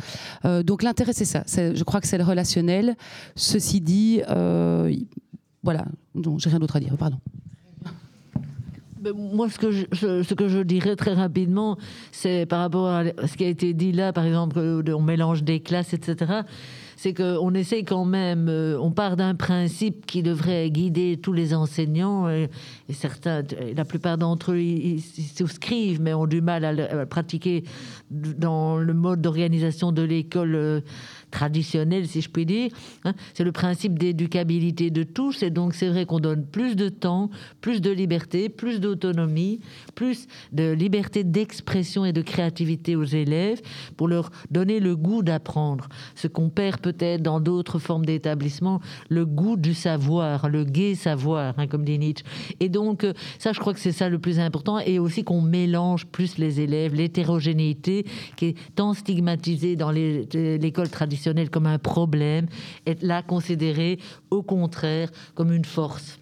Euh, 0.45 0.63
donc 0.63 0.83
l'intérêt, 0.83 1.13
c'est 1.13 1.25
ça. 1.25 1.43
Je 1.47 1.83
crois 1.83 2.01
que 2.01 2.07
c'est 2.07 2.17
le 2.17 2.23
relationnel. 2.23 2.95
Ceci 3.35 3.81
dit, 3.81 4.21
euh, 4.29 4.93
voilà, 5.63 5.85
j'ai 6.37 6.49
rien 6.49 6.59
d'autre 6.59 6.77
à 6.77 6.79
dire. 6.79 6.95
Pardon. 6.97 7.17
Ben, 8.99 9.13
moi, 9.15 9.49
ce 9.49 9.59
que, 9.59 9.71
je, 9.71 9.85
ce 9.91 10.33
que 10.33 10.47
je 10.47 10.59
dirais 10.59 10.95
très 10.95 11.13
rapidement, 11.13 11.77
c'est 12.11 12.45
par 12.45 12.59
rapport 12.59 12.87
à 12.87 13.03
ce 13.27 13.37
qui 13.37 13.45
a 13.45 13.47
été 13.47 13.73
dit 13.73 13.91
là, 13.91 14.13
par 14.13 14.25
exemple, 14.25 14.59
on 14.59 15.01
mélange 15.01 15.43
des 15.43 15.59
classes, 15.59 15.93
etc 15.93 16.43
c'est 16.97 17.13
qu'on 17.13 17.53
essaye 17.53 17.85
quand 17.85 18.05
même, 18.05 18.49
euh, 18.49 18.75
on 18.81 18.91
part 18.91 19.15
d'un 19.17 19.35
principe 19.35 20.07
qui 20.07 20.23
devrait 20.23 20.71
guider 20.71 21.19
tous 21.21 21.31
les 21.31 21.53
enseignants, 21.53 22.27
et, 22.27 22.49
certains, 22.89 23.43
la 23.75 23.85
plupart 23.85 24.17
d'entre 24.17 24.53
eux, 24.53 24.59
ils, 24.59 24.99
souscrivent, 25.01 26.01
mais 26.01 26.15
ont 26.15 26.25
du 26.25 26.41
mal 26.41 26.65
à 26.65 26.73
le 26.73 27.05
pratiquer 27.05 27.63
dans 28.09 28.77
le 28.77 28.93
mode 28.95 29.21
d'organisation 29.21 29.91
de 29.91 30.01
l'école 30.01 30.55
euh, 30.55 30.81
traditionnelle, 31.37 32.07
si 32.07 32.21
je 32.21 32.29
puis 32.29 32.47
dire. 32.47 32.71
Hein. 33.05 33.13
C'est 33.35 33.43
le 33.43 33.51
principe 33.51 33.99
d'éducabilité 33.99 34.89
de 34.89 35.03
tous, 35.03 35.43
et 35.43 35.51
donc 35.51 35.75
c'est 35.75 35.89
vrai 35.89 36.07
qu'on 36.07 36.19
donne 36.19 36.43
plus 36.43 36.75
de 36.75 36.89
temps, 36.89 37.29
plus 37.61 37.79
de 37.79 37.91
liberté, 37.91 38.49
plus 38.49 38.79
d'autonomie, 38.79 39.59
plus 39.93 40.25
de 40.51 40.71
liberté 40.71 41.23
d'expression 41.23 42.05
et 42.05 42.11
de 42.11 42.23
créativité 42.23 42.95
aux 42.95 43.03
élèves 43.03 43.61
pour 43.97 44.07
leur 44.07 44.31
donner 44.49 44.79
le 44.79 44.95
goût 44.95 45.21
d'apprendre. 45.21 45.89
Ce 46.15 46.27
qu'on 46.27 46.49
perd 46.49 46.79
peut-être 46.81 47.21
dans 47.21 47.39
d'autres 47.39 47.77
formes 47.77 48.05
d'établissement, 48.05 48.81
le 49.09 49.23
goût 49.27 49.57
du 49.57 49.75
savoir, 49.75 50.49
le 50.49 50.63
gai 50.63 50.95
savoir, 50.95 51.53
hein, 51.59 51.67
comme 51.67 51.85
dit 51.85 51.99
Nietzsche. 51.99 52.25
Et 52.59 52.69
donc, 52.69 53.03
euh, 53.03 53.13
ça, 53.37 53.53
je 53.53 53.59
crois 53.59 53.75
que 53.75 53.79
c'est 53.79 53.91
ça 53.91 54.09
le 54.09 54.17
plus 54.17 54.39
important, 54.39 54.79
et 54.79 54.97
aussi 54.97 55.23
qu'on 55.23 55.41
mélange 55.41 56.07
plus 56.07 56.39
les 56.39 56.61
élèves, 56.61 56.95
l'hétérogénéité 56.95 58.07
qui 58.37 58.45
est 58.47 58.55
tant 58.73 58.95
stigmatisée 58.95 59.75
dans 59.75 59.91
l'école 59.91 60.89
traditionnelle 60.89 61.26
comme 61.51 61.67
un 61.67 61.79
problème, 61.79 62.47
est 62.85 63.01
là 63.03 63.21
considérée 63.21 63.99
au 64.29 64.43
contraire 64.43 65.09
comme 65.35 65.51
une 65.51 65.65
force. 65.65 66.19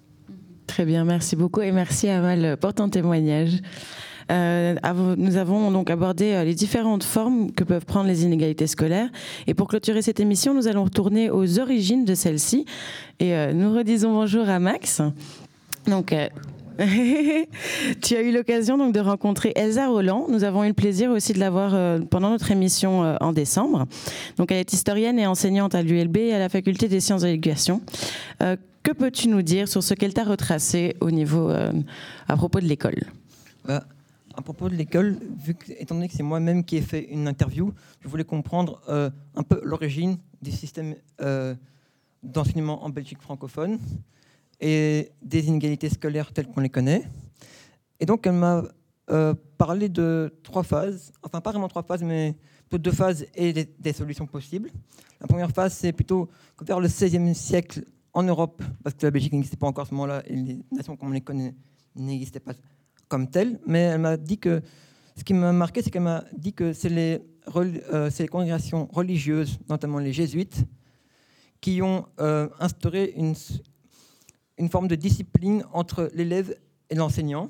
Très 0.67 0.85
bien, 0.85 1.05
merci 1.05 1.35
beaucoup 1.35 1.61
et 1.61 1.71
merci 1.71 2.09
Amal 2.09 2.57
pour 2.57 2.73
ton 2.73 2.89
témoignage. 2.89 3.61
Euh, 4.31 4.75
nous 5.17 5.37
avons 5.37 5.71
donc 5.71 5.89
abordé 5.91 6.33
euh, 6.33 6.43
les 6.43 6.55
différentes 6.55 7.03
formes 7.03 7.51
que 7.51 7.63
peuvent 7.63 7.85
prendre 7.85 8.07
les 8.07 8.23
inégalités 8.23 8.67
scolaires. 8.67 9.09
Et 9.45 9.53
pour 9.53 9.67
clôturer 9.67 10.01
cette 10.01 10.19
émission, 10.19 10.53
nous 10.53 10.67
allons 10.67 10.83
retourner 10.83 11.29
aux 11.29 11.59
origines 11.59 12.05
de 12.05 12.15
celle-ci. 12.15 12.65
Et 13.19 13.35
euh, 13.35 13.53
nous 13.53 13.73
redisons 13.73 14.13
bonjour 14.13 14.49
à 14.49 14.59
Max. 14.59 15.01
Donc, 15.87 16.15
tu 18.01 18.15
as 18.15 18.21
eu 18.21 18.31
l'occasion 18.31 18.77
donc 18.77 18.93
de 18.93 18.99
rencontrer 18.99 19.53
Elsa 19.55 19.87
Roland. 19.87 20.27
Nous 20.29 20.43
avons 20.43 20.63
eu 20.63 20.67
le 20.67 20.73
plaisir 20.73 21.11
aussi 21.11 21.33
de 21.33 21.39
la 21.39 21.49
voir 21.49 21.99
pendant 22.09 22.29
notre 22.29 22.51
émission 22.51 23.01
en 23.21 23.31
décembre. 23.31 23.85
Donc, 24.37 24.51
elle 24.51 24.57
est 24.57 24.73
historienne 24.73 25.17
et 25.19 25.27
enseignante 25.27 25.75
à 25.75 25.81
l'ULB 25.81 26.17
et 26.17 26.33
à 26.33 26.39
la 26.39 26.49
faculté 26.49 26.87
des 26.87 26.99
sciences 26.99 27.21
de 27.21 27.27
l'éducation. 27.27 27.81
que 28.39 28.91
peux-tu 28.91 29.29
nous 29.29 29.41
dire 29.41 29.67
sur 29.67 29.83
ce 29.83 29.93
qu'elle 29.93 30.13
t'a 30.13 30.23
retracé 30.23 30.95
au 30.99 31.11
niveau 31.11 31.49
à 32.27 32.35
propos 32.35 32.59
de 32.59 32.65
l'école? 32.65 33.03
À 34.37 34.41
propos 34.41 34.67
de 34.67 34.75
l'école, 34.75 35.17
vu 35.37 35.55
étant 35.79 35.95
donné 35.95 36.09
que 36.09 36.13
c'est 36.13 36.23
moi-même 36.23 36.65
qui 36.65 36.75
ai 36.75 36.81
fait 36.81 37.05
une 37.09 37.27
interview, 37.27 37.73
je 38.01 38.09
voulais 38.09 38.25
comprendre 38.25 38.81
euh, 38.89 39.09
un 39.35 39.43
peu 39.43 39.61
l'origine 39.63 40.17
du 40.41 40.51
système 40.51 40.95
euh, 41.21 41.55
d'enseignement 42.21 42.83
en 42.83 42.89
Belgique 42.89 43.21
francophone 43.21 43.79
et 44.59 45.11
des 45.21 45.47
inégalités 45.47 45.89
scolaires 45.89 46.31
telles 46.31 46.47
qu'on 46.47 46.61
les 46.61 46.69
connaît. 46.69 47.03
Et 47.99 48.05
donc, 48.05 48.25
elle 48.27 48.33
m'a 48.33 48.63
euh, 49.11 49.33
parlé 49.57 49.89
de 49.89 50.33
trois 50.43 50.63
phases, 50.63 51.11
enfin 51.23 51.41
pas 51.41 51.51
vraiment 51.51 51.67
trois 51.67 51.83
phases, 51.83 52.03
mais 52.03 52.35
plutôt 52.69 52.77
deux 52.77 52.91
phases 52.91 53.25
et 53.35 53.53
des, 53.53 53.93
solutions 53.93 54.25
possibles. 54.25 54.71
La 55.21 55.27
première 55.27 55.51
phase, 55.51 55.73
c'est 55.73 55.93
plutôt 55.93 56.29
vers 56.61 56.79
le 56.79 56.87
XVIe 56.87 57.35
siècle 57.35 57.83
en 58.13 58.23
Europe, 58.23 58.63
parce 58.83 58.95
que 58.95 59.05
la 59.05 59.11
Belgique 59.11 59.33
n'existait 59.33 59.57
pas 59.57 59.67
encore 59.67 59.83
à 59.83 59.87
ce 59.87 59.93
moment-là 59.93 60.23
et 60.25 60.35
les 60.35 60.59
nations 60.71 60.95
comme 60.95 61.09
on 61.09 61.11
les 61.11 61.21
connaît 61.21 61.53
n'existaient 61.95 62.39
pas 62.39 62.53
comme 63.07 63.29
telle, 63.29 63.59
mais 63.67 63.79
elle 63.79 64.01
m'a 64.01 64.17
dit 64.17 64.37
que 64.37 64.61
ce 65.15 65.23
qui 65.23 65.33
m'a 65.33 65.53
marqué, 65.53 65.81
c'est 65.81 65.91
qu'elle 65.91 66.01
m'a 66.01 66.23
dit 66.35 66.53
que 66.53 66.73
c'est 66.73 66.89
les, 66.89 67.21
euh, 67.55 68.09
congrégations 68.29 68.89
religieuses, 68.91 69.59
notamment 69.69 69.99
les 69.99 70.11
jésuites, 70.11 70.65
qui 71.61 71.81
ont 71.81 72.05
euh, 72.19 72.49
instauré 72.59 73.13
une, 73.15 73.35
une 74.57 74.69
forme 74.69 74.87
de 74.87 74.95
discipline 74.95 75.63
entre 75.73 76.09
l'élève 76.13 76.55
et 76.89 76.95
l'enseignant. 76.95 77.49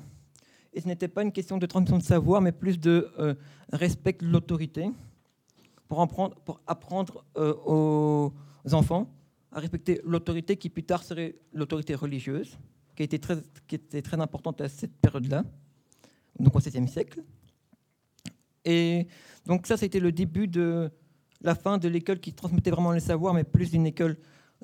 Et 0.72 0.80
ce 0.80 0.86
n'était 0.86 1.08
pas 1.08 1.22
une 1.22 1.32
question 1.32 1.58
de 1.58 1.66
transmission 1.66 1.98
de 1.98 2.02
savoir, 2.02 2.40
mais 2.40 2.52
plus 2.52 2.78
de 2.78 3.10
euh, 3.18 3.34
respect 3.72 4.18
de 4.20 4.26
l'autorité, 4.26 4.90
pour, 5.88 6.00
apprendre 6.66 7.24
aux 7.36 8.32
enfants 8.72 9.08
à 9.52 9.60
respecter 9.60 10.00
l'autorité 10.04 10.56
qui 10.56 10.68
plus 10.68 10.82
tard 10.82 11.02
serait 11.04 11.36
l'autorité 11.52 11.94
religieuse 11.94 12.58
qui, 12.96 13.02
était 13.02 13.18
très, 13.18 13.36
qui 13.68 13.76
était 13.76 14.02
très 14.02 14.20
importante 14.20 14.60
à 14.60 14.68
cette 14.68 14.94
période-là, 14.96 15.44
donc 16.40 16.56
au 16.56 16.58
XVIe 16.58 16.88
siècle. 16.88 17.22
Et 18.64 19.06
donc 19.44 19.66
ça, 19.66 19.76
c'était 19.76 20.00
le 20.00 20.10
début 20.10 20.48
de 20.48 20.90
la 21.42 21.54
fin 21.54 21.78
de 21.78 21.88
l'école 21.88 22.18
qui 22.18 22.32
transmettait 22.32 22.70
vraiment 22.70 22.92
les 22.92 23.00
savoirs, 23.00 23.34
mais 23.34 23.44
plus 23.44 23.70
d'une 23.70 23.86
école 23.86 24.16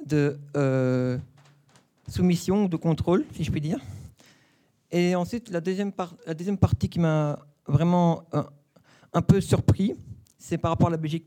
de 0.04 0.40
euh, 0.56 1.18
soumission, 2.12 2.66
de 2.66 2.76
contrôle, 2.76 3.24
si 3.34 3.42
je 3.42 3.50
puis 3.50 3.60
dire. 3.60 3.78
Et 4.90 5.14
ensuite, 5.14 5.48
la 5.50 5.60
deuxième, 5.60 5.92
partie 5.92 6.88
qui 6.88 7.00
m'a 7.00 7.38
vraiment 7.66 8.24
euh, 8.34 8.42
un, 9.14 9.22
peu 9.22 9.40
surpris, 9.40 9.94
c'est 10.38 10.58
par 10.58 10.72
rapport 10.72 10.88
à 10.88 10.90
la 10.90 10.98
Belgique 10.98 11.26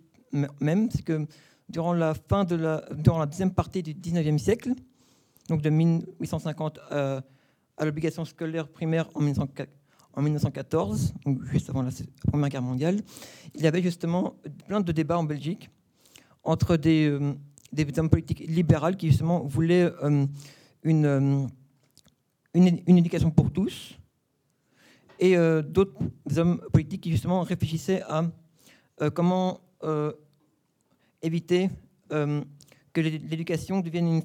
même, 0.59 0.89
c'est 0.91 1.01
que 1.01 1.25
durant 1.69 1.93
la 1.93 2.13
fin 2.13 2.43
de 2.43 2.55
la, 2.55 2.83
durant 2.95 3.17
la 3.19 3.25
deuxième 3.25 3.51
partie 3.51 3.81
du 3.81 3.93
19e 3.93 4.37
siècle, 4.37 4.73
donc 5.49 5.61
de 5.61 5.69
1850 5.69 6.79
euh, 6.91 7.21
à 7.77 7.85
l'obligation 7.85 8.23
scolaire 8.23 8.67
primaire 8.67 9.09
en, 9.15 9.21
1914, 9.21 11.13
donc 11.25 11.43
juste 11.45 11.69
avant 11.69 11.81
la 11.81 11.89
Première 12.27 12.49
Guerre 12.49 12.61
mondiale, 12.61 13.01
il 13.55 13.61
y 13.61 13.67
avait 13.67 13.81
justement 13.81 14.35
plein 14.67 14.81
de 14.81 14.91
débats 14.91 15.17
en 15.17 15.23
Belgique 15.23 15.69
entre 16.43 16.77
des, 16.77 17.09
euh, 17.09 17.33
hommes 17.97 18.09
politiques 18.09 18.43
libéraux 18.47 18.91
qui 18.91 19.09
justement 19.09 19.39
voulaient 19.39 19.91
une, 20.85 21.49
une, 22.53 22.97
éducation 22.97 23.31
pour 23.31 23.51
tous, 23.51 23.97
et 25.19 25.35
d'autres 25.35 25.97
hommes 26.37 26.61
politiques 26.71 27.01
qui 27.01 27.11
justement 27.11 27.41
réfléchissaient 27.41 28.01
à 28.03 28.23
comment 29.13 29.59
éviter 31.21 31.69
que 32.95 33.01
l'éducation 33.01 33.81
devienne 33.81 34.07
une, 34.07 34.23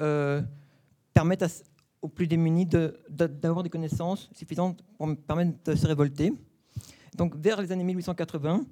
euh, 0.00 0.40
permettre 1.12 1.46
aux 2.00 2.08
plus 2.08 2.26
démunis 2.26 2.66
d'avoir 3.08 3.62
des 3.62 3.70
connaissances 3.70 4.30
suffisantes 4.32 4.82
pour 4.98 5.16
permettre 5.16 5.52
de 5.64 5.74
se 5.74 5.86
révolter. 5.86 6.32
Donc 7.16 7.36
vers 7.36 7.60
les 7.60 7.72
années 7.72 7.84
1880, 7.84 8.64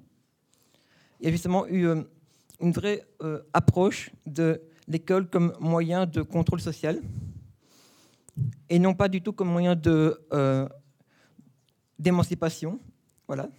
il 1.19 1.25
y 1.25 1.29
a 1.29 1.31
justement 1.31 1.65
eu 1.67 1.87
euh, 1.87 2.03
une 2.59 2.71
vraie 2.71 3.05
euh, 3.21 3.41
approche 3.53 4.11
de 4.25 4.61
l'école 4.87 5.29
comme 5.29 5.53
moyen 5.59 6.05
de 6.05 6.21
contrôle 6.21 6.61
social 6.61 6.99
et 8.69 8.79
non 8.79 8.93
pas 8.93 9.07
du 9.07 9.21
tout 9.21 9.33
comme 9.33 9.49
moyen 9.49 9.75
de 9.75 10.19
d'émancipation. 11.99 12.79
Voilà. 13.27 13.49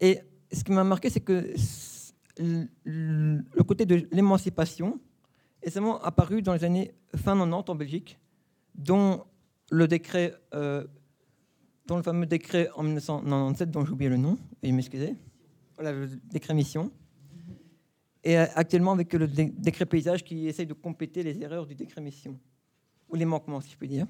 Et 0.00 0.20
ce 0.52 0.64
qui 0.64 0.72
m'a 0.72 0.84
marqué, 0.84 1.10
c'est 1.10 1.20
que 1.20 1.54
le 2.38 3.62
côté 3.62 3.86
de 3.86 4.08
l'émancipation 4.12 5.00
est 5.62 5.70
seulement 5.70 6.00
apparu 6.02 6.42
dans 6.42 6.52
les 6.52 6.64
années 6.64 6.92
fin 7.14 7.36
90 7.36 7.70
en 7.70 7.74
Belgique, 7.74 8.18
dont 8.74 9.24
le 9.70 9.88
décret, 9.88 10.34
euh, 10.54 10.86
dont 11.86 11.96
le 11.96 12.02
fameux 12.02 12.26
décret 12.26 12.68
en 12.74 12.82
1997, 12.82 13.70
dont 13.70 13.84
j'ai 13.84 13.92
oublié 13.92 14.10
le 14.10 14.16
nom, 14.16 14.38
et 14.62 14.70
m'excusez, 14.70 15.14
voilà, 15.76 15.92
le 15.92 16.08
décret 16.30 16.54
mission, 16.54 16.90
et 18.26 18.36
euh, 18.36 18.46
actuellement 18.56 18.92
avec 18.92 19.12
le 19.12 19.28
décret 19.28 19.86
paysage 19.86 20.24
qui 20.24 20.48
essaye 20.48 20.66
de 20.66 20.72
compléter 20.74 21.22
les 21.22 21.40
erreurs 21.40 21.64
du 21.64 21.76
décret 21.76 22.00
mission, 22.00 22.36
ou 23.08 23.14
les 23.14 23.24
manquements, 23.24 23.60
si 23.60 23.70
je 23.70 23.76
puis 23.76 23.86
dire. 23.86 24.06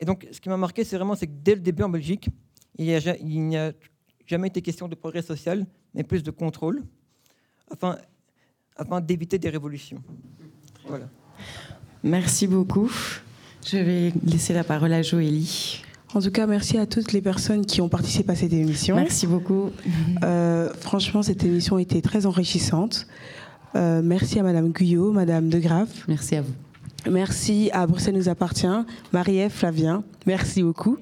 Et 0.00 0.06
donc, 0.06 0.26
ce 0.32 0.40
qui 0.40 0.48
m'a 0.48 0.56
marqué, 0.56 0.82
c'est 0.82 0.96
vraiment 0.96 1.14
que 1.14 1.26
dès 1.26 1.54
le 1.54 1.60
début 1.60 1.82
en 1.82 1.90
Belgique, 1.90 2.30
il 2.78 2.86
n'y 2.86 3.56
a, 3.56 3.72
jamais 4.26 4.48
été 4.48 4.62
question 4.62 4.88
de 4.88 4.94
progrès 4.94 5.20
social, 5.20 5.66
mais 5.92 6.04
plus 6.04 6.22
de 6.22 6.30
contrôle, 6.30 6.82
afin 7.70 7.98
afin 8.76 9.02
d'éviter 9.02 9.38
des 9.38 9.50
révolutions. 9.50 10.02
Voilà. 10.86 11.10
Merci 12.02 12.46
beaucoup. 12.46 12.90
Je 13.66 13.76
vais 13.76 14.12
laisser 14.24 14.54
la 14.54 14.64
parole 14.64 14.94
à 14.94 15.02
Joélie. 15.02 15.82
En 16.12 16.20
tout 16.20 16.30
cas, 16.30 16.46
merci 16.46 16.76
à 16.76 16.86
toutes 16.86 17.12
les 17.12 17.20
personnes 17.20 17.64
qui 17.64 17.80
ont 17.80 17.88
participé 17.88 18.32
à 18.32 18.34
cette 18.34 18.52
émission. 18.52 18.96
Merci 18.96 19.26
beaucoup. 19.26 19.70
Euh, 20.24 20.68
franchement, 20.80 21.22
cette 21.22 21.44
émission 21.44 21.78
était 21.78 22.00
très 22.00 22.26
enrichissante. 22.26 23.06
Euh, 23.76 24.02
merci 24.02 24.40
à 24.40 24.42
Madame 24.42 24.70
Guyot, 24.70 25.12
Madame 25.12 25.48
De 25.48 25.58
Graaf. 25.58 25.88
Merci 26.08 26.36
à 26.36 26.42
vous. 26.42 26.52
Merci 27.08 27.70
à 27.72 27.86
Bruxelles 27.86 28.16
nous 28.16 28.28
appartient, 28.28 28.66
Marie-Ève 29.12 29.52
Flavien. 29.52 30.02
Merci 30.26 30.62
beaucoup. 30.62 30.98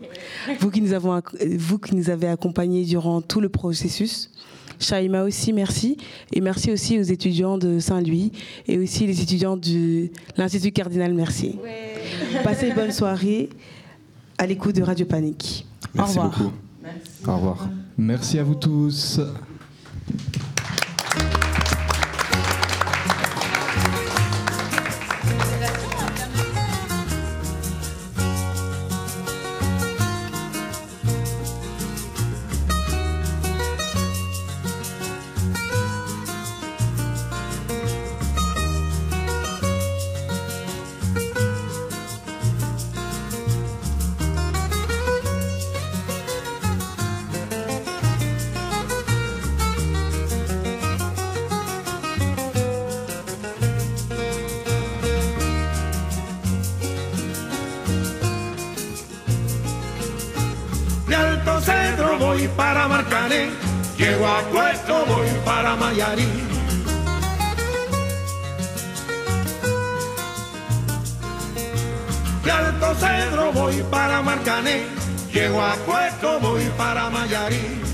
Vous 0.60 0.70
qui, 0.70 0.82
nous 0.82 0.92
avons, 0.92 1.20
vous 1.56 1.78
qui 1.78 1.96
nous 1.96 2.10
avez 2.10 2.28
accompagnés 2.28 2.84
durant 2.84 3.20
tout 3.22 3.40
le 3.40 3.48
processus. 3.48 4.30
Shaima 4.78 5.24
aussi, 5.24 5.52
merci. 5.52 5.96
Et 6.32 6.40
merci 6.40 6.70
aussi 6.70 6.98
aux 6.98 7.02
étudiants 7.02 7.58
de 7.58 7.80
Saint-Louis 7.80 8.30
et 8.68 8.78
aussi 8.78 9.06
les 9.06 9.20
étudiants 9.22 9.56
de 9.56 10.08
l'Institut 10.36 10.70
Cardinal 10.70 11.14
Merci. 11.14 11.58
Passez 12.44 12.68
une 12.68 12.74
bonne 12.74 12.92
soirée 12.92 13.48
à 14.38 14.46
l'écoute 14.46 14.76
de 14.76 14.82
Radio 14.82 15.04
Panique. 15.04 15.66
Merci 15.94 16.18
Au 16.18 16.22
revoir. 16.22 16.38
beaucoup. 16.38 16.52
Au 17.26 17.36
revoir. 17.36 17.68
Merci 17.96 18.38
à 18.38 18.44
vous 18.44 18.54
tous. 18.54 19.20
Para 76.78 77.10
Mayarí. 77.10 77.87